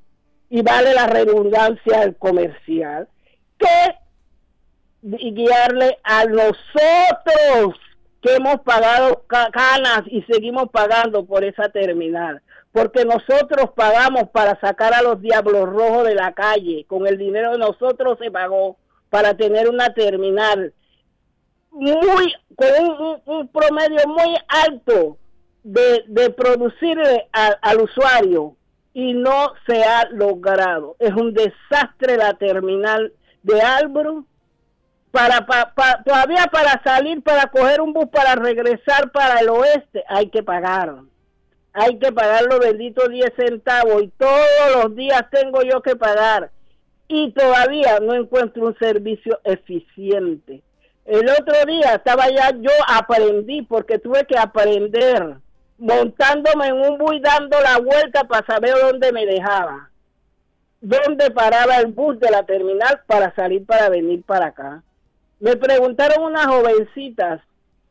y 0.50 0.62
vale 0.62 0.94
la 0.94 1.08
redundancia 1.08 2.02
del 2.02 2.16
comercial 2.16 3.08
que 3.58 3.96
guiarle 5.02 5.98
a 6.04 6.26
nosotros 6.26 7.76
que 8.22 8.36
hemos 8.36 8.62
pagado 8.62 9.26
canas 9.28 10.04
y 10.08 10.22
seguimos 10.24 10.70
pagando 10.72 11.26
por 11.26 11.44
esa 11.44 11.70
terminal. 11.70 12.42
Porque 12.72 13.06
nosotros 13.06 13.72
pagamos 13.76 14.30
para 14.32 14.60
sacar 14.60 14.94
a 14.94 15.02
los 15.02 15.22
diablos 15.22 15.70
rojos 15.70 16.08
de 16.08 16.16
la 16.16 16.34
calle, 16.34 16.86
con 16.88 17.08
el 17.08 17.18
dinero 17.18 17.54
de 17.54 17.58
nosotros 17.58 18.18
se 18.22 18.30
pagó 18.32 18.78
para 19.10 19.36
tener 19.36 19.70
una 19.70 19.94
terminal 19.94 20.74
muy 21.72 22.34
con 22.56 23.22
un, 23.26 23.48
promedio 23.50 24.08
muy 24.08 24.36
alto 24.48 25.18
de, 25.64 26.04
de 26.08 26.30
producirle 26.32 27.30
al 27.32 27.82
usuario 27.82 28.57
y 28.98 29.14
no 29.14 29.54
se 29.68 29.84
ha 29.84 30.10
logrado. 30.10 30.96
Es 30.98 31.14
un 31.14 31.32
desastre 31.32 32.18
la 32.18 32.34
terminal 32.34 33.14
de 33.44 33.62
Albro. 33.62 34.26
Para, 35.12 35.46
todavía 36.04 36.48
para 36.52 36.82
salir, 36.84 37.22
para 37.22 37.46
coger 37.52 37.80
un 37.80 37.94
bus, 37.94 38.08
para 38.08 38.34
regresar 38.34 39.12
para 39.12 39.40
el 39.40 39.50
oeste, 39.50 40.04
hay 40.08 40.30
que 40.30 40.42
pagar 40.42 40.96
hay 41.74 42.00
que 42.00 42.12
pagar 42.12 42.44
los 42.50 42.60
benditos 42.60 43.08
10 43.08 43.34
centavos 43.38 44.02
y 44.02 44.08
todos 44.18 44.74
los 44.74 44.96
días 44.96 45.22
tengo 45.30 45.62
yo 45.62 45.80
que 45.84 45.96
pagar 45.96 46.50
y 47.08 47.32
todavía 47.34 48.00
no 48.00 48.16
encuentro 48.16 48.66
un 48.66 48.76
servicio 48.80 49.40
eficiente. 49.44 50.64
El 51.06 51.30
otro 51.30 51.54
día 51.68 51.94
estaba 51.94 52.30
ya, 52.30 52.50
yo 52.60 52.72
aprendí 52.88 53.62
porque 53.62 54.00
tuve 54.00 54.26
que 54.26 54.40
aprender 54.40 55.38
montándome 55.78 56.68
en 56.68 56.76
un 56.76 56.98
bus 56.98 57.22
dando 57.22 57.60
la 57.62 57.78
vuelta 57.80 58.24
para 58.24 58.46
saber 58.46 58.74
dónde 58.82 59.12
me 59.12 59.26
dejaba, 59.26 59.90
dónde 60.82 61.32
paraba 61.32 61.78
el 61.78 61.88
bus 61.88 62.20
de 62.20 62.32
la 62.32 62.44
terminal 62.44 63.02
para 63.06 63.34
salir 63.36 63.66
para 63.66 63.90
venir 63.90 64.24
para 64.24 64.48
acá. 64.48 64.84
Me 65.40 65.56
preguntaron 65.56 66.24
unas 66.24 66.48
jovencitas, 66.48 67.42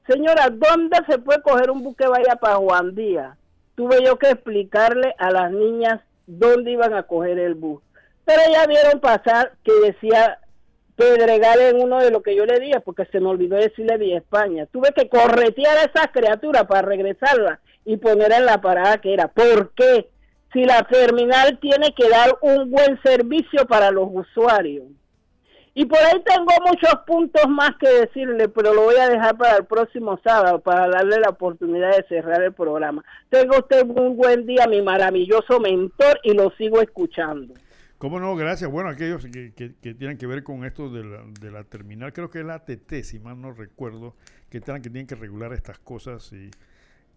señora, 0.08 0.50
¿dónde 0.50 0.98
se 1.08 1.18
puede 1.18 1.42
coger 1.42 1.70
un 1.70 1.82
bus 1.82 1.96
que 1.96 2.08
vaya 2.08 2.36
para 2.36 2.56
Juan 2.56 2.94
Díaz? 2.94 3.36
tuve 3.76 4.02
yo 4.02 4.18
que 4.18 4.30
explicarle 4.30 5.14
a 5.18 5.30
las 5.30 5.52
niñas 5.52 6.00
dónde 6.26 6.72
iban 6.72 6.94
a 6.94 7.04
coger 7.04 7.38
el 7.38 7.54
bus. 7.54 7.80
Pero 8.24 8.42
ya 8.52 8.66
vieron 8.66 9.00
pasar 9.00 9.52
que 9.62 9.72
decía 9.84 10.40
Pedregal 10.96 11.60
en 11.60 11.80
uno 11.80 12.00
de 12.00 12.10
lo 12.10 12.22
que 12.22 12.34
yo 12.34 12.46
le 12.46 12.58
dije, 12.58 12.80
porque 12.80 13.04
se 13.06 13.20
me 13.20 13.28
olvidó 13.28 13.56
decirle 13.56 13.98
Vía 13.98 14.18
España. 14.18 14.66
Tuve 14.66 14.92
que 14.96 15.08
corretear 15.08 15.76
a 15.76 15.84
esa 15.84 16.08
criatura 16.08 16.66
para 16.66 16.82
regresarla 16.82 17.60
y 17.86 17.96
ponerla 17.96 18.38
en 18.38 18.46
la 18.46 18.60
parada 18.60 18.98
que 18.98 19.14
era. 19.14 19.28
¿Por 19.28 19.72
qué? 19.74 20.10
Si 20.52 20.64
la 20.64 20.82
terminal 20.82 21.58
tiene 21.60 21.94
que 21.94 22.08
dar 22.08 22.36
un 22.42 22.70
buen 22.70 23.00
servicio 23.02 23.64
para 23.66 23.90
los 23.90 24.08
usuarios. 24.12 24.84
Y 25.72 25.84
por 25.84 25.98
ahí 25.98 26.22
tengo 26.24 26.52
muchos 26.66 26.94
puntos 27.06 27.42
más 27.48 27.72
que 27.78 27.88
decirle, 27.88 28.48
pero 28.48 28.72
lo 28.74 28.84
voy 28.84 28.96
a 28.96 29.08
dejar 29.08 29.36
para 29.36 29.58
el 29.58 29.66
próximo 29.66 30.18
sábado 30.24 30.58
para 30.60 30.88
darle 30.88 31.20
la 31.20 31.28
oportunidad 31.28 31.94
de 31.94 32.02
cerrar 32.08 32.42
el 32.42 32.54
programa. 32.54 33.04
Tenga 33.28 33.58
usted 33.58 33.86
un 33.86 34.16
buen 34.16 34.46
día, 34.46 34.66
mi 34.66 34.80
maravilloso 34.80 35.60
mentor, 35.60 36.18
y 36.24 36.32
lo 36.32 36.50
sigo 36.52 36.80
escuchando. 36.80 37.54
¿Cómo 37.98 38.18
no? 38.18 38.34
Gracias. 38.36 38.70
Bueno, 38.70 38.88
aquellos 38.88 39.26
que, 39.26 39.70
tienen 39.80 40.16
que 40.16 40.26
ver 40.26 40.42
con 40.42 40.64
esto 40.64 40.88
de 40.88 41.04
la, 41.04 41.24
de 41.40 41.50
la, 41.50 41.64
terminal, 41.64 42.12
creo 42.14 42.30
que 42.30 42.40
es 42.40 42.46
la 42.46 42.54
ATT, 42.54 43.02
si 43.02 43.18
mal 43.18 43.40
no 43.40 43.52
recuerdo, 43.52 44.14
que, 44.48 44.60
que 44.60 44.80
tienen 44.80 45.06
que 45.06 45.14
regular 45.14 45.52
estas 45.52 45.78
cosas 45.78 46.32
y 46.32 46.50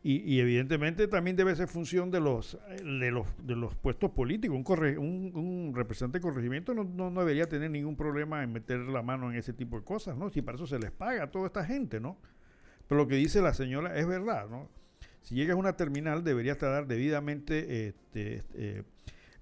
y, 0.01 0.39
evidentemente 0.39 1.09
también 1.09 1.35
debe 1.35 1.53
ser 1.57 1.67
función 1.67 2.09
de 2.09 2.21
los 2.21 2.57
de 2.81 3.11
los, 3.11 3.27
de 3.45 3.55
los 3.57 3.75
puestos 3.75 4.11
políticos. 4.11 4.57
Un, 4.57 5.73
representante 5.75 6.19
de 6.19 6.21
corregimiento 6.21 6.73
no, 6.73 6.85
no, 6.85 7.11
debería 7.19 7.49
tener 7.49 7.69
ningún 7.69 7.97
problema 7.97 8.41
en 8.41 8.53
meter 8.53 8.79
la 8.79 9.01
mano 9.01 9.29
en 9.29 9.37
ese 9.37 9.51
tipo 9.51 9.77
de 9.77 9.83
cosas, 9.83 10.15
¿no? 10.15 10.29
Si 10.29 10.41
para 10.41 10.55
eso 10.55 10.65
se 10.65 10.79
les 10.79 10.91
paga 10.91 11.23
a 11.23 11.31
toda 11.31 11.47
esta 11.47 11.65
gente, 11.65 11.99
¿no? 11.99 12.17
Pero 12.87 13.01
lo 13.01 13.07
que 13.07 13.15
dice 13.15 13.41
la 13.41 13.53
señora 13.53 13.97
es 13.97 14.07
verdad, 14.07 14.47
¿no? 14.49 14.69
Si 15.21 15.35
llegas 15.35 15.55
a 15.55 15.59
una 15.59 15.75
terminal 15.75 16.23
debería 16.23 16.53
estar 16.53 16.87
debidamente 16.87 17.87
este, 17.87 18.43
eh, 18.53 18.83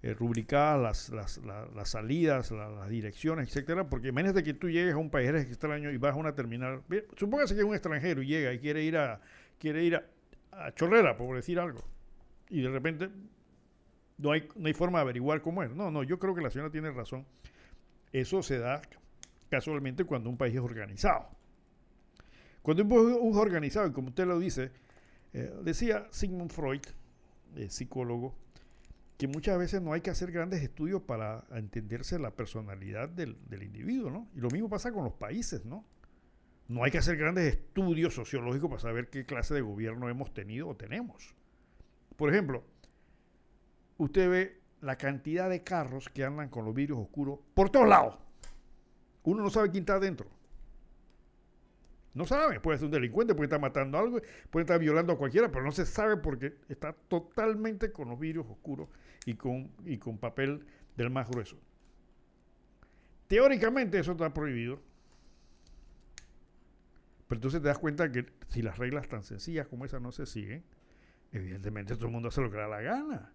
eh, 0.01 0.13
rubricadas 0.15 1.09
las, 1.09 1.39
las, 1.45 1.69
las, 1.75 1.89
salidas, 1.89 2.49
las 2.49 2.89
direcciones, 2.89 3.49
etcétera, 3.49 3.87
porque 3.89 4.07
imagínate 4.07 4.43
que 4.43 4.55
tú 4.55 4.69
llegues 4.69 4.95
a 4.95 4.97
un 4.97 5.11
país 5.11 5.29
extraño 5.29 5.91
y 5.91 5.97
vas 5.97 6.13
a 6.13 6.17
una 6.17 6.33
terminal, 6.33 6.81
supóngase 7.15 7.53
que 7.53 7.61
es 7.61 7.67
un 7.67 7.75
extranjero 7.75 8.23
y 8.23 8.27
llega 8.27 8.53
y 8.53 8.59
quiere 8.59 8.83
ir 8.83 8.97
a 8.97 9.21
quiere 9.59 9.83
ir 9.83 9.95
a 9.95 10.03
a 10.57 10.73
chorrera, 10.73 11.15
por 11.17 11.35
decir 11.35 11.59
algo. 11.59 11.81
Y 12.49 12.61
de 12.61 12.69
repente 12.69 13.09
no 14.17 14.31
hay, 14.31 14.47
no 14.55 14.67
hay 14.67 14.73
forma 14.73 14.99
de 14.99 15.03
averiguar 15.03 15.41
cómo 15.41 15.63
es. 15.63 15.71
No, 15.71 15.91
no, 15.91 16.03
yo 16.03 16.19
creo 16.19 16.33
que 16.35 16.41
la 16.41 16.49
señora 16.49 16.71
tiene 16.71 16.91
razón. 16.91 17.25
Eso 18.11 18.41
se 18.41 18.57
da 18.57 18.81
casualmente 19.49 20.03
cuando 20.05 20.29
un 20.29 20.37
país 20.37 20.55
es 20.55 20.61
organizado. 20.61 21.27
Cuando 22.61 22.83
un 22.83 22.89
país 22.89 23.17
es 23.17 23.35
organizado, 23.35 23.87
y 23.87 23.91
como 23.91 24.09
usted 24.09 24.25
lo 24.25 24.39
dice, 24.39 24.71
eh, 25.33 25.53
decía 25.63 26.07
Sigmund 26.11 26.51
Freud, 26.51 26.81
eh, 27.55 27.69
psicólogo, 27.69 28.35
que 29.17 29.27
muchas 29.27 29.57
veces 29.57 29.81
no 29.81 29.93
hay 29.93 30.01
que 30.01 30.09
hacer 30.09 30.31
grandes 30.31 30.61
estudios 30.61 31.01
para 31.01 31.43
entenderse 31.51 32.19
la 32.19 32.31
personalidad 32.31 33.09
del, 33.09 33.37
del 33.47 33.63
individuo, 33.63 34.11
¿no? 34.11 34.27
Y 34.35 34.39
lo 34.39 34.49
mismo 34.49 34.69
pasa 34.69 34.91
con 34.91 35.03
los 35.03 35.13
países, 35.13 35.65
¿no? 35.65 35.85
No 36.67 36.83
hay 36.83 36.91
que 36.91 36.97
hacer 36.97 37.15
grandes 37.15 37.53
estudios 37.53 38.13
sociológicos 38.13 38.69
para 38.69 38.81
saber 38.81 39.09
qué 39.09 39.25
clase 39.25 39.53
de 39.53 39.61
gobierno 39.61 40.09
hemos 40.09 40.33
tenido 40.33 40.67
o 40.67 40.75
tenemos. 40.75 41.33
Por 42.15 42.29
ejemplo, 42.29 42.63
usted 43.97 44.29
ve 44.29 44.61
la 44.81 44.97
cantidad 44.97 45.49
de 45.49 45.63
carros 45.63 46.09
que 46.09 46.23
andan 46.23 46.49
con 46.49 46.65
los 46.65 46.73
vidrios 46.73 46.99
oscuros 46.99 47.39
por 47.53 47.69
todos 47.69 47.87
lados. 47.87 48.17
Uno 49.23 49.43
no 49.43 49.49
sabe 49.49 49.71
quién 49.71 49.83
está 49.83 49.95
adentro. 49.95 50.29
No 52.13 52.25
sabe, 52.25 52.59
puede 52.59 52.79
ser 52.79 52.85
un 52.85 52.91
delincuente, 52.91 53.35
puede 53.35 53.45
estar 53.45 53.61
matando 53.61 53.97
a 53.97 54.01
algo, 54.01 54.19
puede 54.49 54.63
estar 54.63 54.79
violando 54.79 55.13
a 55.13 55.17
cualquiera, 55.17 55.51
pero 55.51 55.63
no 55.63 55.71
se 55.71 55.85
sabe 55.85 56.17
porque 56.17 56.55
está 56.67 56.93
totalmente 56.93 57.91
con 57.91 58.09
los 58.09 58.19
vidrios 58.19 58.47
oscuros 58.49 58.89
y 59.25 59.35
con, 59.35 59.71
y 59.85 59.99
con 59.99 60.17
papel 60.17 60.65
del 60.95 61.11
más 61.11 61.29
grueso. 61.29 61.57
Teóricamente 63.27 63.99
eso 63.99 64.13
está 64.13 64.33
prohibido. 64.33 64.81
Pero 67.27 67.37
entonces 67.37 67.61
te 67.61 67.67
das 67.67 67.77
cuenta 67.77 68.11
que 68.11 68.25
si 68.47 68.61
las 68.61 68.77
reglas 68.77 69.07
tan 69.07 69.23
sencillas 69.23 69.67
como 69.67 69.85
esas 69.85 70.01
no 70.01 70.11
se 70.11 70.25
siguen, 70.25 70.63
evidentemente 71.31 71.95
todo 71.95 72.05
el 72.05 72.13
mundo 72.13 72.29
hace 72.29 72.41
lo 72.41 72.49
que 72.49 72.57
da 72.57 72.67
la 72.67 72.81
gana. 72.81 73.33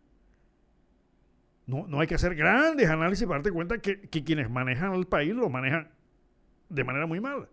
No, 1.66 1.86
no 1.86 2.00
hay 2.00 2.06
que 2.06 2.14
hacer 2.14 2.34
grandes 2.34 2.88
análisis 2.88 3.26
para 3.26 3.38
darte 3.38 3.52
cuenta 3.52 3.78
que, 3.78 4.08
quienes 4.08 4.50
manejan 4.50 4.94
el 4.94 5.06
país 5.06 5.34
lo 5.34 5.48
manejan 5.48 5.90
de 6.68 6.84
manera 6.84 7.06
muy 7.06 7.20
mala. 7.20 7.48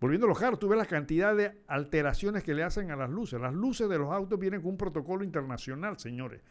Volviendo 0.00 0.26
a 0.26 0.28
los 0.28 0.38
carros, 0.38 0.58
tú 0.58 0.68
ves 0.68 0.76
la 0.76 0.86
cantidad 0.86 1.34
de 1.34 1.62
alteraciones 1.68 2.42
que 2.42 2.54
le 2.54 2.64
hacen 2.64 2.90
a 2.90 2.96
las 2.96 3.08
luces. 3.08 3.40
Las 3.40 3.54
luces 3.54 3.88
de 3.88 3.98
los 3.98 4.10
autos 4.10 4.38
vienen 4.38 4.60
con 4.60 4.72
un 4.72 4.76
protocolo 4.76 5.22
internacional, 5.22 5.98
señores. 5.98 6.42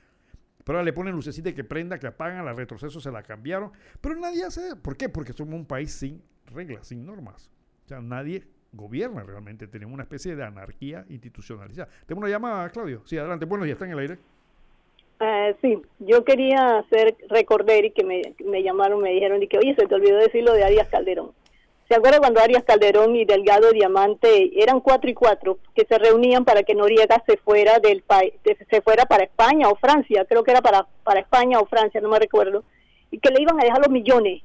Pero 0.64 0.78
ahora 0.78 0.86
le 0.86 0.94
ponen 0.94 1.14
lucecita 1.14 1.54
que 1.54 1.66
prenda, 1.66 2.00
que 2.00 2.08
apagan, 2.08 2.46
la 2.46 2.54
retroceso 2.54 3.02
se 3.02 3.12
la 3.12 3.24
cambiaron. 3.24 3.72
Pero 4.00 4.16
nadie 4.16 4.46
hace. 4.46 4.78
¿Por 4.78 4.96
qué? 4.96 5.10
Porque 5.10 5.34
somos 5.34 5.56
un 5.56 5.66
país 5.66 5.92
sin 5.92 6.24
reglas, 6.46 6.88
sin 6.88 7.06
normas. 7.06 7.52
O 7.84 7.88
sea, 7.90 8.00
nadie 8.00 8.48
gobierna 8.74 9.24
realmente. 9.24 9.68
Tenemos 9.68 9.94
una 9.94 10.04
especie 10.04 10.36
de 10.36 10.44
anarquía 10.44 11.06
institucionalizada. 11.10 11.90
Tengo 12.06 12.20
una 12.20 12.30
llamada, 12.30 12.70
Claudio. 12.70 13.02
Sí, 13.06 13.18
adelante. 13.18 13.46
Bueno, 13.46 13.66
ya 13.66 13.74
está 13.74 13.86
en 13.86 13.92
el 13.92 14.00
aire. 14.00 14.18
Eh, 15.20 15.56
sí, 15.62 15.80
yo 16.00 16.24
quería 16.24 16.80
hacer 16.80 17.16
recordar 17.30 17.86
y 17.86 17.92
que 17.92 18.04
me, 18.04 18.22
me 18.44 18.64
llamaron, 18.64 19.02
me 19.02 19.12
dijeron 19.12 19.42
y 19.44 19.48
que, 19.48 19.60
oye, 19.60 19.76
se 19.76 19.86
te 19.86 19.94
olvidó 19.96 20.18
decir 20.18 20.44
lo 20.44 20.54
de 20.54 20.64
Arias 20.64 20.88
Calderón. 20.90 21.32
¿Se 21.92 21.98
acuerda 21.98 22.20
cuando 22.20 22.40
Arias 22.40 22.64
Calderón 22.64 23.18
y 23.18 23.26
Delgado 23.26 23.72
Diamante 23.72 24.50
eran 24.56 24.80
cuatro 24.80 25.10
y 25.10 25.14
cuatro 25.14 25.60
que 25.76 25.86
se 25.86 25.98
reunían 25.98 26.46
para 26.46 26.64
que 26.64 26.74
Noriega 26.74 27.22
se 27.28 27.36
fuera 27.36 27.80
del 27.80 28.02
país, 28.02 28.34
se 28.70 28.82
fuera 28.82 29.06
para 29.06 29.26
España 29.26 29.68
o 29.68 29.76
Francia, 29.76 30.24
creo 30.24 30.42
que 30.42 30.52
era 30.52 30.62
para, 30.62 30.88
para 31.04 31.20
España 31.20 31.60
o 31.60 31.66
Francia, 31.66 32.00
no 32.00 32.08
me 32.08 32.18
recuerdo, 32.18 32.64
y 33.12 33.20
que 33.20 33.30
le 33.30 33.42
iban 33.42 33.60
a 33.60 33.66
dejar 33.66 33.80
los 33.80 33.90
millones, 33.90 34.42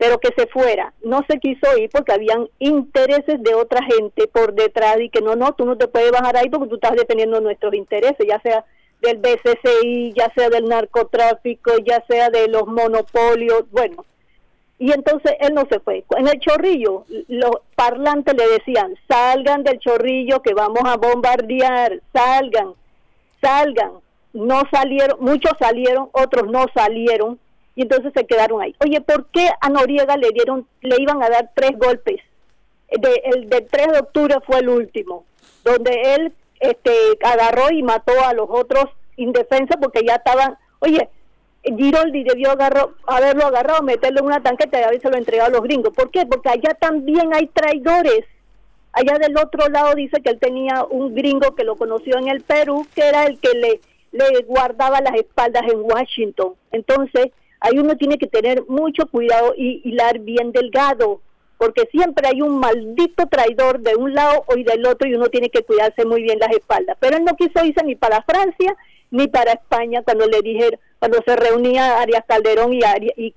pero 0.00 0.18
que 0.18 0.30
se 0.34 0.46
fuera. 0.46 0.94
No 1.04 1.20
se 1.28 1.38
quiso 1.38 1.76
ir 1.76 1.90
porque 1.90 2.14
habían 2.14 2.48
intereses 2.58 3.42
de 3.42 3.54
otra 3.54 3.82
gente 3.84 4.26
por 4.28 4.54
detrás 4.54 4.98
y 4.98 5.10
que 5.10 5.20
no, 5.20 5.36
no, 5.36 5.52
tú 5.52 5.66
no 5.66 5.76
te 5.76 5.88
puedes 5.88 6.10
bajar 6.10 6.38
ahí 6.38 6.48
porque 6.48 6.68
tú 6.68 6.76
estás 6.76 6.96
defendiendo 6.96 7.38
nuestros 7.42 7.74
intereses, 7.74 8.26
ya 8.26 8.40
sea 8.40 8.64
del 9.02 9.18
BCCI, 9.18 10.14
ya 10.16 10.32
sea 10.34 10.48
del 10.48 10.64
narcotráfico, 10.64 11.72
ya 11.84 12.02
sea 12.08 12.30
de 12.30 12.48
los 12.48 12.66
monopolios, 12.66 13.70
bueno, 13.70 14.06
y 14.78 14.90
entonces 14.90 15.32
él 15.38 15.52
no 15.52 15.66
se 15.70 15.80
fue. 15.80 16.02
En 16.16 16.28
el 16.28 16.40
chorrillo, 16.40 17.04
los 17.28 17.56
parlantes 17.74 18.34
le 18.34 18.48
decían, 18.48 18.94
salgan 19.06 19.64
del 19.64 19.78
chorrillo 19.80 20.40
que 20.40 20.54
vamos 20.54 20.80
a 20.86 20.96
bombardear, 20.96 22.00
salgan, 22.14 22.72
salgan. 23.42 23.92
No 24.32 24.62
salieron, 24.70 25.18
muchos 25.20 25.52
salieron, 25.58 26.08
otros 26.12 26.50
no 26.50 26.64
salieron, 26.74 27.38
y 27.74 27.82
entonces 27.82 28.12
se 28.14 28.26
quedaron 28.26 28.60
ahí. 28.62 28.74
Oye, 28.84 29.00
¿por 29.00 29.26
qué 29.26 29.48
a 29.60 29.68
Noriega 29.68 30.16
le 30.16 30.30
dieron, 30.30 30.66
le 30.80 30.96
iban 31.00 31.22
a 31.22 31.30
dar 31.30 31.50
tres 31.54 31.72
golpes? 31.78 32.20
De, 32.90 33.22
el 33.24 33.48
del 33.48 33.66
3 33.68 33.92
de 33.92 33.98
octubre 34.00 34.36
fue 34.44 34.58
el 34.58 34.68
último, 34.68 35.24
donde 35.64 36.14
él 36.14 36.32
este, 36.58 36.92
agarró 37.22 37.70
y 37.70 37.82
mató 37.82 38.12
a 38.24 38.34
los 38.34 38.48
otros 38.50 38.86
indefensos 39.16 39.76
porque 39.80 40.04
ya 40.04 40.16
estaban, 40.16 40.56
oye, 40.80 41.08
Giroldi 41.62 42.24
debió 42.24 42.52
agarró, 42.52 42.94
haberlo 43.06 43.46
agarrado, 43.46 43.82
meterlo 43.82 44.20
en 44.20 44.26
una 44.26 44.42
tanqueta 44.42 44.80
y 44.80 44.82
haberse 44.82 45.10
lo 45.10 45.16
entregado 45.16 45.48
a 45.50 45.52
los 45.52 45.62
gringos. 45.62 45.94
¿Por 45.94 46.10
qué? 46.10 46.26
Porque 46.26 46.48
allá 46.48 46.74
también 46.74 47.34
hay 47.34 47.46
traidores. 47.48 48.24
Allá 48.92 49.18
del 49.18 49.36
otro 49.36 49.68
lado 49.68 49.94
dice 49.94 50.20
que 50.20 50.30
él 50.30 50.38
tenía 50.40 50.84
un 50.84 51.14
gringo 51.14 51.54
que 51.54 51.64
lo 51.64 51.76
conoció 51.76 52.18
en 52.18 52.28
el 52.28 52.40
Perú, 52.40 52.86
que 52.94 53.06
era 53.06 53.26
el 53.26 53.38
que 53.38 53.52
le, 53.54 53.80
le 54.10 54.42
guardaba 54.42 55.00
las 55.00 55.14
espaldas 55.14 55.62
en 55.70 55.80
Washington. 55.82 56.54
Entonces, 56.72 57.30
ahí 57.60 57.78
uno 57.78 57.96
tiene 57.96 58.18
que 58.18 58.26
tener 58.26 58.64
mucho 58.68 59.06
cuidado 59.06 59.54
y 59.56 59.82
hilar 59.84 60.18
bien 60.18 60.52
delgado, 60.52 61.20
porque 61.58 61.86
siempre 61.92 62.26
hay 62.26 62.40
un 62.40 62.58
maldito 62.58 63.26
traidor 63.26 63.80
de 63.80 63.94
un 63.94 64.14
lado 64.14 64.44
y 64.56 64.64
del 64.64 64.86
otro 64.86 65.06
y 65.06 65.14
uno 65.14 65.28
tiene 65.28 65.50
que 65.50 65.62
cuidarse 65.62 66.06
muy 66.06 66.22
bien 66.22 66.38
las 66.38 66.50
espaldas. 66.50 66.96
Pero 67.00 67.18
él 67.18 67.24
no 67.24 67.36
quiso 67.36 67.64
irse 67.64 67.84
ni 67.84 67.94
para 67.96 68.22
Francia 68.22 68.74
ni 69.10 69.28
para 69.28 69.52
España 69.52 70.02
cuando 70.02 70.26
le 70.26 70.40
dijeron, 70.40 70.80
cuando 70.98 71.18
se 71.26 71.36
reunía 71.36 72.00
Arias 72.00 72.24
Calderón 72.26 72.72
y, 72.72 72.80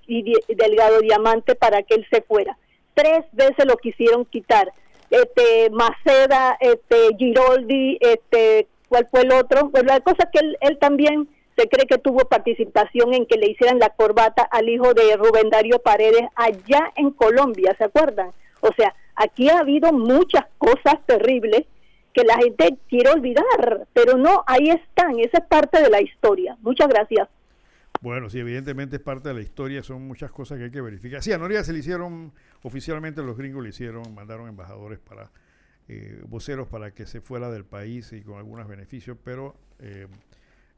y, 0.08 0.34
Delgado 0.56 1.00
Diamante 1.02 1.56
para 1.56 1.84
que 1.84 1.95
él 1.95 2.08
se 2.12 2.22
fuera. 2.22 2.58
Tres 2.94 3.26
veces 3.32 3.66
lo 3.66 3.76
quisieron 3.78 4.26
quitar. 4.26 4.72
Este, 5.10 5.70
Maceda, 5.72 6.58
este, 6.60 7.16
Giroldi, 7.18 7.98
este, 8.00 8.68
¿cuál 8.88 9.08
fue 9.12 9.22
el 9.22 9.32
otro? 9.32 9.70
Pues 9.70 9.84
la 9.84 10.00
cosa 10.00 10.24
es 10.24 10.30
que 10.32 10.45
él, 10.45 10.58
él 10.62 10.78
también 10.80 11.28
se 11.57 11.67
cree 11.67 11.85
que 11.85 11.97
tuvo 11.97 12.27
participación 12.27 13.13
en 13.13 13.25
que 13.25 13.38
le 13.38 13.49
hicieran 13.49 13.80
la 13.80 13.89
corbata 13.89 14.43
al 14.43 14.69
hijo 14.69 14.93
de 14.93 15.15
Rubén 15.17 15.49
Darío 15.49 15.80
Paredes 15.80 16.23
allá 16.35 16.91
en 16.95 17.11
Colombia, 17.11 17.75
¿se 17.77 17.85
acuerdan? 17.85 18.31
O 18.61 18.69
sea, 18.75 18.95
aquí 19.15 19.49
ha 19.49 19.59
habido 19.59 19.91
muchas 19.91 20.45
cosas 20.57 20.95
terribles 21.05 21.65
que 22.13 22.23
la 22.23 22.38
gente 22.38 22.77
quiere 22.89 23.09
olvidar, 23.09 23.88
pero 23.93 24.17
no, 24.17 24.43
ahí 24.45 24.69
están, 24.69 25.19
esa 25.19 25.39
es 25.39 25.45
parte 25.45 25.81
de 25.81 25.89
la 25.89 26.01
historia. 26.01 26.55
Muchas 26.61 26.88
gracias. 26.88 27.27
Bueno, 28.01 28.30
sí, 28.30 28.39
evidentemente 28.39 28.97
es 28.97 29.01
parte 29.01 29.30
de 29.30 29.35
la 29.35 29.41
historia, 29.41 29.81
son 29.81 30.05
muchas 30.07 30.30
cosas 30.31 30.57
que 30.57 30.65
hay 30.65 30.71
que 30.71 30.81
verificar. 30.81 31.23
Sí, 31.23 31.31
a 31.31 31.38
Noriega 31.38 31.63
se 31.63 31.73
le 31.73 31.80
hicieron, 31.80 32.34
oficialmente 32.61 33.23
los 33.23 33.38
gringos 33.38 33.63
le 33.63 33.69
hicieron, 33.69 34.13
mandaron 34.13 34.47
embajadores 34.49 34.99
para, 34.99 35.31
eh, 35.88 36.21
voceros 36.27 36.67
para 36.67 36.91
que 36.91 37.05
se 37.05 37.21
fuera 37.21 37.49
del 37.49 37.65
país 37.65 38.11
y 38.13 38.21
con 38.21 38.38
algunos 38.38 38.67
beneficios, 38.67 39.17
pero 39.23 39.55
eh, 39.80 40.07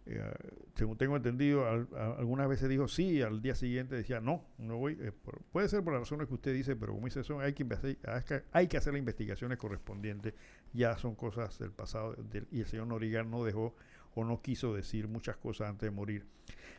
eh, 0.07 0.33
según 0.75 0.97
tengo 0.97 1.15
entendido, 1.15 1.65
algunas 1.67 2.47
veces 2.47 2.69
dijo 2.69 2.87
sí, 2.87 3.21
al 3.21 3.41
día 3.41 3.55
siguiente 3.55 3.95
decía 3.95 4.19
no, 4.19 4.45
no 4.57 4.77
voy. 4.77 4.97
puede 5.51 5.67
ser 5.67 5.83
por 5.83 5.93
las 5.93 6.01
razones 6.01 6.27
que 6.27 6.33
usted 6.35 6.53
dice, 6.53 6.75
pero 6.75 6.93
como 6.93 7.07
dice 7.07 7.23
son, 7.23 7.41
hay 7.41 7.53
que, 7.53 7.65
hay 8.51 8.67
que 8.67 8.77
hacer 8.77 8.93
las 8.93 8.99
investigaciones 8.99 9.57
correspondientes. 9.57 10.33
Ya 10.73 10.97
son 10.97 11.15
cosas 11.15 11.57
del 11.57 11.71
pasado 11.71 12.15
y 12.51 12.59
el 12.59 12.67
señor 12.67 12.87
Noriega 12.87 13.23
no 13.23 13.43
dejó 13.43 13.75
o 14.13 14.23
no 14.23 14.41
quiso 14.41 14.73
decir 14.73 15.07
muchas 15.07 15.37
cosas 15.37 15.69
antes 15.69 15.89
de 15.89 15.91
morir. 15.91 16.25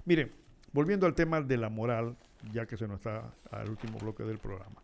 Miren, 0.04 0.30
volviendo 0.72 1.06
al 1.06 1.14
tema 1.14 1.40
de 1.40 1.56
la 1.56 1.68
moral, 1.68 2.16
ya 2.52 2.66
que 2.66 2.76
se 2.76 2.86
nos 2.86 2.98
está 2.98 3.34
al 3.50 3.68
último 3.70 3.98
bloque 3.98 4.22
del 4.22 4.38
programa. 4.38 4.82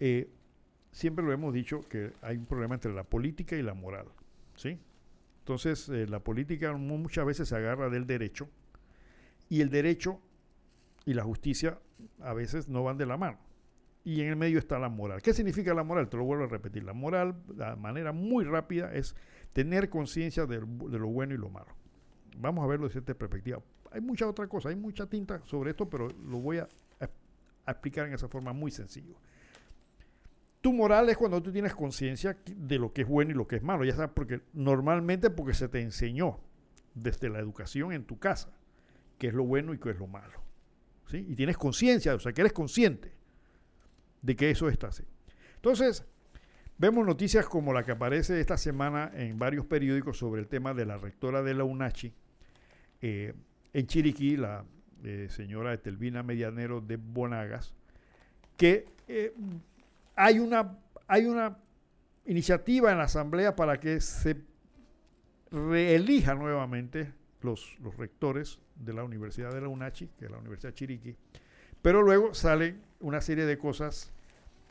Eh, 0.00 0.28
siempre 0.92 1.24
lo 1.24 1.32
hemos 1.32 1.54
dicho 1.54 1.80
que 1.88 2.12
hay 2.20 2.36
un 2.36 2.46
problema 2.46 2.74
entre 2.74 2.92
la 2.92 3.04
política 3.04 3.56
y 3.56 3.62
la 3.62 3.74
moral, 3.74 4.06
¿sí? 4.54 4.78
Entonces, 5.44 5.90
eh, 5.90 6.06
la 6.06 6.20
política 6.20 6.72
muchas 6.72 7.26
veces 7.26 7.50
se 7.50 7.54
agarra 7.54 7.90
del 7.90 8.06
derecho 8.06 8.48
y 9.50 9.60
el 9.60 9.68
derecho 9.68 10.18
y 11.04 11.12
la 11.12 11.22
justicia 11.22 11.78
a 12.22 12.32
veces 12.32 12.66
no 12.66 12.82
van 12.82 12.96
de 12.96 13.04
la 13.04 13.18
mano. 13.18 13.36
Y 14.04 14.22
en 14.22 14.28
el 14.28 14.36
medio 14.36 14.58
está 14.58 14.78
la 14.78 14.88
moral. 14.88 15.20
¿Qué 15.20 15.34
significa 15.34 15.74
la 15.74 15.84
moral? 15.84 16.08
Te 16.08 16.16
lo 16.16 16.24
vuelvo 16.24 16.44
a 16.44 16.46
repetir. 16.46 16.82
La 16.82 16.94
moral, 16.94 17.36
de 17.46 17.76
manera 17.76 18.12
muy 18.12 18.46
rápida, 18.46 18.94
es 18.94 19.14
tener 19.52 19.90
conciencia 19.90 20.46
de, 20.46 20.60
lo 20.60 21.08
bueno 21.08 21.34
y 21.34 21.36
lo 21.36 21.50
malo. 21.50 21.76
Vamos 22.38 22.64
a 22.64 22.66
verlo 22.66 22.86
desde 22.86 23.00
esta 23.00 23.12
perspectiva. 23.12 23.60
Hay 23.90 24.00
mucha 24.00 24.26
otra 24.26 24.46
cosa, 24.46 24.70
hay 24.70 24.76
mucha 24.76 25.06
tinta 25.10 25.42
sobre 25.44 25.72
esto, 25.72 25.90
pero 25.90 26.08
lo 26.08 26.38
voy 26.38 26.56
a, 26.56 26.68
a 27.66 27.70
explicar 27.70 28.06
en 28.06 28.14
esa 28.14 28.28
forma 28.28 28.54
muy 28.54 28.70
sencilla. 28.70 29.14
Tu 30.64 30.72
moral 30.72 31.10
es 31.10 31.18
cuando 31.18 31.42
tú 31.42 31.52
tienes 31.52 31.74
conciencia 31.74 32.38
de 32.56 32.78
lo 32.78 32.90
que 32.90 33.02
es 33.02 33.06
bueno 33.06 33.32
y 33.32 33.34
lo 33.34 33.46
que 33.46 33.56
es 33.56 33.62
malo, 33.62 33.84
ya 33.84 33.94
sabes, 33.94 34.12
porque 34.14 34.40
normalmente 34.54 35.28
porque 35.28 35.52
se 35.52 35.68
te 35.68 35.82
enseñó 35.82 36.40
desde 36.94 37.28
la 37.28 37.38
educación 37.38 37.92
en 37.92 38.04
tu 38.04 38.18
casa 38.18 38.50
qué 39.18 39.26
es 39.26 39.34
lo 39.34 39.44
bueno 39.44 39.74
y 39.74 39.78
qué 39.78 39.90
es 39.90 39.98
lo 39.98 40.06
malo. 40.06 40.40
¿sí? 41.10 41.18
Y 41.28 41.34
tienes 41.34 41.58
conciencia, 41.58 42.14
o 42.14 42.18
sea, 42.18 42.32
que 42.32 42.40
eres 42.40 42.54
consciente 42.54 43.12
de 44.22 44.36
que 44.36 44.50
eso 44.50 44.70
está 44.70 44.86
así. 44.86 45.04
Entonces, 45.56 46.06
vemos 46.78 47.04
noticias 47.04 47.44
como 47.44 47.74
la 47.74 47.84
que 47.84 47.92
aparece 47.92 48.40
esta 48.40 48.56
semana 48.56 49.12
en 49.12 49.38
varios 49.38 49.66
periódicos 49.66 50.16
sobre 50.16 50.40
el 50.40 50.48
tema 50.48 50.72
de 50.72 50.86
la 50.86 50.96
rectora 50.96 51.42
de 51.42 51.52
la 51.52 51.64
UNACHI 51.64 52.14
eh, 53.02 53.34
en 53.74 53.86
Chiriquí, 53.86 54.38
la 54.38 54.64
eh, 55.02 55.26
señora 55.28 55.74
Etelvina 55.74 56.22
Medianero 56.22 56.80
de 56.80 56.96
Bonagas, 56.96 57.74
que 58.56 58.86
eh, 59.08 59.34
hay 60.16 60.38
una, 60.38 60.78
hay 61.06 61.26
una 61.26 61.56
iniciativa 62.26 62.92
en 62.92 62.98
la 62.98 63.04
Asamblea 63.04 63.54
para 63.54 63.78
que 63.78 64.00
se 64.00 64.36
reelija 65.50 66.34
nuevamente 66.34 67.12
los, 67.42 67.78
los 67.80 67.96
rectores 67.96 68.58
de 68.76 68.92
la 68.92 69.04
Universidad 69.04 69.52
de 69.52 69.60
la 69.60 69.68
UNACHI, 69.68 70.08
que 70.18 70.24
es 70.26 70.30
la 70.30 70.38
Universidad 70.38 70.72
Chiriquí, 70.74 71.14
pero 71.82 72.02
luego 72.02 72.34
sale 72.34 72.76
una 73.00 73.20
serie 73.20 73.44
de 73.44 73.58
cosas 73.58 74.12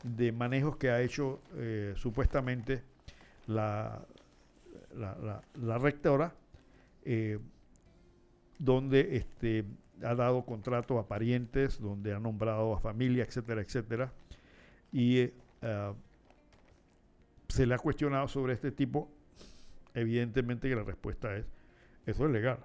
de 0.02 0.32
manejos 0.32 0.76
que 0.76 0.90
ha 0.90 1.00
hecho 1.00 1.40
eh, 1.54 1.94
supuestamente 1.96 2.82
la, 3.46 4.04
la, 4.94 5.78
rectora, 5.78 6.34
eh, 7.04 7.38
donde 8.58 9.16
este, 9.16 9.64
ha 10.02 10.14
dado 10.14 10.44
contrato 10.44 10.98
a 10.98 11.08
parientes, 11.08 11.80
donde 11.80 12.12
ha 12.12 12.18
nombrado 12.18 12.74
a 12.74 12.80
familia, 12.80 13.24
etcétera, 13.24 13.60
etcétera, 13.62 14.12
y 14.94 15.18
eh, 15.18 15.92
se 17.48 17.66
le 17.66 17.74
ha 17.74 17.78
cuestionado 17.78 18.28
sobre 18.28 18.52
este 18.52 18.70
tipo, 18.70 19.10
evidentemente 19.92 20.68
que 20.68 20.76
la 20.76 20.84
respuesta 20.84 21.36
es, 21.36 21.44
eso 22.06 22.26
es 22.26 22.30
legal. 22.30 22.60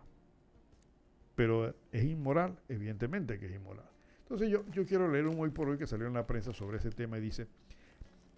Pero 1.34 1.73
es 1.91 2.03
inmoral, 2.03 2.60
evidentemente 2.69 3.39
que 3.39 3.47
es 3.47 3.56
inmoral. 3.56 3.89
Entonces 4.22 4.47
yo, 4.47 4.64
yo 4.72 4.85
quiero 4.85 5.10
leer 5.11 5.26
un 5.26 5.39
hoy 5.39 5.49
por 5.49 5.69
hoy 5.69 5.80
que 5.80 5.88
salió 5.88 6.06
en 6.06 6.14
la 6.14 6.27
prensa 6.27 6.53
sobre 6.53 6.77
ese 6.77 6.91
tema 6.91 7.18
y 7.18 7.22
dice, 7.22 7.47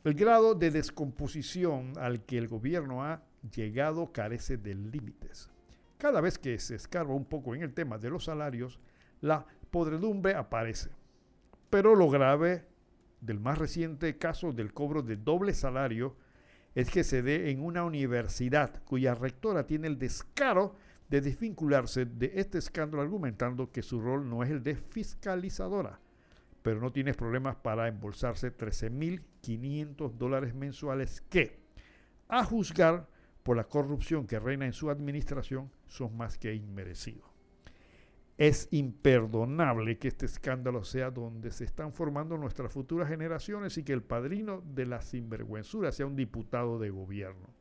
el 0.05 0.13
grado 0.13 0.55
de 0.55 0.71
descomposición 0.71 1.91
al 1.99 2.23
que 2.23 2.37
el 2.37 2.47
gobierno 2.47 3.03
ha 3.03 3.21
llegado 3.53 4.13
carece 4.13 4.55
de 4.55 4.73
límites. 4.73 5.49
Cada 5.97 6.21
vez 6.21 6.37
que 6.37 6.57
se 6.59 6.75
escarba 6.75 7.13
un 7.13 7.25
poco 7.25 7.55
en 7.55 7.61
el 7.61 7.73
tema 7.73 7.97
de 7.97 8.09
los 8.09 8.23
salarios, 8.23 8.79
la 9.19 9.45
podredumbre 9.69 10.33
aparece. 10.33 10.91
Pero 11.69 11.93
lo 11.93 12.09
grave 12.09 12.70
del 13.21 13.39
más 13.39 13.57
reciente 13.57 14.17
caso 14.17 14.51
del 14.51 14.73
cobro 14.73 15.03
de 15.03 15.15
doble 15.15 15.53
salario 15.53 16.17
es 16.75 16.89
que 16.89 17.03
se 17.03 17.21
dé 17.21 17.51
en 17.51 17.63
una 17.63 17.83
universidad 17.83 18.81
cuya 18.83 19.13
rectora 19.13 19.65
tiene 19.65 19.87
el 19.87 19.99
descaro 19.99 20.75
de 21.09 21.21
desvincularse 21.21 22.05
de 22.05 22.31
este 22.35 22.57
escándalo 22.57 23.03
argumentando 23.03 23.71
que 23.71 23.81
su 23.81 24.01
rol 24.01 24.29
no 24.29 24.43
es 24.43 24.49
el 24.49 24.63
de 24.63 24.75
fiscalizadora, 24.75 25.99
pero 26.61 26.79
no 26.79 26.89
tiene 26.91 27.13
problemas 27.13 27.57
para 27.57 27.87
embolsarse 27.87 28.55
13.500 28.55 30.13
dólares 30.13 30.55
mensuales 30.55 31.21
que, 31.29 31.59
a 32.29 32.45
juzgar 32.45 33.07
por 33.43 33.57
la 33.57 33.65
corrupción 33.65 34.25
que 34.25 34.39
reina 34.39 34.65
en 34.65 34.73
su 34.73 34.89
administración, 34.89 35.69
son 35.87 36.15
más 36.15 36.37
que 36.37 36.53
inmerecidos. 36.55 37.30
Es 38.41 38.69
imperdonable 38.71 39.99
que 39.99 40.07
este 40.07 40.25
escándalo 40.25 40.83
sea 40.83 41.11
donde 41.11 41.51
se 41.51 41.63
están 41.63 41.93
formando 41.93 42.39
nuestras 42.39 42.71
futuras 42.71 43.07
generaciones 43.07 43.77
y 43.77 43.83
que 43.83 43.93
el 43.93 44.01
padrino 44.01 44.63
de 44.65 44.87
la 44.87 44.99
sinvergüenzura 45.03 45.91
sea 45.91 46.07
un 46.07 46.15
diputado 46.15 46.79
de 46.79 46.89
gobierno. 46.89 47.53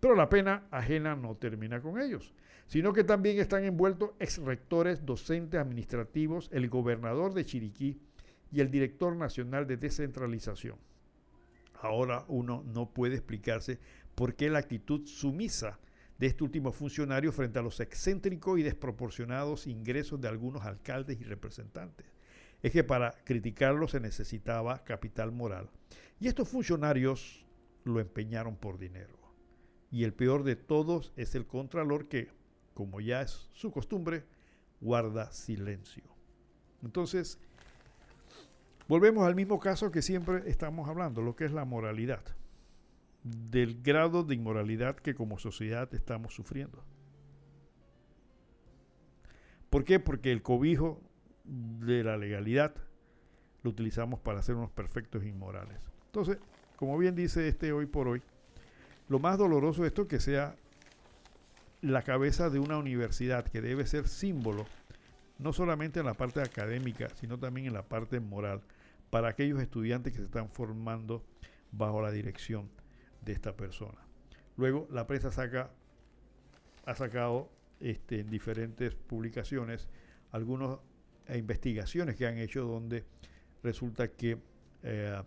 Pero 0.00 0.14
la 0.14 0.30
pena 0.30 0.66
ajena 0.70 1.14
no 1.14 1.34
termina 1.34 1.82
con 1.82 2.00
ellos, 2.00 2.32
sino 2.68 2.94
que 2.94 3.04
también 3.04 3.38
están 3.38 3.64
envueltos 3.64 4.12
exrectores, 4.18 5.04
docentes 5.04 5.60
administrativos, 5.60 6.48
el 6.54 6.70
gobernador 6.70 7.34
de 7.34 7.44
Chiriquí 7.44 8.00
y 8.50 8.60
el 8.60 8.70
director 8.70 9.14
nacional 9.14 9.66
de 9.66 9.76
descentralización. 9.76 10.78
Ahora 11.82 12.24
uno 12.28 12.64
no 12.72 12.94
puede 12.94 13.16
explicarse 13.16 13.78
por 14.14 14.36
qué 14.36 14.48
la 14.48 14.60
actitud 14.60 15.04
sumisa 15.04 15.78
de 16.18 16.26
este 16.26 16.44
último 16.44 16.72
funcionario 16.72 17.32
frente 17.32 17.58
a 17.58 17.62
los 17.62 17.78
excéntricos 17.80 18.58
y 18.58 18.64
desproporcionados 18.64 19.66
ingresos 19.66 20.20
de 20.20 20.28
algunos 20.28 20.64
alcaldes 20.64 21.20
y 21.20 21.24
representantes. 21.24 22.06
Es 22.60 22.72
que 22.72 22.82
para 22.82 23.12
criticarlo 23.24 23.86
se 23.86 24.00
necesitaba 24.00 24.82
capital 24.82 25.30
moral. 25.30 25.70
Y 26.18 26.26
estos 26.26 26.48
funcionarios 26.48 27.46
lo 27.84 28.00
empeñaron 28.00 28.56
por 28.56 28.78
dinero. 28.78 29.16
Y 29.92 30.02
el 30.02 30.12
peor 30.12 30.42
de 30.42 30.56
todos 30.56 31.12
es 31.16 31.36
el 31.36 31.46
contralor 31.46 32.08
que, 32.08 32.28
como 32.74 33.00
ya 33.00 33.22
es 33.22 33.48
su 33.52 33.70
costumbre, 33.70 34.24
guarda 34.80 35.30
silencio. 35.30 36.04
Entonces, 36.82 37.38
volvemos 38.88 39.24
al 39.24 39.36
mismo 39.36 39.60
caso 39.60 39.92
que 39.92 40.02
siempre 40.02 40.42
estamos 40.50 40.88
hablando, 40.88 41.22
lo 41.22 41.36
que 41.36 41.44
es 41.44 41.52
la 41.52 41.64
moralidad 41.64 42.37
del 43.22 43.82
grado 43.82 44.22
de 44.22 44.34
inmoralidad 44.34 44.96
que 44.96 45.14
como 45.14 45.38
sociedad 45.38 45.92
estamos 45.94 46.34
sufriendo. 46.34 46.82
¿Por 49.70 49.84
qué? 49.84 50.00
Porque 50.00 50.32
el 50.32 50.42
cobijo 50.42 51.00
de 51.44 52.04
la 52.04 52.16
legalidad 52.16 52.74
lo 53.62 53.70
utilizamos 53.70 54.20
para 54.20 54.40
hacer 54.40 54.54
unos 54.54 54.70
perfectos 54.70 55.24
inmorales. 55.24 55.78
Entonces, 56.06 56.38
como 56.76 56.96
bien 56.96 57.14
dice 57.14 57.48
este 57.48 57.72
hoy 57.72 57.86
por 57.86 58.08
hoy, 58.08 58.22
lo 59.08 59.18
más 59.18 59.36
doloroso 59.38 59.82
de 59.82 59.88
esto 59.88 60.02
es 60.02 60.08
que 60.08 60.20
sea 60.20 60.54
la 61.80 62.02
cabeza 62.02 62.50
de 62.50 62.58
una 62.58 62.78
universidad 62.78 63.44
que 63.44 63.60
debe 63.60 63.86
ser 63.86 64.08
símbolo, 64.08 64.66
no 65.38 65.52
solamente 65.52 66.00
en 66.00 66.06
la 66.06 66.14
parte 66.14 66.40
académica, 66.40 67.08
sino 67.20 67.38
también 67.38 67.66
en 67.66 67.74
la 67.74 67.82
parte 67.82 68.20
moral, 68.20 68.60
para 69.10 69.28
aquellos 69.28 69.60
estudiantes 69.60 70.12
que 70.12 70.18
se 70.18 70.24
están 70.24 70.50
formando 70.50 71.22
bajo 71.72 72.02
la 72.02 72.10
dirección 72.10 72.68
de 73.22 73.32
esta 73.32 73.56
persona. 73.56 73.98
Luego 74.56 74.86
la 74.90 75.06
prensa 75.06 75.30
saca, 75.30 75.70
ha 76.84 76.94
sacado 76.94 77.50
este, 77.80 78.20
en 78.20 78.30
diferentes 78.30 78.94
publicaciones 78.94 79.88
algunas 80.32 80.78
investigaciones 81.34 82.16
que 82.16 82.26
han 82.26 82.38
hecho 82.38 82.64
donde 82.64 83.04
resulta 83.62 84.08
que 84.08 84.38
eh, 84.82 85.22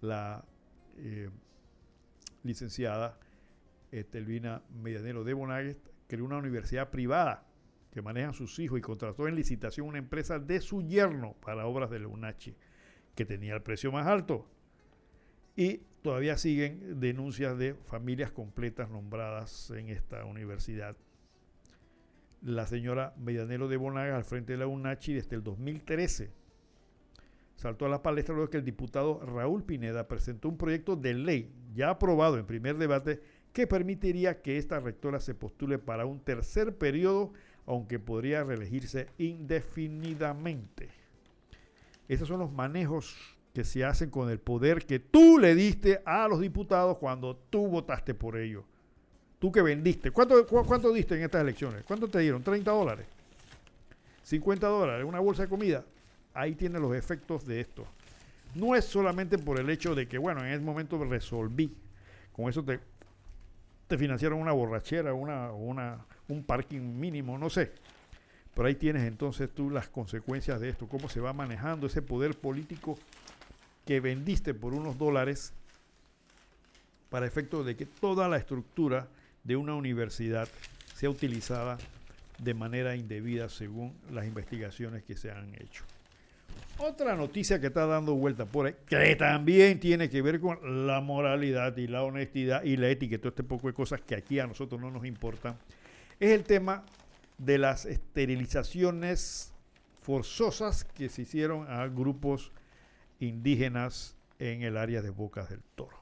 la 0.00 0.44
eh, 0.98 1.28
licenciada 2.42 3.18
Telvina 4.10 4.62
Medianero 4.82 5.22
de 5.22 5.34
Bonagues 5.34 5.76
creó 6.06 6.24
una 6.24 6.38
universidad 6.38 6.90
privada 6.90 7.46
que 7.92 8.00
manejan 8.00 8.32
sus 8.32 8.58
hijos 8.58 8.78
y 8.78 8.82
contrató 8.82 9.28
en 9.28 9.34
licitación 9.34 9.86
una 9.86 9.98
empresa 9.98 10.38
de 10.38 10.60
su 10.60 10.82
yerno 10.82 11.34
para 11.44 11.66
obras 11.66 11.90
de 11.90 12.00
la 12.00 12.08
UNACHI, 12.08 12.56
que 13.14 13.26
tenía 13.26 13.54
el 13.54 13.62
precio 13.62 13.92
más 13.92 14.06
alto. 14.06 14.48
Y 15.56 15.82
todavía 16.02 16.36
siguen 16.36 17.00
denuncias 17.00 17.56
de 17.58 17.74
familias 17.74 18.30
completas 18.30 18.90
nombradas 18.90 19.70
en 19.70 19.88
esta 19.88 20.24
universidad. 20.24 20.96
La 22.42 22.66
señora 22.66 23.14
Medianero 23.18 23.68
de 23.68 23.76
Bonaga, 23.76 24.16
al 24.16 24.24
frente 24.24 24.52
de 24.52 24.58
la 24.58 24.66
UNACHI 24.66 25.14
desde 25.14 25.36
el 25.36 25.44
2013, 25.44 26.30
saltó 27.54 27.86
a 27.86 27.88
la 27.88 28.02
palestra 28.02 28.34
luego 28.34 28.50
que 28.50 28.56
el 28.56 28.64
diputado 28.64 29.20
Raúl 29.24 29.62
Pineda 29.62 30.08
presentó 30.08 30.48
un 30.48 30.56
proyecto 30.56 30.96
de 30.96 31.14
ley 31.14 31.52
ya 31.74 31.90
aprobado 31.90 32.38
en 32.38 32.46
primer 32.46 32.76
debate 32.76 33.20
que 33.52 33.66
permitiría 33.66 34.40
que 34.40 34.56
esta 34.58 34.80
rectora 34.80 35.20
se 35.20 35.34
postule 35.34 35.78
para 35.78 36.06
un 36.06 36.18
tercer 36.20 36.76
periodo, 36.76 37.32
aunque 37.66 37.98
podría 37.98 38.42
reelegirse 38.42 39.08
indefinidamente. 39.18 40.88
Esos 42.08 42.28
son 42.28 42.40
los 42.40 42.50
manejos 42.50 43.31
que 43.52 43.64
se 43.64 43.84
hacen 43.84 44.10
con 44.10 44.30
el 44.30 44.38
poder 44.38 44.86
que 44.86 44.98
tú 44.98 45.38
le 45.38 45.54
diste 45.54 46.02
a 46.04 46.26
los 46.26 46.40
diputados 46.40 46.96
cuando 46.98 47.36
tú 47.36 47.66
votaste 47.68 48.14
por 48.14 48.36
ellos. 48.38 48.64
Tú 49.38 49.52
que 49.52 49.60
vendiste. 49.60 50.10
¿Cuánto, 50.10 50.46
cuánto 50.46 50.92
diste 50.92 51.16
en 51.16 51.22
estas 51.22 51.42
elecciones? 51.42 51.82
¿Cuánto 51.84 52.08
te 52.08 52.20
dieron? 52.20 52.42
¿30 52.42 52.62
dólares? 52.62 53.06
¿50 54.26 54.58
dólares? 54.58 55.04
¿Una 55.04 55.20
bolsa 55.20 55.42
de 55.42 55.48
comida? 55.48 55.84
Ahí 56.32 56.54
tiene 56.54 56.78
los 56.78 56.94
efectos 56.94 57.44
de 57.44 57.60
esto. 57.60 57.84
No 58.54 58.74
es 58.74 58.84
solamente 58.84 59.38
por 59.38 59.58
el 59.58 59.68
hecho 59.68 59.94
de 59.94 60.06
que, 60.06 60.16
bueno, 60.16 60.40
en 60.40 60.52
ese 60.52 60.62
momento 60.62 61.02
resolví. 61.04 61.74
Con 62.32 62.48
eso 62.48 62.62
te, 62.62 62.80
te 63.88 63.98
financiaron 63.98 64.38
una 64.38 64.52
borrachera, 64.52 65.12
una, 65.12 65.52
una, 65.52 66.06
un 66.28 66.44
parking 66.44 66.80
mínimo, 66.80 67.36
no 67.36 67.50
sé. 67.50 67.72
Pero 68.54 68.68
ahí 68.68 68.74
tienes 68.74 69.02
entonces 69.02 69.50
tú 69.50 69.70
las 69.70 69.88
consecuencias 69.88 70.60
de 70.60 70.68
esto, 70.70 70.86
cómo 70.86 71.08
se 71.08 71.20
va 71.20 71.32
manejando 71.32 71.86
ese 71.86 72.02
poder 72.02 72.34
político 72.38 72.98
que 73.84 74.00
vendiste 74.00 74.54
por 74.54 74.74
unos 74.74 74.98
dólares 74.98 75.52
para 77.10 77.26
efecto 77.26 77.64
de 77.64 77.76
que 77.76 77.86
toda 77.86 78.28
la 78.28 78.36
estructura 78.38 79.08
de 79.44 79.56
una 79.56 79.74
universidad 79.74 80.48
sea 80.94 81.10
utilizada 81.10 81.78
de 82.38 82.54
manera 82.54 82.96
indebida 82.96 83.48
según 83.48 83.94
las 84.10 84.26
investigaciones 84.26 85.02
que 85.02 85.16
se 85.16 85.30
han 85.30 85.54
hecho. 85.54 85.84
Otra 86.78 87.14
noticia 87.14 87.60
que 87.60 87.68
está 87.68 87.86
dando 87.86 88.14
vuelta 88.14 88.46
por 88.46 88.66
ahí, 88.66 88.74
que 88.86 89.14
también 89.16 89.78
tiene 89.78 90.08
que 90.08 90.22
ver 90.22 90.40
con 90.40 90.86
la 90.86 91.00
moralidad 91.00 91.76
y 91.76 91.86
la 91.86 92.02
honestidad 92.02 92.64
y 92.64 92.76
la 92.76 92.88
ética, 92.88 93.18
todo 93.18 93.28
este 93.28 93.44
poco 93.44 93.68
de 93.68 93.74
cosas 93.74 94.00
que 94.00 94.14
aquí 94.14 94.38
a 94.40 94.46
nosotros 94.46 94.80
no 94.80 94.90
nos 94.90 95.04
importan, 95.04 95.56
es 96.18 96.30
el 96.30 96.44
tema 96.44 96.84
de 97.38 97.58
las 97.58 97.84
esterilizaciones 97.84 99.52
forzosas 100.00 100.84
que 100.84 101.08
se 101.08 101.22
hicieron 101.22 101.70
a 101.70 101.86
grupos 101.88 102.52
indígenas 103.22 104.16
en 104.38 104.62
el 104.62 104.76
área 104.76 105.02
de 105.02 105.10
Bocas 105.10 105.48
del 105.48 105.62
Toro. 105.74 105.96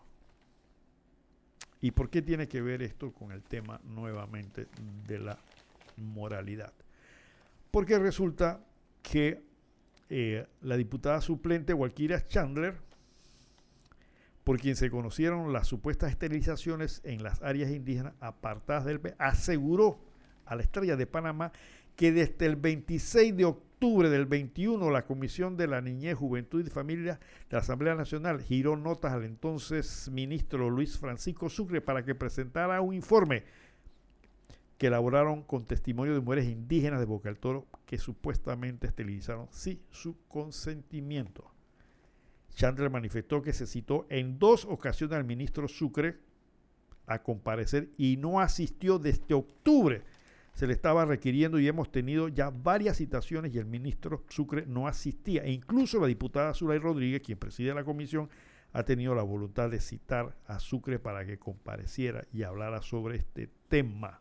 ¿Y 1.80 1.92
por 1.92 2.10
qué 2.10 2.22
tiene 2.22 2.48
que 2.48 2.60
ver 2.60 2.82
esto 2.82 3.12
con 3.12 3.32
el 3.32 3.42
tema 3.42 3.80
nuevamente 3.84 4.66
de 5.06 5.18
la 5.18 5.38
moralidad? 5.97 6.72
Porque 7.70 7.98
resulta 7.98 8.60
que 9.02 9.42
eh, 10.09 10.47
la 10.62 10.76
diputada 10.76 11.20
suplente 11.20 11.72
Walkiria 11.72 12.26
Chandler, 12.26 12.76
por 14.44 14.59
quien 14.59 14.76
se 14.76 14.90
conocieron 14.90 15.52
las 15.52 15.68
supuestas 15.68 16.10
esterilizaciones 16.10 17.01
en 17.05 17.22
las 17.22 17.40
áreas 17.42 17.70
indígenas 17.70 18.14
apartadas 18.20 18.84
del 18.84 19.01
PE, 19.01 19.14
aseguró 19.18 20.01
a 20.44 20.56
la 20.56 20.62
estrella 20.62 20.97
de 20.97 21.06
Panamá 21.06 21.52
que 22.01 22.12
desde 22.12 22.47
el 22.47 22.56
26 22.56 23.36
de 23.36 23.44
octubre 23.44 24.09
del 24.09 24.24
21, 24.24 24.90
la 24.90 25.05
Comisión 25.05 25.59
de 25.59 25.66
la 25.66 25.82
Niñez, 25.82 26.16
Juventud 26.16 26.66
y 26.66 26.70
Familia 26.70 27.20
de 27.51 27.56
la 27.56 27.59
Asamblea 27.59 27.94
Nacional 27.94 28.40
giró 28.40 28.74
notas 28.74 29.12
al 29.12 29.22
entonces 29.22 30.09
ministro 30.10 30.70
Luis 30.70 30.97
Francisco 30.97 31.51
Sucre 31.51 31.82
para 31.82 32.02
que 32.02 32.14
presentara 32.14 32.81
un 32.81 32.94
informe 32.94 33.43
que 34.78 34.86
elaboraron 34.86 35.43
con 35.43 35.66
testimonio 35.66 36.14
de 36.14 36.20
mujeres 36.20 36.47
indígenas 36.47 37.01
de 37.01 37.05
Boca 37.05 37.28
del 37.28 37.39
Toro 37.39 37.66
que 37.85 37.98
supuestamente 37.98 38.86
esterilizaron 38.86 39.48
sin 39.51 39.78
su 39.90 40.16
consentimiento. 40.27 41.52
Chandler 42.55 42.89
manifestó 42.89 43.43
que 43.43 43.52
se 43.52 43.66
citó 43.66 44.06
en 44.09 44.39
dos 44.39 44.64
ocasiones 44.64 45.18
al 45.18 45.24
ministro 45.24 45.68
Sucre 45.68 46.16
a 47.06 47.22
comparecer 47.22 47.90
y 47.98 48.16
no 48.16 48.40
asistió 48.40 48.98
desde 48.98 49.35
octubre 49.35 50.02
se 50.55 50.66
le 50.66 50.72
estaba 50.72 51.05
requiriendo 51.05 51.59
y 51.59 51.68
hemos 51.68 51.90
tenido 51.90 52.28
ya 52.28 52.51
varias 52.51 52.98
citaciones 52.98 53.55
y 53.55 53.59
el 53.59 53.66
ministro 53.66 54.24
Sucre 54.28 54.66
no 54.66 54.86
asistía. 54.86 55.43
E 55.44 55.52
incluso 55.52 56.01
la 56.01 56.06
diputada 56.06 56.55
Zulay 56.55 56.78
Rodríguez, 56.78 57.22
quien 57.22 57.39
preside 57.39 57.74
la 57.74 57.85
comisión, 57.85 58.28
ha 58.72 58.85
tenido 58.85 59.14
la 59.14 59.22
voluntad 59.22 59.70
de 59.70 59.81
citar 59.81 60.36
a 60.47 60.59
Sucre 60.60 60.98
para 60.98 61.24
que 61.24 61.39
compareciera 61.39 62.24
y 62.32 62.43
hablara 62.43 62.82
sobre 62.82 63.16
este 63.16 63.51
tema. 63.68 64.20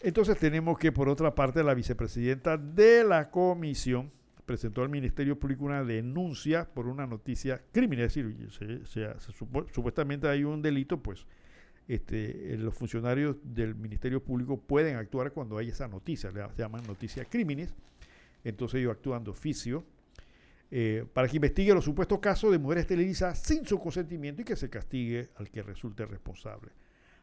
Entonces 0.00 0.38
tenemos 0.38 0.78
que 0.78 0.92
por 0.92 1.08
otra 1.08 1.34
parte 1.34 1.62
la 1.62 1.74
vicepresidenta 1.74 2.56
de 2.56 3.04
la 3.04 3.30
comisión 3.30 4.10
presentó 4.48 4.82
al 4.82 4.88
Ministerio 4.88 5.38
Público 5.38 5.64
una 5.64 5.84
denuncia 5.84 6.66
por 6.72 6.86
una 6.86 7.06
noticia 7.06 7.62
criminal, 7.70 8.06
es 8.06 8.14
decir, 8.14 9.14
supuestamente 9.72 10.26
hay 10.26 10.42
un 10.42 10.62
delito, 10.62 11.02
pues 11.02 11.26
este, 11.88 12.56
los 12.58 12.74
funcionarios 12.74 13.36
del 13.42 13.74
Ministerio 13.74 14.22
Público 14.22 14.60
pueden 14.60 14.96
actuar 14.96 15.32
cuando 15.32 15.56
hay 15.56 15.70
esa 15.70 15.88
noticia, 15.88 16.30
se 16.30 16.62
llaman 16.62 16.86
noticias 16.86 17.26
crímenes, 17.28 17.74
entonces 18.44 18.80
ellos 18.80 18.92
actúan 18.92 19.24
de 19.24 19.30
oficio 19.30 19.84
eh, 20.70 21.06
para 21.14 21.26
que 21.28 21.36
investigue 21.36 21.72
los 21.72 21.84
supuestos 21.84 22.18
casos 22.18 22.52
de 22.52 22.58
mujeres 22.58 22.86
televisadas 22.86 23.38
sin 23.38 23.64
su 23.64 23.78
consentimiento 23.78 24.42
y 24.42 24.44
que 24.44 24.54
se 24.54 24.68
castigue 24.68 25.30
al 25.36 25.50
que 25.50 25.62
resulte 25.62 26.04
responsable. 26.04 26.70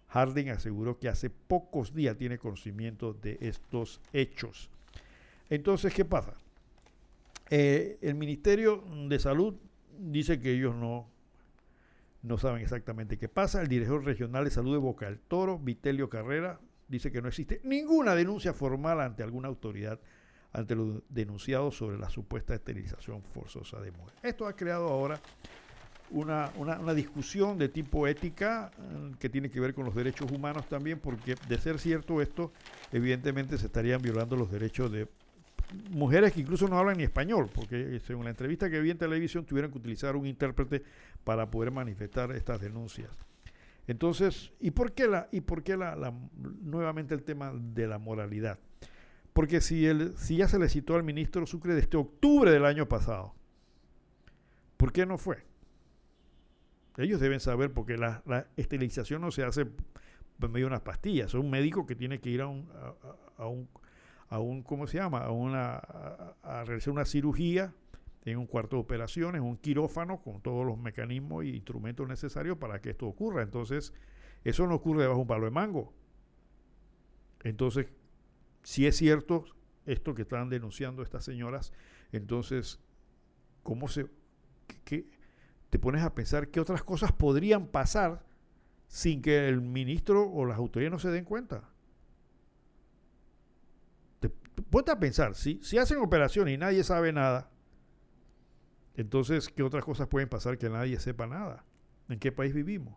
Harding 0.07 0.49
aseguró 0.49 0.97
que 0.97 1.09
hace 1.09 1.29
pocos 1.29 1.93
días 1.93 2.17
tiene 2.17 2.39
conocimiento 2.39 3.13
de 3.13 3.37
estos 3.41 4.01
hechos. 4.13 4.69
Entonces, 5.49 5.93
¿qué 5.93 6.05
pasa? 6.05 6.33
Eh, 7.51 7.99
el 8.01 8.15
Ministerio 8.15 8.83
de 9.07 9.19
Salud 9.19 9.53
dice 9.99 10.39
que 10.39 10.53
ellos 10.53 10.75
no, 10.75 11.07
no 12.25 12.37
saben 12.37 12.61
exactamente 12.61 13.17
qué 13.17 13.29
pasa. 13.29 13.61
El 13.61 13.67
director 13.67 14.03
regional 14.03 14.45
de 14.45 14.51
salud 14.51 14.73
de 14.73 14.79
Boca 14.79 15.05
del 15.05 15.19
Toro, 15.19 15.59
Vitelio 15.59 16.09
Carrera, 16.09 16.59
dice 16.87 17.11
que 17.11 17.21
no 17.21 17.27
existe 17.27 17.61
ninguna 17.63 18.15
denuncia 18.15 18.53
formal 18.53 19.01
ante 19.01 19.23
alguna 19.23 19.47
autoridad 19.47 19.99
ante 20.51 20.73
los 20.73 21.03
denunciados 21.09 21.75
sobre 21.75 21.97
la 21.97 22.09
supuesta 22.09 22.55
esterilización 22.55 23.21
forzosa 23.21 23.79
de 23.81 23.91
mujeres. 23.91 24.19
Esto 24.23 24.47
ha 24.47 24.55
creado 24.55 24.87
ahora 24.87 25.19
una, 26.11 26.93
discusión 26.93 27.57
de 27.57 27.67
tipo 27.67 28.07
ética 28.07 28.71
eh, 28.77 29.11
que 29.19 29.29
tiene 29.29 29.49
que 29.49 29.59
ver 29.59 29.73
con 29.73 29.85
los 29.85 29.95
derechos 29.95 30.31
humanos 30.31 30.67
también, 30.69 30.99
porque 30.99 31.35
de 31.49 31.57
ser 31.57 31.77
cierto 31.77 32.21
esto, 32.21 32.53
evidentemente 32.93 33.57
se 33.57 33.65
estarían 33.65 34.01
violando 34.01 34.37
los 34.37 34.49
derechos 34.49 34.91
de 34.91 35.09
mujeres 35.91 36.33
que 36.33 36.41
incluso 36.41 36.67
no 36.67 36.77
hablan 36.77 36.97
ni 36.97 37.03
español, 37.03 37.49
porque 37.53 37.99
según 38.05 38.25
la 38.25 38.31
entrevista 38.31 38.69
que 38.69 38.79
vi 38.79 38.91
en 38.91 38.97
televisión 38.97 39.45
tuvieron 39.45 39.71
que 39.71 39.77
utilizar 39.77 40.15
un 40.15 40.25
intérprete 40.25 40.83
para 41.23 41.49
poder 41.49 41.71
manifestar 41.71 42.31
estas 42.31 42.61
denuncias. 42.61 43.09
Entonces, 43.87 44.51
¿y 44.59 44.71
por 44.71 44.93
qué, 44.93 45.07
la, 45.07 45.27
y 45.31 45.41
por 45.41 45.63
qué 45.63 45.77
la, 45.77 46.13
nuevamente 46.61 47.13
el 47.13 47.23
tema 47.23 47.53
de 47.53 47.87
la 47.87 47.99
moralidad? 47.99 48.59
Porque 49.33 49.61
si, 49.61 49.85
el, 49.85 50.17
si 50.17 50.37
ya 50.37 50.47
se 50.47 50.57
le 50.57 50.69
citó 50.69 50.95
al 50.95 51.03
ministro 51.03 51.45
Sucre 51.45 51.75
desde 51.75 51.97
octubre 51.97 52.49
del 52.51 52.65
año 52.65 52.87
pasado, 52.87 53.35
¿por 54.77 54.91
qué 54.91 55.05
no 55.05 55.17
fue? 55.17 55.43
Ellos 56.97 57.19
deben 57.19 57.39
saber 57.39 57.73
porque 57.73 57.97
la, 57.97 58.23
esterilización 58.55 59.21
no 59.21 59.31
se 59.31 59.43
hace 59.43 59.65
por 60.39 60.49
medio 60.49 60.65
de 60.65 60.71
unas 60.71 60.81
pastillas. 60.81 61.27
Es 61.27 61.33
un 61.33 61.49
médico 61.49 61.85
que 61.85 61.95
tiene 61.95 62.19
que 62.19 62.29
ir 62.29 62.41
a, 62.41 62.47
un, 62.47 63.67
a 64.35 64.39
un 64.39 64.63
¿cómo 64.63 64.85
se 64.85 64.97
llama? 64.97 65.19
A, 65.19 65.31
una, 65.31 65.81
realizar 66.65 66.91
una 66.91 67.05
cirugía 67.05 67.73
en 68.25 68.37
un 68.37 68.47
cuarto 68.47 68.75
de 68.75 68.81
operaciones, 68.81 69.41
un 69.41 69.57
quirófano 69.57 70.21
con 70.21 70.41
todos 70.41 70.65
los 70.65 70.77
mecanismos 70.77 71.45
y 71.45 71.55
instrumentos 71.55 72.07
necesarios 72.07 72.57
para 72.57 72.81
que 72.81 72.89
esto 72.89 73.07
ocurra. 73.07 73.43
Entonces, 73.43 73.93
eso 74.43 74.67
no 74.67 74.75
ocurre 74.75 75.03
debajo 75.03 75.19
de 75.19 75.21
un 75.21 75.27
palo 75.27 75.45
de 75.45 75.51
mango. 75.51 75.93
Entonces, 77.43 77.87
si 78.63 78.87
es 78.87 78.97
cierto 78.97 79.45
esto 79.85 80.15
que 80.15 80.23
están 80.23 80.49
denunciando 80.49 81.01
estas 81.01 81.23
señoras, 81.23 81.71
entonces, 82.11 82.79
¿cómo 83.63 83.87
se... 83.87 84.07
Qué, 84.83 85.07
te 85.69 85.79
pones 85.79 86.01
a 86.01 86.13
pensar 86.13 86.49
qué 86.49 86.59
otras 86.59 86.83
cosas 86.83 87.11
podrían 87.11 87.67
pasar 87.67 88.25
sin 88.87 89.21
que 89.21 89.47
el 89.47 89.61
ministro 89.61 90.29
o 90.29 90.45
las 90.45 90.57
autoridades 90.57 90.91
no 90.91 90.99
se 90.99 91.11
den 91.11 91.25
cuenta? 91.25 91.69
Te, 94.65 94.71
ponte 94.71 94.91
a 94.91 94.99
pensar, 94.99 95.35
si, 95.35 95.59
si 95.63 95.77
hacen 95.77 95.97
operación 95.99 96.49
y 96.49 96.57
nadie 96.57 96.83
sabe 96.83 97.13
nada, 97.13 97.49
entonces, 98.95 99.49
¿qué 99.49 99.63
otras 99.63 99.83
cosas 99.83 100.07
pueden 100.07 100.29
pasar 100.29 100.57
que 100.57 100.69
nadie 100.69 100.99
sepa 100.99 101.27
nada? 101.27 101.65
¿En 102.07 102.19
qué 102.19 102.31
país 102.31 102.53
vivimos? 102.53 102.95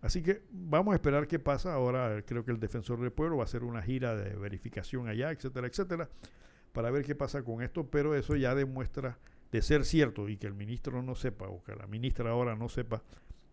Así 0.00 0.22
que 0.22 0.42
vamos 0.50 0.92
a 0.92 0.96
esperar 0.96 1.26
qué 1.26 1.40
pasa. 1.40 1.74
Ahora 1.74 2.22
creo 2.24 2.44
que 2.44 2.52
el 2.52 2.60
defensor 2.60 3.00
del 3.00 3.10
pueblo 3.10 3.38
va 3.38 3.42
a 3.42 3.46
hacer 3.46 3.64
una 3.64 3.82
gira 3.82 4.14
de 4.14 4.36
verificación 4.36 5.08
allá, 5.08 5.32
etcétera, 5.32 5.66
etcétera, 5.66 6.08
para 6.72 6.90
ver 6.90 7.04
qué 7.04 7.16
pasa 7.16 7.42
con 7.42 7.62
esto, 7.62 7.90
pero 7.90 8.14
eso 8.14 8.36
ya 8.36 8.54
demuestra 8.54 9.18
de 9.50 9.62
ser 9.62 9.84
cierto 9.84 10.28
y 10.28 10.36
que 10.36 10.46
el 10.46 10.54
ministro 10.54 11.02
no 11.02 11.14
sepa 11.14 11.48
o 11.48 11.62
que 11.64 11.74
la 11.74 11.86
ministra 11.88 12.30
ahora 12.30 12.54
no 12.54 12.68
sepa 12.68 13.02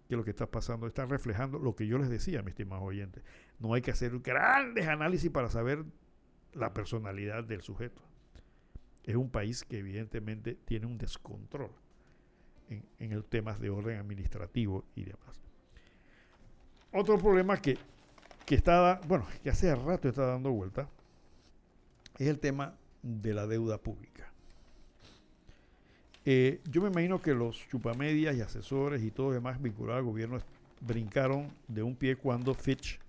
que 0.07 0.15
lo 0.15 0.23
que 0.23 0.31
está 0.31 0.47
pasando 0.49 0.87
está 0.87 1.05
reflejando 1.05 1.59
lo 1.59 1.75
que 1.75 1.87
yo 1.87 1.97
les 1.97 2.09
decía, 2.09 2.41
mis 2.41 2.51
estimados 2.51 2.85
oyentes. 2.85 3.23
No 3.59 3.73
hay 3.73 3.81
que 3.81 3.91
hacer 3.91 4.19
grandes 4.19 4.87
análisis 4.87 5.29
para 5.31 5.49
saber 5.49 5.85
la 6.53 6.73
personalidad 6.73 7.43
del 7.43 7.61
sujeto. 7.61 8.01
Es 9.03 9.15
un 9.15 9.29
país 9.29 9.63
que 9.63 9.79
evidentemente 9.79 10.55
tiene 10.65 10.85
un 10.85 10.97
descontrol 10.97 11.71
en, 12.69 12.85
en 12.99 13.11
el 13.11 13.23
temas 13.25 13.59
de 13.59 13.69
orden 13.69 13.99
administrativo 13.99 14.85
y 14.95 15.05
demás. 15.05 15.41
Otro 16.91 17.17
problema 17.17 17.57
que, 17.57 17.77
que 18.45 18.61
bueno, 19.07 19.25
que 19.41 19.49
hace 19.49 19.73
rato 19.75 20.07
está 20.07 20.27
dando 20.27 20.51
vuelta, 20.51 20.89
es 22.19 22.27
el 22.27 22.39
tema 22.39 22.77
de 23.01 23.33
la 23.33 23.47
deuda 23.47 23.79
pública. 23.79 24.32
Eh, 26.25 26.61
yo 26.69 26.81
me 26.81 26.87
imagino 26.87 27.21
que 27.21 27.33
los 27.33 27.67
chupamedias 27.67 28.35
y 28.35 28.41
asesores 28.41 29.03
y 29.03 29.11
todo 29.11 29.31
demás 29.31 29.61
vinculados 29.61 29.99
al 29.99 30.05
gobierno 30.05 30.39
brincaron 30.79 31.49
de 31.67 31.83
un 31.83 31.95
pie 31.95 32.15
cuando 32.15 32.53
Fitch 32.53 32.99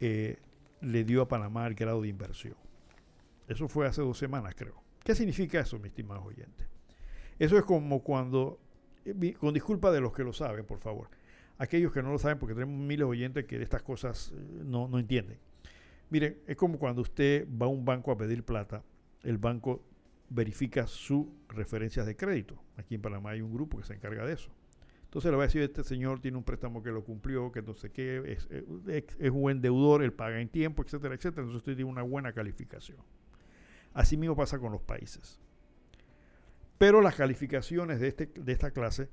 eh, 0.00 0.36
le 0.80 1.04
dio 1.04 1.22
a 1.22 1.28
Panamá 1.28 1.66
el 1.66 1.74
grado 1.74 2.02
de 2.02 2.08
inversión. 2.08 2.54
Eso 3.48 3.68
fue 3.68 3.86
hace 3.86 4.02
dos 4.02 4.18
semanas, 4.18 4.54
creo. 4.56 4.74
¿Qué 5.04 5.14
significa 5.14 5.60
eso, 5.60 5.78
mis 5.78 5.88
estimados 5.88 6.24
oyentes? 6.26 6.66
Eso 7.38 7.56
es 7.56 7.64
como 7.64 8.02
cuando, 8.02 8.58
eh, 9.04 9.34
con 9.34 9.54
disculpa 9.54 9.90
de 9.92 10.00
los 10.00 10.12
que 10.12 10.24
lo 10.24 10.32
saben, 10.32 10.64
por 10.64 10.78
favor, 10.78 11.08
aquellos 11.58 11.92
que 11.92 12.02
no 12.02 12.10
lo 12.10 12.18
saben, 12.18 12.38
porque 12.38 12.54
tenemos 12.54 12.76
miles 12.76 12.98
de 12.98 13.04
oyentes 13.04 13.44
que 13.44 13.58
de 13.58 13.64
estas 13.64 13.82
cosas 13.82 14.32
no, 14.64 14.88
no 14.88 14.98
entienden. 14.98 15.38
Miren, 16.10 16.38
es 16.46 16.56
como 16.56 16.78
cuando 16.78 17.02
usted 17.02 17.46
va 17.50 17.66
a 17.66 17.68
un 17.68 17.84
banco 17.84 18.10
a 18.10 18.18
pedir 18.18 18.44
plata, 18.44 18.82
el 19.22 19.38
banco 19.38 19.82
verifica 20.32 20.86
sus 20.86 21.26
referencias 21.48 22.06
de 22.06 22.16
crédito. 22.16 22.62
Aquí 22.76 22.94
en 22.94 23.02
Panamá 23.02 23.30
hay 23.30 23.42
un 23.42 23.52
grupo 23.52 23.78
que 23.78 23.84
se 23.84 23.94
encarga 23.94 24.24
de 24.24 24.34
eso. 24.34 24.50
Entonces 25.04 25.30
le 25.30 25.36
va 25.36 25.44
a 25.44 25.46
decir, 25.46 25.60
este 25.62 25.84
señor 25.84 26.20
tiene 26.20 26.38
un 26.38 26.44
préstamo 26.44 26.82
que 26.82 26.90
lo 26.90 27.04
cumplió, 27.04 27.52
que 27.52 27.60
no 27.60 27.74
sé 27.74 27.90
qué, 27.90 28.22
es, 28.32 28.48
es, 28.50 29.04
es, 29.18 29.30
un 29.30 29.42
buen 29.42 29.60
deudor, 29.60 30.02
él 30.02 30.12
paga 30.12 30.40
en 30.40 30.48
tiempo, 30.48 30.82
etcétera, 30.82 31.14
etcétera. 31.14 31.42
Entonces 31.42 31.58
usted 31.58 31.76
tiene 31.76 31.90
una 31.90 32.02
buena 32.02 32.32
calificación. 32.32 32.98
Así 33.92 34.16
mismo 34.16 34.34
pasa 34.34 34.58
con 34.58 34.72
los 34.72 34.80
países. 34.80 35.38
Pero 36.78 37.02
las 37.02 37.14
calificaciones 37.14 38.00
de, 38.00 38.08
este, 38.08 38.26
de 38.26 38.52
esta 38.52 38.70
clase 38.70 39.10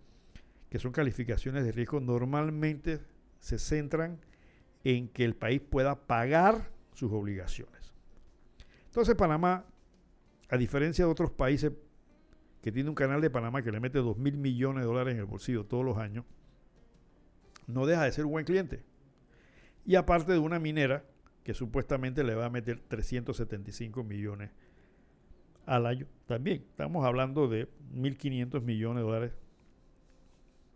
que 0.69 0.79
son 0.79 0.91
calificaciones 0.91 1.65
de 1.65 1.71
riesgo, 1.71 1.99
normalmente 1.99 3.01
se 3.39 3.57
centran 3.57 4.19
en 4.83 5.09
que 5.09 5.25
el 5.25 5.35
país 5.35 5.61
pueda 5.61 6.07
pagar 6.07 6.71
sus 6.93 7.11
obligaciones. 7.11 7.93
Entonces 8.85 9.15
Panamá, 9.15 9.65
a 10.49 10.57
diferencia 10.57 11.05
de 11.05 11.11
otros 11.11 11.31
países 11.31 11.71
que 12.61 12.71
tiene 12.71 12.89
un 12.89 12.95
canal 12.95 13.21
de 13.21 13.29
Panamá 13.29 13.61
que 13.61 13.71
le 13.71 13.79
mete 13.79 13.99
2 13.99 14.17
mil 14.17 14.37
millones 14.37 14.81
de 14.81 14.87
dólares 14.87 15.13
en 15.13 15.19
el 15.19 15.25
bolsillo 15.25 15.65
todos 15.65 15.85
los 15.85 15.97
años, 15.97 16.25
no 17.67 17.85
deja 17.85 18.03
de 18.03 18.11
ser 18.11 18.25
un 18.25 18.31
buen 18.31 18.45
cliente. 18.45 18.83
Y 19.85 19.95
aparte 19.95 20.33
de 20.33 20.39
una 20.39 20.59
minera 20.59 21.05
que 21.43 21.53
supuestamente 21.53 22.23
le 22.23 22.35
va 22.35 22.45
a 22.45 22.49
meter 22.49 22.81
375 22.87 24.03
millones 24.03 24.51
al 25.65 25.85
año. 25.85 26.07
También 26.25 26.65
estamos 26.69 27.05
hablando 27.05 27.47
de 27.47 27.69
1.500 27.93 28.61
millones 28.61 28.97
de 28.97 29.01
dólares 29.01 29.31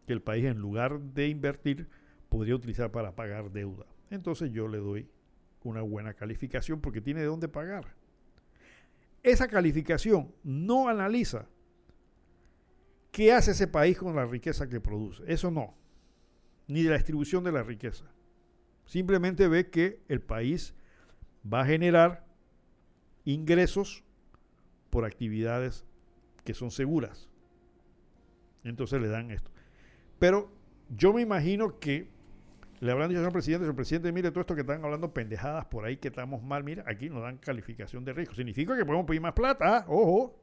que 0.08 0.14
el 0.14 0.22
país 0.22 0.46
en 0.46 0.60
lugar 0.60 1.00
de 1.00 1.28
invertir 1.28 1.88
podría 2.30 2.56
utilizar 2.56 2.92
para 2.92 3.16
pagar 3.16 3.52
deuda. 3.52 3.86
Entonces 4.10 4.52
yo 4.52 4.68
le 4.68 4.78
doy 4.78 5.08
una 5.64 5.82
buena 5.82 6.14
calificación 6.14 6.82
porque 6.82 7.02
tiene 7.02 7.22
de 7.22 7.28
dónde 7.28 7.48
pagar. 7.48 7.96
Esa 9.24 9.48
calificación 9.48 10.36
no 10.44 10.90
analiza 10.90 11.48
qué 13.12 13.32
hace 13.32 13.52
ese 13.52 13.68
país 13.68 13.98
con 13.98 14.16
la 14.16 14.26
riqueza 14.26 14.68
que 14.68 14.82
produce. 14.82 15.24
Eso 15.28 15.50
no. 15.50 15.76
Ni 16.68 16.84
de 16.84 16.90
la 16.90 16.98
distribución 16.98 17.44
de 17.44 17.54
la 17.54 17.64
riqueza. 17.64 18.06
Simplemente 18.86 19.48
ve 19.48 19.70
que 19.70 20.02
el 20.10 20.22
país 20.22 20.76
va 21.52 21.62
a 21.62 21.66
generar 21.66 22.26
ingresos 23.24 24.04
por 24.90 25.06
actividades 25.06 25.86
que 26.44 26.54
son 26.54 26.72
seguras. 26.72 27.30
Entonces 28.64 29.02
le 29.02 29.08
dan 29.08 29.32
esto. 29.32 29.52
Pero 30.20 30.52
yo 30.90 31.14
me 31.14 31.22
imagino 31.22 31.80
que 31.80 32.10
le 32.84 32.92
habrán 32.92 33.08
dicho 33.08 33.20
señor 33.20 33.32
presidente, 33.32 33.64
señor 33.64 33.76
presidente, 33.76 34.12
mire 34.12 34.30
todo 34.30 34.42
esto 34.42 34.56
que 34.56 34.62
están 34.62 34.84
hablando 34.84 35.14
pendejadas 35.14 35.66
por 35.66 35.86
ahí, 35.86 35.96
que 35.96 36.10
estamos 36.10 36.44
mal, 36.44 36.66
mira, 36.66 36.84
aquí 36.86 37.10
nos 37.10 37.22
dan 37.22 37.38
calificación 37.38 38.04
de 38.04 38.12
riesgo. 38.12 38.36
Significa 38.36 38.76
que 38.76 38.86
podemos 38.86 39.06
pedir 39.06 39.22
más 39.22 39.32
plata, 39.32 39.78
¿ah? 39.78 39.86
ojo. 39.88 40.38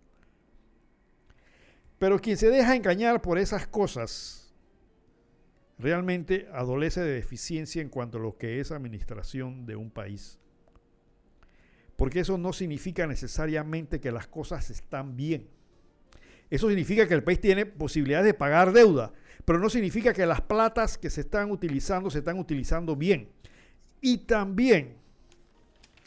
Pero 1.99 2.19
quien 2.19 2.39
se 2.39 2.49
deja 2.49 2.75
engañar 2.75 3.21
por 3.21 3.39
esas 3.39 3.67
cosas 3.67 4.55
realmente 5.79 6.49
adolece 6.55 7.03
de 7.03 7.13
deficiencia 7.13 7.83
en 7.83 7.91
cuanto 7.91 8.17
a 8.17 8.23
lo 8.23 8.39
que 8.39 8.59
es 8.59 8.73
administración 8.73 9.67
de 9.67 9.77
un 9.77 9.91
país. 9.91 10.39
Porque 11.97 12.21
eso 12.21 12.39
no 12.39 12.55
significa 12.55 13.07
necesariamente 13.07 14.01
que 14.01 14.13
las 14.13 14.27
cosas 14.27 14.71
están 14.71 15.15
bien. 15.15 15.47
Eso 16.49 16.69
significa 16.69 17.07
que 17.07 17.13
el 17.13 17.23
país 17.23 17.39
tiene 17.39 17.67
posibilidades 17.67 18.27
de 18.27 18.35
pagar 18.35 18.73
deuda, 18.73 19.13
pero 19.45 19.59
no 19.59 19.71
significa 19.71 20.13
que 20.13 20.27
las 20.27 20.41
platas 20.41 20.99
que 20.99 21.11
se 21.11 21.23
están 21.23 21.51
utilizando 21.51 22.11
se 22.11 22.19
están 22.19 22.39
utilizando 22.39 22.97
bien. 22.97 23.29
Y 24.01 24.19
también, 24.19 24.97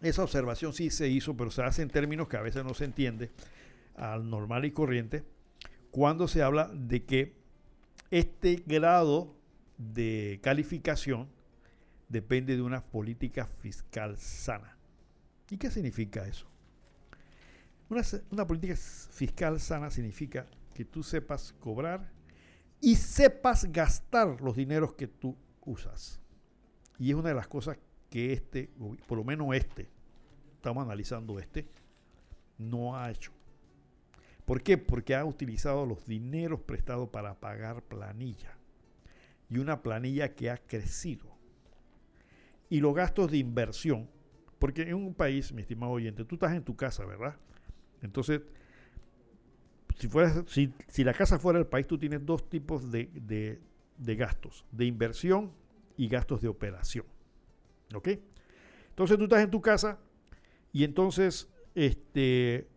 esa 0.02 0.24
observación 0.24 0.74
sí 0.74 0.90
se 0.90 1.08
hizo, 1.08 1.36
pero 1.36 1.52
se 1.52 1.64
hace 1.64 1.82
en 1.82 1.90
términos 1.90 2.28
que 2.28 2.38
a 2.38 2.42
veces 2.42 2.64
no 2.64 2.74
se 2.74 2.86
entiende 2.86 3.32
al 3.96 4.30
normal 4.30 4.66
y 4.66 4.72
corriente, 4.72 5.24
cuando 5.92 6.28
se 6.28 6.42
habla 6.42 6.72
de 6.74 7.04
que 7.04 7.36
este 8.10 8.64
grado 8.66 9.36
de 9.78 10.40
calificación 10.42 11.30
depende 12.10 12.56
de 12.56 12.62
una 12.62 12.82
política 12.82 13.46
fiscal 13.46 14.18
sana. 14.18 14.78
¿Y 15.50 15.58
qué 15.58 15.70
significa 15.70 16.26
eso? 16.28 16.48
Una, 17.90 18.02
una, 18.32 18.48
política 18.48 18.76
fiscal 18.76 19.60
sana 19.60 19.92
significa 19.92 20.48
que 20.74 20.86
tú 20.86 21.04
sepas 21.04 21.54
cobrar 21.60 22.10
y 22.84 22.98
sepas 22.98 23.72
gastar 23.72 24.42
los 24.42 24.58
dineros 24.58 24.94
que 24.94 25.08
tú 25.08 25.38
usas. 25.62 26.20
Y 27.00 27.12
es 27.12 27.16
una 27.16 27.30
de 27.30 27.36
las 27.36 27.48
cosas 27.48 27.78
que 28.10 28.34
este, 28.34 28.72
por 29.08 29.18
lo 29.18 29.24
menos 29.24 29.56
este, 29.56 29.88
estamos 30.56 30.84
analizando 30.84 31.40
este, 31.40 31.66
no 32.58 32.98
ha 32.98 33.10
hecho. 33.10 33.32
¿Por 34.44 34.62
qué? 34.62 34.78
Porque 34.78 35.16
ha 35.16 35.24
utilizado 35.24 35.86
los 35.86 36.06
dineros 36.06 36.60
prestados 36.60 37.08
para 37.08 37.40
pagar 37.40 37.84
planilla. 37.84 38.58
Y 39.50 39.60
una 39.60 39.82
planilla 39.82 40.36
que 40.36 40.50
ha 40.50 40.58
crecido. 40.58 41.38
Y 42.70 42.82
los 42.82 42.94
gastos 42.94 43.32
de 43.32 43.38
inversión. 43.38 44.10
Porque 44.60 44.82
en 44.82 44.96
un 44.96 45.14
país, 45.14 45.54
mi 45.54 45.62
estimado 45.62 45.94
oyente, 45.94 46.26
tú 46.26 46.36
estás 46.36 46.52
en 46.52 46.66
tu 46.66 46.76
casa, 46.76 47.06
¿verdad? 47.06 47.38
Entonces, 48.02 48.42
si, 50.48 50.74
si, 50.88 51.04
la 51.04 51.14
casa 51.14 51.40
fuera 51.40 51.60
el 51.60 51.68
país, 51.68 51.88
tú 51.88 51.98
tienes 51.98 52.26
dos 52.26 52.50
tipos 52.50 52.92
de, 52.92 53.60
gastos, 53.98 54.66
de 54.72 54.86
inversión 54.86 55.52
y 55.98 56.08
gastos 56.08 56.42
de 56.42 56.48
operación. 56.48 57.06
¿Ok? 57.94 58.10
Entonces 58.90 59.18
tú 59.18 59.24
estás 59.24 59.44
en 59.44 59.52
tu 59.52 59.62
casa 59.62 60.00
y 60.72 60.84
entonces 60.84 61.50
este, 61.76 62.68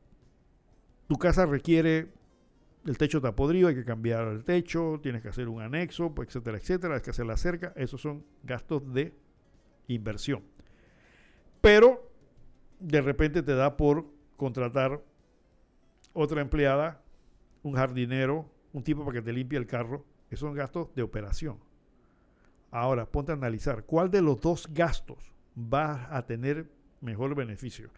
tu 1.06 1.16
casa 1.16 1.46
requiere, 1.46 2.12
el 2.84 2.98
techo 2.98 3.18
está 3.18 3.34
podrido, 3.34 3.68
hay 3.68 3.74
que 3.74 3.84
cambiar 3.84 4.28
el 4.28 4.44
techo, 4.44 5.00
tienes 5.02 5.22
que 5.22 5.28
hacer 5.28 5.48
un 5.48 5.60
anexo, 5.60 6.14
pues, 6.14 6.28
etcétera, 6.28 6.58
etcétera, 6.58 6.94
hay 6.96 7.00
que 7.00 7.10
hacer 7.10 7.26
la 7.26 7.36
cerca, 7.36 7.72
esos 7.76 8.00
son 8.00 8.24
gastos 8.42 8.92
de 8.92 9.14
inversión. 9.88 10.42
Pero 11.60 12.10
de 12.78 13.00
repente 13.00 13.42
te 13.42 13.54
da 13.54 13.76
por 13.76 14.06
contratar 14.36 15.02
otra 16.12 16.40
empleada 16.40 17.02
un 17.66 17.74
jardinero, 17.74 18.48
un 18.72 18.82
tipo 18.82 19.04
para 19.04 19.14
que 19.18 19.22
te 19.22 19.32
limpie 19.32 19.58
el 19.58 19.66
carro, 19.66 20.04
esos 20.30 20.40
son 20.40 20.54
gastos 20.54 20.94
de 20.94 21.02
operación. 21.02 21.58
Ahora, 22.70 23.06
ponte 23.06 23.32
a 23.32 23.34
analizar, 23.34 23.84
¿cuál 23.84 24.10
de 24.10 24.22
los 24.22 24.40
dos 24.40 24.68
gastos 24.72 25.32
va 25.56 26.14
a 26.14 26.26
tener 26.26 26.70
mejor 27.00 27.34
beneficio? 27.34 27.90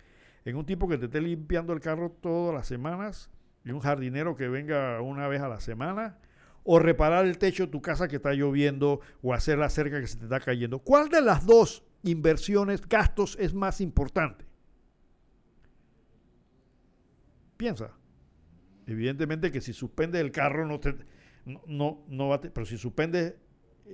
En 0.45 0.57
un 0.57 0.65
tipo 0.65 0.89
que 0.89 0.99
te 0.99 1.07
esté 1.07 1.21
limpiando 1.21 1.73
el 1.73 1.81
carro 1.81 2.11
todas 2.11 2.55
las 2.55 2.67
semanas 2.67 3.31
y 3.65 3.71
un 3.71 3.81
jardinero 3.81 4.37
que 4.37 4.49
venga 4.49 5.01
una 5.03 5.29
vez 5.29 5.43
a 5.43 5.49
la 5.49 5.61
semana, 5.61 6.19
o 6.65 6.79
reparar 6.79 7.25
el 7.25 7.39
techo 7.39 7.67
de 7.67 7.73
tu 7.73 7.81
casa 7.81 8.09
que 8.09 8.17
está 8.17 8.33
lloviendo 8.35 9.01
o 9.23 9.33
hacer 9.33 9.59
la 9.59 9.71
cerca 9.71 10.01
que 10.01 10.07
se 10.07 10.19
te 10.19 10.25
está 10.25 10.41
cayendo. 10.41 10.79
¿Cuál 10.79 11.09
de 11.09 11.23
las 11.23 11.47
dos 11.47 11.83
inversiones, 12.03 12.87
gastos 12.87 13.37
es 13.41 13.55
más 13.55 13.81
importante? 13.81 14.45
Piensa. 17.57 17.93
Evidentemente 18.89 19.53
que 19.53 19.61
si 19.61 19.75
suspende 19.75 20.19
el 20.19 20.33
carro 20.33 20.67
no 20.67 20.81
te 20.81 20.95
no, 21.67 22.05
no, 22.09 22.29
va 22.29 22.41
pero 22.41 22.67
si 22.67 22.79
suspende 22.79 23.37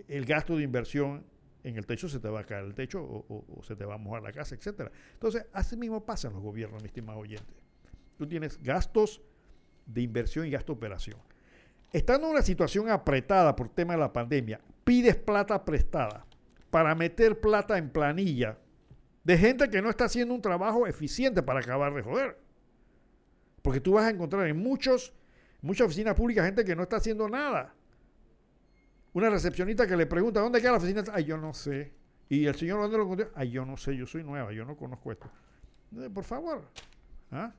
el 0.09 0.25
gasto 0.25 0.57
de 0.57 0.63
inversión 0.63 1.25
en 1.65 1.77
el 1.77 1.85
techo 1.87 2.09
se 2.09 2.21
te 2.21 2.29
va 2.29 2.41
a 2.41 2.45
caer 2.45 2.65
el 2.65 2.75
techo 2.75 3.03
o, 3.03 3.61
se 3.63 3.75
te 3.75 3.85
va 3.85 3.95
a 3.95 3.99
mojar 3.99 4.23
la 4.23 4.33
casa, 4.33 4.55
etcétera. 4.55 4.93
Entonces, 5.15 5.47
así 5.53 5.77
mismo 5.77 6.05
pasa 6.05 6.29
en 6.29 6.35
los 6.35 6.43
gobiernos, 6.43 6.83
mi 6.83 6.87
estimado 6.87 7.19
oyente. 7.19 7.55
Tú 8.19 8.27
tienes 8.29 8.63
gastos 8.63 9.23
de 9.87 10.03
inversión 10.03 10.47
y 10.47 10.51
gasto 10.51 10.73
de 10.73 10.77
operación. 10.77 11.19
Estando 11.93 12.27
en 12.27 12.35
una 12.35 12.43
situación 12.43 12.89
apretada 12.89 13.57
por 13.57 13.69
tema 13.71 13.95
de 13.95 14.01
la 14.01 14.13
pandemia, 14.13 14.61
pides 14.85 15.17
plata 15.17 15.65
prestada 15.65 16.27
para 16.71 16.95
meter 16.95 17.41
plata 17.41 17.79
en 17.79 17.89
planilla 17.89 18.59
de 19.25 19.39
gente 19.39 19.71
que 19.71 19.81
no 19.81 19.89
está 19.89 20.05
haciendo 20.05 20.35
un 20.35 20.43
trabajo 20.43 20.87
eficiente 20.87 21.43
para 21.43 21.61
acabar 21.61 21.95
de 21.95 22.03
joder. 22.03 22.44
Porque 23.65 23.81
tú 23.81 23.93
vas 23.95 24.05
a 24.05 24.11
encontrar 24.11 24.47
en 24.47 24.59
muchos, 24.59 25.15
muchas 25.63 25.87
oficinas 25.87 26.15
públicas 26.15 26.45
gente 26.45 26.67
que 26.67 26.77
no 26.77 26.83
está 26.83 26.97
haciendo 26.97 27.31
nada. 27.31 27.75
Una 29.15 29.31
recepcionista 29.31 29.87
que 29.87 29.97
le 29.97 30.05
pregunta, 30.05 30.41
¿dónde 30.41 30.61
queda 30.61 30.73
la 30.73 30.77
oficina? 30.77 31.03
Ay, 31.11 31.25
yo 31.25 31.39
no 31.39 31.55
sé. 31.55 31.95
Y 32.29 32.45
el 32.45 32.55
señor, 32.57 32.83
¿dónde 32.83 32.99
lo 32.99 33.09
contesta? 33.09 33.33
Ay, 33.35 33.53
yo 33.53 33.65
no 33.65 33.79
sé, 33.79 33.97
yo 33.97 34.07
soy 34.07 34.23
nueva, 34.23 34.53
yo 34.53 34.67
no 34.67 34.77
conozco 34.77 35.13
esto. 35.13 35.31
Por 36.13 36.25
favor. 36.25 36.69
¿Ah? 37.31 37.55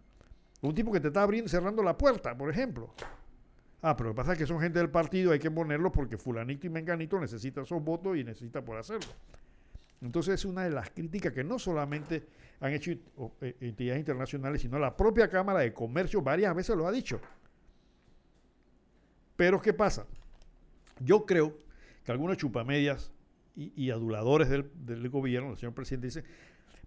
Un 0.62 0.76
tipo 0.76 0.92
que 0.92 1.00
te 1.00 1.08
está 1.08 1.24
abriendo, 1.24 1.50
cerrando 1.50 1.82
la 1.82 1.98
puerta, 1.98 2.38
por 2.38 2.52
ejemplo. 2.52 2.94
Ah, 3.82 3.96
pero 3.98 4.10
lo 4.10 4.14
que 4.14 4.18
pasa 4.18 4.34
es 4.34 4.38
que 4.38 4.46
son 4.46 4.62
gente 4.62 4.78
del 4.78 4.92
partido, 4.92 5.32
hay 5.32 5.40
que 5.40 5.50
ponerlo 5.50 5.92
porque 5.92 6.20
fulanito 6.20 6.68
y 6.68 6.70
menganito 6.70 7.20
necesita 7.20 7.62
esos 7.62 7.84
votos 7.84 8.16
y 8.16 8.24
necesita 8.24 8.64
por 8.64 8.78
hacerlo. 8.78 9.10
Entonces 10.06 10.36
es 10.36 10.46
una 10.46 10.64
de 10.64 10.70
las 10.70 10.90
críticas 10.92 11.34
que 11.34 11.44
no 11.44 11.58
solamente 11.58 12.28
han 12.60 12.74
hecho 12.74 12.92
eh, 13.42 13.56
entidades 13.60 14.00
internacionales, 14.00 14.62
sino 14.62 14.78
la 14.80 14.96
propia 14.96 15.30
Cámara 15.30 15.60
de 15.60 15.74
Comercio 15.74 16.22
varias 16.22 16.56
veces 16.56 16.76
lo 16.76 16.88
ha 16.88 16.92
dicho. 16.92 17.20
Pero 19.36 19.62
¿qué 19.62 19.74
pasa? 19.74 20.06
Yo 21.00 21.26
creo 21.26 21.58
que 22.04 22.12
algunos 22.12 22.38
chupamedias 22.38 23.12
y, 23.56 23.90
aduladores 23.90 24.50
del, 24.50 25.10
gobierno, 25.10 25.52
el 25.52 25.58
señor 25.58 25.74
presidente 25.74 26.08
dice, 26.08 26.24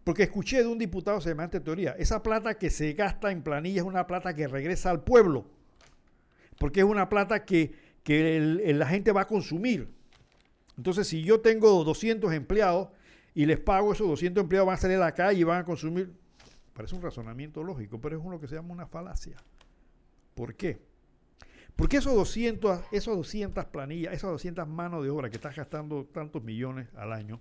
porque 0.04 0.24
escuché 0.24 0.58
de 0.58 0.66
un 0.66 0.78
diputado 0.78 1.20
semejante 1.20 1.60
teoría, 1.60 1.92
esa 1.98 2.22
plata 2.22 2.58
que 2.58 2.70
se 2.70 2.92
gasta 2.92 3.30
en 3.30 3.42
planilla 3.42 3.80
es 3.80 3.86
una 3.86 4.06
plata 4.06 4.34
que 4.34 4.46
regresa 4.46 4.90
al 4.90 5.02
pueblo, 5.02 5.46
porque 6.58 6.80
es 6.80 6.86
una 6.86 7.08
plata 7.08 7.44
que, 7.44 7.74
la 8.06 8.86
gente 8.86 9.12
va 9.12 9.22
a 9.22 9.26
consumir. 9.26 9.88
Entonces, 10.76 11.08
si 11.08 11.22
yo 11.22 11.40
tengo 11.40 11.84
200 11.84 12.32
empleados, 12.32 12.88
y 13.38 13.46
les 13.46 13.60
pago 13.60 13.92
esos 13.92 14.08
200 14.08 14.42
empleados, 14.42 14.66
van 14.66 14.74
a 14.74 14.78
salir 14.78 14.96
a 14.96 15.00
la 15.00 15.14
calle 15.14 15.38
y 15.38 15.44
van 15.44 15.60
a 15.60 15.64
consumir. 15.64 16.12
Parece 16.72 16.96
un 16.96 17.02
razonamiento 17.02 17.62
lógico, 17.62 18.00
pero 18.00 18.18
es 18.18 18.24
uno 18.24 18.40
que 18.40 18.48
se 18.48 18.56
llama 18.56 18.72
una 18.72 18.88
falacia. 18.88 19.36
¿Por 20.34 20.56
qué? 20.56 20.82
Porque 21.76 21.98
esos 21.98 22.16
200, 22.16 22.80
esos 22.90 23.16
200 23.16 23.66
planillas, 23.66 24.12
esas 24.12 24.32
200 24.32 24.66
manos 24.66 25.04
de 25.04 25.10
obra 25.10 25.30
que 25.30 25.36
estás 25.36 25.54
gastando 25.54 26.04
tantos 26.06 26.42
millones 26.42 26.88
al 26.96 27.12
año, 27.12 27.40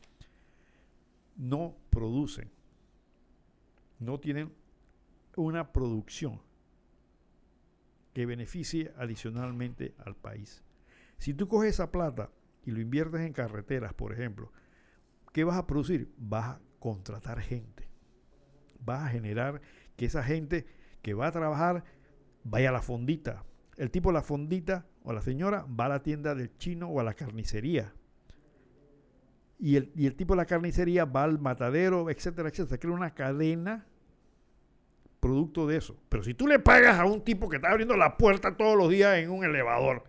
no 1.35 1.75
producen, 1.89 2.51
no 3.97 4.19
tienen 4.19 4.53
una 5.35 5.73
producción 5.73 6.39
que 8.13 8.27
beneficie 8.27 8.93
adicionalmente 8.97 9.95
al 9.97 10.15
país. 10.15 10.61
Si 11.17 11.33
tú 11.33 11.47
coges 11.47 11.71
esa 11.71 11.91
plata 11.91 12.29
y 12.67 12.69
lo 12.69 12.81
inviertes 12.81 13.21
en 13.21 13.33
carreteras, 13.33 13.95
por 13.95 14.13
ejemplo, 14.13 14.51
¿qué 15.33 15.43
vas 15.43 15.57
a 15.57 15.67
producir? 15.67 16.13
Vas 16.17 16.55
a 16.55 16.59
contratar 16.79 17.39
gente. 17.41 17.89
Vas 18.79 19.03
a 19.03 19.09
generar 19.09 19.61
que 19.95 20.05
esa 20.05 20.23
gente 20.23 20.65
que 21.01 21.13
va 21.13 21.27
a 21.27 21.31
trabajar 21.31 21.83
vaya 22.43 22.69
a 22.69 22.73
la 22.73 22.81
fondita. 22.81 23.43
El 23.77 23.91
tipo 23.91 24.09
de 24.09 24.13
la 24.13 24.21
fondita 24.21 24.85
o 25.03 25.13
la 25.13 25.21
señora 25.21 25.65
va 25.67 25.85
a 25.85 25.89
la 25.89 26.03
tienda 26.03 26.35
del 26.35 26.57
chino 26.57 26.89
o 26.89 26.99
a 26.99 27.03
la 27.03 27.13
carnicería. 27.13 27.93
Y 29.59 29.75
el, 29.75 29.91
y 29.95 30.05
el 30.05 30.15
tipo 30.15 30.33
de 30.33 30.37
la 30.37 30.45
carnicería 30.45 31.05
va 31.05 31.23
al 31.23 31.39
matadero, 31.39 32.09
etcétera, 32.09 32.49
etcétera. 32.49 32.77
Crea 32.79 32.93
una 32.93 33.13
cadena 33.13 33.87
producto 35.19 35.67
de 35.67 35.77
eso. 35.77 35.97
Pero 36.09 36.23
si 36.23 36.33
tú 36.33 36.47
le 36.47 36.59
pagas 36.59 36.99
a 36.99 37.05
un 37.05 37.23
tipo 37.23 37.49
que 37.49 37.57
está 37.57 37.69
abriendo 37.69 37.97
la 37.97 38.17
puerta 38.17 38.55
todos 38.55 38.77
los 38.77 38.89
días 38.89 39.17
en 39.17 39.29
un 39.31 39.43
elevador, 39.43 40.03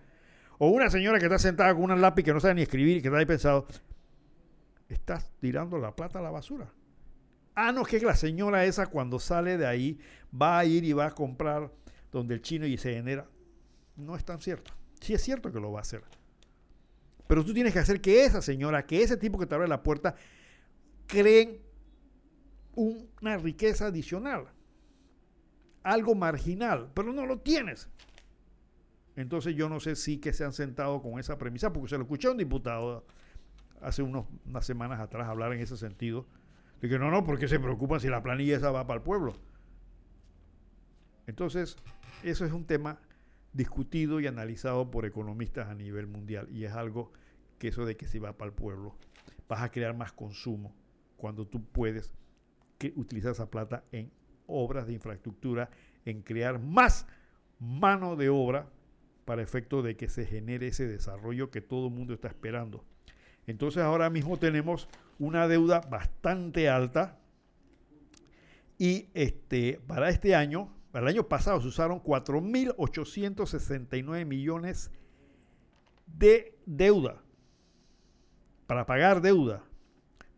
o 0.58 0.68
una 0.68 0.90
señora 0.90 1.18
que 1.18 1.26
está 1.26 1.38
sentada 1.38 1.74
con 1.74 1.84
una 1.84 1.96
lápiz 1.96 2.24
que 2.24 2.32
no 2.32 2.40
sabe 2.40 2.54
ni 2.54 2.62
escribir 2.62 2.98
y 2.98 3.02
que 3.02 3.08
está 3.08 3.18
ahí 3.18 3.26
pensado, 3.26 3.66
estás 4.88 5.30
tirando 5.38 5.78
la 5.78 5.94
plata 5.94 6.18
a 6.18 6.22
la 6.22 6.30
basura. 6.30 6.72
Ah, 7.54 7.72
no, 7.72 7.82
es 7.82 7.88
que 7.88 8.00
la 8.00 8.14
señora 8.14 8.64
esa 8.64 8.86
cuando 8.86 9.18
sale 9.18 9.58
de 9.58 9.66
ahí 9.66 9.98
va 10.32 10.58
a 10.58 10.64
ir 10.64 10.84
y 10.84 10.92
va 10.92 11.06
a 11.06 11.10
comprar 11.10 11.72
donde 12.12 12.34
el 12.34 12.42
chino 12.42 12.66
y 12.66 12.76
se 12.76 12.94
genera. 12.94 13.28
No 13.96 14.16
es 14.16 14.24
tan 14.24 14.40
cierto. 14.40 14.72
Sí 15.00 15.14
es 15.14 15.22
cierto 15.22 15.52
que 15.52 15.60
lo 15.60 15.72
va 15.72 15.80
a 15.80 15.82
hacer. 15.82 16.02
Pero 17.26 17.44
tú 17.44 17.52
tienes 17.52 17.72
que 17.72 17.80
hacer 17.80 18.00
que 18.00 18.24
esa 18.24 18.40
señora, 18.40 18.86
que 18.86 19.02
ese 19.02 19.16
tipo 19.16 19.38
que 19.38 19.46
te 19.46 19.54
abre 19.54 19.68
la 19.68 19.82
puerta, 19.82 20.14
creen 21.06 21.60
una 22.74 23.36
riqueza 23.36 23.86
adicional, 23.86 24.46
algo 25.82 26.14
marginal, 26.14 26.90
pero 26.94 27.12
no 27.12 27.26
lo 27.26 27.40
tienes. 27.40 27.88
Entonces 29.16 29.56
yo 29.56 29.68
no 29.68 29.80
sé 29.80 29.96
si 29.96 30.18
que 30.18 30.32
se 30.32 30.44
han 30.44 30.52
sentado 30.52 31.02
con 31.02 31.18
esa 31.18 31.38
premisa, 31.38 31.72
porque 31.72 31.88
se 31.88 31.96
lo 31.96 32.04
escuché 32.04 32.28
a 32.28 32.30
un 32.30 32.38
diputado 32.38 33.04
hace 33.82 34.02
unos, 34.02 34.26
unas 34.46 34.64
semanas 34.64 35.00
atrás 35.00 35.28
hablar 35.28 35.52
en 35.52 35.60
ese 35.60 35.76
sentido, 35.76 36.26
de 36.80 36.88
que 36.88 36.98
no, 36.98 37.10
no, 37.10 37.24
porque 37.24 37.48
se 37.48 37.58
preocupan 37.58 38.00
si 38.00 38.08
la 38.08 38.22
planilla 38.22 38.56
esa 38.56 38.70
va 38.70 38.86
para 38.86 38.98
el 38.98 39.02
pueblo. 39.02 39.36
Entonces, 41.26 41.76
eso 42.22 42.44
es 42.44 42.52
un 42.52 42.64
tema 42.64 43.00
discutido 43.52 44.20
y 44.20 44.26
analizado 44.26 44.90
por 44.90 45.04
economistas 45.04 45.68
a 45.68 45.74
nivel 45.74 46.06
mundial 46.06 46.48
y 46.50 46.64
es 46.64 46.72
algo 46.72 47.12
que 47.58 47.68
eso 47.68 47.84
de 47.84 47.96
que 47.96 48.06
si 48.06 48.18
va 48.18 48.36
para 48.36 48.50
el 48.50 48.54
pueblo, 48.54 48.96
vas 49.48 49.62
a 49.62 49.70
crear 49.70 49.96
más 49.96 50.12
consumo 50.12 50.74
cuando 51.16 51.46
tú 51.46 51.64
puedes 51.64 52.14
que 52.78 52.92
utilizar 52.96 53.32
esa 53.32 53.50
plata 53.50 53.84
en 53.90 54.12
obras 54.46 54.86
de 54.86 54.92
infraestructura, 54.92 55.70
en 56.04 56.22
crear 56.22 56.60
más 56.60 57.06
mano 57.58 58.16
de 58.16 58.28
obra 58.28 58.70
para 59.24 59.42
efecto 59.42 59.82
de 59.82 59.96
que 59.96 60.08
se 60.08 60.24
genere 60.24 60.68
ese 60.68 60.86
desarrollo 60.86 61.50
que 61.50 61.60
todo 61.60 61.88
el 61.88 61.94
mundo 61.94 62.14
está 62.14 62.28
esperando. 62.28 62.84
Entonces 63.48 63.82
ahora 63.82 64.08
mismo 64.10 64.36
tenemos 64.36 64.88
una 65.18 65.48
deuda 65.48 65.80
bastante 65.80 66.68
alta 66.68 67.18
y 68.76 69.08
este, 69.14 69.80
para 69.86 70.10
este 70.10 70.34
año, 70.34 70.76
para 70.92 71.08
el 71.08 71.14
año 71.14 71.28
pasado 71.28 71.58
se 71.62 71.68
usaron 71.68 72.02
4.869 72.02 74.26
millones 74.26 74.90
de 76.06 76.58
deuda 76.66 77.22
para 78.66 78.84
pagar 78.84 79.22
deuda. 79.22 79.64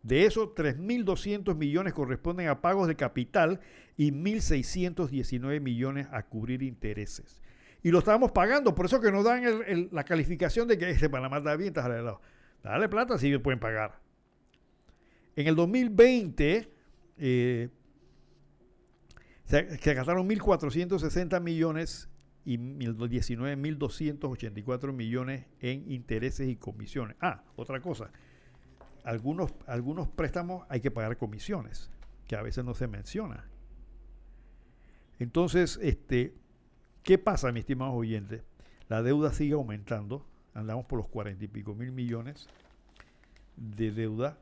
De 0.03 0.25
eso, 0.25 0.55
3.200 0.55 1.53
millones 1.55 1.93
corresponden 1.93 2.47
a 2.47 2.61
pagos 2.61 2.87
de 2.87 2.95
capital 2.95 3.59
y 3.97 4.13
1.619 4.13 5.59
millones 5.59 6.07
a 6.11 6.23
cubrir 6.23 6.63
intereses. 6.63 7.41
Y 7.83 7.91
lo 7.91 7.99
estábamos 7.99 8.31
pagando, 8.31 8.73
por 8.73 8.85
eso 8.85 9.01
que 9.01 9.11
nos 9.11 9.25
dan 9.25 9.43
la 9.91 10.05
calificación 10.05 10.69
de 10.69 10.77
que 10.77 10.89
este 10.89 11.09
Panamá 11.09 11.39
está 11.39 11.57
bien, 11.57 11.75
está 11.75 11.89
lado. 11.89 12.21
Dale 12.63 12.89
plata 12.89 13.17
si 13.17 13.35
pueden 13.37 13.59
pagar. 13.59 13.99
En 15.35 15.47
el 15.47 15.55
2020 15.55 16.71
eh, 17.17 17.69
se, 19.45 19.63
gastaron 19.93 20.29
1.460 20.29 21.41
millones 21.41 22.09
y 22.45 22.57
19.284 22.57 24.93
millones 24.93 25.45
en 25.59 25.91
intereses 25.91 26.47
y 26.47 26.55
comisiones. 26.55 27.17
Ah, 27.21 27.43
otra 27.55 27.81
cosa. 27.81 28.11
Algunos, 29.03 29.53
algunos 29.67 30.07
préstamos 30.09 30.65
hay 30.69 30.79
que 30.81 30.91
pagar 30.91 31.17
comisiones, 31.17 31.89
que 32.27 32.35
a 32.35 32.41
veces 32.41 32.63
no 32.63 32.75
se 32.75 32.87
menciona. 32.87 33.47
Entonces, 35.19 35.77
este, 35.81 36.35
¿qué 37.03 37.17
pasa, 37.17 37.51
mis 37.51 37.61
estimados 37.61 37.95
oyentes? 37.95 38.43
La 38.89 39.03
deuda 39.03 39.33
sigue 39.33 39.53
aumentando 39.53 40.25
andamos 40.53 40.85
por 40.85 40.97
los 40.97 41.07
cuarenta 41.07 41.43
y 41.45 41.47
pico 41.47 41.73
mil 41.73 41.91
millones 41.91 42.47
de 43.55 43.91
deuda 43.91 44.37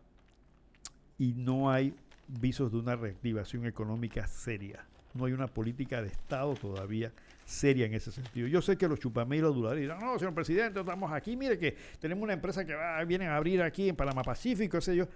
y 1.17 1.33
no 1.33 1.69
hay 1.69 1.93
visos 2.27 2.71
de 2.71 2.77
una 2.77 2.95
reactivación 2.95 3.65
económica 3.65 4.27
seria. 4.27 4.85
No 5.13 5.25
hay 5.25 5.33
una 5.33 5.47
política 5.47 6.01
de 6.01 6.09
Estado 6.09 6.53
todavía 6.53 7.11
seria 7.49 7.87
en 7.87 7.95
ese 7.95 8.11
sentido. 8.11 8.47
Yo 8.47 8.61
sé 8.61 8.77
que 8.77 8.87
los 8.87 9.03
los 9.03 9.75
dirán, 9.75 9.99
no, 9.99 10.19
señor 10.19 10.35
presidente, 10.35 10.79
estamos 10.79 11.11
aquí, 11.11 11.35
mire 11.35 11.57
que 11.57 11.75
tenemos 11.99 12.23
una 12.23 12.33
empresa 12.33 12.63
que 12.63 12.75
va, 12.75 13.03
viene 13.05 13.27
a 13.27 13.35
abrir 13.35 13.61
aquí 13.63 13.89
en 13.89 13.95
Panamá 13.95 14.23
Pacífico, 14.23 14.77
ese 14.77 14.95
yo. 14.95 15.07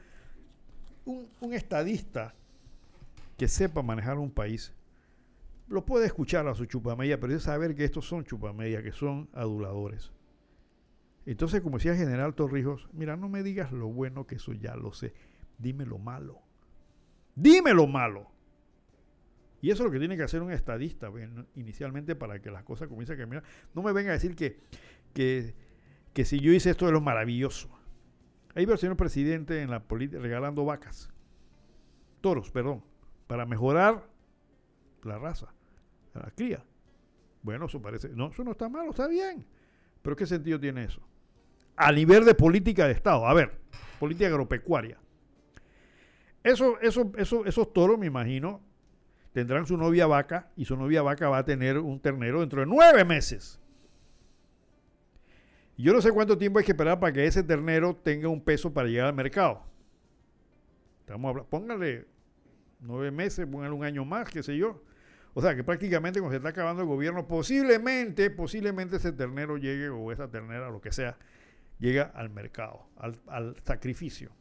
Un, 1.06 1.54
estadista 1.54 2.34
que 3.38 3.48
sepa 3.48 3.84
manejar 3.84 4.18
un 4.18 4.32
país 4.32 4.74
lo 5.68 5.86
puede 5.86 6.06
escuchar 6.06 6.48
a 6.48 6.56
su 6.56 6.66
chupamedia, 6.66 7.20
pero 7.20 7.36
es 7.36 7.44
saber 7.44 7.76
que 7.76 7.84
estos 7.84 8.06
son 8.06 8.24
chupamedia, 8.24 8.82
que 8.82 8.92
son 8.92 9.30
aduladores. 9.34 10.12
Entonces, 11.26 11.62
como 11.62 11.78
decía 11.78 11.96
general 11.96 12.36
Torrijos, 12.36 12.90
mira, 12.92 13.16
no 13.16 13.30
me 13.30 13.44
digas 13.44 13.72
lo 13.72 13.88
bueno 13.88 14.28
que 14.28 14.36
eso 14.36 14.54
ya 14.54 14.76
lo 14.76 14.92
sé, 14.94 15.14
dime 15.58 15.86
lo 15.86 15.98
malo. 15.98 16.42
Dime 17.36 17.74
lo 17.74 17.88
malo. 17.88 18.30
Y 19.62 19.72
eso 19.72 19.84
es 19.84 19.86
lo 19.86 19.92
que 19.92 20.00
tiene 20.00 20.18
que 20.18 20.24
hacer 20.24 20.42
un 20.42 20.52
estadista 20.52 21.10
inicialmente 21.56 22.16
para 22.16 22.42
que 22.42 22.52
las 22.52 22.64
cosas 22.64 22.90
comiencen 22.90 23.16
a 23.16 23.24
caminar. 23.24 23.44
No 23.74 23.82
me 23.82 23.94
venga 23.94 24.10
a 24.10 24.14
decir 24.14 24.36
que, 24.36 24.60
que, 25.14 25.56
que 26.14 26.26
si 26.26 26.40
yo 26.42 26.52
hice 26.52 26.70
esto 26.70 26.86
de 26.86 26.92
lo 26.92 27.00
maravilloso. 27.00 27.70
Ahí 28.56 28.66
veo 28.66 28.76
al 28.80 28.96
presidente 28.98 29.62
en 29.62 29.72
la 29.72 29.82
política 29.82 30.22
regalando 30.22 30.66
vacas. 30.66 31.10
Toros, 32.20 32.52
perdón. 32.52 32.84
Para 33.26 33.46
mejorar 33.46 34.06
la 35.04 35.18
raza, 35.18 35.54
la 36.14 36.30
cría. 36.32 36.64
Bueno, 37.42 37.66
eso 37.66 37.82
parece. 37.82 38.10
No, 38.10 38.28
eso 38.32 38.44
no 38.44 38.52
está 38.52 38.68
malo, 38.68 38.92
está 38.92 39.08
bien. 39.08 39.46
Pero 40.02 40.16
¿qué 40.16 40.26
sentido 40.26 40.60
tiene 40.60 40.84
eso? 40.84 41.02
A 41.76 41.92
nivel 41.92 42.26
de 42.26 42.36
política 42.36 42.88
de 42.88 42.94
Estado. 42.94 43.28
A 43.28 43.34
ver, 43.34 43.60
política 44.00 44.28
agropecuaria. 44.28 44.98
Eso, 46.44 46.80
eso, 46.82 47.12
eso, 47.18 47.46
esos 47.46 47.72
toros, 47.72 47.98
me 47.98 48.06
imagino, 48.06 48.62
tendrán 49.32 49.66
su 49.66 49.78
novia 49.78 50.08
vaca 50.08 50.52
y 50.56 50.66
su 50.66 50.76
novia 50.76 51.02
vaca 51.02 51.30
va 51.30 51.40
a 51.40 51.46
tener 51.46 51.78
un 51.78 52.00
ternero 52.00 52.42
dentro 52.42 52.60
de 52.60 52.66
nueve 52.66 53.06
meses. 53.06 53.60
Yo 55.78 55.94
no 55.94 56.02
sé 56.02 56.12
cuánto 56.12 56.38
tiempo 56.38 56.60
hay 56.60 56.66
que 56.66 56.72
esperar 56.72 57.00
para 57.00 57.12
que 57.12 57.26
ese 57.26 57.44
ternero 57.44 57.96
tenga 57.96 58.28
un 58.28 58.42
peso 58.42 58.74
para 58.74 58.88
llegar 58.88 59.08
al 59.08 59.16
mercado. 59.16 59.64
Estamos 61.00 61.46
póngale 61.48 62.06
nueve 62.80 63.10
meses, 63.12 63.48
póngale 63.48 63.74
un 63.74 63.84
año 63.84 64.06
más, 64.06 64.30
qué 64.30 64.44
sé 64.44 64.56
yo. 64.56 64.84
O 65.34 65.42
sea 65.42 65.56
que 65.56 65.64
prácticamente 65.64 66.20
cuando 66.20 66.34
se 66.34 66.38
está 66.38 66.50
acabando 66.50 66.84
el 66.84 66.88
gobierno, 66.88 67.28
posiblemente, 67.28 68.30
posiblemente 68.30 68.98
ese 68.98 69.12
ternero 69.14 69.58
llegue 69.58 69.90
o 69.90 70.12
esa 70.12 70.30
ternera, 70.30 70.70
lo 70.70 70.80
que 70.80 70.92
sea, 70.92 71.18
llega 71.84 72.04
al 72.16 72.30
mercado, 72.30 72.88
al, 72.96 73.58
sacrificio. 73.66 74.32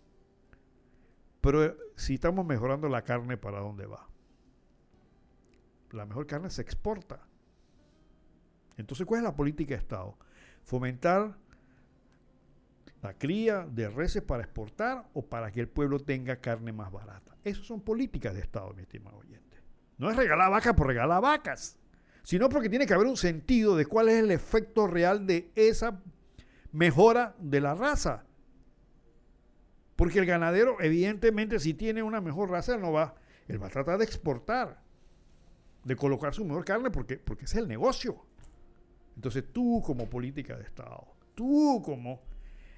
Pero 1.41 1.65
eh, 1.65 1.77
si 1.97 2.15
estamos 2.15 2.47
mejorando 2.47 2.89
la 2.89 3.03
carne, 3.03 3.37
¿para 3.37 3.59
dónde 3.59 3.87
va? 3.87 4.09
La 5.91 6.07
mejor 6.07 6.29
carne 6.29 6.51
se 6.51 6.63
exporta. 6.63 7.27
Entonces, 8.77 9.05
¿cuál 9.05 9.19
es 9.19 9.25
la 9.25 9.35
política 9.35 9.75
de 9.75 9.81
Estado? 9.81 10.17
Fomentar 10.63 11.37
la 13.03 13.15
cría 13.15 13.67
de 13.69 13.91
reses 13.91 14.23
para 14.23 14.45
exportar 14.45 15.09
o 15.13 15.27
para 15.27 15.51
que 15.51 15.59
el 15.59 15.69
pueblo 15.69 15.99
tenga 15.99 16.37
carne 16.37 16.73
más 16.73 16.93
barata. 16.93 17.37
Esas 17.43 17.67
son 17.67 17.81
políticas 17.81 18.35
de 18.35 18.41
Estado, 18.41 18.73
mi 18.73 18.83
estimado 18.83 19.17
oyente. 19.19 19.59
No 19.99 20.09
es 20.09 20.17
regalar 20.17 20.49
vacas 20.49 20.75
por 20.75 20.87
regalar 20.87 21.21
vacas, 21.21 21.77
sino 22.23 22.49
porque 22.49 22.69
tiene 22.69 22.87
que 22.87 22.95
haber 22.95 23.09
un 23.09 23.17
sentido 23.17 23.75
de 23.75 23.85
cuál 23.85 24.09
es 24.11 24.23
el 24.23 24.31
efecto 24.31 24.87
real 24.87 25.27
de 25.27 25.51
esa 25.57 26.01
mejora 26.73 27.35
de 27.39 27.61
la 27.61 27.75
raza. 27.75 28.25
Porque 29.97 30.19
el 30.19 30.27
ganadero, 30.27 30.81
evidentemente, 30.81 31.61
si 31.61 31.75
tiene 31.75 32.03
una 32.03 32.21
mejor 32.21 32.51
raza, 32.51 32.75
él 32.75 32.81
no 32.81 32.93
va, 32.93 33.15
él 33.47 33.63
va 33.63 33.67
a 33.67 33.71
tratar 33.71 33.99
de 33.99 34.05
exportar, 34.05 34.83
de 35.85 35.97
colocar 35.97 36.35
su 36.35 36.45
mejor 36.45 36.65
carne, 36.65 36.91
porque, 36.91 37.19
porque 37.19 37.45
es 37.45 37.55
el 37.55 37.69
negocio. 37.69 38.27
Entonces 39.15 39.45
tú 39.53 39.83
como 39.85 40.09
política 40.09 40.57
de 40.57 40.65
Estado, 40.65 41.07
tú 41.35 41.83
como 41.85 42.23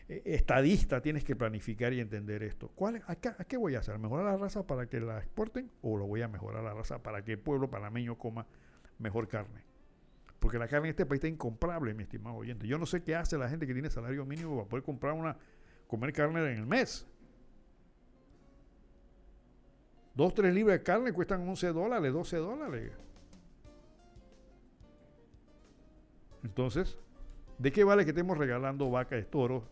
eh, 0.08 0.22
estadista 0.24 1.00
tienes 1.00 1.24
que 1.24 1.36
planificar 1.36 1.92
y 1.92 2.00
entender 2.00 2.42
esto. 2.42 2.70
¿Cuál, 2.74 3.02
qué, 3.20 3.28
¿A 3.28 3.44
qué 3.44 3.56
voy 3.56 3.76
a 3.76 3.78
hacer? 3.78 3.98
¿Mejorar 3.98 4.26
la 4.26 4.36
raza 4.36 4.66
para 4.66 4.86
que 4.86 5.00
la 5.00 5.18
exporten 5.18 5.70
o 5.80 5.96
lo 5.96 6.06
voy 6.06 6.22
a 6.22 6.28
mejorar 6.28 6.64
la 6.64 6.74
raza 6.74 7.02
para 7.02 7.22
que 7.24 7.32
el 7.32 7.38
pueblo 7.38 7.70
panameño 7.70 8.18
coma 8.18 8.46
mejor 8.98 9.28
carne? 9.28 9.73
Porque 10.44 10.58
la 10.58 10.68
carne 10.68 10.88
en 10.88 10.90
este 10.90 11.06
país 11.06 11.20
está 11.20 11.28
incomparable, 11.28 11.94
mi 11.94 12.02
estimado 12.02 12.36
oyente. 12.36 12.66
Yo 12.66 12.76
no 12.76 12.84
sé 12.84 13.02
qué 13.02 13.16
hace 13.16 13.38
la 13.38 13.48
gente 13.48 13.66
que 13.66 13.72
tiene 13.72 13.88
salario 13.88 14.26
mínimo 14.26 14.56
para 14.56 14.68
poder 14.68 14.84
comprar 14.84 15.14
una, 15.14 15.38
comer 15.86 16.12
carne 16.12 16.40
en 16.52 16.58
el 16.58 16.66
mes. 16.66 17.06
Dos, 20.14 20.34
tres 20.34 20.52
libras 20.54 20.76
de 20.76 20.82
carne 20.82 21.14
cuestan 21.14 21.48
11 21.48 21.68
dólares, 21.68 22.12
12 22.12 22.36
dólares. 22.36 22.92
Entonces, 26.42 26.98
¿de 27.56 27.72
qué 27.72 27.82
vale 27.82 28.04
que 28.04 28.10
estemos 28.10 28.36
regalando 28.36 28.90
vacas 28.90 29.20
de 29.20 29.24
toros 29.24 29.62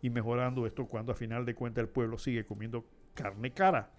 y 0.00 0.10
mejorando 0.10 0.64
esto 0.64 0.86
cuando 0.86 1.10
a 1.10 1.16
final 1.16 1.44
de 1.44 1.56
cuentas 1.56 1.82
el 1.82 1.88
pueblo 1.88 2.18
sigue 2.18 2.46
comiendo 2.46 2.84
carne 3.14 3.52
cara? 3.52 3.90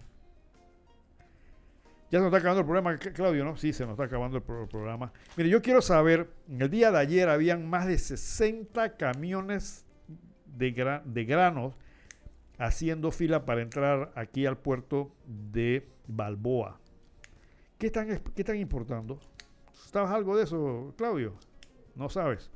Ya 2.10 2.18
se 2.18 2.24
nos 2.24 2.26
está 2.26 2.38
acabando 2.38 2.60
el 2.60 2.66
programa, 2.66 2.96
Claudio, 2.98 3.44
¿no? 3.44 3.56
Sí, 3.56 3.72
se 3.72 3.82
nos 3.82 3.92
está 3.92 4.04
acabando 4.04 4.36
el, 4.36 4.42
programa. 4.42 5.12
Mire, 5.36 5.50
yo 5.50 5.60
quiero 5.60 5.82
saber, 5.82 6.30
en 6.48 6.62
el 6.62 6.70
día 6.70 6.92
de 6.92 6.98
ayer 6.98 7.28
habían 7.28 7.68
más 7.68 7.86
de 7.86 7.98
60 7.98 8.96
camiones 8.96 9.84
de, 10.46 11.24
granos 11.24 11.74
haciendo 12.58 13.10
fila 13.10 13.44
para 13.44 13.60
entrar 13.60 14.12
aquí 14.14 14.46
al 14.46 14.56
puerto 14.56 15.12
de 15.26 15.88
Balboa. 16.06 16.78
¿Qué 17.76 17.86
están, 17.86 18.06
qué 18.06 18.42
están 18.42 18.56
importando? 18.56 19.18
¿Sabes 19.72 20.10
algo 20.10 20.36
de 20.36 20.44
eso, 20.44 20.94
Claudio? 20.96 21.34
No 21.96 22.08
sabes. 22.08 22.50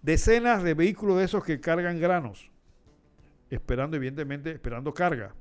decenas 0.00 0.62
de 0.62 0.74
vehículos 0.74 1.18
de 1.18 1.24
esos 1.24 1.44
que 1.44 1.60
cargan 1.60 2.00
granos, 2.00 2.50
esperando 3.50 3.96
evidentemente, 3.96 4.52
esperando 4.52 4.94
carga. 4.94 5.34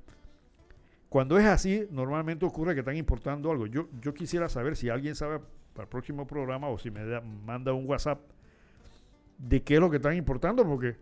Cuando 1.11 1.37
es 1.37 1.45
así, 1.45 1.85
normalmente 1.91 2.45
ocurre 2.45 2.73
que 2.73 2.79
están 2.79 2.95
importando 2.95 3.51
algo. 3.51 3.67
Yo, 3.67 3.89
yo 3.99 4.13
quisiera 4.13 4.47
saber 4.47 4.77
si 4.77 4.87
alguien 4.87 5.13
sabe 5.13 5.41
para 5.73 5.83
el 5.83 5.89
próximo 5.89 6.25
programa 6.25 6.69
o 6.69 6.77
si 6.77 6.89
me 6.89 7.19
manda 7.45 7.73
un 7.73 7.85
WhatsApp 7.85 8.21
de 9.37 9.61
qué 9.61 9.73
es 9.73 9.81
lo 9.81 9.89
que 9.89 9.97
están 9.97 10.15
importando, 10.15 10.63
porque 10.63 10.95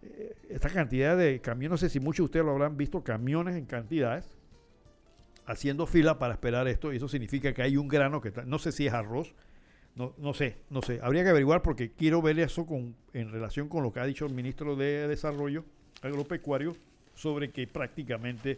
eh, 0.00 0.34
esta 0.48 0.70
cantidad 0.70 1.18
de 1.18 1.42
camiones, 1.42 1.72
no 1.72 1.76
sé 1.76 1.90
si 1.90 2.00
muchos 2.00 2.24
de 2.24 2.24
ustedes 2.24 2.46
lo 2.46 2.52
habrán 2.52 2.78
visto, 2.78 3.04
camiones 3.04 3.54
en 3.56 3.66
cantidades, 3.66 4.26
haciendo 5.44 5.84
fila 5.84 6.18
para 6.18 6.32
esperar 6.32 6.66
esto, 6.66 6.90
y 6.90 6.96
eso 6.96 7.06
significa 7.06 7.52
que 7.52 7.60
hay 7.60 7.76
un 7.76 7.88
grano 7.88 8.22
que 8.22 8.28
está, 8.28 8.46
no 8.46 8.58
sé 8.58 8.72
si 8.72 8.86
es 8.86 8.94
arroz, 8.94 9.34
no, 9.96 10.14
no 10.16 10.32
sé, 10.32 10.56
no 10.70 10.80
sé, 10.80 10.98
habría 11.02 11.24
que 11.24 11.28
averiguar 11.28 11.60
porque 11.60 11.92
quiero 11.92 12.22
ver 12.22 12.38
eso 12.38 12.64
con, 12.64 12.96
en 13.12 13.30
relación 13.30 13.68
con 13.68 13.82
lo 13.82 13.92
que 13.92 14.00
ha 14.00 14.06
dicho 14.06 14.24
el 14.24 14.32
ministro 14.32 14.76
de 14.76 15.08
Desarrollo 15.08 15.66
Agropecuario 16.00 16.74
sobre 17.14 17.50
que 17.50 17.66
prácticamente 17.66 18.56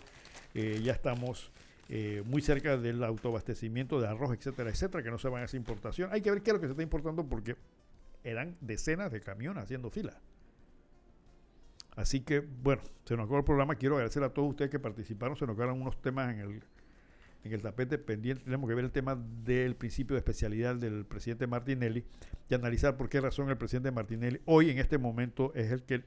ya 0.54 0.92
estamos 0.92 1.52
eh, 1.90 2.22
muy 2.24 2.40
cerca 2.40 2.78
del 2.78 3.04
autoabastecimiento 3.04 4.00
de 4.00 4.08
arroz, 4.08 4.32
etcétera, 4.32 4.70
etcétera, 4.70 5.02
que 5.02 5.10
no 5.10 5.18
se 5.18 5.28
van 5.28 5.42
a 5.42 5.44
hacer 5.44 5.58
importación. 5.58 6.08
Hay 6.12 6.22
que 6.22 6.30
ver 6.30 6.42
qué 6.42 6.50
es 6.50 6.54
lo 6.54 6.60
que 6.60 6.66
se 6.66 6.70
está 6.70 6.82
importando 6.82 7.26
porque 7.26 7.56
eran 8.22 8.56
decenas 8.62 9.12
de 9.12 9.20
camiones 9.20 9.64
haciendo 9.64 9.90
fila. 9.90 10.18
Así 11.94 12.20
que, 12.20 12.40
bueno, 12.40 12.82
se 13.04 13.16
nos 13.16 13.24
acabó 13.24 13.38
el 13.38 13.44
programa. 13.44 13.74
Quiero 13.74 13.96
agradecer 13.96 14.22
a 14.22 14.30
todos 14.30 14.48
ustedes 14.48 14.70
que 14.70 14.80
participaron. 14.80 15.36
Se 15.36 15.46
nos 15.46 15.56
quedaron 15.56 15.80
unos 15.80 16.00
temas 16.00 16.32
en 16.32 16.40
el, 16.40 16.62
en 17.44 17.52
el 17.52 17.60
tapete 17.60 17.98
pendiente. 17.98 18.44
Tenemos 18.44 18.68
que 18.68 18.74
ver 18.74 18.84
el 18.86 18.90
tema 18.90 19.14
del 19.44 19.76
principio 19.76 20.14
de 20.14 20.18
especialidad 20.20 20.76
del 20.76 21.04
presidente 21.04 21.46
Martinelli 21.46 22.02
y 22.48 22.54
analizar 22.54 22.96
por 22.96 23.10
qué 23.10 23.20
razón 23.20 23.50
el 23.50 23.58
presidente 23.58 23.90
Martinelli 23.90 24.40
hoy 24.46 24.70
en 24.70 24.78
este 24.78 24.96
momento 24.96 25.52
es 25.54 25.70
el 25.70 25.82
que 25.82 26.02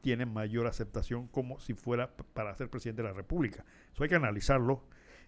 tiene 0.00 0.26
mayor 0.26 0.66
aceptación 0.66 1.28
como 1.28 1.58
si 1.60 1.74
fuera 1.74 2.10
para 2.34 2.54
ser 2.54 2.70
presidente 2.70 3.02
de 3.02 3.08
la 3.08 3.14
República. 3.14 3.64
Eso 3.92 4.02
hay 4.02 4.08
que 4.08 4.14
analizarlo 4.14 4.84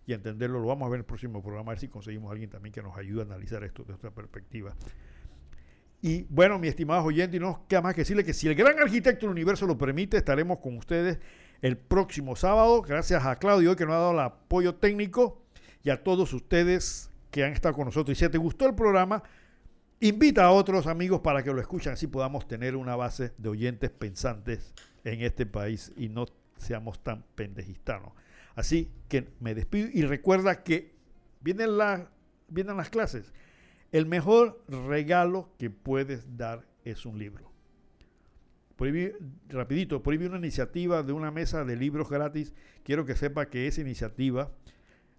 y 0.07 0.13
entenderlo. 0.13 0.61
Lo 0.61 0.67
vamos 0.67 0.87
a 0.87 0.91
ver 0.91 0.97
en 0.97 1.01
el 1.01 1.07
próximo 1.07 1.43
programa, 1.43 1.73
a 1.73 1.75
ver 1.75 1.81
si 1.81 1.89
conseguimos 1.89 2.29
a 2.29 2.33
alguien 2.33 2.51
también 2.51 2.73
que 2.73 2.83
nos 2.83 2.97
ayude 2.97 3.23
a 3.23 3.25
analizar 3.25 3.63
esto 3.65 3.83
desde 3.83 3.95
otra 3.95 4.11
perspectiva. 4.11 4.75
Y 6.01 6.25
bueno, 6.25 6.59
mi 6.59 6.67
estimado 6.67 7.05
oyente, 7.05 7.37
y 7.37 7.41
no 7.41 7.65
queda 7.69 7.81
más 7.81 7.95
que 7.95 8.01
decirle 8.01 8.25
que 8.25 8.33
si 8.33 8.49
el 8.49 8.57
gran 8.57 8.79
arquitecto 8.81 9.27
del 9.27 9.31
universo 9.31 9.67
lo 9.67 9.79
permite, 9.79 10.17
estaremos 10.17 10.59
con 10.59 10.77
ustedes 10.77 11.21
el 11.61 11.77
próximo 11.77 12.35
sábado. 12.35 12.83
Gracias 12.83 13.25
a 13.25 13.37
Claudio 13.37 13.77
que 13.77 13.87
nos 13.87 13.95
ha 13.95 13.99
dado 13.99 14.13
el 14.13 14.19
apoyo 14.19 14.75
técnico 14.75 15.43
y 15.85 15.91
a 15.91 16.03
todos 16.03 16.33
ustedes 16.33 17.09
que 17.31 17.45
han 17.45 17.53
estado 17.53 17.75
con 17.75 17.85
nosotros. 17.85 18.19
Y 18.19 18.25
si 18.25 18.29
te 18.29 18.39
gustó 18.39 18.67
el 18.67 18.75
programa, 18.75 19.23
invita 20.03 20.45
a 20.45 20.51
otros 20.51 20.89
amigos 20.89 21.21
para 21.21 21.45
que 21.45 21.53
lo 21.53 21.61
escuchen, 21.61 21.93
así 21.93 22.09
podamos 22.09 22.49
tener 22.49 22.75
una 22.75 22.97
base 22.97 23.33
de 23.39 23.49
oyentes 23.49 23.91
pensantes 23.91 24.75
en 25.05 25.23
este 25.23 25.47
país 25.47 25.93
y 25.97 26.09
no 26.09 26.27
seamos 26.57 27.03
tan 27.03 27.25
pendejistanos. 27.37 28.13
Así 28.57 28.91
que 29.09 29.29
me 29.39 29.55
despido 29.55 29.89
y 29.93 30.03
recuerda 30.03 30.65
que 30.65 30.93
vienen, 31.41 31.71
vienen 32.49 32.77
las 32.77 32.91
clases. 32.91 33.33
El 33.93 34.07
mejor 34.07 34.65
regalo 34.69 35.51
que 35.57 35.71
puedes 35.71 36.37
dar 36.37 36.67
es 36.85 37.07
un 37.07 37.19
libro. 37.19 37.53
rapidito, 39.51 40.03
prohibí 40.03 40.27
una 40.27 40.39
iniciativa 40.39 41.05
de 41.05 41.13
una 41.13 41.31
mesa 41.31 41.65
de 41.65 41.77
libros 41.77 42.11
gratis. 42.11 42.55
Quiero 42.83 43.07
que 43.07 43.15
sepa 43.15 43.47
que 43.47 43.69
esa 43.69 43.81
iniciativa 43.81 44.51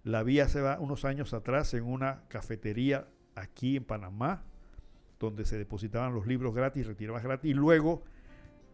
la 0.02 0.22
vi 0.22 0.40
hace 0.40 0.60
unos 0.78 1.06
años 1.06 1.32
atrás 1.32 1.72
en 1.72 1.84
una 1.84 2.24
cafetería 2.28 3.08
aquí 3.34 3.76
en 3.76 3.84
Panamá, 3.84 4.44
donde 5.24 5.44
se 5.44 5.58
depositaban 5.58 6.14
los 6.14 6.26
libros 6.26 6.54
gratis, 6.54 6.86
retiraban 6.86 7.22
gratis, 7.22 7.50
y 7.50 7.54
luego 7.54 8.02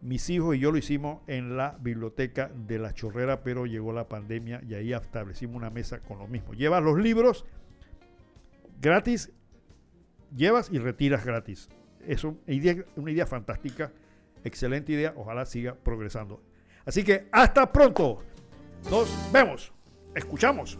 mis 0.01 0.29
hijos 0.29 0.55
y 0.55 0.59
yo 0.59 0.71
lo 0.71 0.77
hicimos 0.77 1.21
en 1.27 1.55
la 1.57 1.77
biblioteca 1.79 2.51
de 2.53 2.79
la 2.79 2.93
Chorrera, 2.93 3.43
pero 3.43 3.65
llegó 3.65 3.93
la 3.93 4.07
pandemia 4.09 4.61
y 4.67 4.73
ahí 4.73 4.93
establecimos 4.93 5.55
una 5.55 5.69
mesa 5.69 5.99
con 5.99 6.17
lo 6.17 6.27
mismo. 6.27 6.53
Llevas 6.53 6.83
los 6.83 6.97
libros 6.97 7.45
gratis, 8.81 9.31
llevas 10.35 10.69
y 10.71 10.79
retiras 10.79 11.23
gratis. 11.23 11.69
Es 12.07 12.23
una 12.23 12.37
idea, 12.47 12.83
una 12.95 13.11
idea 13.11 13.27
fantástica, 13.27 13.91
excelente 14.43 14.91
idea, 14.91 15.13
ojalá 15.15 15.45
siga 15.45 15.75
progresando. 15.75 16.41
Así 16.85 17.03
que 17.03 17.27
hasta 17.31 17.71
pronto, 17.71 18.23
nos 18.89 19.31
vemos, 19.31 19.71
escuchamos. 20.15 20.79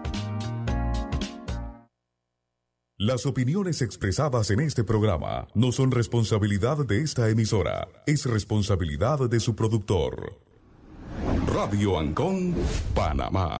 Las 3.01 3.25
opiniones 3.25 3.81
expresadas 3.81 4.51
en 4.51 4.59
este 4.59 4.83
programa 4.83 5.47
no 5.55 5.71
son 5.71 5.89
responsabilidad 5.89 6.85
de 6.85 7.01
esta 7.01 7.29
emisora, 7.29 7.87
es 8.05 8.27
responsabilidad 8.27 9.27
de 9.27 9.39
su 9.39 9.55
productor. 9.55 10.37
Radio 11.47 11.97
Ancón, 11.97 12.53
Panamá. 12.93 13.49